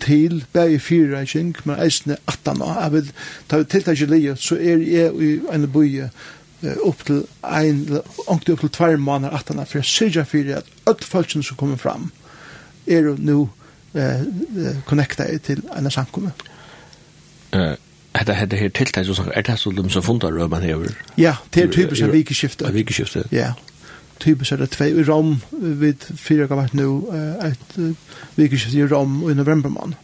til 0.00 0.44
bæði 0.52 0.78
fyriræking, 0.78 1.56
men 1.64 1.80
eisne 1.82 2.16
attan 2.26 2.62
og 2.62 2.76
jeg 2.82 2.92
vil 2.92 3.12
ta 3.48 3.62
tiltak 3.62 4.00
i 4.00 4.06
livet, 4.06 4.38
så 4.38 4.54
er 4.54 4.78
jeg 4.78 5.14
i 5.14 5.40
en 5.52 5.66
bøye 5.72 6.10
upp 6.84 7.04
til 7.06 7.24
ein, 7.42 7.98
ångte 8.26 8.52
upp 8.52 8.60
til 8.60 8.70
tvær 8.70 8.96
måneder 8.96 9.34
attan, 9.36 9.66
for 9.66 9.78
jeg 9.78 9.84
syrja 9.84 10.24
fyrir 10.24 10.56
at 10.56 10.70
öll 10.86 11.04
falskene 11.04 11.44
som 11.44 11.56
kommer 11.56 11.76
fram 11.76 12.10
er 12.86 13.00
jo 13.00 13.16
nu 13.18 13.48
eh, 13.94 14.24
connecta 14.86 15.26
til 15.38 15.62
en 15.76 15.90
samkomme. 15.90 16.32
Eh 17.52 17.76
hetta 18.18 18.32
hetta 18.32 18.56
her 18.56 18.68
tiltak 18.68 19.06
so 19.06 19.14
sagt 19.14 19.30
er 19.36 19.46
tað 19.46 19.60
so 19.60 19.70
lum 19.70 19.90
so 19.90 20.02
fundar 20.02 20.34
røð 20.34 20.50
man 20.50 20.66
hevur. 20.66 20.94
Ja, 21.18 21.36
det 21.54 21.64
er 21.64 21.72
typisk 21.72 22.02
ein 22.02 22.12
vikeskifte. 22.12 22.66
Ein 22.66 22.74
vikeskifte. 22.74 23.24
Ja. 23.32 23.52
Typisk 24.20 24.52
er 24.52 24.62
det 24.62 24.70
tvei 24.74 24.90
rom 25.06 25.36
við 25.52 26.08
fyrra 26.18 26.48
gavat 26.50 26.74
nú 26.74 27.06
eitt 27.44 27.76
vikeskifte 28.36 28.78
i 28.78 28.88
rom 28.90 29.20
i 29.30 29.36
november 29.38 29.70
månad. 29.70 29.98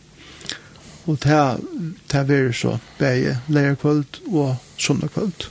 Og 1.06 1.18
ta 1.20 1.58
ta 2.08 2.22
ver 2.24 2.52
so 2.56 2.78
bæði 2.98 3.36
leirkvöld 3.52 4.22
og 4.32 4.56
sunnakvöld. 4.80 5.48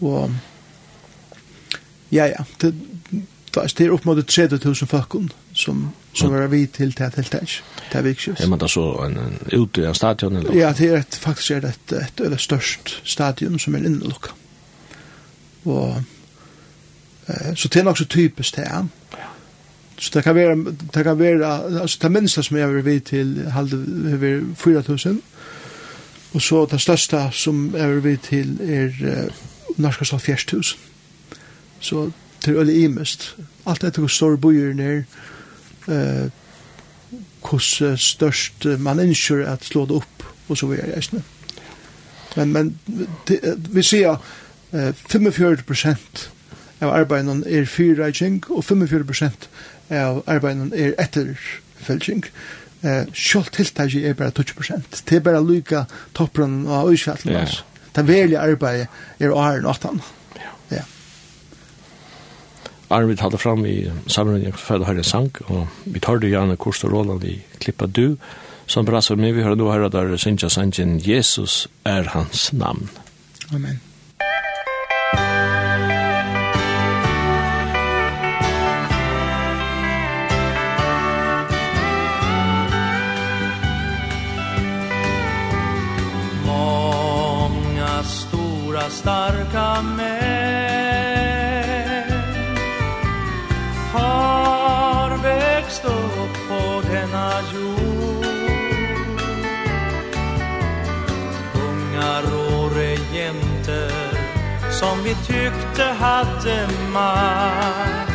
Og 0.00 0.32
ja 2.10 2.26
ja, 2.26 2.46
det 2.62 2.74
det 3.58 3.80
er 3.80 3.90
upp 3.90 4.04
mot 4.04 4.18
30.000 4.18 4.86
folkene 4.86 5.28
som 5.58 5.88
som 6.18 6.32
var 6.32 6.46
vi 6.46 6.66
til 6.66 6.98
det 6.98 7.14
helt 7.16 7.30
tæs. 7.30 7.62
Det 7.92 7.98
er 7.98 8.02
viktigt. 8.02 8.40
Ja, 8.40 8.46
man 8.46 8.58
det 8.58 8.70
så 8.70 8.92
en, 9.06 9.18
en 9.18 9.60
ute 9.60 9.88
av 9.88 9.94
stadion 9.94 10.36
eller? 10.36 10.54
Ja, 10.54 10.72
det 10.72 10.90
er 10.90 10.98
et, 10.98 11.18
faktisk 11.20 11.50
er 11.50 11.60
det 11.60 11.74
et, 11.76 11.92
et 11.92 12.20
av 12.26 12.36
størst 12.38 13.00
stadion 13.04 13.58
som 13.58 13.74
er 13.74 13.86
innelukket. 13.86 14.32
Og, 15.64 16.02
eh, 17.28 17.54
så 17.54 17.68
det 17.68 17.80
er 17.80 17.84
nok 17.84 17.98
så 17.98 18.04
typisk 18.04 18.56
det 18.56 18.64
er. 18.64 18.86
Så 19.98 20.10
det 20.14 20.24
kan 20.24 20.34
være, 20.34 20.56
det 20.94 21.04
kan 21.04 21.18
være, 21.18 21.80
altså 21.80 21.98
det 22.02 22.12
minste 22.12 22.42
som 22.42 22.56
jeg 22.56 22.74
vil 22.74 22.84
vi 22.84 22.98
til 23.00 23.50
halde, 23.50 24.18
vi 24.20 24.54
4000. 24.56 25.22
Og 26.34 26.42
så 26.42 26.66
det 26.70 26.80
største 26.80 27.28
som 27.32 27.74
jeg 27.76 27.88
vil 27.94 28.04
vi 28.04 28.16
til 28.16 28.58
er 28.62 29.30
norska 29.76 30.04
så 30.04 30.18
4000. 30.18 30.78
Så 31.80 32.10
det 32.44 32.54
er 32.54 32.58
øyelig 32.58 32.84
imest. 32.84 33.36
Alt 33.66 33.82
dette 33.82 34.02
er 34.02 34.06
store 34.06 34.38
byer 34.38 34.74
nere, 34.74 35.04
eh, 35.88 36.30
hos 37.40 37.82
störst 37.96 38.64
man 38.78 39.00
ønsker 39.00 39.46
att 39.46 39.64
slå 39.64 39.86
det 39.86 39.94
upp 39.94 40.22
och 40.46 40.58
så 40.58 40.66
vidare 40.66 41.00
nu. 41.10 41.22
Men, 42.34 42.52
men 42.52 42.78
det, 43.26 43.40
vi 43.70 43.82
ser 43.82 44.18
eh, 44.72 44.92
45 44.92 45.56
prosent 45.66 46.30
av 46.80 46.92
arbeten 46.94 47.42
er 47.46 47.64
fyrreising, 47.66 48.42
og 48.50 48.64
45 48.64 49.06
prosent 49.06 49.48
av 49.90 50.22
arbeten 50.26 50.72
er 50.76 50.94
etterfølging. 51.02 52.24
Eh, 52.82 53.08
selv 53.14 53.50
tiltaket 53.54 54.06
er 54.06 54.14
bare 54.14 54.30
20 54.30 54.54
prosent. 54.54 55.02
Det 55.08 55.16
er 55.16 55.24
bare 55.24 55.42
lykke 55.42 55.84
toppen 56.14 56.66
av 56.66 56.92
øysfjallet. 56.92 57.26
Yeah. 57.26 57.58
Det 57.96 58.06
verlige 58.08 58.38
arbeidet 58.38 58.86
er 59.18 59.34
åren 59.34 59.66
og. 59.66 60.00
Arne 62.90 63.06
vi 63.06 63.16
fram 63.36 63.66
i 63.66 63.90
sammenheng 64.08 64.54
for 64.56 64.80
å 64.80 64.86
høre 64.88 65.02
en 65.02 65.04
sang, 65.04 65.28
og 65.52 65.66
vi 65.84 66.00
tar 66.00 66.22
det 66.22 66.30
gjerne 66.32 66.56
kurs 66.56 66.80
og 66.84 66.94
Roland 66.94 67.24
i 67.24 67.36
Klippa 67.60 67.86
Du, 67.86 68.16
som 68.66 68.86
brasser 68.88 69.16
med 69.16 69.34
vi 69.36 69.44
hører 69.44 69.60
nå 69.60 69.68
her 69.72 69.88
der 69.92 70.16
Sintja 70.16 70.48
Sanjen, 70.48 70.96
Jesus 71.04 71.68
er 71.84 72.08
hans 72.14 72.52
navn. 72.52 72.88
Amen. 73.52 73.80
Många 86.46 88.04
stora 88.04 88.90
starka 88.90 89.82
män 89.82 90.57
har 93.92 95.16
växt 95.22 95.84
upp 95.84 96.48
på 96.48 96.82
denna 96.92 97.32
jord. 97.54 98.24
Ungar 101.54 102.22
och 102.22 102.76
regenter 102.76 103.92
som 104.70 105.02
vi 105.04 105.14
tyckte 105.14 105.84
hade 105.84 106.68
makt. 106.92 108.12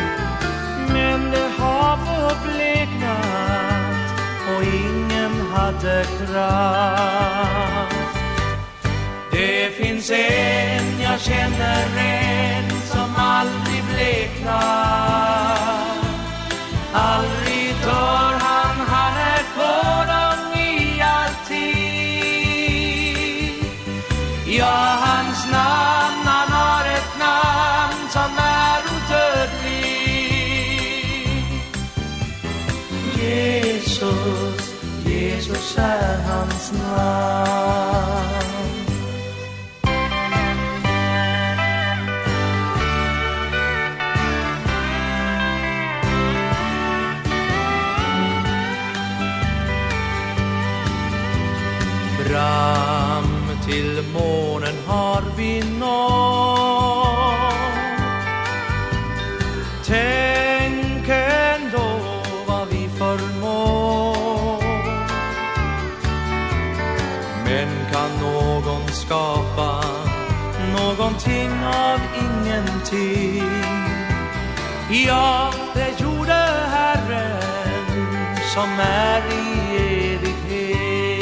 Men 0.88 1.32
det 1.32 1.50
har 1.58 1.98
förbleknat 1.98 3.24
och 4.48 4.64
ingen 4.64 5.52
hade 5.52 6.06
kraft. 6.18 7.94
Det 9.32 9.74
finns 9.78 10.12
en, 10.12 11.02
jag 11.02 11.20
känner 11.20 11.86
en 11.98 12.73
aldrig 13.40 13.84
bleknar 13.84 15.24
Aldrig 16.94 17.76
dör 17.84 18.34
han, 18.48 18.76
han 18.88 19.14
är 19.34 19.44
kvar 19.54 20.06
om 20.28 20.42
i 20.60 21.02
alltid 21.02 21.94
Ja, 24.60 24.98
hans 25.06 25.46
namn, 25.52 26.26
han 26.26 26.50
har 26.52 26.86
ett 26.86 27.20
namn 27.20 28.10
som 28.10 28.38
är 28.38 28.82
odödlig 28.94 29.94
Jesus, 33.22 34.62
Jesus 35.06 35.78
är 35.78 36.18
hans 36.28 36.72
namn. 36.72 38.33
någonting 71.28 71.66
av 71.66 72.00
ingenting. 72.16 73.44
Ja, 75.08 75.54
det 75.74 76.00
gjorde 76.04 76.34
Herren 76.72 77.42
som 78.54 78.80
är 78.80 79.22
i 79.32 79.44
evighet. 80.14 81.18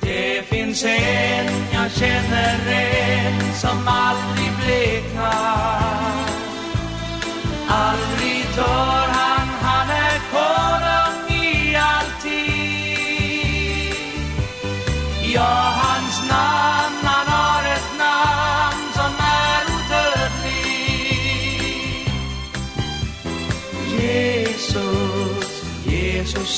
Det 0.00 0.48
finns 0.48 0.84
en, 0.84 1.46
jag 1.72 1.90
känner 1.90 2.58
en 2.70 3.54
som 3.54 3.88
aldrig 3.88 4.37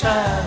shine 0.01 0.40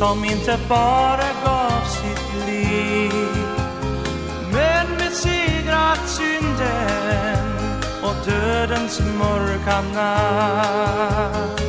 som 0.00 0.24
inte 0.24 0.58
bara 0.68 1.28
gav 1.44 1.84
sitt 1.84 2.46
liv. 2.46 3.12
Men 4.52 4.86
besegrat 4.98 6.08
synden 6.08 7.46
och 8.02 8.14
dödens 8.26 9.00
mörka 9.18 9.80
natt. 9.94 11.62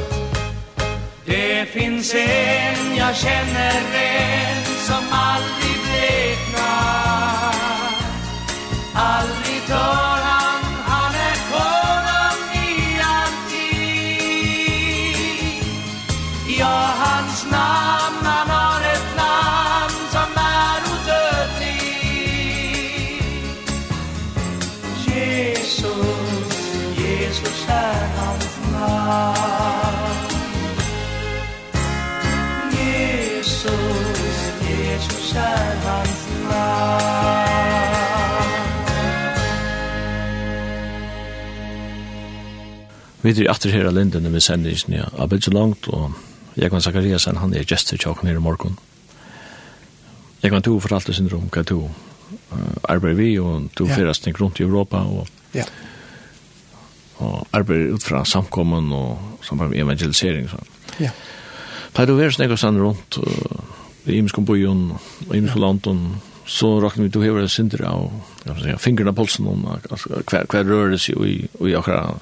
Det 1.26 1.66
finns 1.66 2.16
en, 2.16 2.96
jag 2.98 3.16
känner 3.16 3.82
en 3.96 4.66
som 4.88 5.04
aldrig 5.12 5.78
bleknar. 5.84 7.56
Aldrig 8.96 9.62
dör 9.68 10.31
Vi 43.32 43.46
er 43.46 43.52
atter 43.52 43.72
her 43.72 43.88
av 43.88 43.96
Linden 43.96 44.28
med 44.28 44.44
sendingen 44.44 44.98
ja. 44.98 45.06
av 45.16 45.30
Belgi 45.32 45.54
Langt, 45.56 45.88
og 45.88 46.18
Jekvann 46.60 46.84
Zakariasen, 46.84 47.40
han 47.40 47.54
er 47.56 47.64
gestert 47.64 48.02
til 48.04 48.12
åkken 48.12 48.28
her 48.28 48.40
i 48.40 48.44
morgen. 48.44 48.76
Jekvann, 50.44 50.64
du 50.66 50.74
fortalte 50.84 51.16
sin 51.16 51.30
rom, 51.32 51.48
hva 51.48 51.64
du 51.64 51.78
arbeider 52.92 53.20
vi, 53.22 53.30
og 53.40 53.70
du 53.78 53.86
ja. 53.88 53.96
fyrer 53.96 54.20
nek 54.26 54.42
rundt 54.42 54.60
i 54.60 54.66
Europa, 54.66 55.00
og, 55.08 55.30
ja. 55.56 55.64
og 57.24 57.48
arbeider 57.56 57.96
ut 57.96 58.04
fra 58.04 58.26
samkommen 58.28 58.92
og 58.96 59.46
samkommen 59.48 59.80
evangelisering. 59.80 60.50
Så. 60.52 60.60
Ja. 61.00 61.14
Da 61.96 62.08
du 62.08 62.18
vært 62.18 62.42
nek 62.42 62.52
og 62.52 62.82
rundt 62.82 63.22
i 64.12 64.18
Imskom 64.20 64.48
Bojon, 64.50 64.90
og 65.30 65.34
Imskom 65.38 65.64
Lanton, 65.64 66.04
så 66.52 66.82
raknar 66.84 67.08
vi 67.08 67.14
du 67.14 67.22
hever 67.24 67.48
sindra 67.48 67.94
og 67.96 68.12
fingrarna 68.82 69.14
polsen 69.16 69.48
og 69.48 69.88
hver 70.28 70.66
røres 70.68 71.08
i, 71.14 71.14
i 71.48 71.76
akkurat 71.80 72.20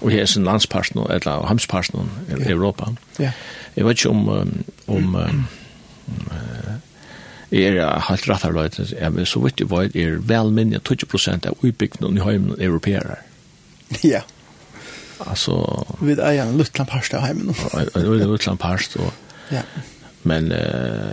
og 0.00 0.10
her 0.10 0.24
er 0.24 0.30
sin 0.30 0.44
landsparten, 0.44 1.02
eller 1.10 1.46
hamsparten 1.46 2.10
i 2.28 2.38
yeah. 2.38 2.50
Europa. 2.50 2.92
Yeah. 3.20 3.32
Jeg 3.76 3.86
vet 3.86 3.98
ikke 3.98 4.10
om, 4.10 4.28
um, 4.28 4.64
om 4.86 5.14
um, 5.14 5.44
jeg 7.50 7.76
er 7.76 8.00
helt 8.08 8.28
rett 8.28 8.42
her, 8.42 8.86
jeg 9.00 9.14
vet 9.14 9.28
så 9.28 9.40
vidt 9.40 9.60
jeg 9.60 9.70
vet, 9.70 9.96
er 9.96 10.18
vel 10.18 10.52
minne 10.54 10.80
20 10.80 11.06
prosent 11.10 11.46
av 11.46 11.58
utbyggene 11.62 12.18
i 12.18 12.24
heimen 12.24 12.56
europeere. 12.58 13.18
Ja. 14.02 14.24
Altså... 15.20 15.54
Vi 16.00 16.16
er 16.18 16.42
en 16.42 16.56
luttland 16.58 16.90
parst 16.90 17.14
av 17.14 17.22
heimen. 17.22 17.54
En 17.94 18.30
luttland 18.30 18.58
parst, 18.58 18.96
og... 18.96 19.12
Ja 19.52 19.62
men 20.24 20.52
uh, 20.52 20.58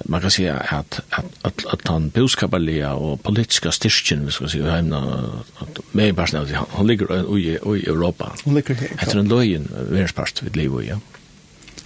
man 0.05 0.21
kan 0.21 0.31
säga 0.31 0.55
att 0.57 0.99
att 1.09 1.31
att, 1.41 1.65
att 1.65 1.87
han 1.87 2.09
boskaparliga 2.09 2.93
och 2.93 3.23
politiska 3.23 3.71
styrken 3.71 4.25
vi 4.25 4.31
ska 4.31 4.47
säga 4.47 4.71
hemma 4.71 5.23
att 5.57 5.79
med 5.91 6.15
bara 6.15 6.27
snäll 6.27 6.57
han 6.69 6.87
ligger 6.87 7.37
i 7.37 7.47
i 7.51 7.85
Europa. 7.85 8.31
Han 8.45 8.55
ligger 8.55 8.75
här. 8.75 8.89
Efter 8.99 9.19
en 9.19 9.27
lojen 9.27 9.67
världspast 9.89 10.43
vid 10.43 10.55
Levo 10.55 10.81
ja. 10.81 10.99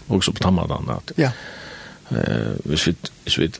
Också 0.08 0.32
på 0.32 0.40
Tamadan 0.40 0.90
att. 0.90 1.12
Ja. 1.16 1.32
Eh 2.10 2.52
vi 2.64 2.76
vet 2.76 3.12
vi 3.38 3.52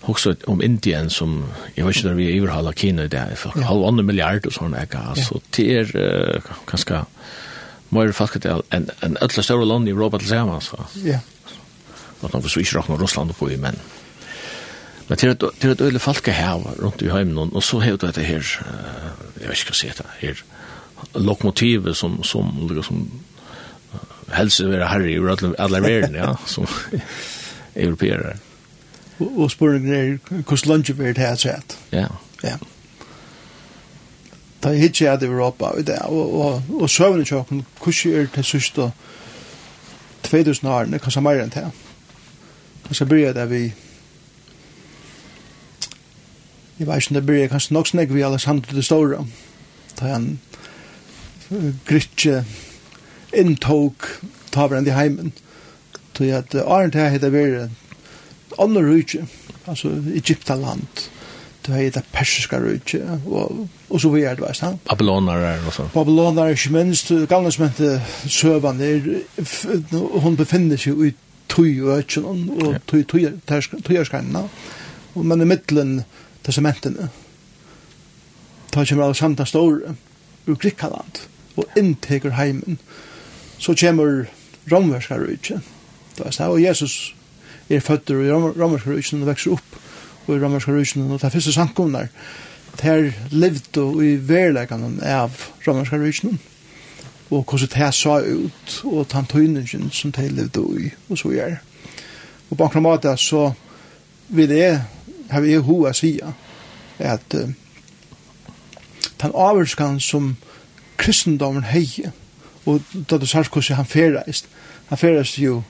också 0.00 0.34
om 0.46 0.62
Indien 0.62 1.10
som 1.10 1.44
jag 1.74 1.86
vet 1.86 1.96
inte 1.96 2.08
när 2.08 2.14
vi 2.14 2.38
överhåller 2.38 2.72
Kina 2.72 3.06
där 3.06 3.34
för 3.34 3.52
ja. 3.54 3.62
halv 3.62 3.84
andra 3.84 4.02
miljard 4.02 4.46
och 4.46 4.52
såna 4.52 4.76
där 4.76 5.14
så 5.14 5.40
det 5.50 5.76
är 5.76 6.42
ganska 6.66 7.06
mer 7.88 8.12
fast 8.12 8.36
att 8.36 8.74
en 8.74 8.90
en 9.00 9.16
öll 9.20 9.30
större 9.30 9.64
land 9.64 9.88
i 9.88 9.90
Europa 9.90 10.18
tillsammans 10.18 10.72
va. 10.72 10.86
Ja. 10.94 11.18
Något 12.20 12.32
något 12.32 12.50
så 12.50 12.60
inte 12.60 12.78
räknar 12.78 12.98
Ryssland 12.98 13.36
på 13.36 13.50
i 13.50 13.56
men. 13.56 13.76
Men 15.06 15.18
till 15.18 15.30
att 15.30 15.42
till 15.58 15.70
att 15.70 15.80
öle 15.80 15.98
folka 15.98 16.32
här 16.32 16.60
runt 16.78 17.02
i 17.02 17.10
hemmen 17.10 17.38
och 17.38 17.64
så 17.64 17.80
helt 17.80 18.00
det 18.00 18.16
här 18.16 18.56
jag 19.40 19.48
vet 19.48 19.58
inte 19.58 19.92
vad 20.02 20.06
det 20.20 20.26
här 20.26 20.42
lokomotivet 21.12 21.96
som 21.96 22.22
som 22.22 22.68
liksom 22.76 23.10
hälsa 24.28 24.68
vara 24.68 24.86
Harry 24.86 25.14
i 25.14 25.18
alla 25.18 25.54
alla 25.58 25.80
världen 25.80 26.14
ja 26.14 26.36
som 26.46 26.66
europeer. 27.74 28.36
Och 29.18 29.50
spåren 29.50 29.92
är 29.92 30.18
hvordan 30.28 30.68
lunch 30.68 30.90
vil 30.90 31.14
det 31.14 31.20
her 31.20 31.36
sett? 31.36 31.78
Ja. 31.90 32.06
Ja. 32.42 32.58
Ta 34.60 34.72
hitje 34.72 35.12
i 35.22 35.24
Europa 35.24 35.64
og 35.64 35.86
det 35.86 35.98
og 36.08 36.40
og 36.40 36.62
og 36.80 36.88
sjøvne 36.88 37.24
kjøkken 37.24 37.64
kusier 37.80 38.26
til 38.34 38.44
søster 38.44 38.90
2000 40.22 40.68
år, 40.68 40.84
det 40.84 41.00
kan 41.02 41.12
samar 41.12 41.40
enn 41.40 41.52
det. 41.54 41.64
Og 42.90 42.96
så 42.96 43.04
börja 43.04 43.32
det 43.32 43.46
vi 43.50 43.72
Jeg 46.78 46.86
vet 46.86 46.96
ikke 46.96 47.10
om 47.10 47.14
det 47.14 47.26
börjar 47.26 47.48
kanskje 47.48 47.74
nok 47.74 47.86
snakk 47.86 48.14
vi 48.14 48.22
alle 48.22 48.38
sammen 48.38 48.62
til 48.62 48.76
det 48.76 48.84
store. 48.84 49.26
Da 50.00 50.06
han 50.06 50.38
grytje 51.86 52.44
intog 53.36 53.94
tavran 54.52 54.86
i 54.86 54.90
heimen. 54.90 55.32
Så 56.16 56.24
at 56.24 56.54
Arnt 56.54 56.94
her 56.94 57.08
heter 57.08 57.30
veri 57.30 57.68
andre 58.58 58.82
rydtje, 58.82 59.26
altså 59.66 59.88
Egyptaland. 60.14 61.08
Det 61.66 61.74
her 61.74 61.82
heter 61.82 62.00
persiska 62.12 62.58
rydtje, 62.60 63.20
og, 63.26 63.68
og 63.90 64.00
så 64.00 64.08
vi 64.08 64.22
er 64.22 64.34
det 64.34 64.44
veist. 64.44 64.60
han? 64.60 64.80
Babylonar 64.88 65.36
er 65.36 65.66
og 65.66 65.72
så. 65.72 65.88
Babylonar 65.94 66.44
er 66.44 66.48
ikke 66.48 66.72
minst, 66.72 67.12
gamle 67.28 67.52
som 67.52 67.68
heter 67.68 68.00
Søvan, 68.26 68.80
hun 70.22 70.36
befinner 70.36 70.76
seg 70.76 70.92
ut 70.92 71.26
tøy 71.50 71.82
økjen 71.96 72.26
og 72.62 72.78
tøy 72.90 73.04
tøyerskannene. 73.10 74.46
Men 75.14 75.42
i 75.42 75.48
middelen 75.48 76.02
testamentene, 76.46 77.08
da 78.70 78.84
kommer 78.86 79.04
Alexander 79.04 79.44
Store 79.44 79.94
ur 80.46 80.54
Grikkaland 80.54 81.24
og 81.56 81.78
innteker 81.78 82.36
heimen. 82.38 82.78
Så 83.58 83.74
kommer 83.74 84.28
romverskar 84.70 85.20
rujtje. 85.20 85.60
Og 86.20 86.62
Jesus 86.62 87.14
er 87.70 87.80
født 87.80 88.10
i 88.10 88.30
romverska 88.30 88.90
rujtje 88.90 89.18
og 89.18 89.26
vekser 89.30 89.56
opp 89.56 89.76
i 90.30 90.38
romverska 90.38 90.72
rujtje 90.72 91.02
og 91.02 91.20
ta 91.20 91.30
første 91.32 91.52
sankumnar. 91.52 92.08
Der 92.80 93.10
levde 93.34 93.82
og 93.82 94.04
i 94.04 94.14
verleggene 94.16 95.02
av 95.04 95.34
romverskar 95.66 96.00
rujtje 96.02 96.36
og 97.30 97.44
hvordan 97.44 97.68
det 97.74 97.94
sa 97.94 98.18
ut, 98.18 98.80
og 98.84 99.06
den 99.12 99.26
tøyningen 99.26 99.90
som 99.90 100.12
de 100.12 100.28
levde 100.28 100.62
i, 100.80 100.90
og 101.08 101.18
så 101.18 101.30
gjør. 101.30 101.56
Og 102.50 102.56
på 102.56 102.70
en 102.74 102.82
måte 102.82 103.16
så 103.16 103.52
vil 104.28 104.50
jeg, 104.50 104.82
har 105.30 105.42
jeg 105.46 105.62
ho 105.62 105.76
å 105.86 105.92
si 105.94 106.16
at 106.98 107.34
uh, 107.34 107.50
den 109.22 109.34
avgjørskan 109.34 110.00
som 110.00 110.34
kristendommen 110.98 111.64
heier, 111.70 112.10
og 112.66 112.82
da 113.10 113.18
du 113.18 113.26
sier 113.26 113.48
hvordan 113.48 113.78
han 113.78 113.88
ferreist, 113.88 114.48
han 114.88 114.98
ferreist 114.98 115.38
jo 115.38 115.62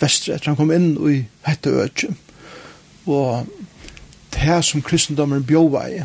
vestre 0.00 0.36
etter 0.36 0.52
han 0.52 0.58
kom 0.58 0.70
inn 0.74 0.92
i 1.08 1.22
hette 1.48 1.72
økje, 1.72 2.12
og 3.08 3.48
det 4.36 4.60
som 4.64 4.84
kristendommen 4.84 5.46
bjøver 5.46 6.04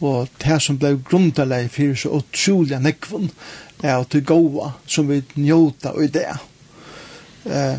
og 0.00 0.28
det 0.42 0.58
som 0.62 0.78
ble 0.78 0.96
grunderleg 1.04 1.70
for 1.72 1.96
så 1.96 2.12
utrolig 2.18 2.80
nekvun 2.84 3.30
er 3.82 3.96
at 3.96 4.12
det 4.12 4.26
gåa 4.28 4.72
som 4.86 5.08
vi 5.08 5.22
njóta 5.36 5.92
og 5.96 6.12
det. 6.12 6.26
Eh, 7.46 7.78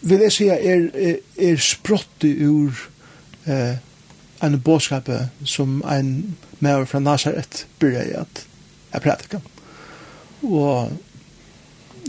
vil 0.00 0.24
jeg 0.24 0.32
sige 0.32 0.52
er, 0.52 0.88
er, 0.94 1.16
er 1.38 1.56
sprotti 1.56 2.34
ur 2.46 2.76
eh, 3.46 3.76
en 4.42 4.60
bådskape 4.60 5.28
som 5.44 5.82
en 5.84 6.36
maver 6.60 6.84
fra 6.84 6.98
Nazaret 6.98 7.66
byrja 7.78 8.02
i 8.02 8.16
at 8.20 8.46
jeg 8.92 9.02
prædika. 9.02 9.38
Og 10.42 10.92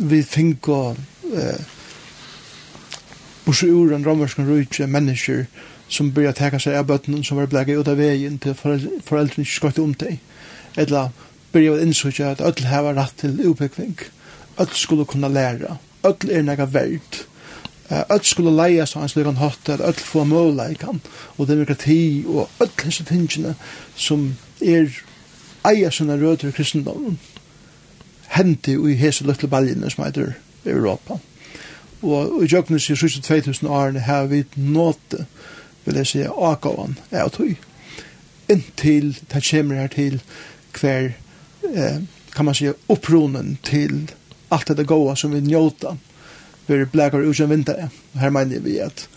vi 0.01 0.23
fink 0.23 0.67
og 0.67 0.97
eh, 1.33 1.59
Borsi 3.45 3.69
ur 3.69 3.95
en 3.95 4.05
romersk 4.05 4.39
rujtje 4.39 4.87
mennesker 4.87 5.45
som 5.91 6.11
börjar 6.11 6.31
täcka 6.31 6.59
sig 6.59 6.77
av 6.77 6.85
bötten 6.85 7.23
som 7.23 7.37
var 7.37 7.47
blägga 7.47 7.73
ut 7.73 7.87
av 7.87 7.97
vägen 7.97 8.39
till 8.39 8.53
föräldrar 8.53 9.39
inte 9.39 9.45
skott 9.45 9.79
om 9.79 9.93
dig. 9.93 10.19
Eller 10.75 11.09
börjar 11.51 11.83
insöka 11.83 12.29
att 12.31 12.41
öll 12.41 12.65
har 12.65 12.93
rätt 12.93 13.17
till 13.17 13.45
uppbyggning. 13.45 13.97
Öll 14.57 14.67
skulle 14.67 15.05
kunna 15.05 15.27
lära. 15.27 15.77
Öll 16.03 16.29
är 16.29 16.41
några 16.41 16.65
värd. 16.65 17.11
Öll 17.89 18.23
skulle 18.23 18.51
leia 18.51 18.85
så 18.85 18.99
hans 18.99 19.15
lyckan 19.15 19.35
hatt 19.35 19.69
att 19.69 19.79
öll 19.79 19.93
få 19.93 20.23
möjligheten 20.23 21.01
och 21.09 21.47
demokrati 21.47 22.23
och 22.27 22.49
öll 22.59 22.69
hessa 22.83 23.03
tingene 23.03 23.55
som 23.95 24.35
är 24.59 25.03
eia 25.63 25.91
sina 25.91 26.17
röder 26.17 26.47
i 26.47 26.51
kristendomen 26.51 27.17
hendi 28.31 28.73
i 28.73 28.95
hese 28.95 29.25
løtla 29.27 29.49
baljene 29.49 29.89
som 29.89 30.05
heter 30.05 30.33
Europa. 30.65 31.19
Og 32.01 32.43
i 32.43 32.47
jøknes 32.49 32.89
i 32.89 32.95
2000 32.95 33.67
årene 33.67 33.99
har 33.99 34.25
vi 34.31 34.43
nått 34.55 35.15
vil 35.85 35.99
jeg 36.01 36.07
si, 36.07 36.23
akavan 36.23 36.97
er 37.11 37.25
av 37.25 37.33
tøy. 37.35 37.55
Inntil 38.51 39.13
det 39.31 39.43
kommer 39.49 39.81
her 39.83 39.91
til 39.91 40.21
hver, 40.79 41.13
eh, 41.73 42.01
kan 42.35 42.45
man 42.45 42.55
si, 42.55 42.71
oppronen 42.89 43.57
til 43.63 44.11
alt 44.51 44.67
det 44.77 44.87
gode 44.87 45.15
som 45.15 45.31
vi 45.31 45.41
njóta, 45.41 45.95
vi 46.67 46.85
blækar 46.85 47.23
ut 47.23 47.39
en 47.39 47.49
vinter. 47.49 47.89
Her 48.13 48.29
mener 48.29 48.59
vi 48.59 48.77
at 48.79 49.07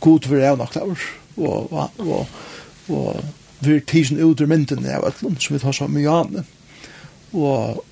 god 0.00 0.26
for 0.28 0.36
er 0.36 0.56
nok 0.56 0.74
der, 0.74 0.82
og, 1.36 1.72
og, 1.72 1.90
og, 1.98 2.26
og 2.88 3.24
vi 3.60 3.76
er 3.76 3.80
tisen 3.80 4.20
ut 4.20 4.40
ur 4.40 4.46
mynden 4.46 4.86
av 4.86 5.06
et 5.08 5.22
som 5.22 5.54
vi 5.54 5.58
tar 5.58 5.72
så 5.72 5.88
mye 5.88 6.10
an. 6.10 6.44
Og, 7.32 7.84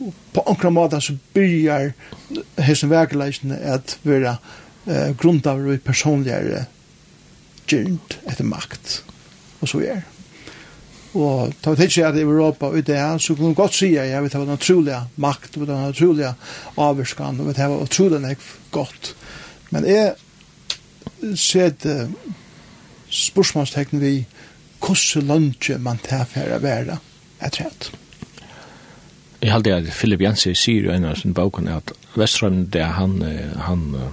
og 0.00 0.12
på 0.32 0.44
ankra 0.46 0.70
måte 0.70 1.00
så 1.00 1.16
byrjar 1.34 1.92
hessen 2.62 2.90
verkeleisene 2.90 3.58
at 3.58 3.98
vi 4.02 4.20
er 4.20 4.38
eh, 4.86 5.12
grundaver 5.16 5.74
og 5.74 5.84
personligere 5.84 6.64
gynt 7.70 8.18
etter 8.28 8.44
makt, 8.44 8.98
og 9.60 9.70
så 9.70 9.80
er. 9.84 10.02
Og 11.14 11.52
ta 11.62 11.70
vi 11.70 11.78
tidsig 11.78 12.02
at 12.02 12.16
i 12.18 12.24
Europa 12.26 12.66
og 12.66 12.86
det 12.86 12.96
er 12.98 13.18
så 13.22 13.36
kunne 13.36 13.52
vi 13.52 13.60
godt 13.60 13.76
si 13.76 13.92
at 13.94 14.08
jeg 14.10 14.22
vet 14.22 14.34
at 14.34 14.40
vi 14.40 14.46
tar 14.46 14.50
naturlig 14.50 14.96
makt, 15.16 15.60
vi 15.60 15.66
tar 15.66 15.86
naturlig 15.86 16.32
og 16.76 16.96
det 16.98 17.68
var 17.70 17.82
utrolig 17.82 18.20
nek 18.20 18.38
godt. 18.74 19.14
Men 19.70 19.86
jeg 19.86 20.14
ser 21.38 21.70
uh, 21.86 22.10
spørsmålstekn 23.08 24.00
vi 24.02 24.26
hvordan 24.84 25.28
lønge 25.28 25.78
man 25.78 26.02
tar 26.02 26.26
for 26.28 26.50
å 26.50 26.58
være 26.60 26.98
et 27.46 27.60
rett. 27.62 27.92
Jeg 29.40 29.52
halte 29.52 29.76
at 29.76 29.88
Philip 29.92 30.20
Jensen 30.24 30.56
sier 30.56 30.88
jo 30.88 30.92
en 30.92 31.06
av 31.08 31.16
sin 31.20 31.34
boken 31.36 31.68
at 31.68 31.92
Vestrøm, 32.16 32.66
det 32.72 32.80
er 32.80 32.94
han, 32.98 33.18
han, 33.22 33.88
han 33.94 34.12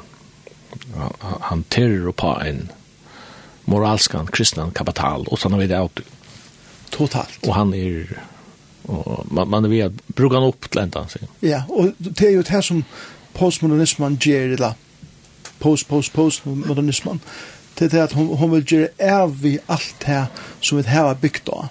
han 1.19 1.63
terror 1.63 2.11
på 2.11 2.41
en 2.45 2.69
moralskan 3.65 4.27
kristnan 4.27 4.71
kapital 4.71 5.27
och 5.27 5.39
vi 5.53 5.57
vid 5.57 5.73
out 5.73 5.99
totalt. 6.89 7.47
Och 7.47 7.55
han 7.55 7.73
är 7.73 8.19
och 8.83 9.31
man 9.31 9.49
man 9.49 9.69
vill 9.69 9.93
bruka 10.07 10.35
han 10.35 10.43
upp 10.43 10.69
till 10.69 10.79
ändan 10.79 11.09
så 11.09 11.19
ja 11.39 11.63
och 11.67 11.91
det 11.97 12.27
är 12.27 12.31
ju 12.31 12.41
det 12.41 12.49
här 12.49 12.61
som 12.61 12.83
postmodernismen 13.33 14.17
ger 14.21 14.47
det 14.47 14.75
post 15.59 15.87
post 15.87 16.13
postmodernismen 16.13 17.19
det 17.75 17.93
är 17.93 18.03
att 18.03 18.11
hon 18.11 18.27
hon 18.27 18.51
vill 18.51 18.65
ge 18.67 18.87
är 18.97 19.27
vi 19.27 19.59
allt 19.65 20.03
här 20.03 20.25
som 20.59 20.77
vi 20.77 20.89
har 20.89 21.15
byggt 21.15 21.45
då 21.45 21.69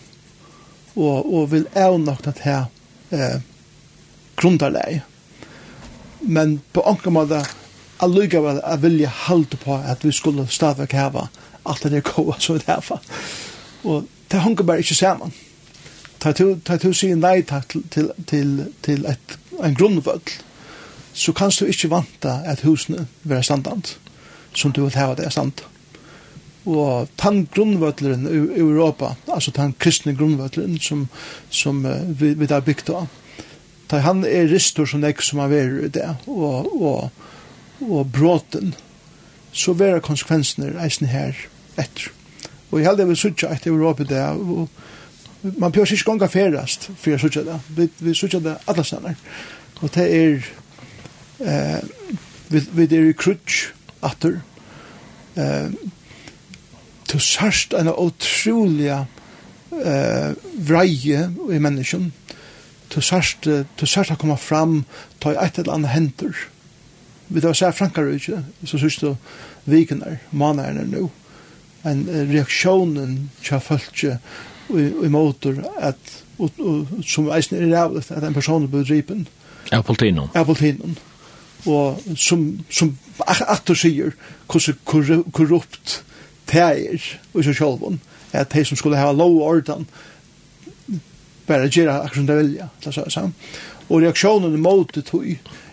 och 0.94 1.34
och 1.34 1.52
vill 1.52 1.68
är 1.72 1.98
något 1.98 2.24
det 2.24 2.38
här 2.40 2.64
eh 3.10 3.40
grundarläge 4.36 5.02
men 6.20 6.60
på 6.72 6.82
ankomma 6.82 7.24
där 7.24 7.46
allikevel 8.04 8.60
jeg 8.62 8.82
vilja 8.82 9.12
halte 9.26 9.58
på 9.60 9.76
at 9.76 10.04
vi 10.04 10.12
skulle 10.12 10.46
stadigvæk 10.48 10.96
hava 10.98 11.28
alt 11.68 11.86
det 11.92 12.02
koa 12.04 12.38
som 12.40 12.58
vi 12.58 12.66
hava. 12.66 13.00
Og 13.84 14.06
det 14.30 14.40
hunker 14.40 14.64
bare 14.64 14.84
ikke 14.84 14.94
saman. 14.94 15.32
Ta 16.20 16.32
tu 16.32 16.92
sier 16.92 17.16
nei 17.16 17.40
takk 17.48 17.76
til, 17.90 18.10
til, 18.28 18.66
til 18.84 19.06
et, 19.08 19.36
en 19.64 19.74
grunnvøll, 19.74 20.20
så 21.12 21.32
kan 21.32 21.50
du 21.50 21.64
ikke 21.64 21.90
vanta 21.90 22.40
at 22.46 22.60
husene 22.64 23.06
vera 23.22 23.42
standant, 23.42 23.96
som 24.54 24.72
du 24.72 24.82
vil 24.84 24.96
hava 24.96 25.16
det 25.16 25.26
er 25.26 25.34
standant. 25.34 25.64
Og 26.68 27.08
tann 27.16 27.46
grunnvølleren 27.54 28.26
i, 28.28 28.60
Europa, 28.60 29.14
altså 29.32 29.52
tann 29.56 29.72
kristne 29.80 30.12
grunnvølleren 30.14 30.76
som, 30.78 31.08
som 31.50 31.80
vi, 32.20 32.34
vi 32.34 32.50
har 32.50 32.60
bygd 32.60 32.92
av, 32.92 33.08
ta 33.88 34.02
han 34.04 34.20
er 34.28 34.50
ristor 34.52 34.86
som 34.86 35.02
jeg 35.02 35.24
som 35.24 35.40
har 35.40 35.50
vært 35.50 35.88
i 35.88 35.92
det, 35.96 36.08
og, 36.28 36.68
og 36.76 37.29
og 37.80 38.12
bråten, 38.12 38.74
så 39.52 39.74
vera 39.74 40.02
konsekvensene 40.04 40.74
reisende 40.76 41.10
her 41.10 41.36
etter. 41.80 42.10
Og 42.70 42.78
jeg 42.78 42.86
heldig 42.86 43.08
vi 43.08 43.18
sutja 43.18 43.50
etter 43.50 43.72
Europa 43.72 44.06
det, 44.06 44.22
og 44.22 44.68
man 45.58 45.72
pjør 45.72 45.94
ikke 45.94 46.06
gonga 46.06 46.28
ferast 46.30 46.90
for 46.92 47.10
jeg 47.10 47.22
sutja 47.22 47.42
det. 47.46 47.56
Vi, 47.76 47.88
vi 47.98 48.14
sutja 48.14 48.40
det 48.44 48.58
alle 48.68 48.84
stedene. 48.84 49.16
Og 49.80 49.94
det 49.94 50.06
er, 50.14 50.46
eh, 51.40 51.80
vi, 52.48 52.62
vi 52.76 52.84
er 52.84 53.08
i 53.08 53.16
krutsk 53.16 53.72
atter. 54.06 54.38
Eh, 55.40 55.72
to 57.08 57.18
sørst 57.18 57.74
en 57.74 57.90
utrolig 57.90 58.92
eh, 58.92 60.30
vreie 60.68 61.26
i 61.26 61.58
menneskene. 61.58 62.12
To 62.90 63.02
sørst, 63.02 63.46
to 63.78 63.86
sørst 63.86 64.14
å 64.14 64.18
komme 64.18 64.36
fram, 64.38 64.82
ta 65.22 65.32
et 65.38 65.58
eller 65.58 65.76
annet 65.78 65.94
henter. 65.94 66.34
Eh, 66.34 66.59
vi 67.30 67.40
tar 67.40 67.56
seg 67.56 67.74
Frankarøyke, 67.78 68.42
så 68.64 68.78
synes 68.78 68.98
du 69.00 69.14
vikene, 69.70 70.18
manerne 70.30 70.84
nå, 70.90 71.08
en 71.86 72.04
reaksjonen 72.28 73.30
til 73.44 73.62
folk 73.64 74.04
i 74.04 74.16
i 74.70 75.08
motor 75.10 75.56
at, 75.80 75.96
og, 76.38 76.50
og, 76.58 76.86
som 77.06 77.30
eisen 77.34 77.58
er 77.58 77.72
rævlig, 77.74 78.04
at 78.10 78.24
en 78.24 78.34
person 78.34 78.68
blir 78.70 78.84
dripen. 78.84 79.26
Ja, 79.72 79.80
politinen. 79.82 80.28
Ja, 80.34 80.44
politinen. 80.44 80.98
Og 81.66 82.00
som, 82.16 82.60
som 82.70 82.94
atter 83.26 83.74
sier, 83.74 84.14
hvordan 84.46 85.24
korrupt 85.32 86.04
det 86.52 86.62
er, 86.62 87.10
og 87.34 87.44
så 87.44 87.54
selv 87.54 87.98
at 88.32 88.52
de 88.52 88.64
som 88.64 88.78
skulle 88.78 88.98
ha 88.98 89.12
lov 89.12 89.40
og 89.40 89.42
orden, 89.42 89.86
bare 91.46 91.68
gjøre 91.68 91.96
akkurat 91.98 92.14
som 92.14 92.26
de 92.26 92.36
vilja, 92.38 92.68
la 92.84 92.90
oss 93.02 93.18
Og 93.88 94.02
reaksjonen 94.02 94.60
mot 94.62 94.94
det 94.94 95.04
tog, 95.04 95.26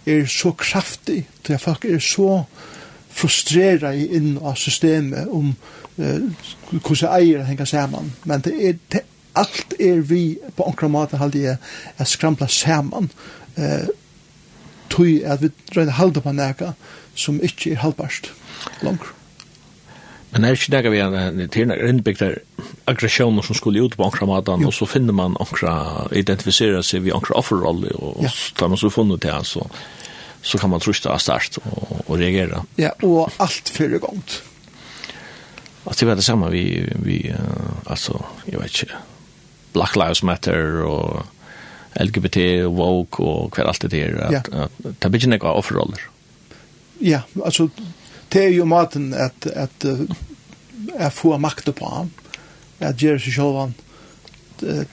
er 0.07 0.25
så 0.31 0.53
kraftig, 0.57 1.25
til 1.43 1.53
at 1.57 1.61
folk 1.61 1.85
er 1.85 1.99
så 2.03 2.43
frustrera 3.17 3.93
i 3.95 4.07
inn 4.17 4.37
av 4.37 4.57
systemet 4.59 5.29
om 5.33 5.53
eh, 5.97 6.25
hvordan 6.71 7.13
eier 7.17 7.45
henger 7.47 7.69
sammen. 7.69 8.11
Men 8.29 8.43
det 8.45 8.53
er, 8.57 8.79
det, 8.93 9.03
alt 9.37 9.77
er 9.79 10.01
vi 10.05 10.37
på 10.55 10.65
omkring 10.65 10.93
måte 10.93 11.19
halde 11.21 11.43
jeg 11.43 11.57
er 11.97 12.09
skrampla 12.09 12.47
sammen 12.51 13.11
eh, 13.57 13.89
tog 14.89 15.21
at 15.25 15.43
vi 15.43 15.51
røyne 15.75 15.97
halde 15.97 16.23
på 16.23 16.33
nega 16.33 16.73
som 17.17 17.41
ikke 17.43 17.73
er 17.73 17.81
halvbarst 17.83 18.31
langer. 18.85 19.13
Men 20.31 20.43
er 20.43 20.57
ikke 20.57 20.73
nega 20.73 20.91
vi 20.91 20.99
er 21.01 21.47
til 21.53 21.71
innbygder 21.71 22.39
aggressioner 22.87 23.45
som 23.45 23.55
skulle 23.55 23.83
ut 23.83 23.95
på 23.97 24.05
enkla 24.05 24.27
måte 24.27 24.57
og 24.57 24.73
så 24.75 24.85
finner 24.89 25.15
man 25.15 25.37
ankra, 25.39 26.07
identifiserer 26.11 26.83
seg 26.85 27.05
vi 27.05 27.15
ankra 27.15 27.39
offerrolle 27.39 27.93
og, 27.95 28.23
ja. 28.25 28.31
så 28.31 28.57
tar 28.59 28.73
man 28.73 28.79
så 28.79 28.91
funnet 28.93 29.23
det 29.23 29.33
altså 29.33 29.65
så 30.47 30.57
kan 30.57 30.69
man 30.69 30.79
trusta 30.79 31.11
av 31.11 31.19
start 31.19 31.57
og, 31.65 32.03
og 32.05 32.13
reagera. 32.19 32.61
Ja, 32.79 32.93
og 33.03 33.33
alt 33.43 33.69
fyrir 33.73 33.99
gongt. 33.99 34.41
Alltså 35.83 36.05
det 36.05 36.09
var 36.09 36.15
det 36.15 36.23
samma 36.23 36.49
vi, 36.49 36.93
vi 36.95 37.29
uh, 37.29 37.37
alltså, 37.85 38.25
jag 38.45 38.59
vet 38.59 38.83
inte, 38.83 38.93
Black 39.73 39.95
Lives 39.95 40.23
Matter 40.23 40.81
och 40.81 41.25
LGBT 41.93 42.37
och 42.65 42.75
Vogue 42.75 43.25
och 43.25 43.53
kvar 43.53 43.65
allt 43.65 43.81
det 43.81 43.87
där. 43.87 44.27
Ja. 44.31 44.39
Att, 44.39 44.49
att, 44.49 44.85
att, 44.85 45.01
det 45.01 45.09
blir 45.09 45.33
inte 45.33 45.45
offerroller. 45.45 46.01
Ja, 46.99 47.21
altså, 47.43 47.69
det 48.29 48.43
er 48.43 48.49
jo 48.49 48.65
maten 48.65 49.13
at, 49.13 49.45
at 49.45 49.85
uh, 49.85 50.07
jeg 50.99 51.11
får 51.13 51.37
makt 51.37 51.75
på 51.75 51.85
ham, 51.85 51.95
honom. 51.95 52.11
Att 52.79 52.99
seg 52.99 53.21
selv 53.21 53.31
själva 53.31 53.71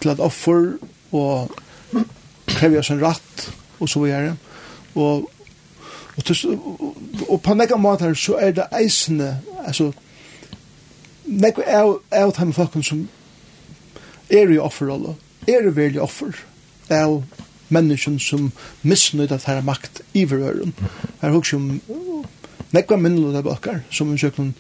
til 0.01 0.11
et 0.11 0.21
offer 0.21 0.73
och 1.11 1.51
kräva 2.47 2.83
sin 2.83 3.01
rätt 3.01 3.51
og 3.79 3.89
så 3.89 4.01
videre. 4.01 4.37
Og 4.95 5.31
Og, 6.17 6.25
tis, 6.25 6.45
og, 6.45 6.97
og 7.29 7.41
på 7.43 7.55
nekka 7.59 7.77
måter 7.81 8.15
så 8.15 8.39
er 8.39 8.55
det 8.55 8.69
eisende, 8.79 9.39
altså, 9.65 9.91
nekka 11.27 11.65
er 11.67 11.89
av 12.13 12.35
de 12.37 12.53
folkene 12.55 12.87
som 12.87 13.07
er 14.31 14.53
i 14.53 14.61
offerrolle, 14.63 15.17
er 15.49 15.67
i 15.67 15.75
veldig 15.77 16.03
offer, 16.03 16.37
av 16.93 17.23
mennesken 17.73 18.19
som 18.21 18.51
misnøyd 18.83 19.33
at 19.33 19.47
her 19.49 19.61
er 19.61 19.67
makt 19.67 20.03
i 20.15 20.25
verøren. 20.29 20.75
Her 21.21 21.31
er 21.31 21.39
også 21.39 21.57
om 21.57 22.25
nekva 22.75 22.99
minnelig 23.01 23.41
av 23.41 23.47
bakkar 23.49 23.83
som 23.95 24.11
en 24.13 24.21
søkken 24.21 24.53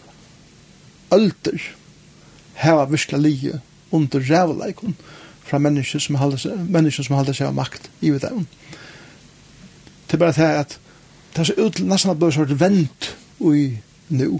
ølter 1.14 1.60
heva 2.62 2.86
virkla 2.90 3.18
lije 3.18 3.60
under 3.94 4.24
rævleikon 4.30 4.96
fra 5.44 5.58
mennesker 5.58 6.00
som 6.00 6.16
halda 6.18 6.38
seg, 6.40 6.58
mennesker 6.70 7.06
som 7.06 7.18
halda 7.18 7.34
seg 7.36 7.50
av 7.50 7.58
makt 7.58 7.90
i 8.00 8.12
verøren. 8.14 8.46
Det 10.08 10.16
er 10.16 10.22
bare 10.22 10.36
det 10.38 10.50
at 10.64 10.78
det 11.36 11.46
ser 11.46 11.60
ut 11.60 11.80
nesten 11.82 12.10
at 12.10 12.18
det 12.18 12.22
blir 12.22 12.36
sånn 12.36 12.58
vent 12.60 13.10
ui 13.40 13.80
nu, 14.14 14.38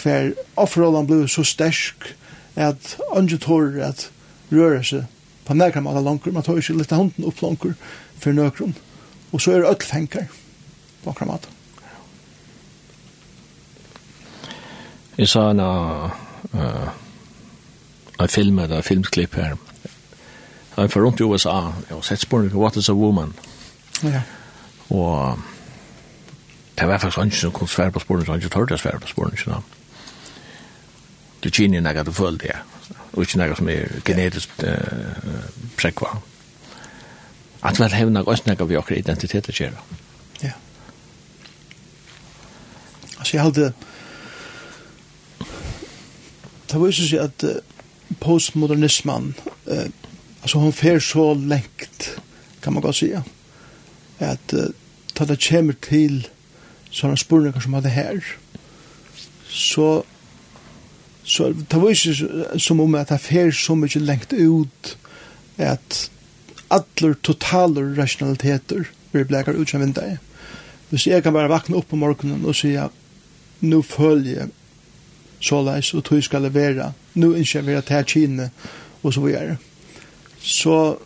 hver 0.00 0.32
offerrollen 0.56 1.08
blir 1.08 1.26
så 1.28 1.44
stersk 1.44 2.12
at 2.60 2.96
andre 3.16 3.38
tårer 3.40 3.82
at 3.90 4.06
røre 4.50 4.82
seg 4.84 5.04
på 5.46 5.56
nærkram 5.56 5.88
alle 5.90 6.02
langer, 6.04 6.32
man 6.32 6.44
tar 6.46 6.60
ikke 6.60 6.78
litt 6.78 6.92
av 6.92 7.02
hånden 7.02 7.26
opp 7.26 7.42
langer 7.42 7.74
for 8.20 8.36
nøkron, 8.36 8.74
og 9.32 9.42
så 9.42 9.54
er 9.54 9.62
det 9.62 9.70
ødelfenger 9.72 10.28
på 11.02 11.10
akkurat 11.10 11.32
maten. 11.34 11.56
Jeg 15.18 15.28
sa 15.28 15.50
en 15.50 15.60
uh, 15.60 16.90
en 18.20 18.28
film, 18.28 18.58
en 18.58 18.82
filmklipp 18.82 19.34
her. 19.34 19.56
Jeg 20.76 20.90
var 20.94 21.02
rundt 21.02 21.20
i 21.20 21.22
USA, 21.22 21.72
jeg 21.88 21.96
har 21.96 22.02
sett 22.02 22.20
spørsmål, 22.20 22.62
What 22.62 22.76
is 22.76 22.88
a 22.88 22.92
Woman? 22.92 23.34
Ja. 24.02 24.22
Og 24.90 25.38
det 26.80 26.88
var 26.88 26.98
faktisk 26.98 27.18
ikke 27.18 27.36
som 27.36 27.52
kunne 27.52 27.68
svære 27.68 27.90
på 27.90 27.98
sporen, 27.98 28.24
så 28.24 28.32
han 28.32 28.40
ikke 28.40 28.54
tørte 28.54 28.74
å 28.74 28.80
svære 28.80 29.00
på 29.00 29.08
sporen, 29.10 29.34
ikke 29.36 29.50
noe. 29.50 29.62
Det 31.44 31.52
kjenner 31.52 31.92
jeg 31.92 32.06
du 32.06 32.12
føler 32.12 32.38
det, 32.38 32.56
og 33.12 33.22
ikke 33.24 33.40
noe 33.40 33.56
som 33.56 33.68
er 33.68 34.00
genetisk 34.04 34.62
uh, 34.64 35.44
prekva. 35.76 36.14
At 37.62 37.80
vel 37.80 37.92
hevner 37.92 38.24
også 38.24 38.48
noe 38.48 38.68
vi 38.68 38.78
akkurat 38.80 38.98
identitet 39.02 39.50
å 39.52 39.56
gjøre. 39.58 39.84
Ja. 40.42 40.54
Altså, 43.18 43.36
jeg 43.36 43.44
hadde... 43.44 43.72
Det 46.70 46.80
var 46.80 46.86
jo 46.86 46.96
sånn 46.96 47.28
at 47.28 47.48
postmodernismen, 48.24 49.34
uh, 49.68 49.86
altså 50.40 50.64
hun 50.64 50.72
fer 50.72 51.00
så 51.04 51.32
lengt, 51.36 52.14
kan 52.64 52.72
man 52.72 52.88
godt 52.88 53.02
si, 53.02 53.12
at 54.20 54.56
uh, 54.56 54.68
da 55.18 55.28
det 55.28 55.42
kommer 55.44 55.76
til 55.84 56.22
sånne 56.90 57.18
spurninger 57.20 57.60
som 57.60 57.76
hadde 57.78 57.92
her, 57.94 58.22
så 59.48 60.02
så 61.30 61.52
det 61.52 61.78
var 61.78 61.90
ikke 61.92 62.58
som 62.58 62.80
om 62.80 62.94
at 62.98 63.12
det 63.12 63.20
fer 63.22 63.52
så 63.54 63.76
mye 63.78 64.00
lengt 64.02 64.32
ut 64.32 64.96
at 65.60 66.10
alle 66.70 67.14
totaler 67.22 67.92
rationaliteter 67.98 68.88
blir 69.12 69.28
blekar 69.28 69.54
ut 69.54 69.70
som 69.70 69.80
vindag. 69.80 70.16
Hvis 70.90 71.06
jeg 71.06 71.22
kan 71.22 71.32
bare 71.32 71.50
vakna 71.50 71.76
opp 71.76 71.88
på 71.90 71.96
morgenen 71.96 72.44
og 72.44 72.54
sige 72.54 72.88
nu 73.60 73.82
følger 73.82 74.40
jeg 74.40 74.48
såleis 75.40 75.94
og 75.94 76.04
tog 76.04 76.24
skal 76.24 76.42
levera, 76.42 76.92
nu 77.14 77.34
innskjer 77.34 77.62
vi 77.62 77.72
at 77.72 77.84
til 77.84 78.04
kine 78.04 78.50
og 79.02 79.14
så 79.14 79.20
videre. 79.20 79.56
Så 80.40 80.96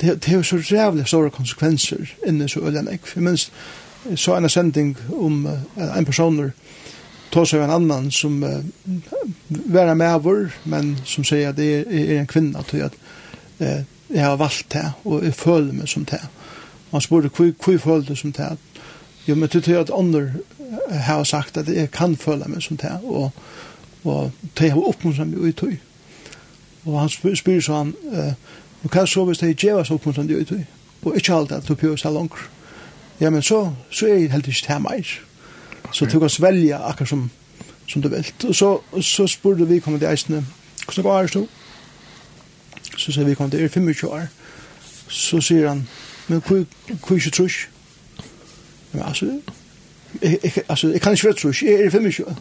det, 0.00 0.24
det 0.24 0.32
er 0.32 0.36
jo 0.36 0.42
så 0.42 0.56
rævlig 0.56 1.06
store 1.06 1.30
konsekvenser 1.30 2.06
inni 2.26 2.48
så 2.48 2.60
øyne. 2.60 2.90
Jeg 2.90 3.22
minst 3.22 3.52
Jeg 4.10 4.18
så 4.18 4.36
en 4.36 4.48
sending 4.48 4.96
om 5.14 5.46
uh, 5.46 5.98
en 5.98 6.04
personer 6.04 6.50
tog 7.32 7.46
seg 7.48 7.62
en 7.62 7.70
annan 7.70 8.10
som 8.10 8.42
uh, 8.42 8.60
var 9.48 9.94
med 9.94 10.00
medvår, 10.02 10.50
men 10.64 10.96
som 11.04 11.24
sier 11.24 11.52
at 11.52 11.56
det 11.56 11.68
er, 11.80 11.92
er 12.02 12.20
en 12.20 12.30
kvinna 12.30 12.62
til 12.68 12.88
at 12.88 12.96
uh, 13.60 13.82
jeg 14.12 14.24
har 14.24 14.36
valgt 14.36 14.72
det, 14.72 14.84
og 15.04 15.24
jeg 15.24 15.34
føler 15.34 15.72
meg 15.72 15.88
som 15.88 16.04
det. 16.04 16.20
Og 16.90 16.98
han 16.98 17.00
spurte, 17.00 17.30
hvor, 17.32 17.52
hvor 17.64 17.78
føler 17.78 18.04
du 18.08 18.14
som 18.16 18.32
det? 18.32 18.50
Jo, 19.28 19.34
men 19.34 19.48
til 19.48 19.72
at 19.72 19.90
andre 19.94 20.32
har 20.90 21.24
sagt 21.24 21.56
at 21.56 21.68
jeg 21.68 21.90
kan 21.90 22.16
føle 22.16 22.48
meg 22.48 22.62
som 22.62 22.76
det, 22.76 22.92
og, 23.04 23.30
og 24.04 24.30
det 24.58 24.70
har 24.70 24.88
oppmuntret 24.88 25.28
meg 25.28 25.38
ut 25.38 25.62
i. 25.70 25.78
Og 26.84 27.00
han 27.00 27.08
spyr 27.08 27.34
spyr 27.34 27.60
så 27.60 27.78
han, 27.84 27.94
uh, 28.12 28.32
hva 28.90 29.06
så 29.06 29.24
hvis 29.24 29.38
det 29.38 29.56
gjør 29.56 29.80
oss 29.80 29.94
oppmuntret 29.94 30.26
meg 30.26 30.42
ut 30.42 30.56
i? 30.58 30.64
Og 31.02 31.16
ikke 31.16 31.34
alt 31.34 31.52
at 31.52 31.68
du 31.68 31.74
prøver 31.74 31.96
seg 31.96 32.12
langt 32.12 32.38
ja, 33.22 33.30
men 33.30 33.42
så, 33.42 33.72
så 33.90 34.06
er 34.06 34.14
jeg 34.14 34.32
helt 34.32 34.46
ikke 34.46 34.66
til 34.66 34.80
meg. 34.82 35.10
Så 35.92 36.06
du 36.10 36.18
kan 36.18 36.30
svelge 36.30 36.74
akkurat 36.74 37.08
som, 37.08 37.30
som 37.88 38.02
du 38.02 38.08
vil. 38.08 38.26
Og 38.48 38.54
så, 38.54 38.78
så 39.00 39.26
spurte 39.26 39.68
vi 39.68 39.78
kommet 39.78 40.00
til 40.00 40.08
eisene, 40.10 40.46
hvordan 40.84 41.04
går 41.04 41.22
det 41.22 41.34
nå? 41.34 41.46
Så 42.96 43.12
sier 43.12 43.24
vi 43.24 43.34
kommet 43.34 43.52
til, 43.52 43.64
er 43.64 43.68
25 43.68 44.10
år. 44.10 44.26
Så 45.08 45.40
sier 45.40 45.68
han, 45.68 45.86
men 46.28 46.42
hvor 46.46 46.64
er 46.64 47.14
ikke 47.14 47.30
trus? 47.30 47.68
Men 48.92 49.02
altså, 49.06 49.26
jeg, 50.22 50.38
jeg, 50.42 50.52
altså, 50.68 50.88
jeg 50.88 51.00
kan 51.00 51.12
ikke 51.12 51.24
være 51.24 51.34
trus, 51.34 51.62
jeg 51.62 51.72
er 51.72 51.90
25 51.90 52.26
år. 52.26 52.36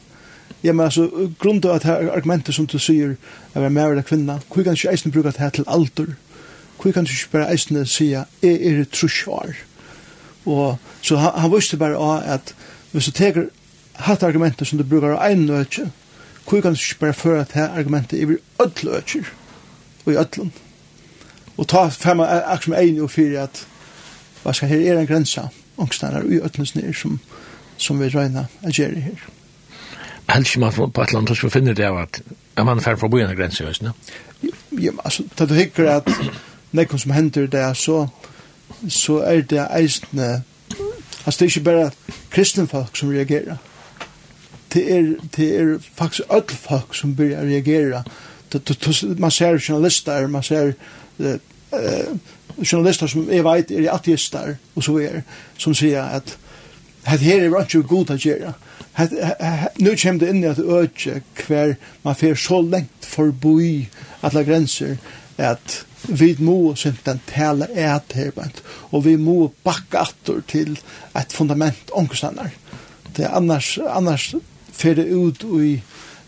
Ja, 0.63 0.71
men 0.71 0.86
altså, 0.86 1.09
grunnen 1.39 1.61
til 1.61 1.69
at 1.69 1.84
her 1.84 2.11
argumentet 2.11 2.55
som 2.55 2.67
du 2.67 2.79
sier, 2.79 3.15
er 3.53 3.59
være 3.59 3.69
mer 3.69 3.88
eller 3.88 4.03
kvinna, 4.03 4.39
hvor 4.53 4.63
kan 4.63 4.73
ikke 4.73 4.91
eisene 4.91 5.11
bruke 5.11 5.27
det 5.27 5.38
her 5.38 5.49
til 5.49 5.65
alder? 5.67 6.13
Hvor 6.82 6.91
kan 6.91 7.03
du 7.03 7.11
ikke 7.11 7.32
bare 7.32 7.53
eisene 7.53 7.86
sier, 7.86 8.23
jeg 8.41 8.61
er 8.61 8.86
trus 8.91 9.27
år? 9.27 9.53
Ja 9.53 9.70
Og 10.45 10.77
så 11.01 11.17
han, 11.17 11.39
han 11.39 11.51
visste 11.53 11.77
bare 11.77 11.97
av 11.97 12.23
at 12.25 12.53
hvis 12.91 13.05
du 13.05 13.11
teker 13.11 13.49
hatt 14.01 14.23
argumenter 14.23 14.65
som 14.65 14.77
du 14.77 14.83
brukar 14.83 15.15
av 15.15 15.31
en 15.31 15.45
løtje, 15.45 15.89
hvor 16.47 16.61
kan 16.61 16.73
du 16.73 16.79
ikke 16.79 16.99
bare 16.99 17.13
føre 17.13 17.45
til 17.45 17.59
argumentet 17.59 18.19
i 18.19 18.37
ødel 18.61 18.89
løtjer 18.89 19.33
og 20.05 20.13
i 20.13 20.17
ødelen. 20.17 20.53
Og 21.57 21.67
ta 21.67 21.87
fem 21.89 22.19
akkurat 22.19 22.63
som 22.63 22.73
en 22.73 23.01
og 23.01 23.11
fire 23.11 23.43
at 23.43 23.65
hva 24.43 24.53
skal 24.53 24.71
her 24.71 24.93
er 24.93 24.99
en 24.99 25.07
grensa 25.07 25.47
ångstnærer 25.77 26.23
i 26.23 26.39
ødelens 26.41 26.75
nere 26.75 26.93
som, 26.93 27.19
som 27.77 27.99
vi 28.01 28.09
røyna 28.09 28.45
er 28.63 28.71
gjerne 28.73 29.01
her. 29.01 29.27
Helst 30.29 30.55
ikke 30.55 30.59
man 30.59 30.73
på 30.73 31.01
et 31.01 31.09
eller 31.09 31.19
annet 31.19 31.37
skal 31.37 31.51
finne 31.51 31.73
det 31.73 31.85
av 31.85 31.97
at 32.01 32.21
er 32.57 32.63
man 32.63 32.81
færre 32.81 32.97
fra 32.97 33.07
byen 33.07 33.29
av 33.29 33.35
grensa 33.35 33.63
i 33.63 33.67
høysene? 33.67 33.93
Ja, 34.71 34.91
altså, 35.03 35.23
da 35.39 35.45
du 35.45 35.53
hikker 35.53 35.89
at 35.89 36.09
nekon 36.71 36.99
som 36.99 37.11
hender 37.11 37.47
det, 37.47 37.65
så 37.77 38.07
så 38.89 39.19
er 39.27 39.41
det 39.41 39.67
eisne 39.77 40.43
altså 41.25 41.38
det 41.39 41.41
er 41.41 41.49
ikke 41.49 41.63
bare 41.63 41.91
kristne 42.32 42.67
folk 42.67 42.97
som 42.97 43.09
reagerer. 43.09 43.55
Det 44.73 44.97
er, 44.97 45.13
det 45.36 45.59
er 45.59 45.77
faktisk 45.95 46.21
alle 46.29 46.49
folk 46.49 46.95
som 46.95 47.15
börjar 47.15 47.41
reagera. 47.41 48.03
Man 49.17 49.32
ser 49.32 49.59
journalister, 49.69 50.27
man 50.27 50.43
ser 50.43 50.71
uh, 51.19 51.36
journalister 52.71 53.07
som 53.07 53.29
jeg 53.32 53.43
vet 53.43 53.71
er 53.71 53.93
ateister, 53.93 54.55
og 54.75 54.84
så 54.84 54.97
er, 54.97 55.21
som 55.57 55.73
sier 55.73 56.03
at 56.03 56.38
Hette 57.01 57.23
her 57.23 57.47
er 57.47 57.63
ikke 57.63 57.82
god 57.89 58.11
å 58.13 58.15
gjøre. 58.21 58.51
Nå 59.82 59.93
kommer 59.97 60.19
det 60.21 60.27
inn 60.29 60.43
i 60.43 60.49
at 60.51 60.59
øke 60.59 61.21
hver 61.47 61.71
man 62.03 62.15
fer 62.15 62.36
så 62.38 62.59
lengt 62.61 63.07
forbi 63.09 63.88
alle 64.21 64.43
grenser 64.45 64.99
at 65.41 65.79
vi 66.07 66.35
må 66.39 66.75
simpelthen 66.75 67.21
tale 67.29 67.67
et 67.71 68.15
her, 68.15 68.31
og 68.91 69.05
vi 69.05 69.15
må 69.17 69.51
bakke 69.63 69.99
atter 70.01 70.41
til 70.47 70.79
et 71.17 71.33
fundament 71.33 71.91
ångstannar. 71.93 72.51
Det 73.15 73.25
er 73.25 73.35
annars, 73.35 73.77
annars 73.77 74.31
fer 74.71 74.99
ut 74.99 75.43
i 75.43 75.81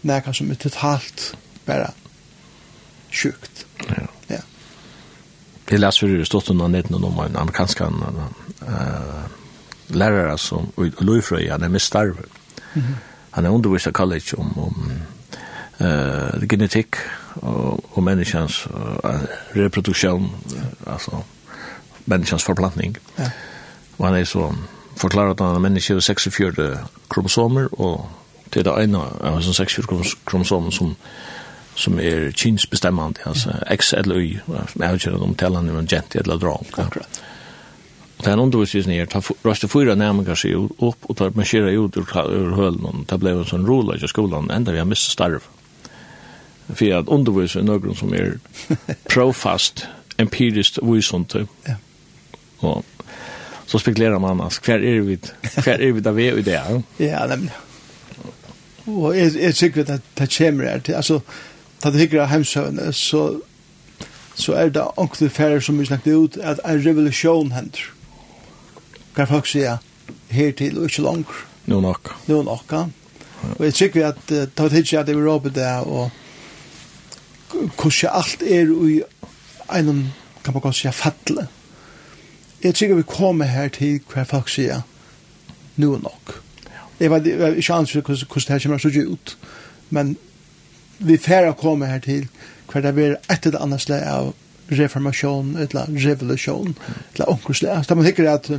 nækka 0.04 0.34
som 0.36 0.52
er 0.52 0.60
totalt 0.60 1.34
bare 1.66 1.92
sjukt. 3.14 3.66
Ja. 3.88 4.08
ja. 4.30 4.42
Jeg 5.70 5.80
leser 5.80 6.08
fyrir 6.08 6.28
stått 6.28 6.52
under 6.52 6.68
netten 6.68 7.00
om 7.00 7.20
en 7.24 7.40
amerikansk 7.40 7.82
uh, 7.82 9.24
lærare 9.94 10.38
som 10.38 10.70
i 10.78 10.92
Løyfrøy, 11.00 11.48
han 11.50 11.64
er 11.64 11.70
med 11.70 11.80
starve. 11.80 12.28
Mm 12.74 12.82
-hmm. 12.82 12.96
Han 13.32 13.46
er 13.46 13.50
undervist 13.50 13.88
av 13.88 13.92
college 13.92 14.38
om, 14.38 14.58
om 14.58 14.92
uh, 15.80 16.44
genetikk, 16.50 16.98
och, 17.44 17.98
och 17.98 18.04
människans 18.04 18.68
uh, 19.04 19.20
reproduktion, 19.52 20.30
alltså 20.88 21.24
människans 22.06 22.44
förplantning. 22.44 22.98
Ja. 23.16 23.30
Och 23.98 24.06
han 24.06 24.16
är 24.16 24.26
så 24.26 24.56
förklarat 24.96 25.42
att 25.42 25.56
en 25.56 25.62
människa 25.62 25.94
har 25.94 26.02
64 26.02 26.78
kromosomer 27.10 27.82
och 27.82 28.06
det 28.50 28.60
är 28.60 28.64
det 28.64 28.84
ena 28.84 29.00
av 29.00 29.42
de 29.42 29.54
64 29.54 30.04
kromosomer 30.26 30.72
som 30.72 30.96
som 31.76 32.00
er 32.00 32.32
kynsbestämmande, 32.32 33.20
altså 33.26 33.52
X 33.72 33.94
eller 33.94 34.16
Y, 34.16 34.40
som 34.74 34.82
är 34.82 34.94
utgörande 34.96 35.24
om 35.24 35.36
tällan 35.36 35.66
nu 35.66 35.80
en 35.80 35.88
gent 35.88 36.16
eller 36.16 36.38
drag. 36.38 36.66
Akkurat. 36.74 37.22
Och 38.18 38.24
den 38.24 38.40
undervisningen 38.40 39.02
är 39.02 39.18
att 39.18 39.32
røste 39.44 39.68
fyra 39.68 39.96
närmare 39.96 40.36
sig 40.36 40.56
opp, 40.56 40.98
og 41.02 41.18
tar 41.18 41.30
marsjera 41.36 41.72
ut 41.72 41.98
ur 41.98 42.06
hølen, 42.56 42.86
og 42.86 43.06
det 43.10 43.20
ble 43.20 43.32
en 43.32 43.46
sånn 43.46 43.66
rola 43.68 43.96
i 43.96 44.08
skolan 44.08 44.52
enda 44.52 44.72
vi 44.72 44.80
har 44.80 44.86
mistet 44.86 45.14
starv. 45.14 45.42
Mm 45.42 45.63
för 46.74 46.92
att 46.92 47.08
undervisa 47.08 47.62
någon 47.62 47.96
som 47.96 48.14
är 48.14 48.40
profast, 49.04 49.86
empiriskt 50.18 50.78
visont. 50.84 51.36
Ja. 51.64 51.76
Och 52.58 52.86
så 53.66 53.80
spekulerar 53.80 54.20
man 54.20 54.32
annars. 54.32 54.60
Kvar 54.60 54.80
är 54.80 55.00
vi 55.00 55.18
kvar 55.42 55.74
är 55.74 55.92
vi 55.92 56.00
där 56.00 56.12
vi 56.12 56.28
är 56.28 56.36
där. 56.42 56.84
Ja, 56.98 57.26
nämligen. 57.28 57.56
Och 58.86 59.18
är 59.18 59.38
är 59.38 59.52
säkert 59.52 59.90
att 59.90 60.02
det 60.14 60.38
kommer 60.38 60.66
här 60.66 60.80
till 60.80 60.96
alltså 60.96 61.22
ta 61.80 61.92
det 61.92 61.98
hyggra 62.00 62.26
hemsön 62.26 62.94
så 62.94 63.42
så 64.36 64.54
är 64.54 64.70
det 64.70 64.82
onkel 64.96 65.30
färre 65.30 65.62
som 65.62 65.78
vi 65.78 65.86
snackade 65.86 66.16
ut 66.16 66.38
att 66.38 66.60
en 66.60 66.82
revolution 66.82 67.52
händer. 67.52 67.80
Kan 69.16 69.28
folk 69.28 69.48
säga 69.48 69.80
här 70.30 70.52
till 70.52 70.78
och 70.78 70.84
inte 70.84 71.02
långt. 71.02 71.28
Nu 71.66 71.82
nok. 71.82 72.08
Nu 72.26 72.44
nok. 72.44 72.72
Och 73.58 73.66
jag 73.66 73.74
tycker 73.74 74.06
att 74.06 74.32
ta 74.56 74.70
det 74.70 74.76
hyggra 74.76 75.00
att 75.00 75.10
Europa 75.10 75.50
där 75.50 75.88
och 75.88 76.10
hvordan 77.54 78.10
alt 78.12 78.42
er 78.42 78.72
i 78.90 79.02
en, 79.80 80.14
kan 80.44 80.54
man 80.54 80.62
godt 80.62 80.76
si, 80.76 80.92
fattle. 80.92 81.48
Jeg 82.64 82.76
tror 82.76 82.96
vi 82.96 83.04
kommer 83.08 83.46
her 83.46 83.68
til 83.68 84.02
hver 84.14 84.24
folk 84.24 84.50
sier, 84.50 84.82
nå 85.76 85.98
nok. 85.98 86.44
Jeg 87.00 87.12
vet 87.12 87.26
ikke 87.28 87.74
annet 87.74 87.92
hvordan 87.92 88.28
det 88.36 88.50
her 88.50 88.60
kommer 88.60 88.78
så 88.78 89.08
ut, 89.08 89.38
men 89.90 90.18
vi 91.00 91.18
færre 91.18 91.54
komme 91.54 91.86
her 91.86 92.00
til 92.00 92.28
hver 92.72 92.82
det 92.82 93.06
er 93.06 93.16
et 93.32 93.46
eller 93.46 93.62
annet 93.62 93.82
slag 93.82 94.04
av 94.08 94.34
reformasjon, 94.72 95.58
eller 95.58 95.86
revolusjon, 96.08 96.76
eller 97.14 97.30
omkring 97.30 97.56
Så 97.84 97.96
man 97.96 98.06
tenker 98.06 98.32
at 98.32 98.52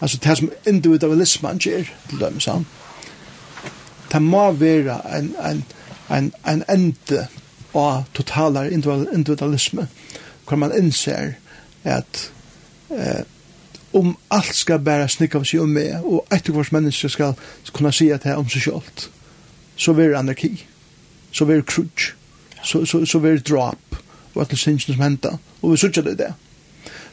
altså, 0.00 0.18
det 0.24 0.38
som 0.38 0.50
individualismen 0.66 1.58
gjør, 1.58 1.84
til 2.08 2.20
dem, 2.20 2.40
sånn, 2.40 2.66
det 4.12 4.22
må 4.22 4.50
være 4.52 4.96
en, 5.18 5.34
en, 5.44 5.64
en, 6.10 6.32
en 6.46 6.64
ende 6.68 7.26
og 7.72 8.04
totalar 8.14 8.64
individualisme, 9.12 9.88
hvor 10.48 10.56
man 10.56 10.72
innser 10.78 11.32
at 11.84 12.32
eh, 12.90 13.22
om 13.92 14.16
alt 14.30 14.54
skal 14.54 14.78
bæra 14.78 15.08
snikk 15.08 15.34
av 15.34 15.44
seg 15.46 15.64
om 15.64 15.72
meg, 15.74 16.04
og 16.04 16.26
etter 16.34 16.54
hvers 16.54 16.72
menneske 16.72 17.08
skal 17.10 17.34
kunne 17.72 17.92
si 17.94 18.10
at 18.10 18.24
det 18.24 18.32
er 18.32 18.42
om 18.42 18.48
seg 18.50 18.62
selv, 18.68 19.08
så 19.76 19.94
vil 19.98 20.14
anarki, 20.14 20.52
så 21.32 21.46
vil 21.48 21.64
krutsk, 21.66 22.14
så, 22.62 22.84
så, 22.84 23.04
så 23.06 23.18
vil 23.18 23.42
drap, 23.42 23.98
og 24.34 24.42
at 24.42 24.50
det 24.50 24.58
synes 24.58 24.86
som 24.86 25.02
henta, 25.02 25.36
og 25.62 25.72
vi 25.72 25.76
sørger 25.76 26.02
det 26.02 26.18
det. 26.18 26.32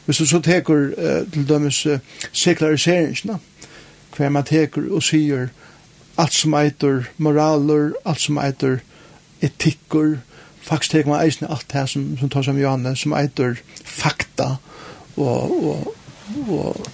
Hvis 0.04 0.16
du 0.16 0.26
så 0.26 0.40
teker 0.40 0.92
eh, 0.96 1.32
til 1.32 1.48
dømes 1.48 1.86
eh, 1.86 1.98
sekulariseringsna, 2.32 3.38
hver 4.16 4.28
man 4.28 4.44
teker 4.44 4.86
og 4.90 5.02
sier 5.02 5.50
alt 6.18 6.34
som 6.34 6.54
eitur 6.58 7.04
moraler, 7.18 7.92
alt 8.04 8.20
som 8.20 8.38
eitur 8.42 8.78
etikker, 9.44 10.18
faktisk 10.68 10.90
tek 10.90 11.06
man 11.08 11.22
eisne 11.24 11.48
alt 11.50 11.66
det 11.72 11.86
som, 11.88 12.04
som 12.20 12.30
tar 12.30 12.44
som 12.44 12.58
Johanne, 12.60 12.96
som 12.96 13.14
eitur 13.16 13.56
fakta 13.84 14.56
og, 15.16 15.64
og, 15.64 15.94
og 16.48 16.86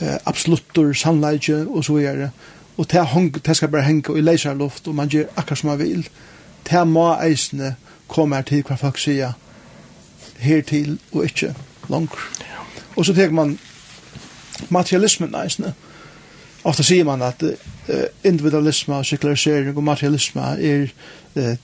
eh, 0.00 0.18
absolutter, 0.26 0.92
sannleidje 0.92 1.64
og 1.66 1.84
så 1.84 1.98
videre. 1.98 2.30
Og 2.76 2.90
det, 2.90 3.06
hong, 3.06 3.32
det 3.46 3.56
skal 3.56 3.68
bare 3.68 3.82
henge 3.82 4.18
i 4.18 4.20
leiserluft, 4.20 4.88
og 4.88 4.94
man 4.94 5.08
gjør 5.08 5.28
akkurat 5.36 5.58
som 5.58 5.68
man 5.68 5.78
vil. 5.78 6.08
Det 6.70 6.86
må 6.88 7.10
eisne 7.20 7.74
komme 8.08 8.36
her 8.36 8.46
til 8.48 8.62
hva 8.62 8.78
folk 8.80 8.98
sier 8.98 9.34
hertil 10.42 10.98
og 11.12 11.24
ikke 11.24 11.54
langt. 11.90 12.16
Og 12.96 13.06
så 13.06 13.14
tenker 13.14 13.34
man 13.34 13.58
materialismen 14.68 15.34
eisne. 15.34 15.74
Ofta 16.64 16.82
sier 16.86 17.04
man 17.04 17.22
at 17.22 17.42
eh, 17.42 18.08
individualisme, 18.24 19.04
sekularisering 19.04 19.76
og 19.76 19.84
materialisme 19.84 20.42
er 20.42 20.92
eh, 21.36 21.56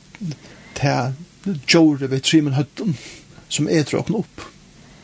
til 0.79 1.57
gjorde 1.67 2.11
ved 2.11 2.25
trimen 2.25 2.57
høtten 2.57 2.97
som 3.49 3.69
er 3.69 3.87
tråkne 3.89 4.21
opp. 4.21 4.45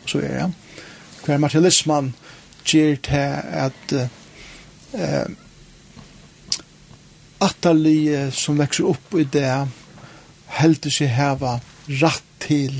Så 0.07 0.21
er 0.21 0.37
det. 0.39 0.51
Hver 1.25 1.41
materialismen 1.41 2.13
gjør 2.65 2.97
til 3.03 3.41
at 3.65 3.95
uh, 3.95 4.09
uh, 4.93 5.31
atterlige 7.41 8.31
som 8.33 8.59
vekser 8.59 8.89
opp 8.89 9.17
i 9.19 9.25
det 9.25 9.49
heldur 10.59 10.93
seg 10.93 11.13
heva 11.13 11.59
rett 11.89 12.29
til 12.45 12.77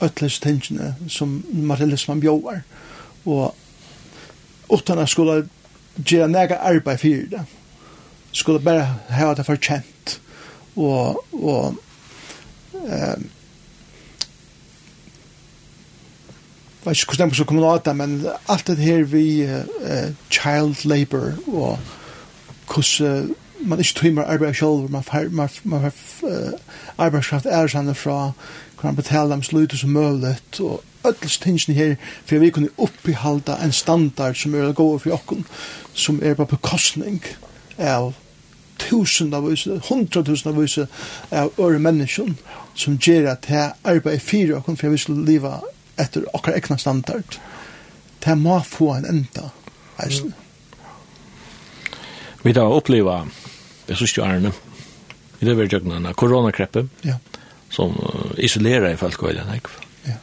ötles 0.00 0.38
tingene 0.40 0.94
som 1.08 1.40
materialismen 1.52 2.20
bjóar 2.22 2.62
og 3.28 3.56
utan 4.72 5.02
at 5.02 5.12
skulle 5.12 5.42
gjøre 5.98 6.28
nega 6.32 6.60
arbeid 6.70 7.00
fyrir 7.02 7.26
det 7.32 7.42
skulle 8.32 8.62
bare 8.64 8.86
heva 9.10 9.34
det 9.34 9.46
forkjent 9.48 10.16
og, 10.76 11.20
og 11.32 11.76
eh 12.90 13.18
Vad 16.82 16.96
ska 16.96 17.12
stämma 17.14 17.34
så 17.34 17.44
kommer 17.44 17.64
åt 17.64 17.86
men 17.96 18.28
allt 18.46 18.66
det 18.66 18.74
här 18.74 19.02
vi 19.02 19.46
uh, 19.46 20.12
child 20.28 20.84
labor 20.84 21.34
och 21.46 21.78
kus 22.68 23.00
man 23.58 23.78
inte 23.78 23.94
trimmer 23.94 24.22
arbeid 24.22 24.56
selv, 24.56 24.90
man 24.90 25.02
har 25.08 25.28
man 25.28 25.48
man 25.62 25.80
har 25.80 25.92
uh, 26.24 26.52
arbetskraft 26.96 27.46
är 27.46 27.68
såna 27.68 27.94
från 27.94 28.32
kan 28.80 28.94
betala 28.94 29.28
dem 29.28 29.42
slutt 29.42 29.72
som 29.72 29.92
mulig, 29.92 30.36
og 30.60 30.80
ødels 31.04 31.38
tingene 31.38 31.76
her 31.76 31.96
for 32.24 32.38
vi 32.38 32.50
kunne 32.50 32.68
uppehålla 32.78 33.58
en 33.64 33.72
standard 33.72 34.36
som 34.42 34.54
er 34.54 34.72
god 34.72 35.00
for 35.00 35.10
oss 35.10 35.44
som 35.94 36.20
er 36.22 36.34
på 36.34 36.44
bekostning 36.44 37.22
av 37.78 38.14
tusen 38.78 39.34
av 39.34 39.48
vise, 39.48 39.80
hundra 39.88 40.22
tusen 40.22 40.50
av 40.50 40.60
vise 40.60 40.86
av 41.30 41.52
øre 41.58 41.78
menneskjon 41.78 42.38
som 42.74 42.98
gjør 42.98 43.32
at 43.32 43.48
det 43.48 43.66
arbeid 43.84 44.22
fyrir 44.22 44.58
okken 44.58 44.78
for 44.78 44.92
vi 44.92 45.00
skulle 45.00 45.26
leva 45.26 45.58
etter 46.00 46.24
okkar 46.36 46.56
egna 46.56 46.78
standard. 46.80 47.38
Det 48.20 48.36
må 48.38 48.60
få 48.64 48.94
en 48.98 49.08
enda. 49.08 49.50
Mm. 50.00 50.32
Vi 52.42 52.52
har 52.56 52.72
oppleva, 52.72 53.26
det 53.86 53.96
synes 53.96 54.16
jo 54.16 54.24
Arne, 54.24 54.52
vi 55.38 55.48
da 55.48 55.54
var 55.56 55.68
jøgna 55.68 55.98
en 55.98 56.14
koronakreppe, 56.16 56.86
ja. 57.04 57.18
som 57.70 57.96
isolerer 58.36 58.92
i 58.92 59.00
folk 59.00 59.22
og 59.22 59.30
eller 59.30 59.60
Ja. 60.06 60.14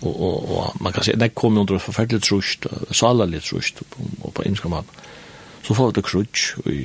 Og, 0.00 0.22
og, 0.22 0.50
og 0.50 0.76
man 0.80 0.92
kan 0.92 1.04
si, 1.04 1.12
det 1.12 1.34
kom 1.34 1.54
jo 1.54 1.60
under 1.60 1.78
forferdelig 1.78 2.22
trusht, 2.22 2.66
salerlig 2.90 3.42
trusht, 3.42 3.82
og 4.22 4.32
på 4.34 4.42
innskamann. 4.42 4.86
Mm 4.86 5.19
så 5.62 5.74
får 5.76 5.90
vi 5.90 5.96
det 5.98 6.04
krutsk 6.04 6.66
i 6.66 6.78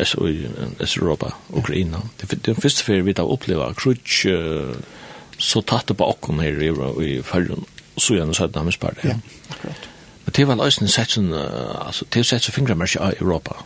Europa, 0.00 1.34
Ukraina. 1.52 2.00
Det 2.20 2.32
er 2.32 2.42
den 2.50 2.60
første 2.60 2.84
ferie 2.84 3.04
vi 3.04 3.12
da 3.16 3.26
opplever 3.28 3.76
krutsch 3.76 4.24
så 5.38 5.62
tatt 5.66 5.88
det 5.90 5.96
på 5.98 6.06
okken 6.08 6.40
her 6.40 6.60
i 7.02 7.10
Førren, 7.26 7.66
så 7.98 8.16
gjerne 8.16 8.34
så 8.34 8.44
er 8.44 8.52
det 8.52 8.56
nærmest 8.56 8.80
bare. 8.80 9.02
Ja, 9.04 9.16
akkurat. 9.50 9.88
Men 10.24 10.34
det 10.36 10.46
var 10.48 10.60
løsning 10.60 10.90
sett 10.90 11.16
sånn, 11.16 11.32
altså, 11.34 12.06
det 12.08 12.22
er 12.22 12.28
sett 12.28 12.46
så 12.46 12.54
fingremmer 12.54 12.88
i 12.88 13.18
Europa. 13.20 13.58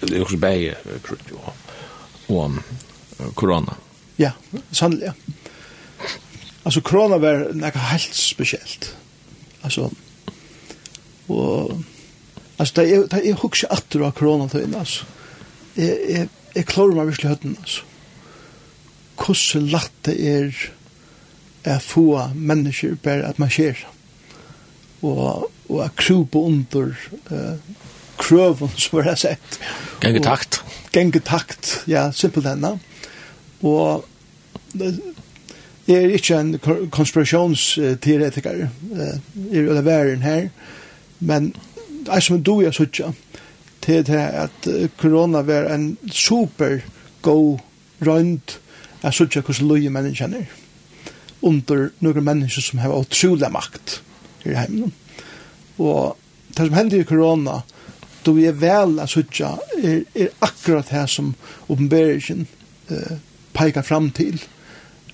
Det 0.00 0.12
er 0.12 0.22
også 0.22 0.38
bare 0.38 0.98
krutsk 1.06 1.32
og, 1.34 1.54
og 2.28 3.32
korona. 3.34 3.74
Ja, 4.20 4.30
sannelig, 4.72 5.10
ja. 5.10 5.14
Altså, 6.64 6.80
korona 6.80 7.18
var 7.20 7.48
noe 7.56 7.86
helt 7.90 8.14
spesielt. 8.16 8.92
Altså, 9.64 9.88
og 11.28 11.84
Altså, 12.58 12.74
det 12.76 12.84
er, 12.94 13.06
det 13.10 13.20
er 13.28 13.40
hooks 13.42 13.64
atter 13.70 14.04
av 14.06 14.14
korona 14.14 14.48
til 14.48 14.66
inn, 14.66 14.76
altså. 14.78 15.08
Jeg, 15.74 15.98
jeg, 16.08 16.28
jeg 16.54 16.66
klarer 16.70 16.94
meg 16.94 17.10
virkelig 17.10 17.36
vill 17.42 17.56
altså. 17.58 17.82
Hvordan 17.82 17.90
Kusse 19.16 19.60
det 20.04 20.14
er 20.20 20.70
är 21.64 21.78
få 21.78 22.30
mennesker 22.34 22.94
bare 23.02 23.24
at 23.24 23.38
man 23.38 23.50
sker. 23.50 23.86
og 25.00 25.50
och 25.66 25.84
att 25.84 25.96
krupa 25.96 26.38
under 26.38 26.96
uh, 27.32 27.54
krøven, 28.16 28.68
som 28.76 28.98
jeg 28.98 29.08
har 29.08 29.16
sett. 29.16 29.60
Genge 30.00 30.20
takt. 30.20 30.64
Genge 30.92 31.20
takt, 31.20 31.82
ja, 31.86 32.12
simpelt 32.12 32.46
henne. 32.46 32.78
Og 33.62 34.04
jeg 35.86 35.96
er 35.96 36.14
ikke 36.16 36.38
en 36.38 36.58
konspirasjonsteoretiker, 36.92 38.68
jeg 38.94 39.20
er 39.52 39.62
jo 39.62 39.74
det 39.74 39.84
verden 39.84 40.22
her, 40.22 40.48
men 41.18 41.54
det 42.06 42.22
som 42.22 42.42
du 42.42 42.58
er 42.60 42.74
suttja, 42.74 43.12
til 43.84 44.04
det 44.06 44.20
at 44.44 44.68
korona 45.00 45.42
var 45.44 45.68
en 45.74 45.96
super 46.10 46.80
god 47.22 47.58
røynd 48.04 48.58
at 49.04 49.14
suttja 49.14 49.42
hvordan 49.44 49.68
løye 49.68 49.92
menneskene 49.92 50.44
er 50.44 50.60
under 51.44 51.90
noen 52.00 52.24
mennesker 52.24 52.64
som 52.64 52.80
har 52.80 52.94
utrolig 52.96 53.50
makt 53.52 53.98
i 54.48 54.54
heimen. 54.56 54.92
Og 55.76 56.16
det 56.54 56.66
som 56.66 56.76
hender 56.76 57.02
i 57.02 57.08
korona, 57.08 57.60
då 58.24 58.32
vi 58.32 58.46
er 58.48 58.56
vel 58.56 58.98
av 59.02 59.10
suttja, 59.12 59.54
er, 59.76 60.04
er 60.14 60.32
akkurat 60.44 60.88
det 60.88 61.04
som 61.12 61.34
oppenberingen 61.68 62.46
eh, 62.88 63.16
peikar 63.52 63.84
fram 63.84 64.10
til, 64.16 64.40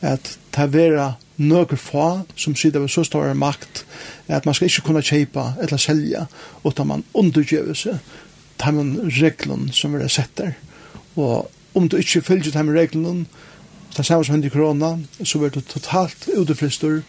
at 0.01 0.37
det 0.55 0.69
vera 0.73 1.15
nøkker 1.41 1.81
få 1.81 2.07
som 2.37 2.57
sitter 2.57 2.83
ved 2.83 2.93
så 2.93 3.05
stor 3.05 3.33
makt 3.35 3.85
at 4.29 4.47
man 4.47 4.55
skal 4.55 4.69
ikke 4.69 4.87
kunne 4.89 5.05
kjøpe 5.05 5.45
eller 5.63 5.81
selja 5.81 6.27
utan 6.65 6.91
man 6.91 7.05
undergjøver 7.15 7.77
seg 7.77 7.99
ta 8.61 8.73
man 8.77 8.99
reglene 9.09 9.73
som 9.73 9.97
vi 9.97 10.09
setter 10.09 10.55
og 11.17 11.51
om 11.75 11.89
du 11.89 11.97
ikke 11.97 12.23
følger 12.27 12.53
ta 12.53 12.63
med 12.67 12.79
reglene 12.79 13.27
det 13.97 14.07
samme 14.07 14.25
som 14.25 14.37
hendte 14.37 14.51
i 14.51 14.55
korona 14.55 14.97
så 15.23 15.41
blir 15.41 15.55
du 15.55 15.61
totalt 15.61 16.29
utefrister 16.35 17.01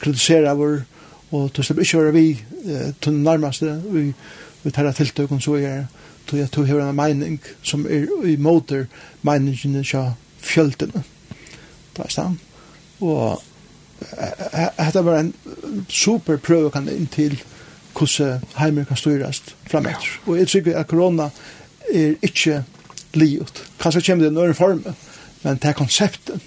kritiserer 0.00 0.54
vår 0.56 0.82
og 1.30 1.50
du 1.54 1.62
slipper 1.62 1.86
ikke 1.86 2.04
være 2.04 2.14
vi 2.16 2.26
eh, 2.66 2.90
til 3.00 3.12
den 3.12 3.22
nærmeste 3.22 3.80
vi, 3.90 4.12
vi 4.62 4.70
tar 4.70 4.92
tiltøkken 4.92 5.40
så 5.40 5.58
er 5.60 5.84
tog 6.30 6.38
jeg 6.38 6.50
tog 6.50 6.66
hever 6.66 6.86
en 6.86 6.96
mening 6.96 7.38
som 7.62 7.86
er 7.86 8.06
i 8.26 8.36
måter 8.36 8.86
meningen 9.26 9.82
til 9.82 10.12
fjøltene. 10.40 11.02
Det 11.96 12.04
er 12.04 12.12
stand. 12.12 12.38
Og 13.00 13.42
dette 14.00 15.04
var 15.04 15.18
en 15.18 15.32
super 15.88 16.36
prøve 16.36 16.70
kan 16.70 16.88
inn 16.88 17.08
til 17.12 17.40
hvordan 17.96 18.44
heimer 18.56 18.86
kan 18.88 18.96
styres 18.96 19.42
fremover. 19.68 20.06
Og 20.26 20.38
jeg 20.38 20.48
tykker 20.48 20.78
at 20.78 20.88
korona 20.88 21.30
er 21.92 22.14
ikke 22.22 22.62
livet. 23.14 23.64
Kanskje 23.80 24.02
kommer 24.06 24.30
det 24.30 24.50
i 24.50 24.54
form, 24.54 24.84
men 25.42 25.56
det 25.56 25.68
er 25.68 25.72
konseptet 25.72 26.40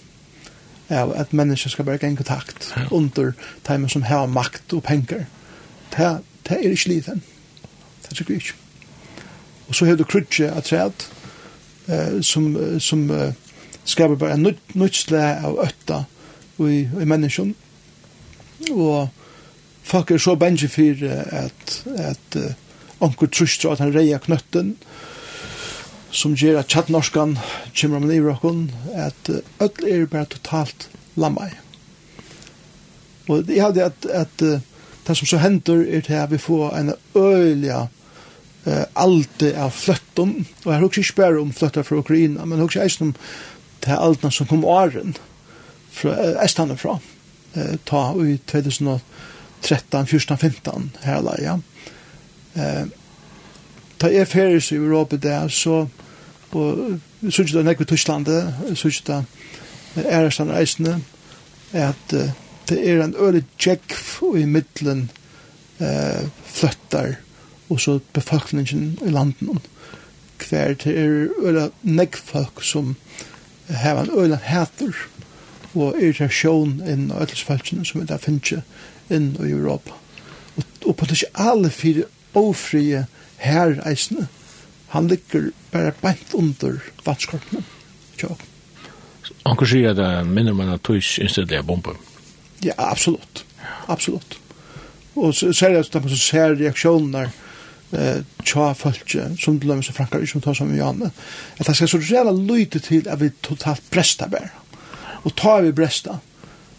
av 0.89 1.13
at 1.17 1.33
mennesker 1.33 1.69
skal 1.69 1.85
bare 1.85 1.97
gjenge 1.97 2.23
takt 2.23 2.73
ja. 2.75 2.87
under 2.91 3.31
timer 3.67 3.87
som 3.87 4.05
har 4.07 4.27
makt 4.27 4.73
og 4.73 4.83
penger. 4.83 5.25
Det, 5.97 6.19
det 6.47 6.57
er 6.57 6.69
ikke 6.71 6.89
livet. 6.89 7.21
Det 8.03 8.11
er 8.11 8.25
jeg 8.29 8.35
ikke. 8.37 8.53
Og 9.67 9.75
så 9.75 9.85
har 9.85 9.95
du 9.95 10.03
krutje 10.03 10.51
av 10.51 10.61
træet 10.61 11.07
som, 12.21 12.79
som 12.79 13.11
eh, 13.11 13.33
skaper 13.85 14.15
bare 14.15 14.37
en 14.37 14.45
nytt, 14.47 14.75
nytt 14.75 14.95
slag 14.95 15.43
av 15.45 15.59
øtta 15.65 16.03
i, 16.59 16.83
i 16.85 17.07
menneskjen. 17.09 17.53
Og 18.71 19.09
folk 19.83 20.11
er 20.11 20.21
så 20.21 20.35
bensje 20.39 20.69
for 20.71 21.05
at, 21.09 21.73
at 21.97 22.37
uh, 22.39 22.51
onker 23.03 23.31
trustra 23.31 23.73
at 23.73 23.83
han 23.83 23.93
reier 23.95 24.21
knøtten, 24.23 24.75
som 26.13 26.35
gjør 26.37 26.61
at 26.61 26.69
tjattnorskan 26.69 27.37
kommer 27.73 27.97
om 27.97 28.07
nivrokken, 28.07 28.67
at 28.93 29.31
öll 29.59 29.87
er 29.89 30.05
bare 30.05 30.29
totalt 30.29 30.87
lammai. 31.17 31.49
Og 33.31 33.49
jeg 33.49 33.63
hadde 33.63 33.87
at, 33.87 34.05
at 34.05 34.45
det 35.07 35.17
som 35.17 35.27
så 35.27 35.39
hender 35.41 35.83
er 35.83 36.05
til 36.05 36.19
at 36.19 36.31
vi 36.31 36.37
får 36.37 36.77
en 36.77 36.93
øyelig 37.15 37.73
eh, 37.73 38.85
alde 38.95 39.51
av 39.57 39.71
fløttum, 39.75 40.45
og 40.63 40.71
jeg 40.71 40.79
har 40.79 40.99
ikke 41.01 41.17
bare 41.17 41.41
om 41.41 41.53
fløttar 41.53 41.83
fra 41.87 41.99
Ukraina, 41.99 42.45
men 42.45 42.59
jeg 42.59 42.69
har 42.75 42.85
eisen 42.85 43.07
om 43.07 43.15
det 43.83 43.91
er 43.91 44.29
som 44.31 44.47
kom 44.47 44.63
åren, 44.65 45.15
og 45.17 45.32
Estland 46.43 46.77
fra, 46.79 46.97
eh, 47.55 47.75
ta 47.85 48.13
i 48.23 48.37
2013, 48.37 50.05
14, 50.07 50.37
15, 50.37 50.91
her 51.01 51.21
ja. 51.41 51.57
Eh, 52.55 52.85
ta 53.99 54.09
er 54.09 54.25
ferie 54.25 54.61
i 54.71 54.75
Europa 54.75 55.15
der, 55.15 55.47
så, 55.47 55.87
og 56.51 56.99
så 57.29 57.41
ikke 57.41 57.57
det 57.57 57.65
nekve 57.65 57.85
Tysklandet, 57.85 58.53
så 58.75 58.87
ikke 58.87 59.03
det 59.07 59.25
ærestan 60.05 60.51
reisende, 60.51 60.99
at 61.73 62.13
uh, 62.13 62.29
det 62.69 62.79
er 62.89 63.03
en 63.03 63.15
øle 63.19 63.43
tjekk 63.59 63.95
i 64.39 64.45
middelen 64.47 65.09
eh, 65.83 66.23
fløttar, 66.45 67.17
og 67.69 67.81
så 67.81 67.99
befolkningen 68.13 68.99
i 69.05 69.11
landen, 69.11 69.59
hver 70.49 70.73
det 70.83 70.93
er 70.97 71.27
øle 71.43 71.69
nekve 71.83 72.23
folk 72.25 72.63
som 72.63 72.95
har 73.69 73.99
en 73.99 74.11
øle 74.15 74.39
hæter, 74.43 74.95
og 75.75 75.99
irritasjon 75.99 76.79
inn 76.87 77.09
og 77.11 77.25
ødelsfalskene 77.25 77.85
som 77.85 78.01
vi 78.01 78.07
da 78.09 78.19
finner 78.21 78.63
inn 79.13 79.33
i 79.41 79.51
Europa. 79.51 79.97
Og, 80.55 80.63
og 80.85 80.95
på 80.97 81.09
det 81.09 81.19
ikke 81.21 81.49
alle 81.49 81.69
fire 81.73 82.07
ofrie 82.37 83.05
herreisene, 83.43 84.27
han 84.93 85.07
ligger 85.09 85.49
bare 85.73 85.93
beint 86.01 86.33
under 86.37 86.77
vannskorpene. 87.05 87.63
Anker 89.49 89.67
sier 89.67 89.95
det 89.97 90.09
minner 90.29 90.55
man 90.55 90.71
at 90.75 90.83
tøys 90.85 91.17
innstedelig 91.19 91.59
er 91.59 91.67
bombe. 91.67 91.95
Ja, 92.63 92.75
absolutt. 92.77 93.43
Absolutt. 93.91 94.37
Og 95.15 95.33
så 95.35 95.51
er 95.67 95.75
det 95.75 95.87
at 95.89 96.05
man 96.05 96.17
ser 96.17 96.55
reaksjoner 96.57 97.29
eh, 97.93 98.21
tja 98.45 98.71
følge, 98.77 99.27
som 99.39 99.59
du 99.59 99.67
lømmer 99.67 99.85
seg 99.85 99.97
frankar, 99.97 100.23
som 100.29 100.41
tar 100.41 100.57
som 100.57 100.71
i 100.73 100.79
Janne, 100.79 101.11
at 101.57 101.67
det 101.67 101.75
skal 101.77 101.91
så 101.91 102.01
reelle 102.01 102.33
lyte 102.39 102.81
til 102.83 103.09
at 103.09 103.21
vi 103.21 103.33
totalt 103.41 103.83
bresta 103.91 104.29
bæra 104.31 104.62
og 105.23 105.35
tar 105.39 105.61
vi 105.65 105.71
bresta, 105.75 106.19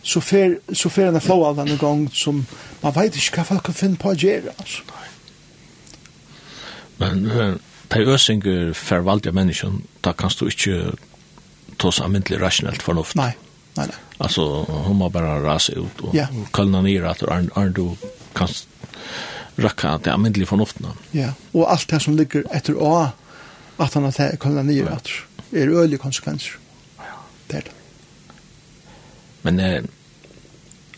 så 0.04 0.20
fer, 0.20 0.58
så 0.72 0.90
fer 0.92 1.08
han 1.08 1.20
flow 1.24 1.46
av 1.48 1.60
denne 1.62 1.78
gang 1.80 2.04
som 2.12 2.42
man 2.82 2.94
vet 2.96 3.16
ikke 3.16 3.40
hva 3.40 3.46
folk 3.54 3.64
kan 3.70 3.76
finne 3.78 4.00
på 4.00 4.12
å 4.12 4.18
gjøre. 4.18 4.52
Altså. 4.60 4.82
Men 7.00 7.24
uh, 7.30 7.56
de 7.94 8.04
øsinger 8.12 8.72
forvaldige 8.76 9.34
mennesker, 9.34 9.80
da 10.04 10.12
kan 10.12 10.32
du 10.38 10.46
ikke 10.50 10.94
ta 11.80 11.88
oss 11.88 12.02
amintelig 12.04 12.40
rasjonelt 12.42 12.84
fornuft. 12.84 13.16
Nei, 13.18 13.32
nei, 13.78 13.88
nei. 13.88 14.00
Altså, 14.22 14.44
hun 14.86 15.00
må 15.00 15.08
bare 15.10 15.40
rase 15.42 15.74
ut 15.74 16.04
og 16.06 16.14
ja. 16.14 16.28
kølne 16.54 16.84
ned 16.84 17.06
at 17.08 17.24
du 17.74 17.86
kan 18.36 18.52
rakka 19.58 19.96
det 20.04 20.12
amintelig 20.12 20.48
fornuftene. 20.50 20.94
Ja, 21.16 21.32
og 21.52 21.70
alt 21.72 21.88
det 21.90 22.02
som 22.02 22.16
ligger 22.18 22.46
etter 22.54 22.78
å 22.78 22.94
at 23.74 23.96
han 23.96 24.06
har 24.06 24.36
kølne 24.42 24.62
ned 24.68 24.90
at 24.90 25.10
er 25.54 25.70
øyelige 25.70 26.02
konsekvenser. 26.02 26.58
Det 27.50 27.56
er 27.58 27.66
det. 27.68 27.73
Men 29.44 29.60
eh, 29.60 29.84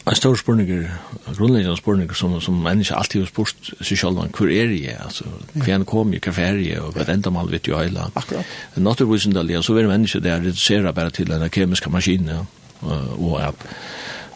en 0.07 0.15
stor 0.15 0.37
spurninger, 0.39 0.85
grunnleggende 1.27 1.77
spurning 1.77 2.13
som, 2.15 2.37
som 2.41 2.61
menneske 2.63 2.95
alltid 2.95 3.25
har 3.25 3.31
spurt 3.33 3.71
seg 3.83 3.99
selv 3.99 4.23
om 4.23 4.31
hvor 4.31 4.51
er 4.55 4.71
jeg, 4.71 4.95
altså, 5.03 5.27
hvor 5.53 5.73
han 5.73 5.87
kom 5.89 6.15
jeg, 6.15 6.23
hvor 6.23 6.43
er 6.45 6.61
jeg, 6.63 6.81
og 6.81 6.95
hva 6.95 7.07
enda 7.11 7.33
mal 7.35 7.51
vet 7.51 7.67
jo 7.67 7.79
heila. 7.81 8.07
Akkurat. 8.15 8.57
Naturvisendelig, 8.79 9.59
så 9.67 9.75
er 9.75 9.91
menneske 9.91 10.23
det 10.23 10.39
reduserer 10.39 10.95
bare 10.95 11.11
til 11.11 11.33
den 11.33 11.49
kemiske 11.51 11.91
maskinen, 11.91 12.47
og 12.87 13.41
at 13.43 13.67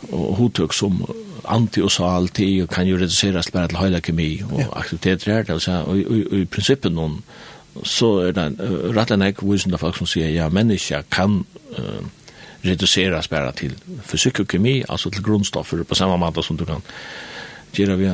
og 0.09 0.37
hotøk 0.37 0.73
som 0.74 1.03
anti 1.51 1.82
og 1.85 1.91
sal 1.93 2.28
til 2.35 2.66
kan 2.70 2.89
jo 2.89 2.99
reduseres 2.99 3.51
bare 3.53 3.69
til 3.69 3.81
høyla 3.81 4.01
kemi 4.05 4.31
og 4.49 4.61
ja. 4.61 4.69
aktiviteter 4.81 5.32
her, 5.32 5.45
altså, 5.55 5.82
og, 5.87 5.99
og, 6.07 6.23
og 6.31 6.39
i 6.39 6.45
prinsippet 6.45 6.93
noen, 6.93 7.20
så 7.87 8.11
er 8.27 8.35
det 8.37 8.47
uh, 8.59 8.91
rett 8.97 9.12
og 9.15 9.20
slett 9.20 9.45
visende 9.47 9.78
folk 9.78 9.99
som 9.99 10.09
sier, 10.11 10.32
ja, 10.35 10.49
mennesker 10.53 11.07
kan 11.12 11.43
uh, 11.78 12.01
reduceras 12.62 13.31
bara 13.31 13.53
till 13.53 13.74
fysik 14.05 14.41
och 14.41 14.53
kemi, 14.53 14.85
alltså 14.89 15.11
till 15.11 15.23
grundstoffer 15.23 15.82
på 15.82 15.95
samma 15.95 16.16
måte 16.16 16.43
som 16.43 16.57
du 16.57 16.66
kan 16.66 16.82
göra 17.73 17.97
vi 17.97 18.07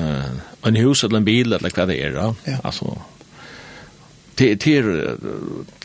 en 0.62 0.76
hus 0.76 1.04
eller 1.04 1.16
en 1.16 1.24
bil 1.24 1.52
eller 1.52 1.72
vad 1.76 1.88
det 1.88 2.02
är. 2.02 2.12
Ja. 2.12 2.34
Alltså 2.62 2.98
till 4.34 4.58
till 4.58 5.10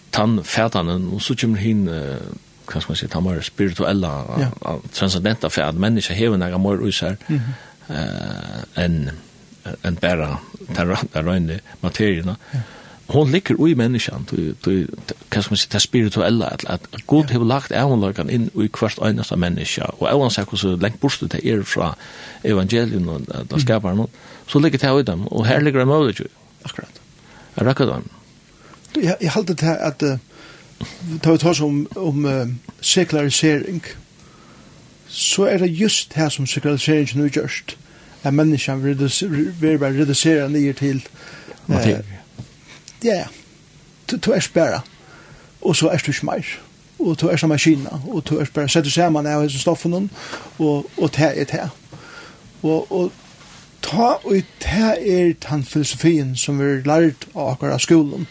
tandfärdan 0.10 1.10
och 1.14 1.22
så 1.22 1.36
kommer 1.36 1.58
hin 1.58 1.90
kan 2.66 2.82
man 2.88 2.96
säga 2.96 3.10
tammar 3.10 3.42
spirituella 3.42 4.26
ja. 4.62 4.80
transcendenta 4.94 5.50
färd 5.50 5.76
människa 5.76 6.14
hever 6.14 6.38
några 6.38 6.58
mer 6.58 6.88
ut 6.88 7.02
här 7.02 7.18
mm 7.28 7.42
-hmm. 7.42 7.96
eh 8.76 8.84
en 8.84 9.12
en 9.82 9.96
bara 9.96 10.38
den 11.14 11.26
röjande 11.26 11.60
materierna. 11.82 12.36
Ja 12.52 12.60
hon 13.12 13.32
ligger 13.32 13.60
ui 13.60 13.74
menneskjan, 13.76 14.26
hva 14.32 15.42
skal 15.42 15.52
man 15.52 15.60
si, 15.60 15.68
det 15.72 15.82
spirituelle, 15.84 16.48
at, 16.54 16.64
at 16.70 17.06
God 17.08 17.32
ja. 17.32 17.38
har 17.38 17.48
lagt 17.48 17.74
evnlagan 17.76 18.30
inn 18.32 18.48
i 18.56 18.70
hvert 18.80 19.00
øyneste 19.04 19.38
menneske, 19.40 19.88
og 20.00 20.08
evnlagan 20.08 20.36
seg 20.36 20.52
hvordan 20.52 20.86
lengt 20.86 21.02
borste 21.02 21.28
det 21.32 21.42
er 21.44 21.64
fra 21.68 21.94
evangelien 22.48 23.10
og 23.12 23.28
da 23.28 23.60
skapar 23.60 23.98
noen, 23.98 24.12
så 24.48 24.60
ligger 24.60 24.80
det 24.80 24.90
her 24.90 25.00
i 25.00 25.08
dem, 25.08 25.26
og 25.28 25.48
her 25.48 25.60
ligger 25.60 25.84
det 25.84 25.88
møylig, 25.88 26.30
akkurat. 26.66 27.02
Jeg 27.58 27.68
rekker 27.68 27.92
dem. 27.92 28.08
Jeg, 28.96 29.18
jeg 29.22 29.32
halte 29.32 29.56
til 29.60 29.76
at 29.80 30.04
uh, 30.04 30.16
da 31.24 31.32
vi 31.32 31.38
tar 31.38 31.52
oss 31.52 31.62
om, 31.62 31.84
om 31.96 32.26
uh, 32.26 32.48
sekularisering, 32.82 33.84
så 35.12 35.50
er 35.52 35.58
det 35.58 35.68
just 35.76 36.16
det 36.16 36.32
som 36.32 36.48
sekularisering 36.48 37.10
nu 37.16 37.28
gjørst, 37.28 37.78
at 38.24 38.34
menneskene 38.34 38.96
vil 39.60 39.80
bare 39.80 40.02
redusere 40.02 40.50
nye 40.50 40.74
til 40.74 41.04
uh, 41.04 41.76
materie 41.76 42.21
ja, 43.04 43.16
ja, 43.16 43.28
du, 44.12 44.18
du 44.18 44.32
er 44.32 44.48
bare, 44.54 44.82
og 45.62 45.76
så 45.76 45.90
er 45.90 45.98
du 45.98 46.12
ikke 46.12 46.26
mer, 46.26 46.46
og 47.00 47.22
du 47.22 47.28
er 47.28 47.38
som 47.38 47.50
maskina, 47.50 47.90
og 48.08 48.24
du 48.30 48.38
er 48.38 48.50
bare, 48.54 48.70
setter 48.70 48.92
sammen 48.92 49.28
av 49.28 49.44
disse 49.46 49.62
stoffene, 49.62 50.10
og, 50.60 50.90
og 50.98 51.14
det 51.16 51.32
er 51.42 51.50
det. 51.50 51.70
Og, 52.62 52.92
og 52.92 53.12
ta 53.82 54.16
og 54.24 54.44
det 54.62 54.92
er 55.00 55.34
den 55.50 55.64
filosofien 55.66 56.36
som 56.38 56.60
vi 56.60 56.68
har 56.70 56.84
lært 56.86 57.28
av 57.36 57.56
akkurat 57.56 57.82
skolen, 57.82 58.28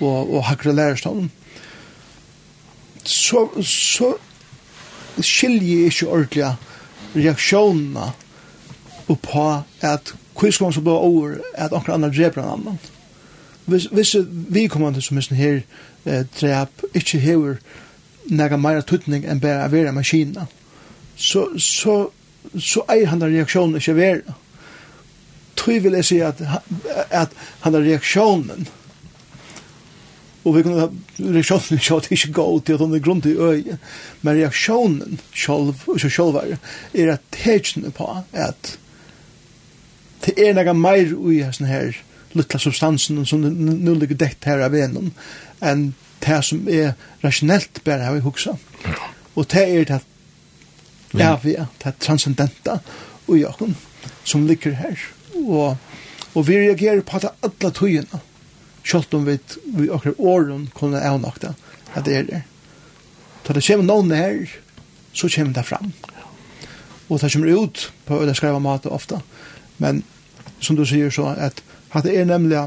og, 0.00 0.34
og 0.34 0.50
akkurat 0.50 0.74
lærerstaden, 0.74 1.30
så, 3.04 3.48
så 3.62 4.14
skiljer 5.20 5.84
jeg 5.84 5.92
ikke 5.92 6.08
ordentlig 6.08 6.54
reaksjonene 7.16 8.10
på 9.06 9.44
at 9.80 10.14
hvordan 10.36 10.52
skal 10.52 10.64
man 10.64 10.72
så 10.72 10.80
bli 10.84 10.92
over 10.92 11.38
at 11.54 11.72
akkurat 11.72 11.94
andre 11.94 12.10
dreper 12.12 12.42
en 12.42 12.48
annen. 12.48 12.78
Mm 12.82 12.95
hvis 13.66 14.16
vi 14.30 14.66
kommande 14.70 15.02
som 15.02 15.18
er 15.18 15.34
her 15.34 15.60
eh, 16.04 16.24
drep 16.40 16.84
ikke 16.94 17.18
hever 17.18 17.58
nega 18.30 18.56
meira 18.56 18.82
tutning 18.82 19.26
enn 19.26 19.40
bare 19.42 19.66
å 19.66 19.72
vera 19.72 19.94
maskina. 19.94 20.46
Så, 21.16 21.48
så, 21.62 21.96
så 22.58 22.84
eier 22.92 23.10
han 23.10 23.22
reaksjonen 23.22 23.80
ikke 23.80 23.96
vera. 23.96 24.36
Tog 25.56 25.82
vil 25.82 25.96
jeg 25.98 26.04
si 26.04 26.18
at, 26.22 26.42
at 27.10 27.32
han 27.64 27.74
har 27.74 27.86
reaksjonen 27.86 28.66
og 30.46 30.54
vi 30.54 30.62
kunne 30.62 30.88
reaksjonen 31.18 31.80
ikke 31.80 31.96
at 31.96 32.10
ikke 32.12 32.32
går 32.36 32.58
til 32.60 32.76
at 32.76 32.82
han 32.84 32.94
er 32.94 33.02
grunn 33.02 33.22
til 33.24 33.40
øye 33.42 33.78
men 34.22 34.36
reaksjonen 34.36 35.20
selv, 35.34 35.72
ikke 35.96 36.10
selv 36.10 36.38
er 36.38 37.14
at 37.16 37.24
tegjene 37.34 37.90
på 37.90 38.06
at 38.32 38.76
det 40.26 40.36
er 40.38 40.54
nega 40.54 40.74
meir 40.76 41.16
ui 41.16 41.40
sånn 41.50 41.70
her 41.70 41.98
lilla 42.36 42.58
substansen 42.58 43.26
som 43.26 43.40
nu 43.40 43.94
ligger 43.94 44.14
dekt 44.14 44.44
här 44.44 44.58
av 44.58 44.70
venom 44.70 45.10
än 45.60 45.94
det 46.18 46.42
som 46.42 46.68
är 46.68 46.94
rationellt 47.20 47.84
bara 47.84 48.04
har 48.04 48.14
vi 48.14 48.20
huxa. 48.20 48.56
Och 49.34 49.46
det 49.46 49.76
är 49.76 49.84
det 49.84 50.00
ja, 51.10 51.40
vi 51.42 51.54
är 51.54 51.66
det 51.82 51.98
transcendenta 51.98 52.80
och 53.26 53.38
jag 53.38 53.74
som 54.24 54.46
ligger 54.46 54.72
här 54.72 54.98
och 55.32 55.76
och 56.32 56.48
vi 56.48 56.58
reagerar 56.58 57.00
på 57.00 57.16
att 57.16 57.44
alla 57.44 57.70
tøyene, 57.70 58.20
Sjølt 58.84 59.14
om 59.14 59.24
vi 59.24 59.38
vi 59.64 59.88
akkurat 59.90 60.18
åren 60.18 60.68
kunne 60.74 61.00
jeg 61.00 61.18
nok 61.18 61.40
det 61.40 61.54
at 61.94 62.04
det 62.04 62.16
er 62.16 62.22
det. 62.22 62.42
Så 63.46 63.52
det 63.52 63.64
kommer 63.66 63.84
noen 63.84 64.10
her, 64.10 64.50
så 65.12 65.28
kommer 65.28 65.54
det 65.54 65.64
fram. 65.64 65.92
Og 67.08 67.20
det 67.20 67.32
kommer 67.32 67.62
ut 67.62 67.92
på 68.06 68.24
det 68.26 68.36
skriva 68.36 68.58
mat 68.58 68.86
ofta. 68.86 69.20
Men 69.78 70.02
som 70.60 70.76
du 70.76 70.84
sier 70.86 71.10
så, 71.10 71.34
at 71.38 71.62
at 71.92 72.04
det 72.04 72.16
er 72.18 72.28
nemlig 72.28 72.58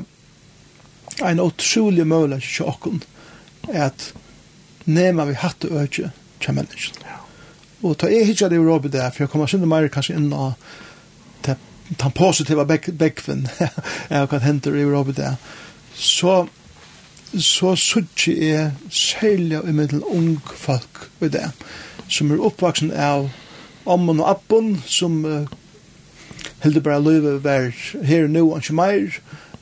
en 1.25 1.39
utrolig 1.43 2.07
mulighet 2.07 2.43
til 2.43 2.69
åkken 2.71 3.01
at 3.73 4.11
nema 4.85 5.25
vi 5.29 5.37
hatt 5.37 5.65
og 5.67 5.83
øke 5.83 6.11
til 6.41 6.55
mennesken. 6.55 7.03
Ja. 7.05 7.17
Og 7.83 7.97
ta 7.97 8.07
er 8.11 8.29
ikke 8.29 8.49
det 8.49 8.57
i 8.57 8.61
Europa 8.61 8.87
der, 8.87 9.09
for 9.11 9.23
jeg 9.23 9.29
kommer 9.29 9.47
sinne 9.47 9.69
mer 9.69 9.87
kanskje 9.87 10.15
inn 10.15 10.31
av 10.33 10.53
den 11.89 12.13
positiva 12.13 12.65
bekven 12.67 13.47
av 14.13 14.29
hva 14.29 14.39
hender 14.43 14.75
i 14.77 14.85
Europa 14.85 15.15
der. 15.17 15.35
Så 15.93 16.47
så 17.37 17.75
suttje 17.77 18.33
er 18.41 18.71
særlig 18.89 19.59
i 19.61 19.73
middel 19.75 20.01
ung 20.03 20.39
folk 20.55 21.09
ved 21.19 21.35
det, 21.35 21.51
som 22.09 22.31
er 22.31 22.41
oppvaksen 22.41 22.89
av 22.89 23.27
ommen 23.85 24.21
og 24.23 24.31
appen, 24.31 24.71
som 24.87 25.19
uh, 25.25 25.45
heldur 26.63 26.83
bara 26.85 26.99
løyve 26.99 27.37
vær 27.43 27.69
her 28.03 28.27
nu 28.27 28.51
og 28.51 28.59
ikke 28.59 28.75
meir, 28.77 29.19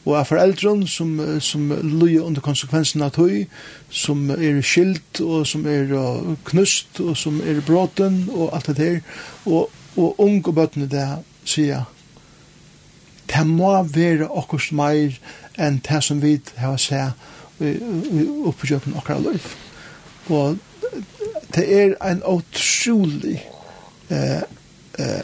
og 0.07 0.15
av 0.15 0.29
foreldren 0.29 0.85
som, 0.87 1.17
som 1.43 1.67
løye 1.83 2.21
under 2.23 2.41
konsekvensen 2.41 3.03
av 3.03 3.11
tøy, 3.17 3.43
som 3.91 4.29
er 4.31 4.61
skilt, 4.63 5.19
og 5.19 5.43
som 5.49 5.65
er 5.67 5.91
knust, 6.47 7.01
og 7.03 7.17
som 7.19 7.41
er 7.43 7.59
bråten, 7.67 8.23
og 8.31 8.55
alt 8.55 8.71
det 8.71 8.77
her, 8.79 9.01
og, 9.45 9.67
og 9.97 10.21
ung 10.23 10.39
og 10.47 10.55
bøttene 10.55 10.87
der 10.87 11.17
sier, 11.43 11.83
det 13.27 13.43
må 13.47 13.73
være 13.83 14.29
okkurs 14.31 14.71
meir 14.71 15.17
enn 15.59 15.81
det 15.83 15.99
som 16.05 16.21
vi 16.23 16.37
har 16.55 16.77
sett 16.79 17.35
oppgjøkken 18.47 18.95
okkar 18.95 19.19
løyf. 19.25 19.55
Og 20.29 20.57
det 21.55 21.65
er 21.73 21.95
en 22.05 22.21
utrolig 22.23 23.39
eh, 24.09 24.43
eh, 24.99 25.23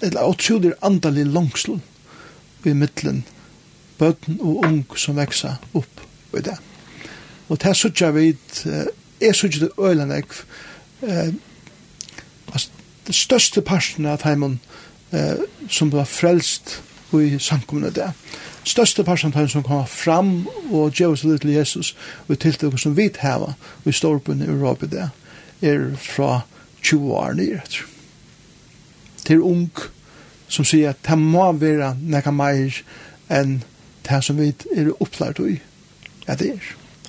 eller 0.00 0.24
åtsjuder 0.24 0.76
andalig 0.82 1.26
langslun 1.26 1.82
i 2.66 2.74
middelen 2.74 3.24
bøten 3.98 4.38
og 4.40 4.64
ung 4.66 4.80
som 4.96 5.18
veksa 5.18 5.56
opp 5.78 6.02
i 6.36 6.42
det. 6.44 6.56
Og 7.48 7.60
det 7.62 7.74
sutja 7.76 8.10
vi, 8.14 8.32
jeg 9.20 9.34
sutja 9.34 9.66
det 9.66 9.70
øyland 9.78 10.12
jeg, 10.12 10.24
eh, 11.02 11.32
det 13.08 13.14
største 13.16 13.62
parten 13.64 14.06
av 14.06 14.22
heimen 14.22 14.58
eh, 15.12 15.40
som 15.68 15.92
var 15.92 16.04
frelst 16.04 16.82
i 17.16 17.38
samkomne 17.40 17.90
det. 17.96 18.10
Største 18.68 19.04
parten 19.04 19.32
av 19.32 19.40
heimen 19.40 19.52
som 19.54 19.64
kom 19.64 19.86
fram 19.88 20.32
og 20.68 20.92
gjør 20.92 21.16
oss 21.16 21.24
litt 21.24 21.42
til 21.42 21.56
Jesus 21.56 21.94
og 22.28 22.38
tiltak 22.38 22.76
som 22.78 22.96
vi 22.96 23.08
tar 23.08 23.48
og 23.48 23.88
i 23.88 23.96
storpen 23.96 24.44
i 24.44 24.50
Europa 24.50 24.86
det 24.86 25.08
er 25.64 25.88
fra 25.98 26.42
20 26.82 27.14
år 27.16 27.32
nyrett 27.40 27.80
til 29.28 29.44
ung 29.44 29.68
som 30.48 30.64
sier 30.64 30.94
at 30.94 31.02
det 31.04 31.18
må 31.20 31.50
være 31.60 31.94
nekka 32.00 32.32
meir 32.32 32.80
enn 33.28 33.58
det 34.08 34.20
som 34.24 34.38
vi 34.40 34.52
er 34.76 34.92
opplært 34.96 35.42
i 35.44 35.58
Ja, 36.28 36.34
det 36.36 36.48
er. 36.52 36.64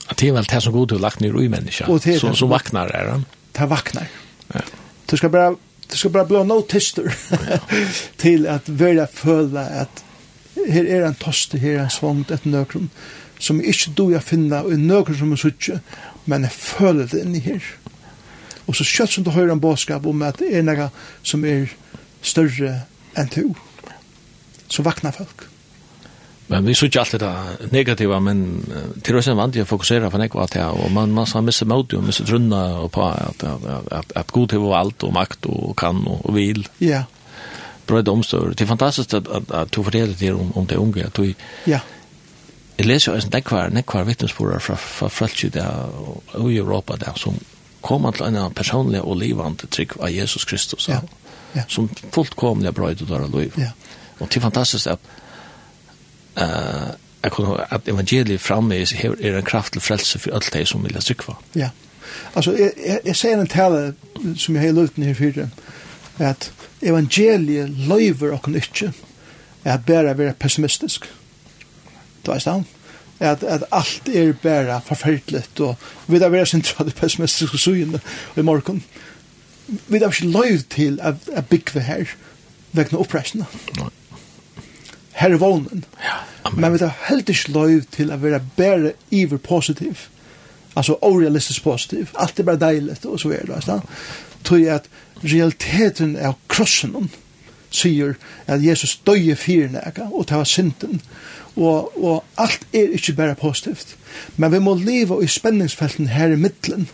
At 0.08 0.22
det 0.22 0.30
er 0.30 0.36
vel 0.38 0.46
det 0.48 0.62
som 0.64 0.74
god 0.74 0.88
du 0.88 0.98
lagt 0.98 1.20
ned 1.20 1.36
i 1.36 1.50
menneska, 1.52 1.86
som, 2.20 2.36
som 2.36 2.50
vaknar 2.50 2.92
er 2.96 3.10
han? 3.12 3.26
Det 3.52 3.66
vaknar. 3.70 4.08
Ja. 4.54 4.62
Du 5.12 5.18
skal 5.18 5.30
bare 5.30 5.58
du 5.92 5.98
skal 5.98 6.12
bare 6.14 6.28
blå 6.30 6.44
noe 6.46 6.64
tister 6.70 7.10
til 8.24 8.46
at 8.48 8.68
vera 8.80 9.08
føle 9.12 9.64
at 9.82 10.04
her 10.70 10.86
er 10.86 11.08
en 11.08 11.18
toste, 11.18 11.58
her 11.58 11.80
er 11.80 11.84
en 11.88 11.94
svongt, 11.94 12.32
et 12.32 12.46
nøkron, 12.46 12.90
som 13.40 13.60
jeg 13.60 13.74
ikke 13.74 13.94
du 13.98 14.10
jeg 14.14 14.24
finna, 14.24 14.62
og 14.64 14.76
en 14.76 14.88
nøkron 14.88 15.18
som 15.18 15.32
er 15.34 15.42
suttje, 15.42 15.80
men 16.30 16.46
jeg 16.46 16.52
føler 16.52 17.10
det 17.10 17.24
inni 17.24 17.42
her. 17.42 17.66
Og 18.68 18.78
så 18.78 18.86
kjøtt 18.86 19.16
som 19.16 19.26
du 19.26 19.32
hører 19.34 19.56
en 19.56 19.62
bådskap 19.62 20.06
om 20.06 20.22
at 20.22 20.38
det 20.40 20.52
er 20.54 20.66
noe 20.68 20.92
som 21.26 21.46
er 21.46 21.72
større 22.22 22.82
enn 23.18 23.30
to, 23.34 23.56
så 24.68 24.84
vaknar 24.84 25.12
folk. 25.12 25.50
Men 26.50 26.66
vi 26.66 26.74
såg 26.76 26.98
alltid 26.98 27.20
det 27.20 27.36
negativa, 27.72 28.20
men 28.20 28.66
til 29.04 29.16
och 29.16 29.24
sen 29.24 29.38
vant 29.38 29.56
jag 29.56 29.68
fokusera 29.68 30.10
på 30.10 30.18
nekva 30.18 30.48
till 30.48 30.62
og 30.62 30.92
man 30.92 31.12
man 31.12 31.28
sa 31.28 31.42
missa 31.42 31.66
mot 31.66 31.94
og 31.94 32.04
missa 32.04 32.26
trunna 32.26 32.62
og 32.82 32.92
på 32.92 33.06
at, 33.06 33.44
at, 33.44 33.86
at, 33.92 34.12
at 34.16 34.32
god 34.32 34.48
til 34.48 34.74
alt 34.74 35.04
og 35.04 35.14
makt 35.14 35.46
og 35.46 35.76
kan 35.78 36.02
og, 36.08 36.26
og 36.26 36.36
vil. 36.36 36.68
Ja. 36.80 37.04
Bra 37.86 38.02
domstör. 38.02 38.50
Det 38.50 38.62
är 38.62 38.68
fantastiskt 38.68 39.14
att 39.14 39.28
att, 39.28 39.52
att 39.52 39.72
du 39.72 39.84
fördelar 39.84 40.16
det 40.20 40.32
om 40.32 40.52
om 40.56 40.66
det 40.66 40.76
unga 40.76 41.06
att 41.06 41.14
du 41.14 41.34
Ja. 41.66 41.80
Jag 42.78 42.88
läser 42.88 43.12
ju 43.12 43.18
en 43.18 43.30
nekvar 43.30 43.70
nekvar 43.70 44.04
vittnesbörd 44.04 44.62
från 44.62 44.78
från 44.78 45.10
frälsning 45.10 45.52
där 45.52 45.90
i 46.50 46.58
Europa 46.58 46.96
där 46.98 47.14
som 47.16 47.34
kommer 47.82 48.12
till 48.12 48.26
en 48.26 48.54
personlig 48.54 49.02
och 49.02 49.18
livande 49.18 49.68
tryck 49.68 49.98
av 49.98 50.10
Jesus 50.10 50.46
Kristus. 50.46 50.88
Ja. 50.88 50.94
ja 50.94 51.02
ja. 51.54 51.62
som 51.68 51.90
fullkomliga 52.12 52.72
bra 52.72 52.92
ut 52.92 53.12
av 53.12 53.40
liv. 53.40 53.54
Ja. 53.56 53.72
Och 54.18 54.28
det 54.30 54.38
är 54.38 54.42
fantastiskt 54.42 54.88
att 54.88 55.02
eh 56.36 56.44
uh, 56.44 56.90
jag 57.22 57.32
kunde 57.32 57.66
att 57.66 57.88
evangeliet 57.88 58.42
framme 58.42 58.76
är 58.76 59.26
är 59.26 59.34
en 59.34 59.46
kraft 59.46 59.72
till 59.72 59.82
frälse 59.82 60.20
för 60.20 60.32
allt 60.32 60.52
det 60.52 60.66
som 60.66 60.84
vill 60.84 61.02
söka. 61.02 61.38
Ja. 61.54 61.70
Alltså 62.34 62.58
jag 62.58 62.72
jag, 62.88 63.00
jag 63.04 63.16
säger 63.16 63.38
en 63.38 63.48
tale 63.48 63.94
som 64.38 64.56
jag 64.56 64.64
har 64.64 64.72
lovat 64.72 64.98
ner 64.98 65.14
för 65.14 65.50
att 66.24 66.52
evangeliet 66.82 67.70
lever 67.70 68.32
och 68.32 68.48
inte 68.48 68.94
är 69.64 69.78
bara 69.78 70.14
vara 70.14 70.34
pessimistisk. 70.34 71.04
Du 72.22 72.32
är 72.32 72.40
stann 72.40 72.66
at, 73.20 73.44
at 73.44 73.64
alt 73.72 74.10
er 74.10 74.34
bæra 74.34 74.80
forferdelig, 74.86 75.44
og 75.60 75.76
vi 76.08 76.18
er 76.18 76.30
vera 76.30 76.46
sentralt 76.46 76.96
pessimistisk 76.96 77.54
og 77.54 77.60
søgjene 77.60 78.00
i 78.38 78.42
morgen 78.42 78.84
vi 79.88 79.98
har 79.98 80.08
ikke 80.08 80.28
lov 80.28 80.60
til 80.70 81.00
at, 81.02 81.16
at 81.34 81.46
bygge 81.50 81.80
her 81.80 82.06
vekkene 82.72 83.00
oppressene. 83.00 83.46
Her 85.12 85.34
er 85.34 85.38
vånen. 85.38 85.84
Ja. 86.04 86.20
Men 86.56 86.74
vi 86.74 86.80
har 86.80 86.96
helt 87.10 87.30
ikke 87.30 87.52
lov 87.52 87.82
til 87.92 88.12
at 88.12 88.22
vera 88.24 88.40
bare 88.58 88.94
iver 89.12 89.38
positiv. 89.38 90.08
Altså 90.76 90.96
orealistisk 91.02 91.64
positiv. 91.64 92.08
Alt 92.20 92.40
er 92.40 92.44
bare 92.44 92.60
deilig 92.60 93.06
og 93.06 93.20
så 93.20 93.30
er 93.30 93.46
det. 93.46 93.64
Så 93.64 93.80
Tror 94.44 94.58
jeg 94.58 94.76
at 94.76 94.90
realiteten 95.24 96.16
er 96.16 96.34
krossen 96.48 96.96
om 96.96 97.10
sier 97.74 98.16
at 98.50 98.64
Jesus 98.64 98.98
døye 99.06 99.36
fyrnega 99.38 100.10
og 100.10 100.26
det 100.30 100.38
var 100.38 100.50
synden 100.50 101.02
og, 101.56 101.92
og 102.04 102.24
alt 102.38 102.66
er 102.74 102.96
ikke 102.96 103.14
bare 103.18 103.36
positivt 103.36 103.96
men 104.38 104.52
vi 104.52 104.62
må 104.64 104.76
leva 104.80 105.20
i 105.22 105.30
spenningsfelten 105.30 106.10
her 106.14 106.34
i 106.34 106.40
middelen 106.40 106.90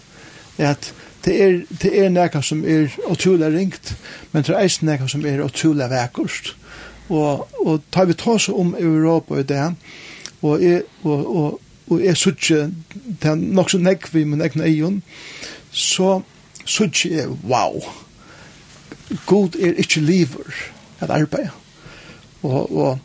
at 0.58 0.94
det 1.26 1.44
er, 1.44 1.60
det 1.82 1.92
er 2.00 2.10
nekka 2.10 2.42
som 2.42 2.64
er 2.66 2.94
utrolig 3.10 3.48
ringt, 3.54 3.96
men 4.32 4.44
det 4.44 4.54
er 4.54 4.62
eisen 4.62 4.90
nekka 4.90 5.08
som 5.10 5.26
er 5.26 5.44
utrolig 5.44 5.90
vekkost. 5.90 6.56
Og, 7.10 7.48
og 7.66 7.82
tar 7.94 8.06
vi 8.06 8.14
ta 8.18 8.36
oss 8.38 8.50
om 8.50 8.76
Europa 8.80 9.40
i 9.40 9.44
det, 9.44 9.74
og 10.42 10.64
jeg, 10.64 10.84
og, 11.04 11.36
og, 11.36 11.62
og 11.88 12.06
jeg 12.06 12.18
sutje, 12.18 12.72
det 13.22 13.30
er 13.30 13.36
nok 13.36 13.70
så 13.70 13.82
nekk 13.82 14.10
vi 14.14 14.24
min 14.24 14.42
egna 14.42 14.66
eion, 14.66 15.02
så 15.72 16.22
sutje 16.66 17.26
er 17.26 17.34
wow, 17.50 17.82
god 19.26 19.58
er 19.60 19.78
ikke 19.82 20.02
liver 20.02 20.56
at 21.00 21.10
arbeid. 21.10 21.50
Og, 22.44 22.78
og 22.78 23.00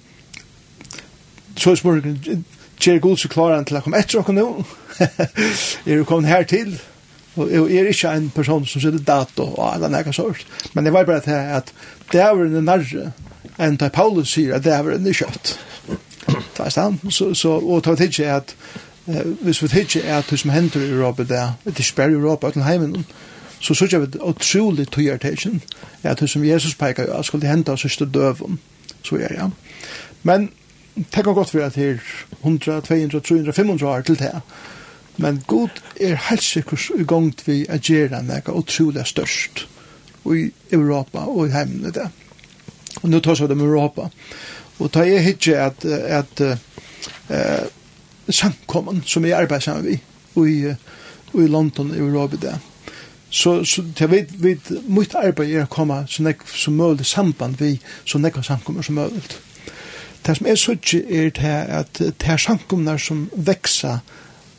så 1.57 1.71
er 1.71 1.75
spørsmålet, 1.75 2.45
Kjer 2.81 2.99
god 2.99 3.17
så 3.17 3.29
klarer 3.29 3.59
han 3.59 3.67
til 3.69 3.77
å 3.77 3.83
komme 3.85 3.99
etter 4.01 4.23
oss 4.23 4.31
nå. 4.33 4.47
er 5.85 5.99
du 6.01 6.07
kommet 6.09 6.31
her 6.33 6.47
til? 6.49 6.79
Og 7.37 7.51
jeg 7.51 7.77
er 7.85 7.89
ikke 7.89 8.11
en 8.17 8.31
person 8.35 8.67
som 8.67 8.83
sitter 8.83 8.99
dato 8.99 9.45
og 9.55 9.75
alle 9.75 9.89
nægge 9.89 10.13
sort. 10.13 10.47
Men 10.75 10.85
jeg 10.85 10.93
var 10.93 11.05
bare 11.05 11.21
til 11.21 11.31
at 11.31 11.73
det 12.13 12.21
er 12.21 12.33
en 12.33 12.65
nærre 12.65 13.13
enn 13.61 13.77
da 13.77 13.89
Paulus 13.93 14.33
sier 14.35 14.57
at 14.57 14.65
det 14.65 14.73
er 14.73 14.95
en 14.95 15.13
kjøtt. 15.15 15.59
Det 16.27 16.65
er 16.65 16.69
stand. 16.69 16.99
Så, 17.11 17.35
så, 17.35 17.49
og 17.59 17.85
det 17.85 17.91
var 17.91 17.97
tidsi 17.97 18.23
at 18.23 18.55
eh, 19.09 19.27
hvis 19.43 19.63
vi 19.63 19.69
tidsi 19.69 20.01
at 20.01 20.31
det 20.31 20.39
som 20.39 20.51
hender 20.51 20.81
i 20.81 20.91
Europa 20.91 21.23
det 21.23 21.39
er 21.39 21.53
ikke 21.67 21.97
bare 21.97 22.11
i 22.11 22.15
Europa 22.15 22.49
utan 22.49 22.63
heimen 22.63 23.07
så 23.61 23.75
sørger 23.75 23.99
vi 23.99 24.19
utrolig 24.21 24.89
tøyertesjen 24.89 25.63
at 26.03 26.21
det 26.21 26.31
som 26.31 26.45
Jesus 26.45 26.75
peker 26.75 27.07
jo 27.09 27.23
skulle 27.23 27.49
hente 27.49 27.73
oss 27.73 27.81
sørste 27.81 28.09
døven 28.09 28.59
så 29.03 29.17
er 29.17 29.35
ja. 29.35 29.49
Men 30.23 30.51
tenk 31.13 31.27
om 31.27 31.35
godt 31.35 31.51
for 31.51 31.61
at 31.61 31.77
her 31.77 31.99
100, 32.41 32.81
200, 32.81 33.21
300, 33.21 33.53
500 33.53 33.91
år 33.91 34.01
til 34.01 34.19
det 34.19 34.41
Men 35.17 35.43
god 35.47 35.81
er 36.01 36.21
helt 36.31 36.43
sikkert 36.43 36.91
i 36.99 37.05
gang 37.05 37.33
vi 37.47 37.65
er 37.69 37.83
gjerne 37.83 38.23
noe 38.27 38.57
utrolig 38.57 39.07
størst 39.07 39.67
i 40.31 40.51
Europa 40.73 41.25
og 41.27 41.49
i 41.49 41.53
heimen 41.55 41.89
i 41.89 41.93
det. 41.95 42.09
Og 43.03 43.11
nå 43.11 43.21
tar 43.21 43.39
seg 43.39 43.51
det 43.51 43.57
med 43.57 43.69
Europa. 43.69 44.09
Og 44.79 44.93
tar 44.93 45.09
jag 45.09 45.29
ikke 45.35 45.59
at, 45.61 45.85
at 45.85 46.41
uh, 46.41 47.67
samkommen 48.29 49.03
som 49.07 49.25
jeg 49.25 49.37
arbeider 49.37 49.61
sammen 49.61 49.85
med 49.85 50.49
i, 50.49 50.75
i 51.35 51.47
London 51.47 51.95
i 51.95 51.99
Europa 51.99 52.37
i 52.37 52.45
det. 52.47 52.59
Så, 53.31 53.65
så 53.65 53.85
jeg 54.01 54.11
vet, 54.11 54.33
vet 54.43 54.71
mitt 54.89 55.15
arbeid 55.15 55.53
er 55.55 55.69
å 55.69 55.71
komme 55.71 56.03
så 56.11 56.25
nek 56.27 56.43
som 56.51 56.75
mulig 56.75 57.07
samband 57.07 57.61
vi 57.61 57.77
så 58.05 58.19
nek 58.19 58.41
samkommer 58.43 58.83
som 58.83 58.99
mulig. 58.99 59.23
Det 60.27 60.35
som 60.37 60.49
er 60.51 60.59
så 60.59 60.75
ikke 60.75 61.05
er 61.07 61.31
det 61.39 61.53
at 61.79 62.01
det 62.01 62.27
er 62.27 62.43
samkommer 62.43 62.99
som 62.99 63.29
vekser 63.33 64.01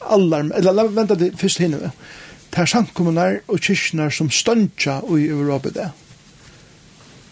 allar, 0.01 0.51
eller 0.55 0.87
vänta 0.87 1.15
det 1.15 1.31
först 1.37 1.59
hinner 1.59 1.77
vi. 1.77 1.89
Det 2.49 2.61
är 2.61 2.65
samkommunar 2.65 3.41
och 3.45 3.59
kyrknar 3.63 4.09
som 4.09 4.29
stöncha 4.29 5.01
i 5.17 5.27
Europa 5.27 5.69
det. 5.69 5.91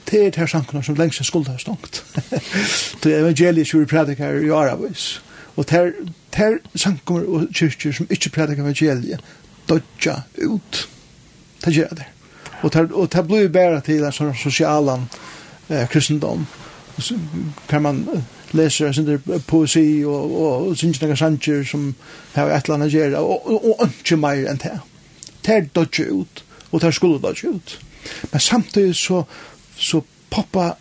Det 0.04 0.26
är 0.26 0.32
det 0.32 0.38
här 0.38 0.48
samkommunar 0.48 0.84
som 0.84 0.96
längst 0.96 1.26
skulle 1.26 1.50
ha 1.50 1.58
stångt. 1.58 2.04
det 3.02 3.14
är 3.14 3.20
evangeliet 3.20 3.68
som 3.68 3.80
vi 3.80 3.86
predikar 3.86 4.46
i 4.46 4.52
Aravis. 4.52 5.20
Och 5.56 5.66
det 5.70 5.78
är, 5.78 5.94
det 6.30 6.60
samkommunar 6.76 7.28
och 7.30 7.56
kyrknar 7.56 7.92
som 7.92 8.08
inte 8.10 8.30
predikar 8.30 8.62
evangeliet 8.62 9.22
dodja 9.66 10.24
ut. 10.36 10.88
Det 11.64 11.72
gör 11.72 11.90
det. 11.92 12.06
Och 12.62 12.70
det, 12.70 12.82
och 12.82 13.08
det 13.08 13.24
blir 13.24 13.50
bara 13.50 13.82
till 13.82 14.04
en 14.04 14.12
sån 14.12 15.08
eh, 15.68 15.88
kristendom. 15.88 16.48
Så 16.98 17.20
kan 17.68 17.82
man 17.82 18.24
leser 18.54 18.92
sin 18.92 19.10
poesi 19.48 20.04
og, 20.06 20.32
og, 20.42 20.68
og 20.70 20.78
synger 20.78 21.08
noen 21.08 21.20
sanger 21.20 21.64
som 21.68 21.90
har 22.34 22.50
et 22.50 22.66
eller 22.66 22.80
annet 22.80 22.94
gjør, 22.94 23.18
og, 23.20 23.48
og, 23.48 23.70
og 23.80 23.88
ikke 23.88 24.18
mer 24.18 24.46
enn 24.50 24.62
det. 24.62 24.76
Det 25.46 25.56
er 25.56 25.72
dodge 25.76 26.10
ut, 26.12 26.44
og 26.72 26.82
det 26.82 26.88
er 26.88 26.98
skulle 26.98 27.22
dodge 27.22 27.50
ut. 27.50 27.80
Men 28.32 28.40
samtidig 28.40 28.96
så, 28.96 29.24
så 29.78 30.02
poppa 30.32 30.72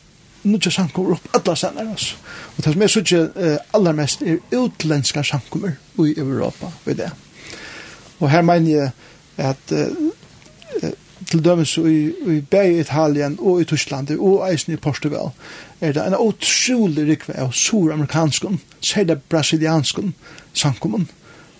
nødja 0.49 0.70
sankummer 0.70 1.16
upp 1.16 1.28
alla 1.35 1.55
stedner, 1.57 1.93
oss. 1.93 2.16
Og 2.57 2.65
det 2.65 2.73
som 2.73 2.82
er 2.82 2.93
synes 2.93 3.12
uh, 3.12 3.57
allermest 3.74 4.23
er 4.23 4.39
utländska 4.57 5.23
sankumur 5.23 5.73
i 6.07 6.15
Europa, 6.19 6.73
ved 6.85 6.95
det. 6.95 7.11
Og 8.19 8.31
her 8.31 8.43
mener 8.43 8.70
jeg 8.70 8.90
at 9.36 9.73
uh, 9.73 9.78
til 11.28 11.44
dømes 11.44 11.76
i, 11.76 11.98
i 12.36 12.40
Bæg 12.40 12.80
Italien 12.80 13.36
og 13.40 13.60
i 13.60 13.64
Tyskland 13.68 14.10
og 14.16 14.46
eisen 14.48 14.72
i 14.72 14.80
Portugal, 14.80 15.30
er 15.80 15.92
det 15.92 16.06
en 16.06 16.16
utrolig 16.16 17.05
rikve 17.10 17.36
av 17.38 17.52
suramerikanskun, 17.52 18.60
særlig 18.80 19.20
brasilianskun 19.28 20.14
samkommun 20.55 21.09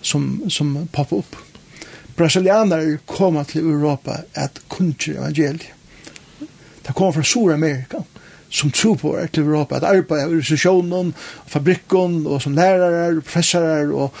som, 0.01 0.49
som 0.49 0.87
poppar 0.93 1.21
opp. 1.21 1.35
Brasilianer 2.17 2.97
kommer 3.07 3.43
til 3.47 3.67
Europa 3.69 4.23
at 4.35 4.59
kunnskje 4.69 5.19
evangeliet. 5.19 5.69
Det 6.87 6.95
kommer 6.95 7.11
fra 7.11 7.23
Sur-Amerika 7.23 8.01
som 8.49 8.71
tror 8.71 8.95
på 8.95 9.15
er 9.17 9.27
til 9.27 9.43
Europa 9.43 9.77
at 9.77 9.83
arbeid 9.83 10.23
i 10.23 10.25
organisasjonen, 10.25 11.13
fabrikken 11.47 12.23
og 12.27 12.41
som 12.41 12.55
lærere, 12.57 13.21
professorer 13.21 13.91
og 13.93 14.13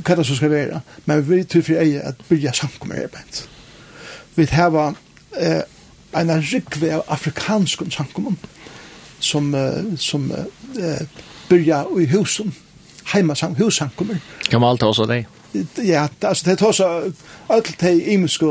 hva 0.00 0.16
det 0.16 0.26
som 0.26 0.38
skal 0.38 0.50
være. 0.50 0.80
Men 1.06 1.26
vi 1.28 1.42
tror 1.44 1.66
for 1.66 1.82
ei 1.82 1.98
at 2.00 2.22
bygge 2.28 2.54
samkommer 2.56 3.04
arbeid 3.04 3.44
vi 4.36 4.46
hava 4.50 4.92
eh, 5.36 5.62
en 6.14 6.42
rikve 6.52 6.94
av 6.94 7.04
afrikansk 7.08 7.82
samkommun 7.90 8.38
som, 9.18 9.54
uh, 9.54 9.96
som 9.96 10.32
eh, 10.32 11.06
byrja 11.48 11.84
i 12.00 12.06
husen, 12.06 12.54
heima 13.12 13.34
sang 13.34 13.54
hussamkommun. 13.56 14.20
Kan 14.50 14.60
man 14.60 14.70
alltid 14.70 14.88
også 14.88 15.06
det? 15.06 15.24
Ja, 15.84 16.06
altså 16.22 16.50
det 16.50 16.60
er 16.60 16.66
også 16.66 17.12
alt 17.48 17.80
de 17.80 18.02
imiske 18.02 18.46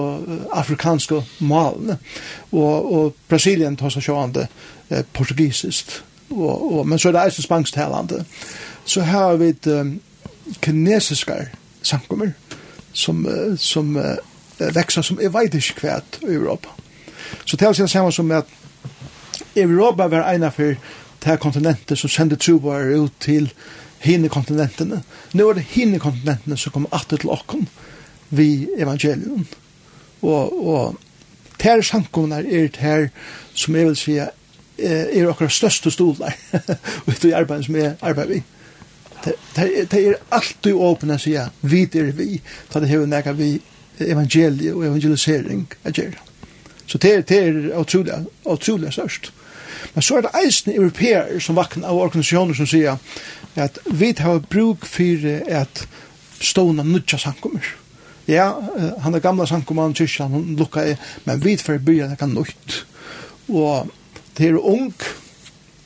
afrikanske 0.52 1.24
malene, 1.40 1.98
og, 2.52 2.94
og 2.94 3.16
Brasilien 3.30 3.76
tar 3.78 3.92
seg 3.92 4.08
sjående 4.08 4.48
eh, 4.90 5.04
portugisisk, 5.14 6.00
og, 6.30 6.74
og, 6.74 6.88
men 6.88 7.00
så 7.00 7.10
er 7.10 7.18
det 7.18 7.26
eisen 7.26 7.44
spangstalende. 7.44 8.24
Så 8.86 9.02
her 9.02 9.20
har 9.20 9.36
vi 9.40 9.52
et 9.54 9.68
um, 9.68 10.00
kinesiske 10.62 11.36
samkommer 11.84 12.32
som, 12.94 13.28
som 13.58 13.96
uh, 13.96 14.16
växa 14.58 15.04
som 15.04 15.20
er 15.22 15.30
veidisk 15.30 15.76
kvärt 15.76 16.20
i 16.24 16.36
Europa. 16.36 16.70
Så 17.46 17.58
det 17.58 17.66
är 17.66 18.06
det 18.06 18.12
som 18.12 18.32
att 18.32 18.48
Europa 19.56 20.08
var 20.08 20.34
ena 20.34 20.52
för 20.52 20.78
det 21.20 21.38
kontinentet 21.38 22.00
som 22.00 22.10
sände 22.10 22.36
trobar 22.36 23.06
ut 23.06 23.20
till 23.20 23.50
hinne 24.00 24.30
kontinentene. 24.30 25.02
Nå 25.32 25.50
er 25.50 25.54
det 25.54 25.66
hinne 25.72 26.00
kontinentene 26.00 26.58
som 26.58 26.72
kommer 26.72 26.92
atter 26.96 27.18
til 27.18 27.32
åkken 27.32 27.68
vi 28.30 28.68
evangelium. 28.78 29.46
Og, 30.22 30.68
og 30.68 30.98
ter 31.60 31.82
sankumene 31.82 32.44
er 32.44 32.68
ter 32.74 33.10
som 33.54 33.76
jeg 33.76 33.88
vil 33.88 34.00
si 34.00 34.18
er 34.20 35.30
okkar 35.30 35.52
største 35.54 35.92
stolar 35.94 36.34
det 37.06 37.30
i 37.30 37.36
arbeidet 37.38 37.66
som 37.66 37.78
jeg 37.78 37.96
arbeider 38.02 38.34
vi. 38.34 38.44
Det 39.56 40.00
er 40.00 40.18
alltid 40.34 40.74
åpne 40.74 41.16
å 41.16 41.22
si 41.22 41.38
vi 41.62 41.84
er 41.86 42.12
vi, 42.18 42.42
så 42.72 42.82
det 42.84 42.90
er 42.92 43.06
jo 43.06 43.38
vi 43.38 43.54
evangelie 44.00 44.74
og 44.74 44.86
evangelisering 44.86 45.68
er 45.84 45.92
gjøre. 45.92 46.20
Så 46.88 46.98
det 46.98 47.14
er, 47.14 47.22
det 47.22 47.38
er 47.38 47.80
utrolig, 47.80 48.26
utrolig 48.46 48.94
størst. 48.94 49.32
Men 49.94 50.02
så 50.02 50.18
er 50.18 50.22
det 50.26 50.34
eisen 50.46 50.74
europeer 50.74 51.40
som 51.40 51.56
vakna 51.56 51.88
av 51.88 52.00
organisasjoner 52.00 52.58
som 52.58 52.68
sier 52.70 52.98
at 53.56 53.80
vi 53.86 54.14
har 54.18 54.42
bruk 54.50 54.86
for 54.90 55.28
at 55.48 55.86
stående 56.42 56.84
nødja 56.84 57.18
samkommer. 57.18 57.66
Ja, 58.28 58.52
han 59.04 59.16
er 59.16 59.20
gamla 59.20 59.46
samkommer, 59.46 59.84
han 59.84 59.96
kyrkja, 59.96 60.28
han 60.32 60.56
lukka 60.60 60.86
i, 60.88 60.96
men 61.26 61.44
vi 61.44 61.58
for 61.58 61.78
byrja 61.78 62.12
er 62.12 62.16
kan. 62.16 62.38
Og 63.48 63.90
det 64.38 64.48
er 64.48 64.58
ung, 64.58 64.94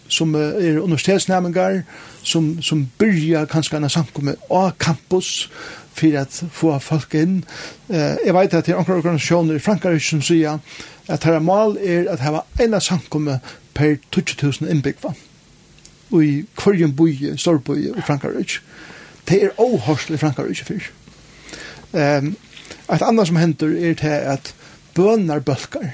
som 0.07 0.35
er 0.35 0.79
universitetsnæmingar, 0.79 1.81
som, 2.23 2.61
som 2.61 2.87
byrja 2.99 3.45
kanskje 3.45 3.77
en 3.77 3.89
samkommer 3.89 4.35
av 4.49 4.71
campus, 4.79 5.49
for 5.97 6.17
at 6.19 6.41
få 6.51 6.77
folk 6.79 7.15
inn. 7.17 7.39
Eh, 7.89 8.17
jeg 8.25 8.35
vet 8.35 8.53
at 8.53 8.65
det 8.65 8.73
er 8.73 8.81
anker 8.81 8.99
organisasjoner 8.99 9.57
i 9.57 9.63
Frankrike 9.63 10.03
som 10.03 10.21
sier 10.21 10.59
at 11.07 11.23
her 11.23 11.39
mål 11.39 11.77
er 11.81 12.11
at 12.11 12.21
her 12.23 12.37
var 12.37 12.45
ena 12.61 12.79
samkomme 12.83 13.39
per 13.73 13.97
20.000 14.15 14.69
innbyggva 14.69 15.13
i 16.15 16.45
hverjen 16.55 16.93
boi, 16.95 17.11
storboi 17.35 17.81
i 17.89 18.03
Frankrike. 18.05 18.61
Det 19.27 19.43
er 19.43 19.59
åhørsel 19.59 20.15
i 20.15 20.21
Frankrike 20.21 20.65
fyr. 20.65 20.91
Um, 21.91 22.35
et 22.91 23.03
annet 23.03 23.27
som 23.27 23.39
hender 23.39 23.73
er 23.89 23.95
til 23.99 24.15
at 24.31 24.53
bønar 24.95 25.43
bølgar 25.43 25.91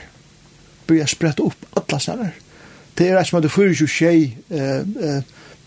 blir 0.88 1.08
sprett 1.10 1.42
opp 1.42 1.66
alla 1.78 2.00
steder. 2.00 2.34
Det 2.98 3.10
er 3.10 3.18
et 3.18 3.28
som 3.28 3.40
hadde 3.40 3.50
46 3.50 4.12
eh, 4.14 4.60
eh, 4.60 5.24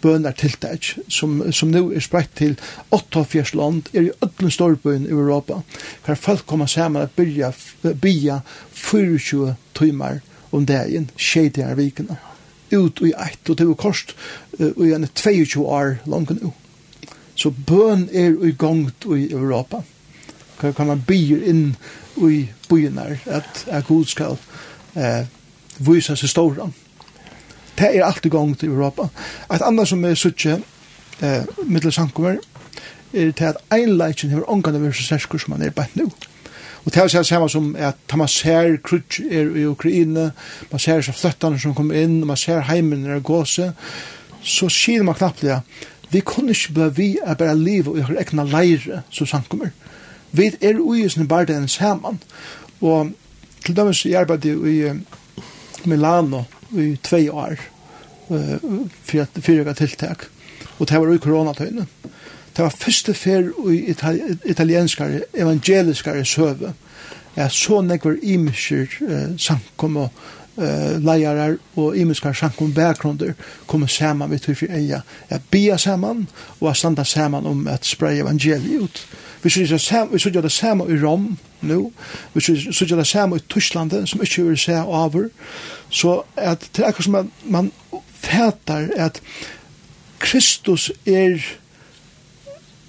bønartiltak 0.06 0.92
som, 1.10 1.40
som 1.52 1.72
nu 1.74 1.90
er 1.90 2.04
spreitt 2.04 2.30
til 2.38 2.54
48 2.94 3.58
land 3.58 3.90
er 3.92 4.08
i 4.08 4.14
ödlen 4.22 4.54
storbøyen 4.54 5.08
i 5.08 5.14
Europa. 5.14 5.60
Hver 6.06 6.20
folk 6.20 6.46
kommer 6.46 6.70
sammen 6.70 7.02
og 7.02 7.10
byrja 7.18 7.50
bia 8.02 8.40
24 8.72 9.56
timmar 9.74 10.22
om 10.54 10.66
dagen, 10.66 11.10
tjej 11.18 11.50
her 11.58 11.74
vikene 11.74 12.20
ut 12.74 12.98
i 13.06 13.12
ett, 13.14 13.46
og 13.46 13.58
til 13.58 13.74
kost 13.78 14.16
og 14.58 14.80
i 14.82 14.94
en 14.94 15.06
22 15.06 15.62
år 15.62 15.98
langt 16.10 16.32
nu 16.34 16.52
så 17.36 17.50
bøn 17.50 18.08
er 18.12 18.32
i 18.44 18.52
gang 18.58 18.88
i 19.16 19.32
Europa. 19.32 19.82
Hver 20.60 20.72
kan 20.72 20.86
man 20.86 21.04
byr 21.06 21.42
inn 21.44 21.76
i 22.16 22.46
byen 22.68 22.98
at, 22.98 23.66
at 23.66 23.86
God 23.86 24.04
skal 24.08 24.38
eh, 24.96 25.28
vise 25.78 26.16
seg 26.16 26.32
storan 26.32 26.72
det 27.78 27.90
er 27.96 28.04
alltid 28.04 28.30
i 28.30 28.36
gang 28.36 28.58
til 28.58 28.68
Europa. 28.68 29.08
Et 29.52 29.62
annet 29.62 29.88
som 29.88 30.04
er 30.04 30.14
suttje 30.14 30.60
eh, 31.22 31.44
middelsankomer 31.66 32.38
er 33.12 33.30
til 33.32 33.44
at 33.44 33.60
einleitjen 33.72 34.30
hever 34.30 34.50
ångan 34.50 34.74
av 34.74 34.82
versus 34.82 35.08
serskur 35.08 35.38
som 35.38 35.54
man 35.56 35.66
er 35.66 35.74
bætt 35.74 35.96
nu. 35.96 36.10
Og 36.84 36.94
det 36.94 37.02
er 37.02 37.08
det 37.08 37.26
samme 37.26 37.48
som 37.50 37.74
at 37.78 37.96
da 38.10 38.16
man 38.16 38.28
ser 38.28 38.76
krutsk 38.82 39.20
er 39.30 39.56
i 39.56 39.66
Ukraina, 39.66 40.30
man 40.70 40.78
ser 40.78 41.00
så 41.02 41.12
fløttene 41.12 41.58
som 41.58 41.74
kommer 41.74 41.98
inn, 41.98 42.26
man 42.26 42.36
ser 42.36 42.60
heimen 42.60 43.06
er 43.06 43.20
gåse, 43.20 43.72
så 44.42 44.68
sier 44.70 45.02
man 45.02 45.14
knappt 45.18 45.42
det, 45.42 45.60
vi 46.10 46.20
kunne 46.20 46.54
ikke 46.54 46.72
bli 46.72 46.90
vi 46.96 47.08
er 47.24 47.34
bare 47.34 47.58
liv 47.58 47.88
og 47.88 47.98
gjøre 47.98 48.20
egna 48.20 48.44
leire 48.46 49.02
som 49.10 49.26
sankummer. 49.26 49.72
Vi 50.32 50.52
er 50.60 50.78
uisne 50.78 51.26
bare 51.28 51.48
den 51.50 51.68
saman. 51.68 52.20
Og 52.80 53.10
til 53.64 53.76
dømes 53.76 54.04
i 54.04 54.12
arbeidet 54.12 54.54
i 54.68 55.88
Milano, 55.88 56.42
i 56.80 56.96
två 56.96 57.30
år 57.30 57.58
eh 58.28 58.56
för 59.02 59.20
att 59.20 59.44
fyra 59.44 59.74
tilltag 59.74 60.16
och 60.78 60.86
det 60.86 60.98
var 60.98 61.14
i 61.14 61.18
coronatiden. 61.18 61.86
Det 62.52 62.62
var 62.62 62.70
första 62.70 63.14
fär 63.14 63.72
i 63.72 63.90
itali 63.90 64.36
italienska 64.44 65.20
evangeliska 65.32 66.24
söve. 66.24 66.72
Ja, 67.34 67.48
så 67.50 67.82
nekvar 67.82 68.16
imskir 68.22 68.88
eh, 69.08 69.36
sankom 69.36 69.96
og 69.96 70.08
eh, 70.56 70.96
leirar 71.00 71.58
og 71.74 71.96
imiskar 71.96 72.32
sankom 72.32 72.72
bakgrunder 72.72 73.34
kommer 73.66 73.86
saman 73.86 74.30
vi 74.30 74.38
tufir 74.38 74.72
eia 74.72 75.02
at 75.28 75.42
bia 75.50 75.76
saman 75.78 76.26
og 76.60 76.70
at 76.70 76.76
standa 76.76 77.04
saman 77.04 77.46
om 77.46 77.68
att 77.68 77.84
spreie 77.84 78.20
evangeliet 78.20 78.82
ut. 78.82 79.06
Vi 79.42 79.50
sier 79.50 80.42
det 80.42 80.52
samme 80.52 80.84
i 80.88 80.96
Rom, 80.96 81.36
nu, 81.60 81.92
hvis 82.32 82.48
vi 82.48 82.72
sier 82.72 82.96
det 82.96 83.06
samme 83.06 83.36
i 83.36 83.44
Tyskland, 83.48 84.06
som 84.06 84.22
ikke 84.22 84.44
vil 84.44 84.58
se 84.58 84.76
over, 84.82 85.28
så 85.90 86.22
at 86.36 86.70
det 86.76 86.82
er 86.82 86.88
akkurat 86.88 87.04
som 87.04 87.12
man, 87.12 87.32
man 87.44 87.72
fætar 88.14 88.88
at 88.96 89.22
Kristus 90.18 90.92
er 91.06 91.38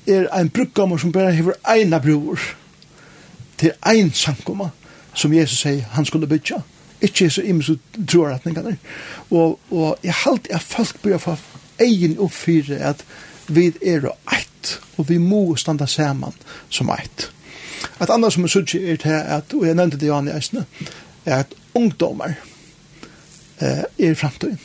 er 0.07 0.39
ein 0.39 0.49
brukkommer 0.49 0.97
som 0.97 1.11
bare 1.11 1.33
hever 1.35 1.53
eina 1.67 1.99
bror 1.99 2.39
til 3.57 3.71
ein 3.85 4.13
samkomma 4.13 4.69
som 5.13 5.33
Jesus 5.33 5.59
sier 5.59 5.83
han 5.91 6.05
skulle 6.05 6.27
bytja 6.27 6.61
ikke 7.01 7.29
så 7.29 7.41
imme 7.41 7.63
så 7.63 7.75
troretningene 8.07 8.77
og, 9.29 9.59
og 9.71 9.97
jeg 10.03 10.13
halte 10.23 10.55
at 10.55 10.61
folk 10.61 11.01
bør 11.01 11.17
få 11.17 11.35
egen 11.79 12.17
oppfyre 12.19 12.79
at 12.79 13.03
vi 13.47 13.67
er 13.81 14.07
eit 14.33 14.79
og 14.97 15.09
vi 15.09 15.17
må 15.17 15.55
standa 15.55 15.85
saman 15.85 16.35
som 16.69 16.89
eit 16.95 17.31
Et 18.01 18.09
annet 18.09 18.33
som 18.33 18.43
er 18.43 18.53
sørger 18.53 18.91
er 18.93 19.01
til 19.01 19.19
at, 19.37 19.53
og 19.53 19.65
jeg 19.65 19.75
nevnte 19.75 19.99
det 20.01 20.09
jo 20.09 20.17
an 20.17 20.29
i 20.29 20.35
eisene, 20.35 20.65
er 21.25 21.43
at 21.45 21.53
ungdommer 21.75 22.37
eh, 23.61 23.83
er 23.99 24.13
fremtiden. 24.15 24.59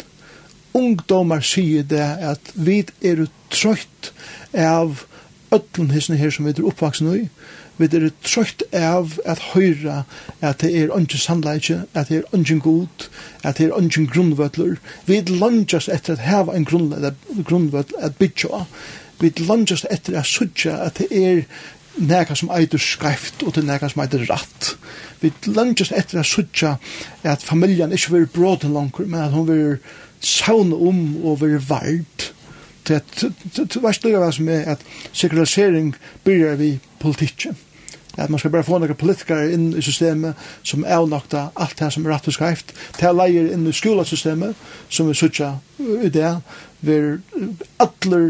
Ungdommer 0.74 1.40
sier 1.44 1.82
det 1.84 2.04
at 2.32 2.52
vi 2.54 2.82
er 3.04 3.26
trøyt 3.52 4.12
av 4.56 5.04
ötlun 5.52 5.92
hissene 5.92 6.16
her 6.16 6.32
som 6.32 6.46
vi 6.48 6.54
er 6.54 6.64
oppvaksne 6.64 7.16
i, 7.18 7.26
vi 7.80 7.88
er 7.88 8.10
trøyt 8.22 8.62
av 8.76 9.16
at 9.26 9.40
høyra 9.52 10.02
at 10.44 10.60
det 10.62 10.70
er 10.76 10.92
ønsken 10.94 11.18
sandleitje, 11.18 11.82
at 11.94 12.10
det 12.10 12.20
er 12.20 12.36
ønsken 12.36 12.60
god, 12.60 13.06
at 13.42 13.58
det 13.58 13.68
er 13.68 13.78
ønsken 13.78 14.06
grunnvøtler. 14.12 14.76
Vi 15.06 15.16
er 15.16 15.32
langtjast 15.40 15.88
etter 15.92 16.18
at 16.18 16.26
heva 16.26 16.56
en 16.56 16.68
grunnvøtler 16.68 17.98
at 17.98 18.18
bytja. 18.20 18.64
Vi 19.20 19.32
er 19.32 19.44
langtjast 19.48 19.88
etter 19.90 20.18
at 20.20 20.28
sutja 20.28 20.76
at 20.84 21.00
det 21.00 21.08
er 21.10 21.42
nekar 22.00 22.38
som 22.38 22.50
eitur 22.54 22.80
skreift 22.80 23.42
og 23.46 23.54
til 23.56 23.66
nekar 23.68 23.92
som 23.92 24.02
eitur 24.04 24.24
ratt. 24.30 24.74
Vi 25.20 25.32
lønges 25.46 25.92
etter 25.94 26.22
at 26.22 26.28
sutja 26.28 26.76
at 27.22 27.44
familjan 27.44 27.92
ikkje 27.94 28.14
vil 28.16 28.30
bråd 28.32 28.66
langkur, 28.70 29.06
men 29.06 29.26
at 29.26 29.34
hon 29.34 29.48
vil 29.48 29.76
sauna 30.20 30.76
om 30.76 31.02
og 31.24 31.40
vil 31.42 31.58
vard. 31.68 32.30
Det 32.88 33.76
var 33.82 33.94
slik 33.94 34.16
hva 34.18 34.32
som 34.34 34.48
er 34.50 34.72
at 34.74 34.80
sekularisering 35.12 35.92
byrjar 36.24 36.58
vi 36.58 36.72
politikken 37.02 37.56
at 38.16 38.30
man 38.30 38.38
skal 38.38 38.52
bare 38.52 38.66
få 38.66 38.78
noen 38.78 38.98
politikere 38.98 39.52
inn 39.54 39.70
i 39.76 39.84
systemet 39.84 40.38
som 40.66 40.84
er 40.84 41.06
nokta 41.08 41.46
alt 41.54 41.78
det 41.78 41.88
som 41.94 42.04
er 42.06 42.14
rett 42.14 42.28
og 42.28 42.36
skreift, 42.36 42.74
til 42.98 43.16
leier 43.16 43.52
inn 43.54 43.64
i 43.68 43.74
skolasystemet, 43.74 44.58
som 44.92 45.08
vi 45.08 45.16
sutja 45.16 45.54
i 45.80 46.10
det, 46.12 46.34
ver 46.82 47.20
allar 47.82 48.24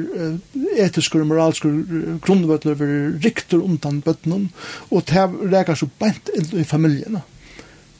etiske 0.78 1.20
og 1.20 1.28
moralske 1.30 1.70
grunnvøtler 2.22 2.76
ver 2.78 2.96
rikter 3.24 3.62
undan 3.64 4.02
bøttene 4.04 4.50
og 4.90 5.06
til 5.08 5.38
reker 5.52 5.78
så 5.78 5.88
bænt 5.98 6.30
inn 6.36 6.60
i 6.60 6.66
familiene. 6.68 7.24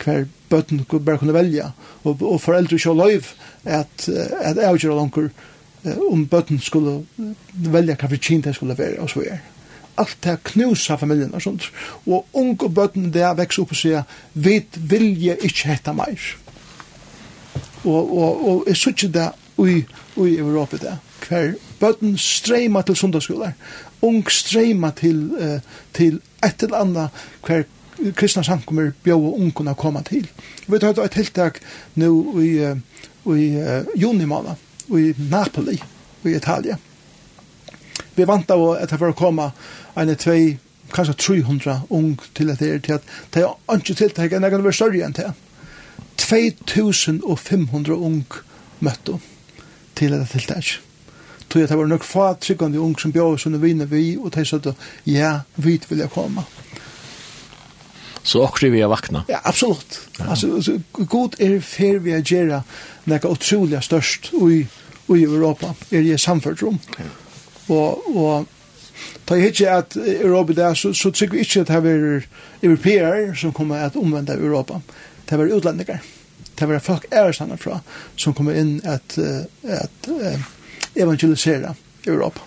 Hver 0.02 0.26
bøtten 0.50 0.84
bare 0.92 1.18
kunne 1.20 1.34
velja, 1.34 1.70
og, 2.02 2.22
og 2.22 2.40
foreldre 2.42 2.76
ikke 2.76 2.90
har 2.90 3.00
løyv 3.00 3.32
at, 3.64 4.09
at 4.09 4.59
jeg 4.59 4.74
ikke 4.74 4.90
har 4.90 4.98
langt 4.98 5.18
om 6.10 6.26
bøtten 6.30 6.60
skulle 6.62 7.00
velja 7.52 7.96
hva 7.98 8.10
for 8.10 8.22
kjent 8.22 8.46
jeg 8.46 8.59
skulle 8.59 8.78
være, 8.78 9.00
og 9.02 9.10
så 9.10 9.24
er 9.26 9.40
alt 9.97 10.16
det 10.24 10.39
knusa 10.44 10.97
familjen 10.97 11.35
og 11.35 11.43
sånt. 11.43 11.69
Og 12.06 12.27
unge 12.32 12.70
bøtten 12.70 13.10
der 13.14 13.35
vekst 13.39 13.60
opp 13.62 13.74
og 13.74 13.78
sier, 13.78 14.06
vi 14.35 14.60
vilje 14.77 15.36
ikke 15.40 15.73
hette 15.73 15.94
meir. 15.97 16.32
Og, 17.85 18.16
og, 18.19 18.48
og 18.48 18.64
jeg 18.70 18.77
synes 18.77 19.02
ikke 19.02 19.12
det 19.19 19.28
i, 19.59 19.78
i 20.28 20.36
Europa 20.39 20.78
det. 20.81 20.97
Hver 21.28 21.55
bøtten 21.81 22.16
streima 22.19 22.82
til 22.82 22.97
sundagsskoler. 22.97 23.52
Ung 24.02 24.24
streima 24.31 24.90
til, 24.97 25.31
uh, 25.39 25.59
til 25.94 26.20
et 26.44 26.62
eller 26.62 26.82
annet 26.82 27.24
hver 27.47 27.64
kristna 28.19 28.43
samkommer 28.43 28.94
bjóa 29.05 29.35
ungkona 29.36 29.74
koma 29.78 30.02
til. 30.02 30.27
Vi 30.66 30.78
tar 30.78 30.98
et 30.98 31.10
tiltak 31.14 31.60
nú 31.94 32.40
i, 32.43 32.55
i 32.62 33.51
uh, 33.59 33.93
juni 33.94 34.27
måned, 34.27 34.56
i 34.90 35.12
Napoli, 35.31 35.78
i 36.24 36.35
Italia. 36.36 36.77
Mm 36.77 36.91
vi 38.14 38.24
vant 38.28 38.51
av 38.51 38.64
at 38.76 38.90
det 38.90 39.01
var 39.01 39.14
å 39.14 39.16
komme 39.16 39.51
en 39.97 40.14
tvei, 40.16 40.59
kanskje 40.93 41.14
300 41.14 41.78
ung 41.90 42.14
til 42.36 42.52
at 42.52 42.60
det 42.60 42.68
er 42.68 42.80
til 42.84 42.98
at 42.98 43.10
det 43.32 43.44
er 43.44 43.78
ikke 43.78 43.97
tiltak 43.97 44.32
enn 44.32 44.44
jeg 44.44 44.52
kan 44.52 44.64
være 44.64 44.76
større 44.76 45.05
enn 45.06 45.16
til. 45.16 45.32
2500 46.22 47.97
ung 47.97 48.24
møtte 48.80 49.18
til 49.98 50.14
at 50.14 50.24
det 50.24 50.32
tiltak. 50.34 50.78
Tog 51.48 51.62
at 51.62 51.72
det 51.72 51.78
var 51.78 51.89
nok 51.89 52.05
få 52.05 52.32
tryggende 52.40 52.80
ung 52.80 52.98
som 53.01 53.12
bjør 53.12 53.36
som 53.36 53.56
vinner 53.62 53.89
vi, 53.89 54.16
og 54.16 54.32
de 54.34 54.44
sa 54.44 54.56
at 54.56 54.74
ja, 55.05 55.40
vi 55.56 55.80
vil 55.89 56.05
jeg 56.05 56.10
komme. 56.10 56.44
Så 58.22 58.43
också 58.43 58.68
vi 58.68 58.80
er 58.80 58.86
vakna. 58.86 59.24
Ja, 59.28 59.40
absolut. 59.44 60.01
Ja. 60.18 60.24
Alltså 60.24 60.62
så 60.62 60.80
god 60.93 61.34
er 61.40 61.60
fer 61.60 61.98
vi 61.98 62.12
er 62.12 62.22
gjerra 62.22 62.62
nekka 63.05 63.28
utrolig 63.28 63.78
otroliga 63.78 63.80
störst 63.80 64.30
i 64.32 64.66
i 65.09 65.24
Europa 65.24 65.74
er 65.90 66.01
i 66.01 66.18
samfunnsrom. 66.18 66.78
rum. 66.78 66.78
Ja 66.98 67.21
og, 67.72 68.16
og 68.16 68.46
ta 69.26 69.38
jeg 69.38 69.52
ikke 69.52 69.70
at 69.70 69.96
Europa 69.96 70.56
der, 70.58 70.74
så, 70.74 70.92
så 70.92 71.10
tykker 71.10 71.38
vi 71.38 71.44
ikke 71.46 71.60
at 71.60 71.72
det 71.84 71.92
er 71.92 72.26
europeer 72.62 73.34
som 73.34 73.52
kommer 73.52 73.76
at 73.86 73.96
omvende 73.96 74.36
Europa. 74.38 74.80
Det 75.30 75.40
er 75.40 75.54
utlendingar. 75.56 76.02
Det 76.58 76.70
er 76.70 76.78
folk 76.78 77.06
er 77.10 77.24
ærestandard 77.24 77.58
fra 77.58 77.80
som 78.16 78.34
kommer 78.34 78.52
inn 78.52 78.80
at, 78.84 79.18
at, 79.18 80.08
at 80.08 80.08
evangelisere 80.96 81.74
Europa. 82.06 82.40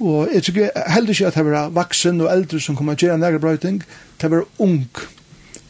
Og 0.00 0.28
jeg 0.34 0.42
tykker 0.42 0.70
heller 0.90 1.10
ikke 1.10 1.26
at 1.26 1.34
det 1.34 1.46
er 1.46 1.68
vaksen 1.68 2.20
og 2.20 2.32
eldre 2.32 2.60
som 2.60 2.76
kommer 2.76 2.94
til 2.94 3.08
å 3.08 3.12
gjøre 3.12 3.22
nære 3.22 3.40
brøyting. 3.40 3.82
Det 4.20 4.32
er 4.32 4.42
ung 4.58 4.88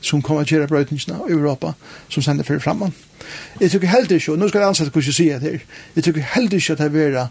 som 0.05 0.23
kommer 0.23 0.45
til 0.45 0.57
å 0.57 0.63
gjøre 0.63 0.73
brøytingene 0.73 1.21
i 1.29 1.37
Europa 1.37 1.75
som 2.13 2.25
sender 2.25 2.47
fyrir 2.47 2.63
framman. 2.65 2.95
Jeg 3.61 3.71
tykker 3.73 3.89
heller 3.89 4.17
ikke, 4.17 4.33
og 4.33 4.41
nå 4.41 4.49
skal 4.49 4.61
jeg 4.61 4.69
ansette 4.69 4.93
hvordan 4.93 5.09
jeg 5.09 5.17
sier 5.17 5.41
det 5.41 5.53
her, 5.53 5.63
jeg 5.97 6.05
tykker 6.05 6.27
heller 6.35 6.59
ikke 6.59 6.75
at 6.75 6.83
det 6.83 7.05
er 7.05 7.29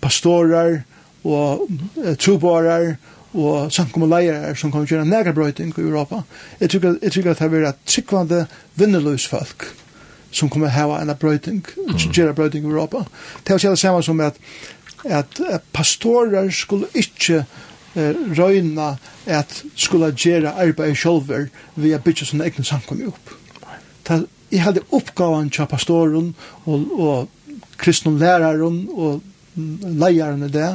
pastorer 0.00 0.80
og 1.24 1.66
uh, 1.68 2.14
trobarer 2.20 2.96
og 3.36 3.72
samkommeleier 3.72 4.54
som 4.56 4.70
kommer 4.72 4.86
til 4.86 4.96
å 4.96 5.00
gjøre 5.00 5.10
negerbrøyting 5.10 5.74
i 5.76 5.82
Europa. 5.84 6.22
Jeg 6.60 6.70
tror, 6.72 6.96
jeg 7.02 7.12
tror 7.12 7.30
at 7.30 7.42
det 7.42 7.50
vil 7.52 7.66
være 7.66 7.74
tryggvande 7.84 8.46
vinnerløs 8.80 9.26
folk 9.28 9.66
som 10.32 10.50
kommer 10.52 10.72
til 10.72 10.88
å 10.88 10.96
gjøre 10.96 11.16
brøyting, 11.20 11.60
mm. 11.64 11.98
gjøre 12.12 12.34
brøyting 12.36 12.64
i 12.64 12.70
Europa. 12.70 13.04
Det 13.44 13.54
er 13.54 13.62
det 13.68 13.78
samme 13.80 14.02
som 14.02 14.20
at, 14.24 14.38
at 15.04 15.40
pastorer 15.72 16.50
skulle 16.50 16.88
ikke 16.94 17.44
uh, 17.96 18.14
røyne 18.38 18.94
at 19.26 19.62
skulle 19.76 20.14
gjøre 20.16 20.54
arbeid 20.54 20.96
selv 20.96 21.28
ved 21.74 21.96
å 21.96 22.02
bygge 22.04 22.28
sånne 22.28 22.48
egne 22.48 22.64
samkommer 22.64 23.12
opp. 23.12 23.36
Det 24.06 24.20
er 24.20 24.26
Jeg 24.50 24.62
hadde 24.62 24.84
oppgaven 24.94 25.48
til 25.50 25.66
pastoren 25.66 26.28
og, 26.70 26.82
og 26.94 27.56
kristne 27.82 28.12
læreren 28.18 28.84
og 28.94 29.24
leieren 29.56 30.46
i 30.46 30.52
det, 30.52 30.72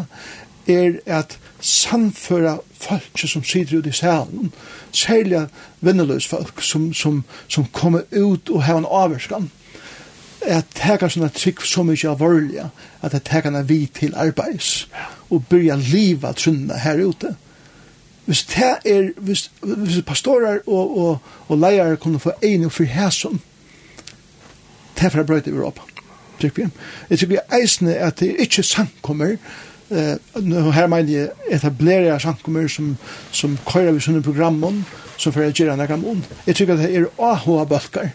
er 0.68 1.00
at 1.06 1.38
samføra 1.60 2.58
folk 2.74 3.18
som 3.28 3.44
sitter 3.44 3.78
ute 3.78 3.90
i 3.90 3.96
salen, 3.96 4.52
særlig 4.92 5.48
vinneløs 5.82 6.28
folk 6.28 6.62
som, 6.62 6.94
som, 6.94 7.24
som 7.48 7.66
kommer 7.66 8.02
ut 8.12 8.50
og 8.50 8.64
har 8.64 8.78
en 8.78 8.90
avvarskan, 8.90 9.52
at 10.42 10.66
teka 10.74 11.10
sånne 11.10 11.30
trygg 11.34 11.62
så 11.66 11.84
mykje 11.86 12.10
alvorlige, 12.10 12.70
at 13.02 13.14
det 13.14 13.24
teka 13.30 13.50
henne 13.50 13.62
vi 13.68 13.86
til 13.94 14.16
arbeids, 14.18 14.88
og 15.30 15.46
byrja 15.50 15.78
liva 15.78 16.34
trunna 16.34 16.80
her 16.82 17.04
ute. 17.06 17.36
Hvis 18.26 18.44
det 18.54 18.74
er, 18.86 19.12
hvis, 19.18 19.52
hvis 19.62 20.04
pastorer 20.06 20.60
og, 20.68 20.98
og, 20.98 21.18
og 21.48 21.58
leier 21.58 21.96
kunne 21.96 22.20
få 22.20 22.34
enig 22.42 22.72
for 22.72 22.84
hæsson, 22.84 23.42
det 24.98 25.08
er 25.08 25.14
for 25.14 25.24
å 25.24 25.28
brøyte 25.30 25.50
i 25.50 25.54
Europa 25.54 25.91
tykker 26.42 26.66
jeg. 26.66 26.72
Jeg 27.10 27.22
tykker 27.24 27.58
eisene 27.58 27.98
at 28.08 28.20
det 28.20 28.34
ikke 28.46 28.64
samkommer, 28.64 29.38
eh 29.92 30.16
uh, 30.36 30.72
her 30.72 30.88
mener 30.88 31.12
jeg 31.12 31.30
etablera 31.52 32.20
samkommer 32.20 32.68
som, 32.68 32.98
som 33.32 33.58
køyrer 33.68 33.92
vi 33.92 34.00
sånne 34.00 34.24
program 34.24 34.62
som 35.18 35.34
for 35.34 35.44
å 35.44 35.52
gjøre 35.52 35.78
noe 35.78 36.12
om. 36.12 36.24
Jeg 36.48 36.56
tykker 36.56 36.74
at 36.74 36.86
det 36.86 36.96
er 36.96 37.10
AHA-bølger, 37.20 38.14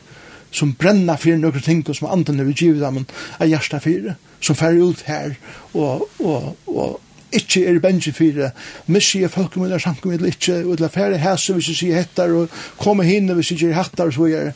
som 0.57 0.73
brenna 0.79 1.17
fyrir 1.21 1.41
nokre 1.41 1.61
ting 1.65 1.83
som 1.95 2.09
andan 2.11 2.45
vi 2.47 2.55
givet 2.55 2.81
dem 2.81 3.05
ein 3.05 3.51
hjarta 3.51 3.81
fyrir 3.83 4.17
som 4.41 4.57
fer 4.57 4.79
ut 4.79 5.03
her 5.07 5.37
og 5.75 6.09
og 6.21 6.57
og 6.67 7.01
ikkje 7.37 7.65
er 7.69 7.81
benji 7.83 8.13
fyrir 8.15 8.53
missi 8.87 9.23
er 9.25 9.33
folk 9.33 9.57
med 9.61 9.79
sankum 9.83 10.15
við 10.15 10.29
ikkje 10.31 10.63
og 10.65 10.81
la 10.81 10.89
fer 10.93 11.17
her 11.19 11.37
so 11.37 11.57
við 11.57 11.75
sig 11.75 11.95
hettar 11.95 12.33
og 12.33 12.51
koma 12.79 13.05
hin 13.05 13.29
við 13.29 13.43
sig 13.51 13.75
hattar 13.75 14.13
so 14.13 14.27
er 14.27 14.53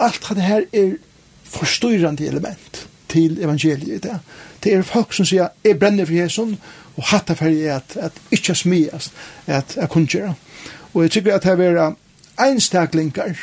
alt 0.00 0.28
det 0.34 0.42
her 0.42 0.64
er 0.72 0.96
forstyrrande 1.44 2.26
element 2.26 2.86
til 3.12 3.38
evangeliet 3.42 4.02
det. 4.02 4.18
Det 4.64 4.74
er 4.74 4.86
folk 4.86 5.12
som 5.12 5.26
sier, 5.28 5.52
jeg 5.64 5.78
brenner 5.78 6.08
for 6.08 6.16
Jesus, 6.16 6.56
og 6.96 7.08
hatt 7.12 7.32
for 7.36 7.48
jeg 7.48 7.76
at, 7.76 7.96
at 7.96 8.12
ikke 8.30 8.54
smias, 8.54 9.10
at 9.46 9.76
jeg 9.76 9.88
kunne 9.88 10.06
gjøre. 10.06 10.34
Og 10.94 11.02
jeg 11.02 11.10
tykker 11.10 11.34
at 11.34 11.42
det 11.42 11.68
er 11.68 11.94
einstaklingar, 12.40 13.36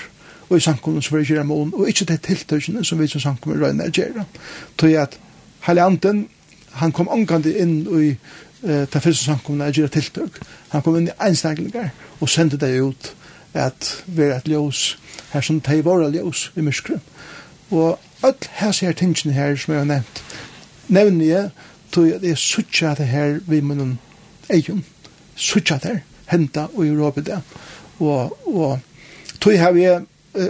og 0.49 0.57
i 0.57 0.59
samkommunen 0.59 1.01
som 1.01 1.17
vi 1.17 1.23
gjør 1.23 1.43
mån, 1.43 1.73
og 1.73 1.87
ikke 1.89 2.05
det 2.05 2.21
tiltøkene 2.25 2.83
som 2.85 2.99
vi 2.99 3.07
som 3.07 3.21
samkommunen 3.21 3.65
røyner 3.65 3.89
gjør. 3.89 4.23
Tøy 4.77 4.93
at 4.97 5.19
Halle 5.61 5.83
Anten, 5.83 6.27
han 6.71 6.91
kom 6.91 7.09
omgående 7.09 7.53
inn 7.57 7.81
i 7.85 8.09
uh, 8.63 8.85
det 8.89 9.01
første 9.01 9.23
samkommunen 9.23 9.67
og 9.67 9.73
gjør 9.73 9.93
tiltøk. 9.93 10.41
Han 10.69 10.81
kom 10.81 10.97
inn 10.97 11.09
i 11.11 11.17
einstaklingar, 11.21 11.91
og 12.19 12.29
sendte 12.29 12.57
det 12.57 12.81
ut 12.81 13.13
at 13.53 14.03
vi 14.05 14.23
er 14.23 14.37
et 14.37 14.49
ljøs, 14.49 14.97
her 15.33 15.41
som 15.41 15.61
det 15.61 15.79
er 15.79 15.85
våre 15.85 16.09
ljøs 16.13 16.51
i 16.55 16.65
muskren. 16.65 17.01
Og 17.69 17.99
öll 18.23 18.49
hæs 18.59 18.75
ser 18.75 18.91
tingene 18.91 19.33
her 19.33 19.55
som 19.55 19.73
jeg 19.73 19.79
har 19.79 19.85
nevnt, 19.85 20.23
nevner 20.87 21.25
jeg, 21.25 21.49
tog 21.91 22.07
jeg 22.09 22.21
det 22.21 22.33
jeg 22.33 22.37
sutja 22.37 22.93
det 22.97 23.07
her 23.07 23.39
vi 23.47 23.61
munnen 23.61 23.99
egen, 24.49 24.85
sutja 25.35 25.79
det 25.83 25.91
her, 25.91 25.99
henta 26.31 26.67
og 26.73 26.85
i 26.85 26.93
råpet 26.95 27.25
det, 27.25 27.41
og, 27.99 28.37
og 28.47 28.79
tog 29.39 29.53
jeg 29.53 29.61
har 29.61 29.71
vi 29.71 29.87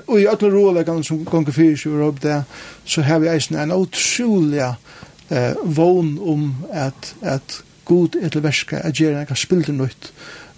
og 0.07 0.19
i 0.19 0.27
alle 0.27 0.49
råleggene 0.51 1.03
som 1.03 1.23
gonger 1.25 1.55
fyrir 1.55 1.87
i 1.87 1.89
råpet 2.01 2.23
det, 2.23 2.43
så 2.85 3.01
har 3.01 3.19
vi 3.19 3.29
eisen 3.31 3.55
en 3.55 3.71
utrolig 3.71 4.59
eh, 4.61 5.55
vogn 5.63 6.17
om 6.19 6.55
at, 6.71 7.15
at 7.21 7.61
god 7.85 8.15
er 8.21 8.29
til 8.29 8.43
verska, 8.43 8.81
at 8.83 8.93
gjerne 8.93 9.25
kan 9.25 9.39
spille 9.39 9.63
det 9.63 9.75
nøyt, 9.75 10.11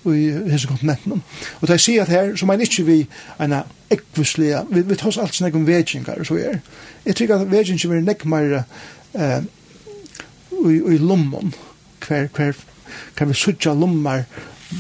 i 0.06 0.52
hese 0.52 0.68
kontinenten. 0.68 1.24
Og 1.62 1.68
da 1.68 1.78
jeg 1.78 1.86
sier 1.86 2.06
at 2.06 2.10
her, 2.10 2.36
så 2.36 2.46
mener 2.46 2.66
ikke 2.66 2.86
vi 2.88 3.00
en 3.42 3.56
ekvislige, 3.92 4.64
vi, 4.70 4.82
vi 4.82 4.96
tar 4.96 5.12
oss 5.12 5.20
alt 5.22 5.36
snakk 5.36 5.56
om 5.56 5.68
vedkjengar, 5.68 6.24
så 6.26 6.38
er. 6.42 6.62
Jeg 7.06 7.16
tror 7.16 7.36
at 7.36 7.52
vedkjengar 7.52 7.98
er 7.98 8.08
nekk 8.08 8.26
mer 8.30 8.56
eh, 9.14 9.38
i, 10.66 10.80
i 10.96 10.98
lommon, 10.98 11.54
hver, 12.08 12.28
hver, 12.36 12.58
hver 13.18 13.30
vi 13.30 13.38
sutja 13.38 13.76
lommar 13.78 14.26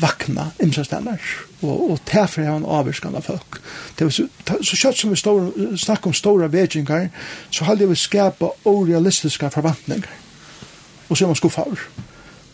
vakna 0.01 0.51
imsastannar, 0.63 1.21
og, 1.61 1.91
og 1.91 1.97
derfor 2.07 2.41
er 2.41 2.53
han 2.53 2.65
avvirskande 2.65 3.19
av 3.19 3.27
folk. 3.27 3.59
Det 3.99 4.07
var 4.07 4.13
så, 4.15 4.27
så 4.47 4.77
kjøtt 4.85 5.01
som 5.01 5.11
vi 5.11 5.19
stor, 5.19 5.49
snakker 5.77 6.09
om 6.09 6.15
stora 6.15 6.47
vedkjengar, 6.51 7.09
så 7.51 7.67
halde 7.67 7.89
vi 7.89 7.99
skapa 7.99 8.53
orealistiska 8.65 9.51
forvantningar, 9.53 10.15
og 11.09 11.17
så 11.17 11.25
er 11.25 11.33
man 11.33 11.41
skuffaur. 11.43 11.85
Mm 11.97 12.10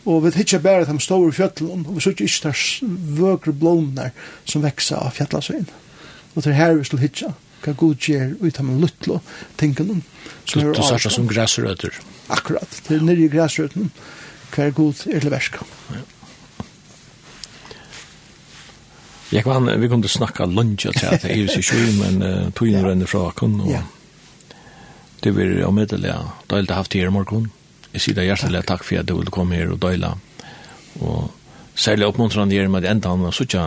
og 0.08 0.24
vi 0.24 0.32
hittar 0.40 0.64
bare 0.64 0.86
de 0.88 1.00
store 1.04 1.34
fjøtlen, 1.36 1.84
og 1.88 1.98
vi 1.98 2.04
sitter 2.06 2.24
ikke 2.26 2.48
der 2.48 2.94
vøkre 3.20 3.54
blåner 3.54 4.14
som 4.48 4.64
vekser 4.64 5.02
av 5.04 5.12
fjallasøyen. 5.18 5.68
Og 6.36 6.44
det 6.44 6.54
er 6.54 6.60
her 6.62 6.78
vi 6.78 6.88
skal 6.88 7.04
hittar 7.04 7.34
hva 7.66 7.74
god 7.76 8.06
gjør 8.08 8.36
ut 8.40 8.60
av 8.62 8.70
en 8.70 8.80
luttlo 8.80 9.18
tingene. 9.60 9.98
Luttlo 10.56 10.86
sørste 10.86 11.12
som 11.12 11.28
græsrøter. 11.28 11.98
Akkurat, 12.32 12.80
det 12.88 13.00
er 13.00 13.04
nere 13.04 13.26
i 13.26 13.32
græsrøtene 13.34 13.90
hver 14.54 14.72
god 14.72 15.04
er 15.12 15.20
til 15.20 15.34
verska. 15.34 15.66
Jeg 19.32 19.44
kan, 19.44 19.68
vi 19.82 19.90
kunne 19.92 20.08
snakka 20.08 20.46
lunch 20.48 20.88
til 20.88 21.06
at 21.10 21.26
det 21.26 21.36
er 21.36 21.52
så 21.52 21.62
sju, 21.62 21.82
men 22.00 22.24
uh, 22.24 22.48
tog 22.56 22.70
inn 22.72 22.80
rønne 22.86 23.08
fra 23.12 23.28
kun, 23.36 23.60
og 23.60 23.74
ja. 23.74 23.82
det 25.24 25.34
blir 25.36 25.66
omedelig, 25.68 26.16
da 26.48 26.56
har 26.56 26.64
jeg 26.64 26.78
haft 26.78 26.96
her 26.96 27.12
i 27.12 27.12
morgen 27.12 27.52
jeg 27.98 28.04
sier 28.04 28.18
deg 28.18 28.30
hjertelig 28.30 28.64
takk 28.70 28.86
for 28.86 29.02
at 29.02 29.10
du 29.10 29.16
ville 29.18 29.34
komme 29.34 29.58
her 29.58 29.74
og 29.74 29.82
døyla. 29.82 30.14
Og 31.02 31.32
særlig 31.78 32.08
oppmuntrande 32.08 32.56
gjør 32.56 32.70
med 32.74 32.86
at 32.86 32.94
enda 32.94 33.14
han 33.14 33.34
så 33.34 33.46
ikke 33.48 33.66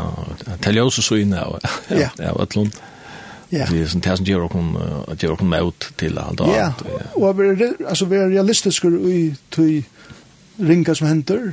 til 0.62 0.78
jeg 0.78 0.86
også 0.86 1.04
så 1.06 1.18
inn 1.20 1.34
av 1.34 1.58
et 1.58 2.54
lund. 2.58 2.78
Ja. 3.50 3.66
Det 3.66 3.80
er 3.80 3.88
sånn 3.90 4.04
tusen 4.04 4.28
gjør 4.28 4.44
og 4.46 5.16
gjør 5.18 5.34
og 5.34 5.48
med 5.50 5.72
ut 5.72 5.88
til 5.98 6.18
alt 6.22 6.42
og 6.42 6.52
alt. 6.54 6.84
Ja, 6.86 7.08
og 7.18 7.40
vi 7.40 7.48
er, 7.50 7.74
altså, 7.82 8.06
vi 8.06 8.20
er 8.20 8.30
realistiske 8.30 8.90
i 9.10 9.22
tog 9.50 10.60
ringa 10.60 10.94
som 10.94 11.08
henter, 11.08 11.50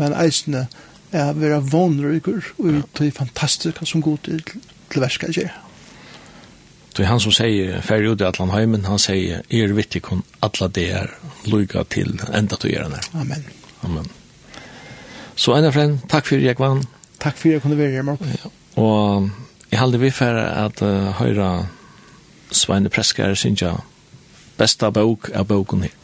men 0.00 0.16
eisene 0.18 0.66
er 1.14 1.30
vi 1.38 1.52
er 1.52 1.62
vånrykker 1.62 2.50
og 2.58 2.66
i 2.72 2.82
tøy 2.98 3.12
fantastiske 3.14 3.86
som 3.86 4.02
god 4.02 4.18
til, 4.26 4.42
til 4.90 5.04
verska 5.04 5.30
gjør. 5.30 5.46
Ja. 5.46 5.67
Så 6.98 7.04
han 7.06 7.20
som 7.22 7.30
sier, 7.30 7.76
færre 7.86 8.10
ut 8.10 8.18
i 8.18 8.26
Atlanheimen, 8.26 8.82
han 8.90 8.98
sier, 8.98 9.44
er 9.54 9.72
vittig 9.76 10.00
kun 10.02 10.24
alla 10.42 10.66
det 10.66 10.86
er 10.98 11.12
lukka 11.46 11.84
til 11.94 12.16
enda 12.34 12.56
du 12.58 12.66
gjør. 12.66 12.88
Amen. 13.14 13.44
Amen. 13.86 14.08
Så 15.38 15.54
enda 15.54 15.70
frem, 15.70 16.00
takk 16.10 16.26
for 16.26 16.42
jeg 16.42 16.58
vann. 16.58 16.82
Takk 17.22 17.38
for 17.38 17.52
jeg 17.52 17.62
kunne 17.62 17.78
være 17.78 18.00
her, 18.00 18.02
Mark. 18.02 18.24
Ja. 18.26 18.50
Og 18.82 19.30
jeg 19.70 19.78
halde 19.78 20.00
vi 20.02 20.10
færre 20.10 20.42
at 20.64 20.82
uh, 20.82 21.14
høyra 21.20 21.68
Sveine 22.50 22.90
Preskar 22.90 23.38
synes 23.38 23.62
jeg 23.62 23.78
besta 24.58 24.90
bok 24.90 25.30
er 25.30 25.46
boken 25.46 25.86
her. 25.86 25.94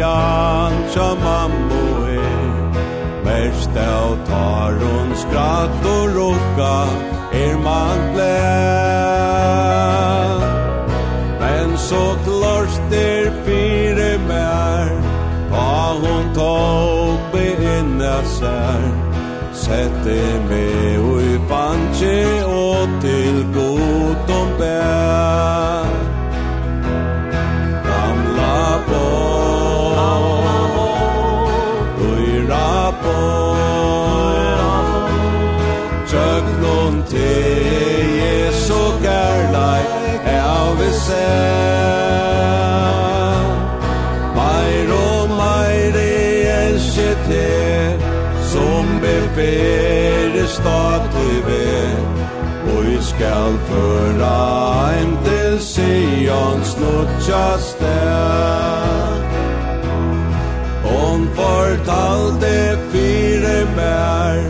jan 0.00 0.74
tja 0.92 1.08
mammo 1.24 1.84
er. 2.16 2.50
Mest 3.26 3.74
av 3.76 4.10
taron 4.28 5.10
skratt 5.22 5.82
og 5.94 6.04
råka 6.16 6.78
Er 7.42 7.56
man 7.66 7.98
glad 8.14 8.40
Men 11.42 11.68
så 11.78 12.04
klart 12.24 12.92
er 12.92 13.26
fire 13.46 14.12
mer 14.28 14.88
Ta 15.50 15.94
hon 16.02 16.24
tog 16.34 17.18
beinna 17.32 18.16
sær. 18.38 18.82
Sette 19.52 20.20
me 20.48 20.66
ui 21.12 21.38
panche 21.50 22.18
og 22.46 22.88
til 23.02 23.36
god 23.54 24.34
om 24.40 24.48
bær. 24.58 25.79
statlig 50.58 51.38
ved. 51.46 52.20
Og 52.70 52.86
vi 52.86 52.98
skal 53.02 53.52
føra 53.68 54.38
heim 54.74 55.16
til 55.24 55.60
Sion 55.60 56.64
snutja 56.64 57.46
sted 57.58 59.20
Hon 60.84 61.28
fortalte 61.34 62.78
fire 62.92 63.66
mer 63.76 64.44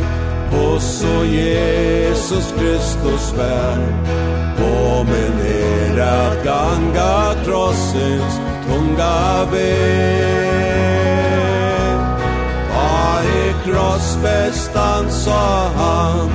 Og 0.63 0.81
så 0.83 1.23
Jesus 1.25 2.55
Kristus 2.59 3.35
vær. 3.37 3.79
Og 4.59 5.07
min 5.07 5.37
her 5.47 6.03
at 6.05 6.43
ganga 6.45 7.45
trossens 7.45 8.41
tunga 8.67 9.45
vei 9.53 11.00
krossbestan 13.71 15.11
sa 15.11 15.69
han. 15.77 16.31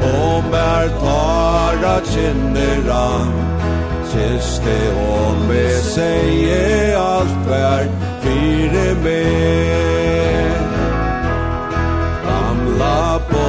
Om 0.00 0.54
er 0.54 0.88
tara 1.00 2.00
kinner 2.04 2.92
han 2.92 3.32
Kiste 4.10 4.76
hon 4.96 5.42
med 5.48 5.82
seg 5.84 6.96
alt 6.98 7.36
vær 7.48 7.84
Fyre 8.22 8.94
med. 9.04 10.64
Gamla 12.24 13.20
på 13.30 13.46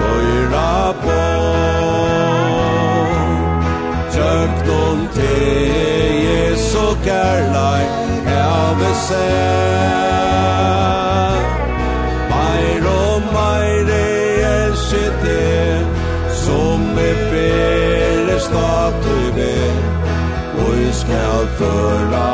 Bøyra 0.00 0.74
på 1.04 1.22
Tjøkt 4.16 4.70
hon 4.72 5.08
te 5.16 5.34
Jesu 6.26 6.86
kærlai 7.04 7.82
Have 8.30 8.94
seg 9.06 10.09
Her 21.10 21.46
føra 21.58 22.28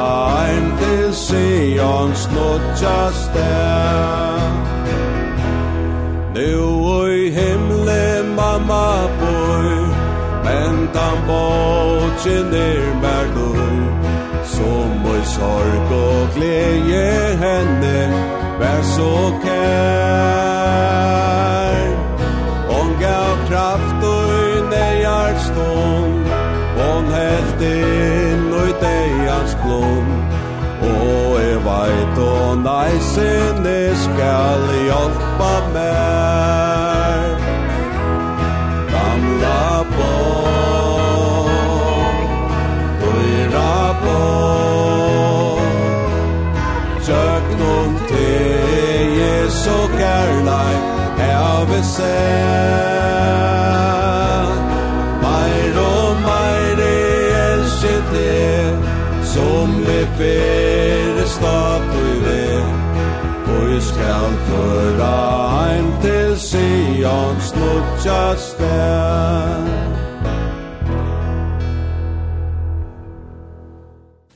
ein 0.45 0.67
til 0.81 1.15
snow 1.15 2.61
just 2.83 3.33
there 3.33 4.51
Nu 6.35 6.51
oi 7.01 7.31
himle 7.31 8.07
mamma 8.37 8.89
boi 9.21 9.77
Men 10.45 10.75
tam 10.95 11.19
botjen 11.29 12.55
er 12.55 12.85
mer 13.03 13.27
nu 13.37 13.51
Som 14.55 14.91
oi 15.13 15.23
sorg 15.37 15.89
og 16.01 16.23
glede 16.35 17.37
henne 17.45 18.01
Vær 18.61 18.83
så 18.95 19.15
kær 19.45 20.77
Hon 22.71 22.89
gav 23.01 23.33
kraft 23.49 24.01
og 24.15 24.31
nøyar 24.73 25.35
stånd 25.49 26.25
Hon 26.79 27.05
helt 27.17 27.61
Leit 31.87 32.19
og 32.19 32.57
næsene 32.59 33.97
skal 34.05 34.63
hjelpa 34.87 35.53
mer 35.75 37.29
Gamla 38.93 39.83
på 39.93 40.15
Dyra 43.03 43.77
på 44.03 44.19
Tjøknum 47.05 47.93
til 48.09 49.01
Jesu 49.21 49.79
kærleik 49.99 50.83
Heve 51.19 51.81
sen 51.95 52.51
Meir 55.23 55.77
og 55.87 56.11
meir 56.27 56.79
elsker 56.89 58.01
det 58.13 58.79
Som 59.35 59.69
vi 59.87 60.01
vet 60.19 60.96
du 63.77 63.83
skal 63.83 64.37
føra 64.49 65.15
heim 65.53 65.89
til 66.01 66.31
Sion 66.41 67.41
snutja 67.45 68.21
stær. 68.41 69.67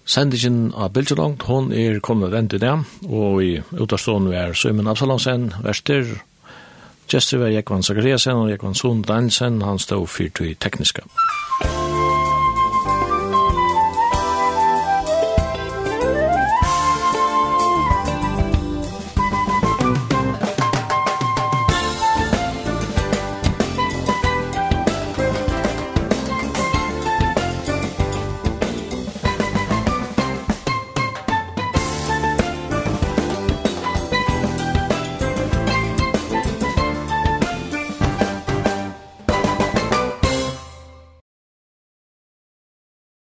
Sendingen 0.05 0.75
av 0.77 0.91
Bildjelangt, 0.93 1.47
hon 1.49 1.71
er 1.73 2.03
kommet 2.05 2.35
vendt 2.35 2.59
i 2.59 2.61
det, 2.61 2.75
og 3.09 3.41
i 3.47 3.55
utarstående 3.81 4.35
er 4.37 4.53
Søymen 4.53 4.91
Absalonsen, 4.91 5.53
Vester, 5.65 6.19
Gjester 7.09 7.41
var 7.41 7.55
Jekvann 7.55 7.87
Zagreasen 7.87 8.43
og 8.43 8.51
Jekvann 8.51 8.77
Sund 8.77 9.07
Dansen, 9.09 9.63
han 9.63 9.81
stod 9.81 10.05
fyrt 10.11 10.43
i 10.45 10.53
tekniska. 10.55 11.07